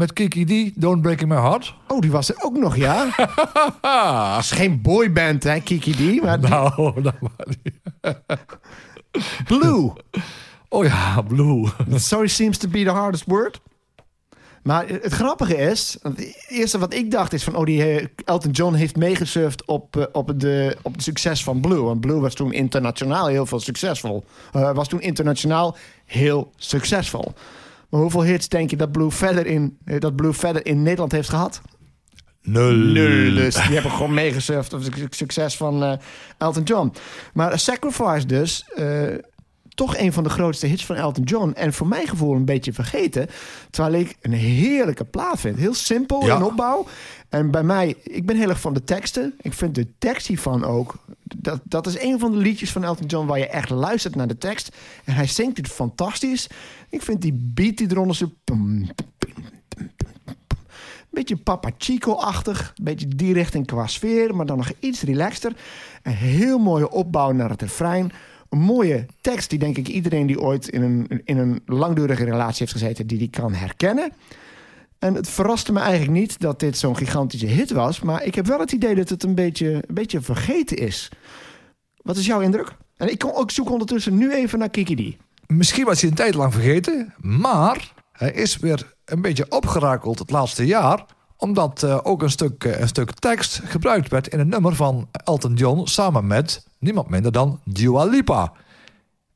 met 0.00 0.12
Kiki 0.12 0.44
D, 0.44 0.80
Don't 0.80 1.02
Break 1.02 1.20
In 1.20 1.28
My 1.28 1.36
Heart. 1.36 1.74
Oh, 1.88 2.00
die 2.00 2.10
was 2.10 2.28
er 2.28 2.42
ook 2.42 2.56
nog, 2.56 2.76
ja. 2.76 3.08
Dat 4.34 4.44
is 4.44 4.50
geen 4.50 4.82
boyband, 4.82 5.42
hè, 5.42 5.60
Kiki 5.60 5.92
D. 5.92 6.22
Maar 6.22 6.40
Nou, 6.40 6.92
dat 7.02 7.14
maar. 7.20 8.14
Blue. 9.44 9.92
Oh 10.68 10.84
ja, 10.84 11.22
Blue. 11.22 11.68
Sorry 11.94 12.28
seems 12.28 12.58
to 12.58 12.68
be 12.68 12.84
the 12.84 12.90
hardest 12.90 13.24
word. 13.26 13.60
Maar 14.62 14.88
het 14.88 15.12
grappige 15.12 15.56
is, 15.56 15.98
het 16.02 16.44
eerste 16.48 16.78
wat 16.78 16.94
ik 16.94 17.10
dacht 17.10 17.32
is 17.32 17.44
van, 17.44 17.54
oh, 17.54 17.64
die 17.64 17.82
eh, 17.82 18.06
Elton 18.24 18.50
John 18.50 18.74
heeft 18.74 18.96
meegesurfd 18.96 19.64
op, 19.64 19.96
eh, 19.96 20.04
op, 20.12 20.32
de, 20.40 20.76
op 20.82 20.92
het 20.92 21.02
succes 21.02 21.44
van 21.44 21.60
Blue. 21.60 21.82
Want 21.82 22.00
Blue 22.00 22.20
was 22.20 22.34
toen 22.34 22.52
internationaal 22.52 23.26
heel 23.26 23.46
veel 23.46 23.60
succesvol. 23.60 24.24
Eh, 24.52 24.72
was 24.72 24.88
toen 24.88 25.00
internationaal 25.00 25.76
heel 26.04 26.52
succesvol. 26.56 27.32
Maar 27.90 28.00
hoeveel 28.00 28.22
hits 28.22 28.48
denk 28.48 28.70
je 28.70 28.76
dat 28.76 28.92
Blue 28.92 29.10
verder 29.10 29.46
in, 29.46 29.78
eh, 29.84 30.00
dat 30.00 30.16
Blue 30.16 30.32
verder 30.32 30.66
in 30.66 30.82
Nederland 30.82 31.12
heeft 31.12 31.28
gehad? 31.28 31.60
Nul. 32.42 32.74
Nul. 32.74 33.34
Dus 33.34 33.54
die 33.54 33.74
hebben 33.74 33.90
gewoon 33.90 34.14
meegesurfd 34.14 34.72
op 34.72 34.82
het 34.82 35.14
succes 35.14 35.56
van 35.56 35.82
eh, 35.82 35.92
Elton 36.38 36.62
John. 36.62 36.92
Maar 37.32 37.58
Sacrifice 37.58 38.26
dus, 38.26 38.64
eh, 38.74 39.14
toch 39.80 39.96
een 39.96 40.12
van 40.12 40.22
de 40.22 40.28
grootste 40.30 40.66
hits 40.66 40.86
van 40.86 40.96
Elton 40.96 41.24
John. 41.24 41.52
En 41.54 41.72
voor 41.72 41.86
mijn 41.86 42.08
gevoel 42.08 42.34
een 42.34 42.44
beetje 42.44 42.72
vergeten. 42.72 43.28
Terwijl 43.70 43.94
ik 43.94 44.16
een 44.20 44.32
heerlijke 44.32 45.04
plaat 45.04 45.40
vind. 45.40 45.56
Heel 45.56 45.74
simpel 45.74 46.26
Ja. 46.26 46.36
in 46.36 46.42
opbouw. 46.42 46.86
En 47.28 47.50
bij 47.50 47.62
mij, 47.62 47.94
ik 48.04 48.26
ben 48.26 48.36
heel 48.36 48.48
erg 48.48 48.60
van 48.60 48.74
de 48.74 48.84
teksten. 48.84 49.34
Ik 49.40 49.52
vind 49.52 49.74
de 49.74 49.86
tekst 49.98 50.26
hiervan 50.26 50.64
ook. 50.64 50.94
Dat, 51.22 51.60
dat 51.64 51.86
is 51.86 52.00
een 52.00 52.18
van 52.18 52.30
de 52.32 52.36
liedjes 52.36 52.72
van 52.72 52.84
Elton 52.84 53.06
John 53.06 53.26
waar 53.26 53.38
je 53.38 53.46
echt 53.46 53.70
luistert 53.70 54.14
naar 54.14 54.26
de 54.26 54.38
tekst. 54.38 54.76
En 55.04 55.14
hij 55.14 55.26
zingt 55.26 55.56
het 55.56 55.68
fantastisch. 55.68 56.46
Ik 56.88 57.02
vind 57.02 57.22
die 57.22 57.50
beat 57.54 57.76
die 57.76 57.90
eronder 57.90 58.16
zo. 58.16 58.32
Beetje 61.10 61.36
Papa 61.36 61.70
Chico-achtig. 61.78 62.72
Beetje 62.82 63.08
die 63.08 63.32
richting 63.32 63.66
qua 63.66 63.86
sfeer, 63.86 64.36
maar 64.36 64.46
dan 64.46 64.56
nog 64.56 64.72
iets 64.78 65.02
relaxter. 65.02 65.52
Een 66.02 66.12
heel 66.12 66.58
mooie 66.58 66.90
opbouw 66.90 67.32
naar 67.32 67.50
het 67.50 67.62
refrein. 67.62 68.12
Een 68.50 68.58
mooie 68.58 69.06
tekst 69.20 69.50
die 69.50 69.58
denk 69.58 69.76
ik 69.76 69.88
iedereen 69.88 70.26
die 70.26 70.40
ooit 70.40 70.68
in 70.68 70.82
een, 70.82 71.22
in 71.24 71.38
een 71.38 71.62
langdurige 71.66 72.24
relatie 72.24 72.58
heeft 72.58 72.72
gezeten... 72.72 73.06
die 73.06 73.18
die 73.18 73.30
kan 73.30 73.52
herkennen. 73.52 74.12
En 74.98 75.14
het 75.14 75.28
verraste 75.28 75.72
me 75.72 75.80
eigenlijk 75.80 76.18
niet 76.18 76.40
dat 76.40 76.60
dit 76.60 76.78
zo'n 76.78 76.96
gigantische 76.96 77.46
hit 77.46 77.70
was... 77.70 78.00
maar 78.00 78.24
ik 78.24 78.34
heb 78.34 78.46
wel 78.46 78.60
het 78.60 78.72
idee 78.72 78.94
dat 78.94 79.08
het 79.08 79.22
een 79.22 79.34
beetje, 79.34 79.72
een 79.72 79.94
beetje 79.94 80.20
vergeten 80.20 80.76
is. 80.76 81.08
Wat 81.96 82.16
is 82.16 82.26
jouw 82.26 82.40
indruk? 82.40 82.76
En 82.96 83.10
ik, 83.10 83.24
zoek 83.46 83.70
ondertussen 83.70 84.16
nu 84.16 84.32
even 84.32 84.58
naar 84.58 84.70
Kiki 84.70 84.94
D. 84.94 85.16
Misschien 85.46 85.84
was 85.84 86.00
hij 86.00 86.10
een 86.10 86.16
tijd 86.16 86.34
lang 86.34 86.52
vergeten, 86.52 87.14
maar 87.16 87.92
hij 88.12 88.32
is 88.32 88.56
weer 88.56 88.94
een 89.04 89.22
beetje 89.22 89.46
opgerakeld 89.48 90.18
het 90.18 90.30
laatste 90.30 90.66
jaar. 90.66 91.04
Omdat 91.40 91.82
eh, 91.82 91.98
ook 92.02 92.22
een 92.22 92.30
stuk, 92.30 92.64
eh, 92.64 92.80
een 92.80 92.88
stuk 92.88 93.10
tekst 93.10 93.60
gebruikt 93.64 94.08
werd 94.08 94.28
in 94.28 94.38
een 94.38 94.48
nummer 94.48 94.74
van 94.74 95.08
Elton 95.24 95.54
John 95.54 95.86
samen 95.86 96.26
met 96.26 96.66
niemand 96.78 97.08
minder 97.08 97.32
dan 97.32 97.60
Dua 97.64 98.04
Lipa. 98.04 98.52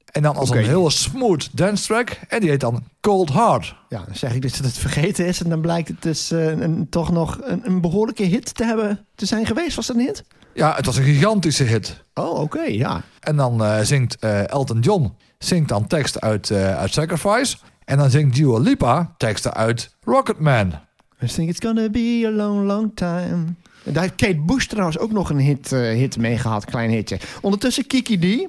En 0.05 0.23
dan 0.23 0.37
als 0.37 0.51
een 0.51 0.65
hele 0.65 0.91
smooth 0.91 1.57
dance 1.57 1.87
track. 1.87 2.21
En 2.29 2.41
die 2.41 2.51
heet 2.51 2.61
dan 2.61 2.85
Cold 3.01 3.33
Heart. 3.33 3.75
Ja, 3.89 4.03
dan 4.07 4.15
zeg 4.15 4.35
ik 4.35 4.43
dus 4.43 4.57
dat 4.57 4.67
het 4.67 4.79
vergeten 4.79 5.27
is... 5.27 5.43
en 5.43 5.51
dan 5.51 5.61
blijkt 5.61 5.89
het 5.89 6.03
dus 6.03 6.31
eh, 6.31 6.47
een, 6.47 6.89
toch 6.89 7.13
nog 7.13 7.39
een, 7.43 7.67
een 7.67 7.81
behoorlijke 7.81 8.23
hit 8.23 8.55
te 8.55 8.65
hebben 8.65 9.07
te 9.15 9.27
zijn 9.27 9.47
geweest. 9.47 9.77
Was 9.77 9.87
dat 9.87 9.97
een 9.97 10.03
hit? 10.03 10.25
Ja, 10.55 10.75
het 10.75 10.87
was 10.87 10.97
een 10.97 11.05
gigantische 11.05 11.65
hit. 11.65 12.05
Oh, 12.15 12.41
oké, 12.41 12.63
ja. 12.63 13.03
En 13.21 13.37
dan 13.37 13.87
zingt 13.87 14.19
Elton 14.47 14.81
John 14.81 15.17
zingt 15.39 15.69
dan 15.69 15.87
teksten 15.87 16.21
uit, 16.21 16.51
uit 16.53 16.93
Sacrifice. 16.93 17.57
En 17.85 17.99
dan 17.99 18.11
zingt 18.11 18.37
Dua 18.37 18.59
Lipa 18.59 19.15
teksten 19.17 19.55
uit 19.55 19.95
Rocketman. 20.05 20.84
I 21.25 21.27
think 21.27 21.49
it's 21.49 21.65
gonna 21.65 21.89
be 21.89 22.23
a 22.27 22.31
long, 22.31 22.67
long 22.67 22.91
time. 22.95 23.55
Daar 23.85 24.03
heeft 24.03 24.15
Kate 24.15 24.41
Bush 24.41 24.67
trouwens 24.67 24.99
ook 24.99 25.13
nog 25.13 25.31
een 25.31 25.39
hit, 25.39 25.73
eh, 25.73 25.81
hit 25.81 26.19
mee 26.19 26.39
gehad, 26.39 26.65
klein 26.65 26.91
hitje. 26.91 27.19
Ondertussen 27.41 27.87
Kiki 27.87 28.19
D. 28.19 28.49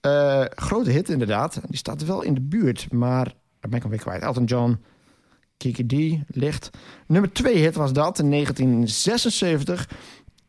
Eh, 0.00 0.44
grote 0.54 0.90
hit 0.90 1.08
inderdaad. 1.08 1.60
Die 1.68 1.76
staat 1.76 2.04
wel 2.04 2.22
in 2.22 2.34
de 2.34 2.40
buurt, 2.40 2.86
maar 2.90 3.24
daar 3.24 3.70
ben 3.70 3.78
ik 3.78 3.84
alweer 3.84 3.98
kwijt. 3.98 4.22
Elton 4.22 4.44
John, 4.44 4.80
Kiki 5.56 5.86
D, 5.86 6.24
licht. 6.36 6.70
Nummer 7.06 7.32
2 7.32 7.56
hit 7.56 7.74
was 7.74 7.92
dat 7.92 8.18
in 8.18 8.30
1976. 8.30 9.88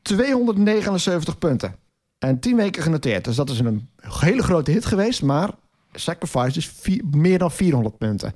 279 0.02 1.38
punten. 1.38 1.76
En 2.19 2.40
10 2.40 2.56
weken 2.56 2.84
genoteerd. 2.84 3.26
Dus 3.26 3.35
dat 3.35 3.49
is 3.49 3.60
een 3.60 3.90
hele 3.95 4.44
grote 4.44 4.72
hit 4.72 4.85
geweest, 4.85 5.22
maar 5.22 5.49
Sacrifice 5.94 6.57
is 6.57 6.72
meer 7.11 7.38
dan 7.38 7.52
400 7.52 7.98
punten. 7.98 8.34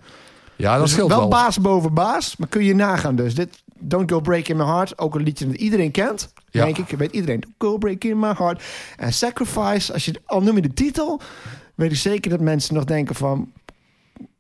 Ja, 0.58 0.74
dat 0.74 0.82
Dus 0.82 0.92
scheelt 0.92 1.10
wel 1.10 1.20
wel. 1.20 1.28
baas 1.28 1.60
boven 1.62 1.94
baas, 1.94 2.38
maar 2.38 2.48
kun 2.48 2.64
je 2.64 2.76
nagaan 2.76 3.16
dus. 3.16 3.36
Dit 3.36 3.64
Don't 3.80 4.12
Go 4.12 4.20
Break 4.20 4.48
In 4.48 4.58
My 4.58 4.64
Heart, 4.66 4.98
ook 5.00 5.16
een 5.16 5.24
liedje 5.24 5.48
dat 5.48 5.56
iedereen 5.56 5.92
kent. 5.92 6.34
Ja. 6.50 6.64
Denk 6.64 6.78
ik, 6.78 6.98
weet 6.98 7.12
iedereen. 7.12 7.40
Don't 7.40 7.56
Go 7.58 7.78
Break 7.78 8.04
In 8.04 8.20
My 8.20 8.34
Heart. 8.38 8.64
En 8.98 9.14
Sacrifice, 9.14 9.94
als 9.94 10.06
je, 10.06 10.22
al 10.26 10.42
noem 10.42 10.56
je 10.56 10.62
de 10.62 10.74
titel... 10.74 11.22
weet 11.76 11.92
ik 11.92 11.98
zeker 11.98 12.30
dat 12.32 12.40
mensen 12.40 12.74
nog 12.74 12.84
denken 12.84 13.16
van... 13.16 13.52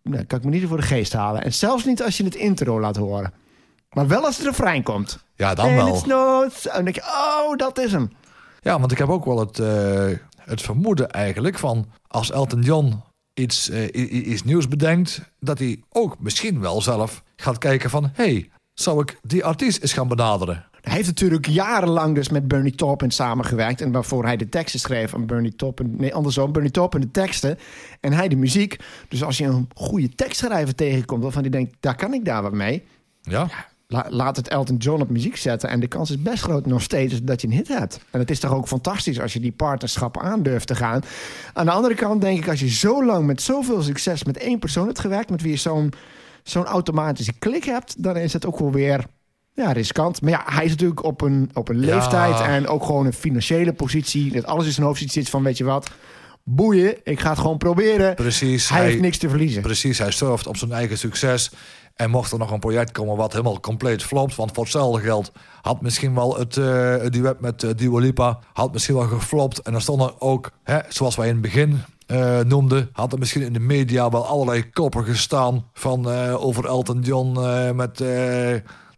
Nee, 0.02 0.26
kan 0.26 0.38
ik 0.38 0.46
me 0.46 0.52
niet 0.52 0.68
voor 0.68 0.78
de 0.78 0.84
geest 0.84 1.14
halen. 1.14 1.44
En 1.44 1.54
zelfs 1.54 1.86
niet 1.86 2.04
als 2.04 2.18
je 2.18 2.24
het 2.24 2.36
intro 2.36 2.80
laat 2.80 2.96
horen. 2.96 3.34
Maar 3.92 4.08
wel 4.08 4.26
als 4.26 4.38
het 4.38 4.46
refrein 4.46 4.84
komt. 4.84 5.20
Ja, 5.36 5.54
dan 5.54 5.66
And 5.66 5.76
wel. 5.76 5.88
it's 5.88 6.06
no... 6.06 6.44
En 6.44 6.50
dan 6.74 6.84
denk 6.84 6.96
je, 6.96 7.02
oh, 7.02 7.58
dat 7.58 7.80
is 7.80 7.92
hem. 7.92 8.12
Ja, 8.62 8.80
want 8.80 8.92
ik 8.92 8.98
heb 8.98 9.10
ook 9.10 9.26
wel 9.26 9.40
het, 9.40 9.60
eh, 9.60 10.06
het 10.38 10.62
vermoeden 10.62 11.10
eigenlijk 11.10 11.58
van 11.60 11.86
als 12.08 12.32
Elton 12.32 12.62
John 12.62 13.02
iets, 13.38 13.70
eh, 13.70 14.28
iets 14.28 14.44
nieuws 14.44 14.68
bedenkt, 14.68 15.22
dat 15.40 15.60
hij 15.60 15.82
ook 15.90 16.20
misschien 16.20 16.60
wel 16.60 16.82
zelf 16.82 17.24
gaat 17.36 17.58
kijken 17.58 17.90
van, 17.90 18.10
hey, 18.14 18.50
zou 18.74 19.02
ik 19.02 19.20
die 19.22 19.46
artiest 19.46 19.82
eens 19.82 19.94
gaan 19.94 20.08
benaderen? 20.08 20.66
Hij 20.82 20.96
heeft 20.96 21.08
natuurlijk 21.08 21.48
jarenlang 21.48 22.16
dus 22.16 22.30
met 22.30 22.48
Bernie 22.48 22.76
Taupin 22.76 23.12
samengewerkt. 23.12 23.82
En 23.82 23.92
waarvoor 23.92 24.26
hij 24.26 24.38
de 24.38 24.50
teksten 24.50 24.80
schreef 24.80 25.14
aan 25.14 25.26
Bernie 25.26 25.56
Taupin. 25.56 25.96
Nee, 25.98 26.14
andersom. 26.14 26.52
Bernie 26.52 26.72
Taupin 26.72 27.02
de 27.02 27.12
teksten 27.12 27.58
en 28.00 28.14
hij 28.14 28.28
de 28.28 28.36
muziek. 28.36 28.80
Dus 29.08 29.24
als 29.24 29.38
je 29.38 29.46
een 29.46 29.70
goede 29.76 30.10
tekstschrijver 30.10 30.76
tegenkomt... 30.76 31.24
waarvan 31.24 31.42
die 31.42 31.52
denkt, 31.52 31.76
daar 31.80 31.96
kan 31.96 32.14
ik 32.14 32.26
daar 32.26 32.42
wat 32.42 32.54
mee... 32.54 32.84
Ja, 33.22 33.50
La- 33.90 34.06
laat 34.10 34.36
het 34.36 34.48
Elton 34.48 34.78
John 34.78 35.02
op 35.02 35.10
muziek 35.10 35.36
zetten. 35.36 35.70
En 35.70 35.80
de 35.80 35.88
kans 35.88 36.10
is 36.10 36.22
best 36.22 36.44
groot 36.44 36.66
nog 36.66 36.82
steeds 36.82 37.22
dat 37.24 37.42
je 37.42 37.48
een 37.48 37.54
hit 37.54 37.68
hebt. 37.68 38.00
En 38.12 38.20
het 38.20 38.30
is 38.30 38.40
toch 38.40 38.54
ook 38.54 38.68
fantastisch 38.68 39.20
als 39.20 39.34
je 39.34 39.40
die 39.40 39.52
partnerschappen 39.52 40.22
aandurft 40.22 40.68
te 40.68 40.76
gaan. 40.76 41.02
Aan 41.54 41.66
de 41.66 41.72
andere 41.72 41.94
kant 41.96 42.22
denk 42.22 42.38
ik, 42.38 42.50
als 42.50 42.60
je 42.60 42.70
zo 42.70 43.06
lang 43.06 43.26
met 43.26 43.42
zoveel 43.42 43.82
succes 43.82 44.24
met 44.24 44.38
één 44.38 44.60
persoon 44.60 44.86
hebt 44.86 45.00
gewerkt, 45.00 45.30
met 45.30 45.42
wie 45.42 45.52
je 45.52 45.58
zo'n 45.58 45.94
zo'n 46.44 46.66
automatische 46.66 47.34
klik 47.40 47.64
hebt, 47.64 48.04
dan 48.04 48.18
is 48.18 48.34
het 48.34 48.46
ook 48.46 48.60
wel 48.60 48.72
weer 48.72 49.06
ja, 49.54 49.72
riskant. 49.72 50.22
Maar 50.22 50.32
ja, 50.32 50.44
hij 50.46 50.66
is 50.66 50.72
natuurlijk 50.72 51.04
op 51.04 51.22
een, 51.22 51.50
op 51.54 51.70
een 51.70 51.80
Ja. 51.82 51.96
leeftijd 51.96 52.40
en 52.40 52.68
ook 52.68 52.84
gewoon 52.86 53.06
een 53.06 53.14
financiële 53.14 53.74
positie. 53.74 54.32
Dat 54.32 54.46
alles 54.46 54.66
in 54.66 54.72
zijn 54.72 54.86
hoofd 54.86 55.12
zit 55.12 55.30
van, 55.30 55.44
weet 55.44 55.58
je 55.58 55.64
wat, 55.64 55.90
boeien, 56.44 56.96
ik 57.04 57.20
ga 57.20 57.30
het 57.30 57.40
gewoon 57.40 57.58
proberen. 57.58 58.16
precies. 58.16 58.70
Hij, 58.70 58.86
heeft 58.86 59.00
niks 59.00 59.18
te 59.18 59.30
verliezen. 59.30 59.62
Precies, 59.62 59.98
hij 59.98 60.12
surft 60.12 60.48
op 60.48 60.58
zijn 60.58 60.72
eigen 60.72 60.98
succes. 60.98 61.52
En 61.98 62.10
mocht 62.10 62.32
er 62.32 62.40
nog 62.40 62.52
een 62.52 62.60
project 62.60 62.92
komen 62.92 63.16
wat 63.16 63.32
helemaal 63.32 63.60
compleet 63.60 64.04
flopt... 64.04 64.36
want 64.36 64.52
voor 64.52 64.64
hetzelfde 64.64 65.02
geld 65.02 65.32
had 65.62 65.82
misschien 65.82 66.16
wel 66.16 66.38
het, 66.38 66.54
duet 67.14 67.40
met 67.40 67.64
uh, 67.64 67.94
Lipa... 68.00 68.40
had 68.54 68.74
misschien 68.74 68.96
wel 68.96 69.08
geflopt. 69.08 69.60
En 69.60 69.72
dan 69.72 69.82
stonden 69.82 70.22
ook, 70.22 70.52
hè, 70.64 70.80
zoals 70.88 71.16
wij 71.16 71.28
in 71.28 71.34
het 71.34 71.42
begin 71.42 71.82
eh, 72.08 72.40
noemden... 72.40 72.90
had 72.92 73.14
er 73.14 73.20
misschien 73.20 73.42
in 73.42 73.54
de 73.54 73.60
media 73.60 74.10
wel 74.10 74.26
allerlei 74.26 74.70
koppen 74.70 75.06
gestaan... 75.06 75.66
van 75.74 76.08
over 76.36 76.66
Elton 76.66 77.02
John 77.02 77.32
met... 77.76 78.04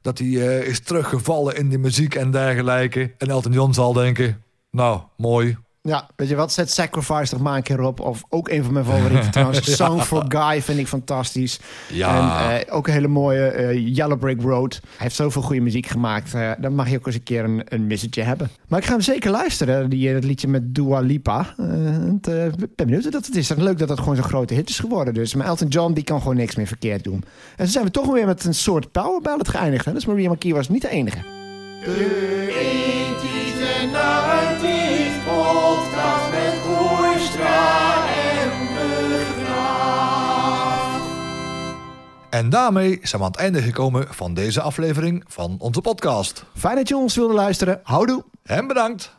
dat 0.01 0.17
hij 0.17 0.27
is 0.59 0.79
teruggevallen 0.79 1.55
in 1.55 1.69
de 1.69 1.77
muziek 1.77 2.15
en 2.15 2.31
dergelijke. 2.31 3.13
En 3.17 3.29
Elton 3.29 3.51
John 3.51 3.73
zal 3.73 3.93
denken... 3.93 4.43
Nou, 4.71 5.01
mooi, 5.17 5.57
Ja, 5.89 6.07
weet 6.15 6.29
je 6.29 6.35
wat? 6.35 6.53
Zet 6.53 6.71
Sacrifice 6.71 7.29
toch 7.31 7.39
maar 7.39 7.55
een 7.55 7.63
keer 7.63 7.81
op. 7.81 7.99
Of 7.99 8.23
ook 8.29 8.49
een 8.49 8.63
van 8.63 8.73
mijn 8.73 8.85
favorieten 8.85 9.31
trouwens. 9.35 9.75
Song 9.75 9.99
for 9.99 10.25
Guy 10.27 10.61
vind 10.61 10.79
ik 10.79 10.87
fantastisch. 10.87 11.59
Ja. 11.87 12.49
En 12.49 12.59
eh, 12.67 12.75
ook 12.75 12.87
een 12.87 12.93
hele 12.93 13.07
mooie 13.07 13.47
eh, 13.47 13.95
Yellow 13.95 14.19
Brick 14.19 14.41
Road. 14.41 14.79
Hij 14.83 14.91
heeft 14.97 15.15
zoveel 15.15 15.41
goede 15.41 15.61
muziek 15.61 15.85
gemaakt. 15.85 16.33
eh, 16.33 16.51
dan 16.59 16.75
mag 16.75 16.89
je 16.89 16.97
ook 16.97 17.05
eens 17.05 17.15
een 17.15 17.23
keer 17.23 17.43
een, 17.43 17.61
een 17.65 17.87
missetje 17.87 18.21
hebben. 18.21 18.49
Maar 18.67 18.79
ik 18.79 18.85
ga 18.85 18.91
hem 18.91 19.01
zeker 19.01 19.31
luisteren. 19.31 19.89
Die, 19.89 20.13
dat 20.13 20.23
liedje 20.23 20.47
met 20.47 20.75
Dua 20.75 20.99
Lipa. 20.99 21.53
Eh, 21.57 21.65
het, 22.13 22.27
eh, 22.27 22.45
Ik 22.45 22.55
ben 22.57 22.69
benieuwd 22.75 23.03
wat 23.03 23.13
dat 23.13 23.25
het 23.25 23.35
is. 23.35 23.49
En 23.49 23.63
leuk 23.63 23.77
dat 23.77 23.89
het 23.89 23.99
gewoon 23.99 24.15
zo'n 24.15 24.23
grote 24.23 24.53
hit 24.53 24.69
is 24.69 24.79
geworden. 24.79 25.13
Dus. 25.13 25.33
Maar 25.35 25.47
Elton 25.47 25.67
John 25.67 25.93
die 25.93 26.03
kan 26.03 26.19
gewoon 26.21 26.35
niks 26.35 26.55
meer 26.55 26.67
verkeerd 26.67 27.03
doen. 27.03 27.23
En 27.57 27.65
zo 27.65 27.71
zijn 27.71 27.85
we 27.85 27.91
toch 27.91 28.11
weer 28.11 28.25
met 28.25 28.43
een 28.45 28.53
soort 28.53 28.91
power 28.91 29.21
ballad 29.21 29.47
geëindigd. 29.49 29.85
Hè? 29.85 29.93
Dus 29.93 30.05
Maria 30.05 30.31
McKee 30.31 30.53
was 30.53 30.69
niet 30.69 30.81
de 30.81 30.89
enige. 30.89 31.17
En 42.29 42.49
daarmee 42.49 42.99
zijn 43.01 43.21
we 43.21 43.27
aan 43.27 43.31
het 43.31 43.41
einde 43.41 43.61
gekomen 43.61 44.07
van 44.09 44.33
deze 44.33 44.61
aflevering 44.61 45.23
van 45.27 45.55
onze 45.59 45.81
podcast. 45.81 46.45
Fijn 46.57 46.75
dat 46.75 46.87
je 46.87 46.97
ons 46.97 47.15
wilde 47.15 47.33
luisteren. 47.33 47.79
Houdoe! 47.83 48.23
En 48.43 48.67
bedankt! 48.67 49.17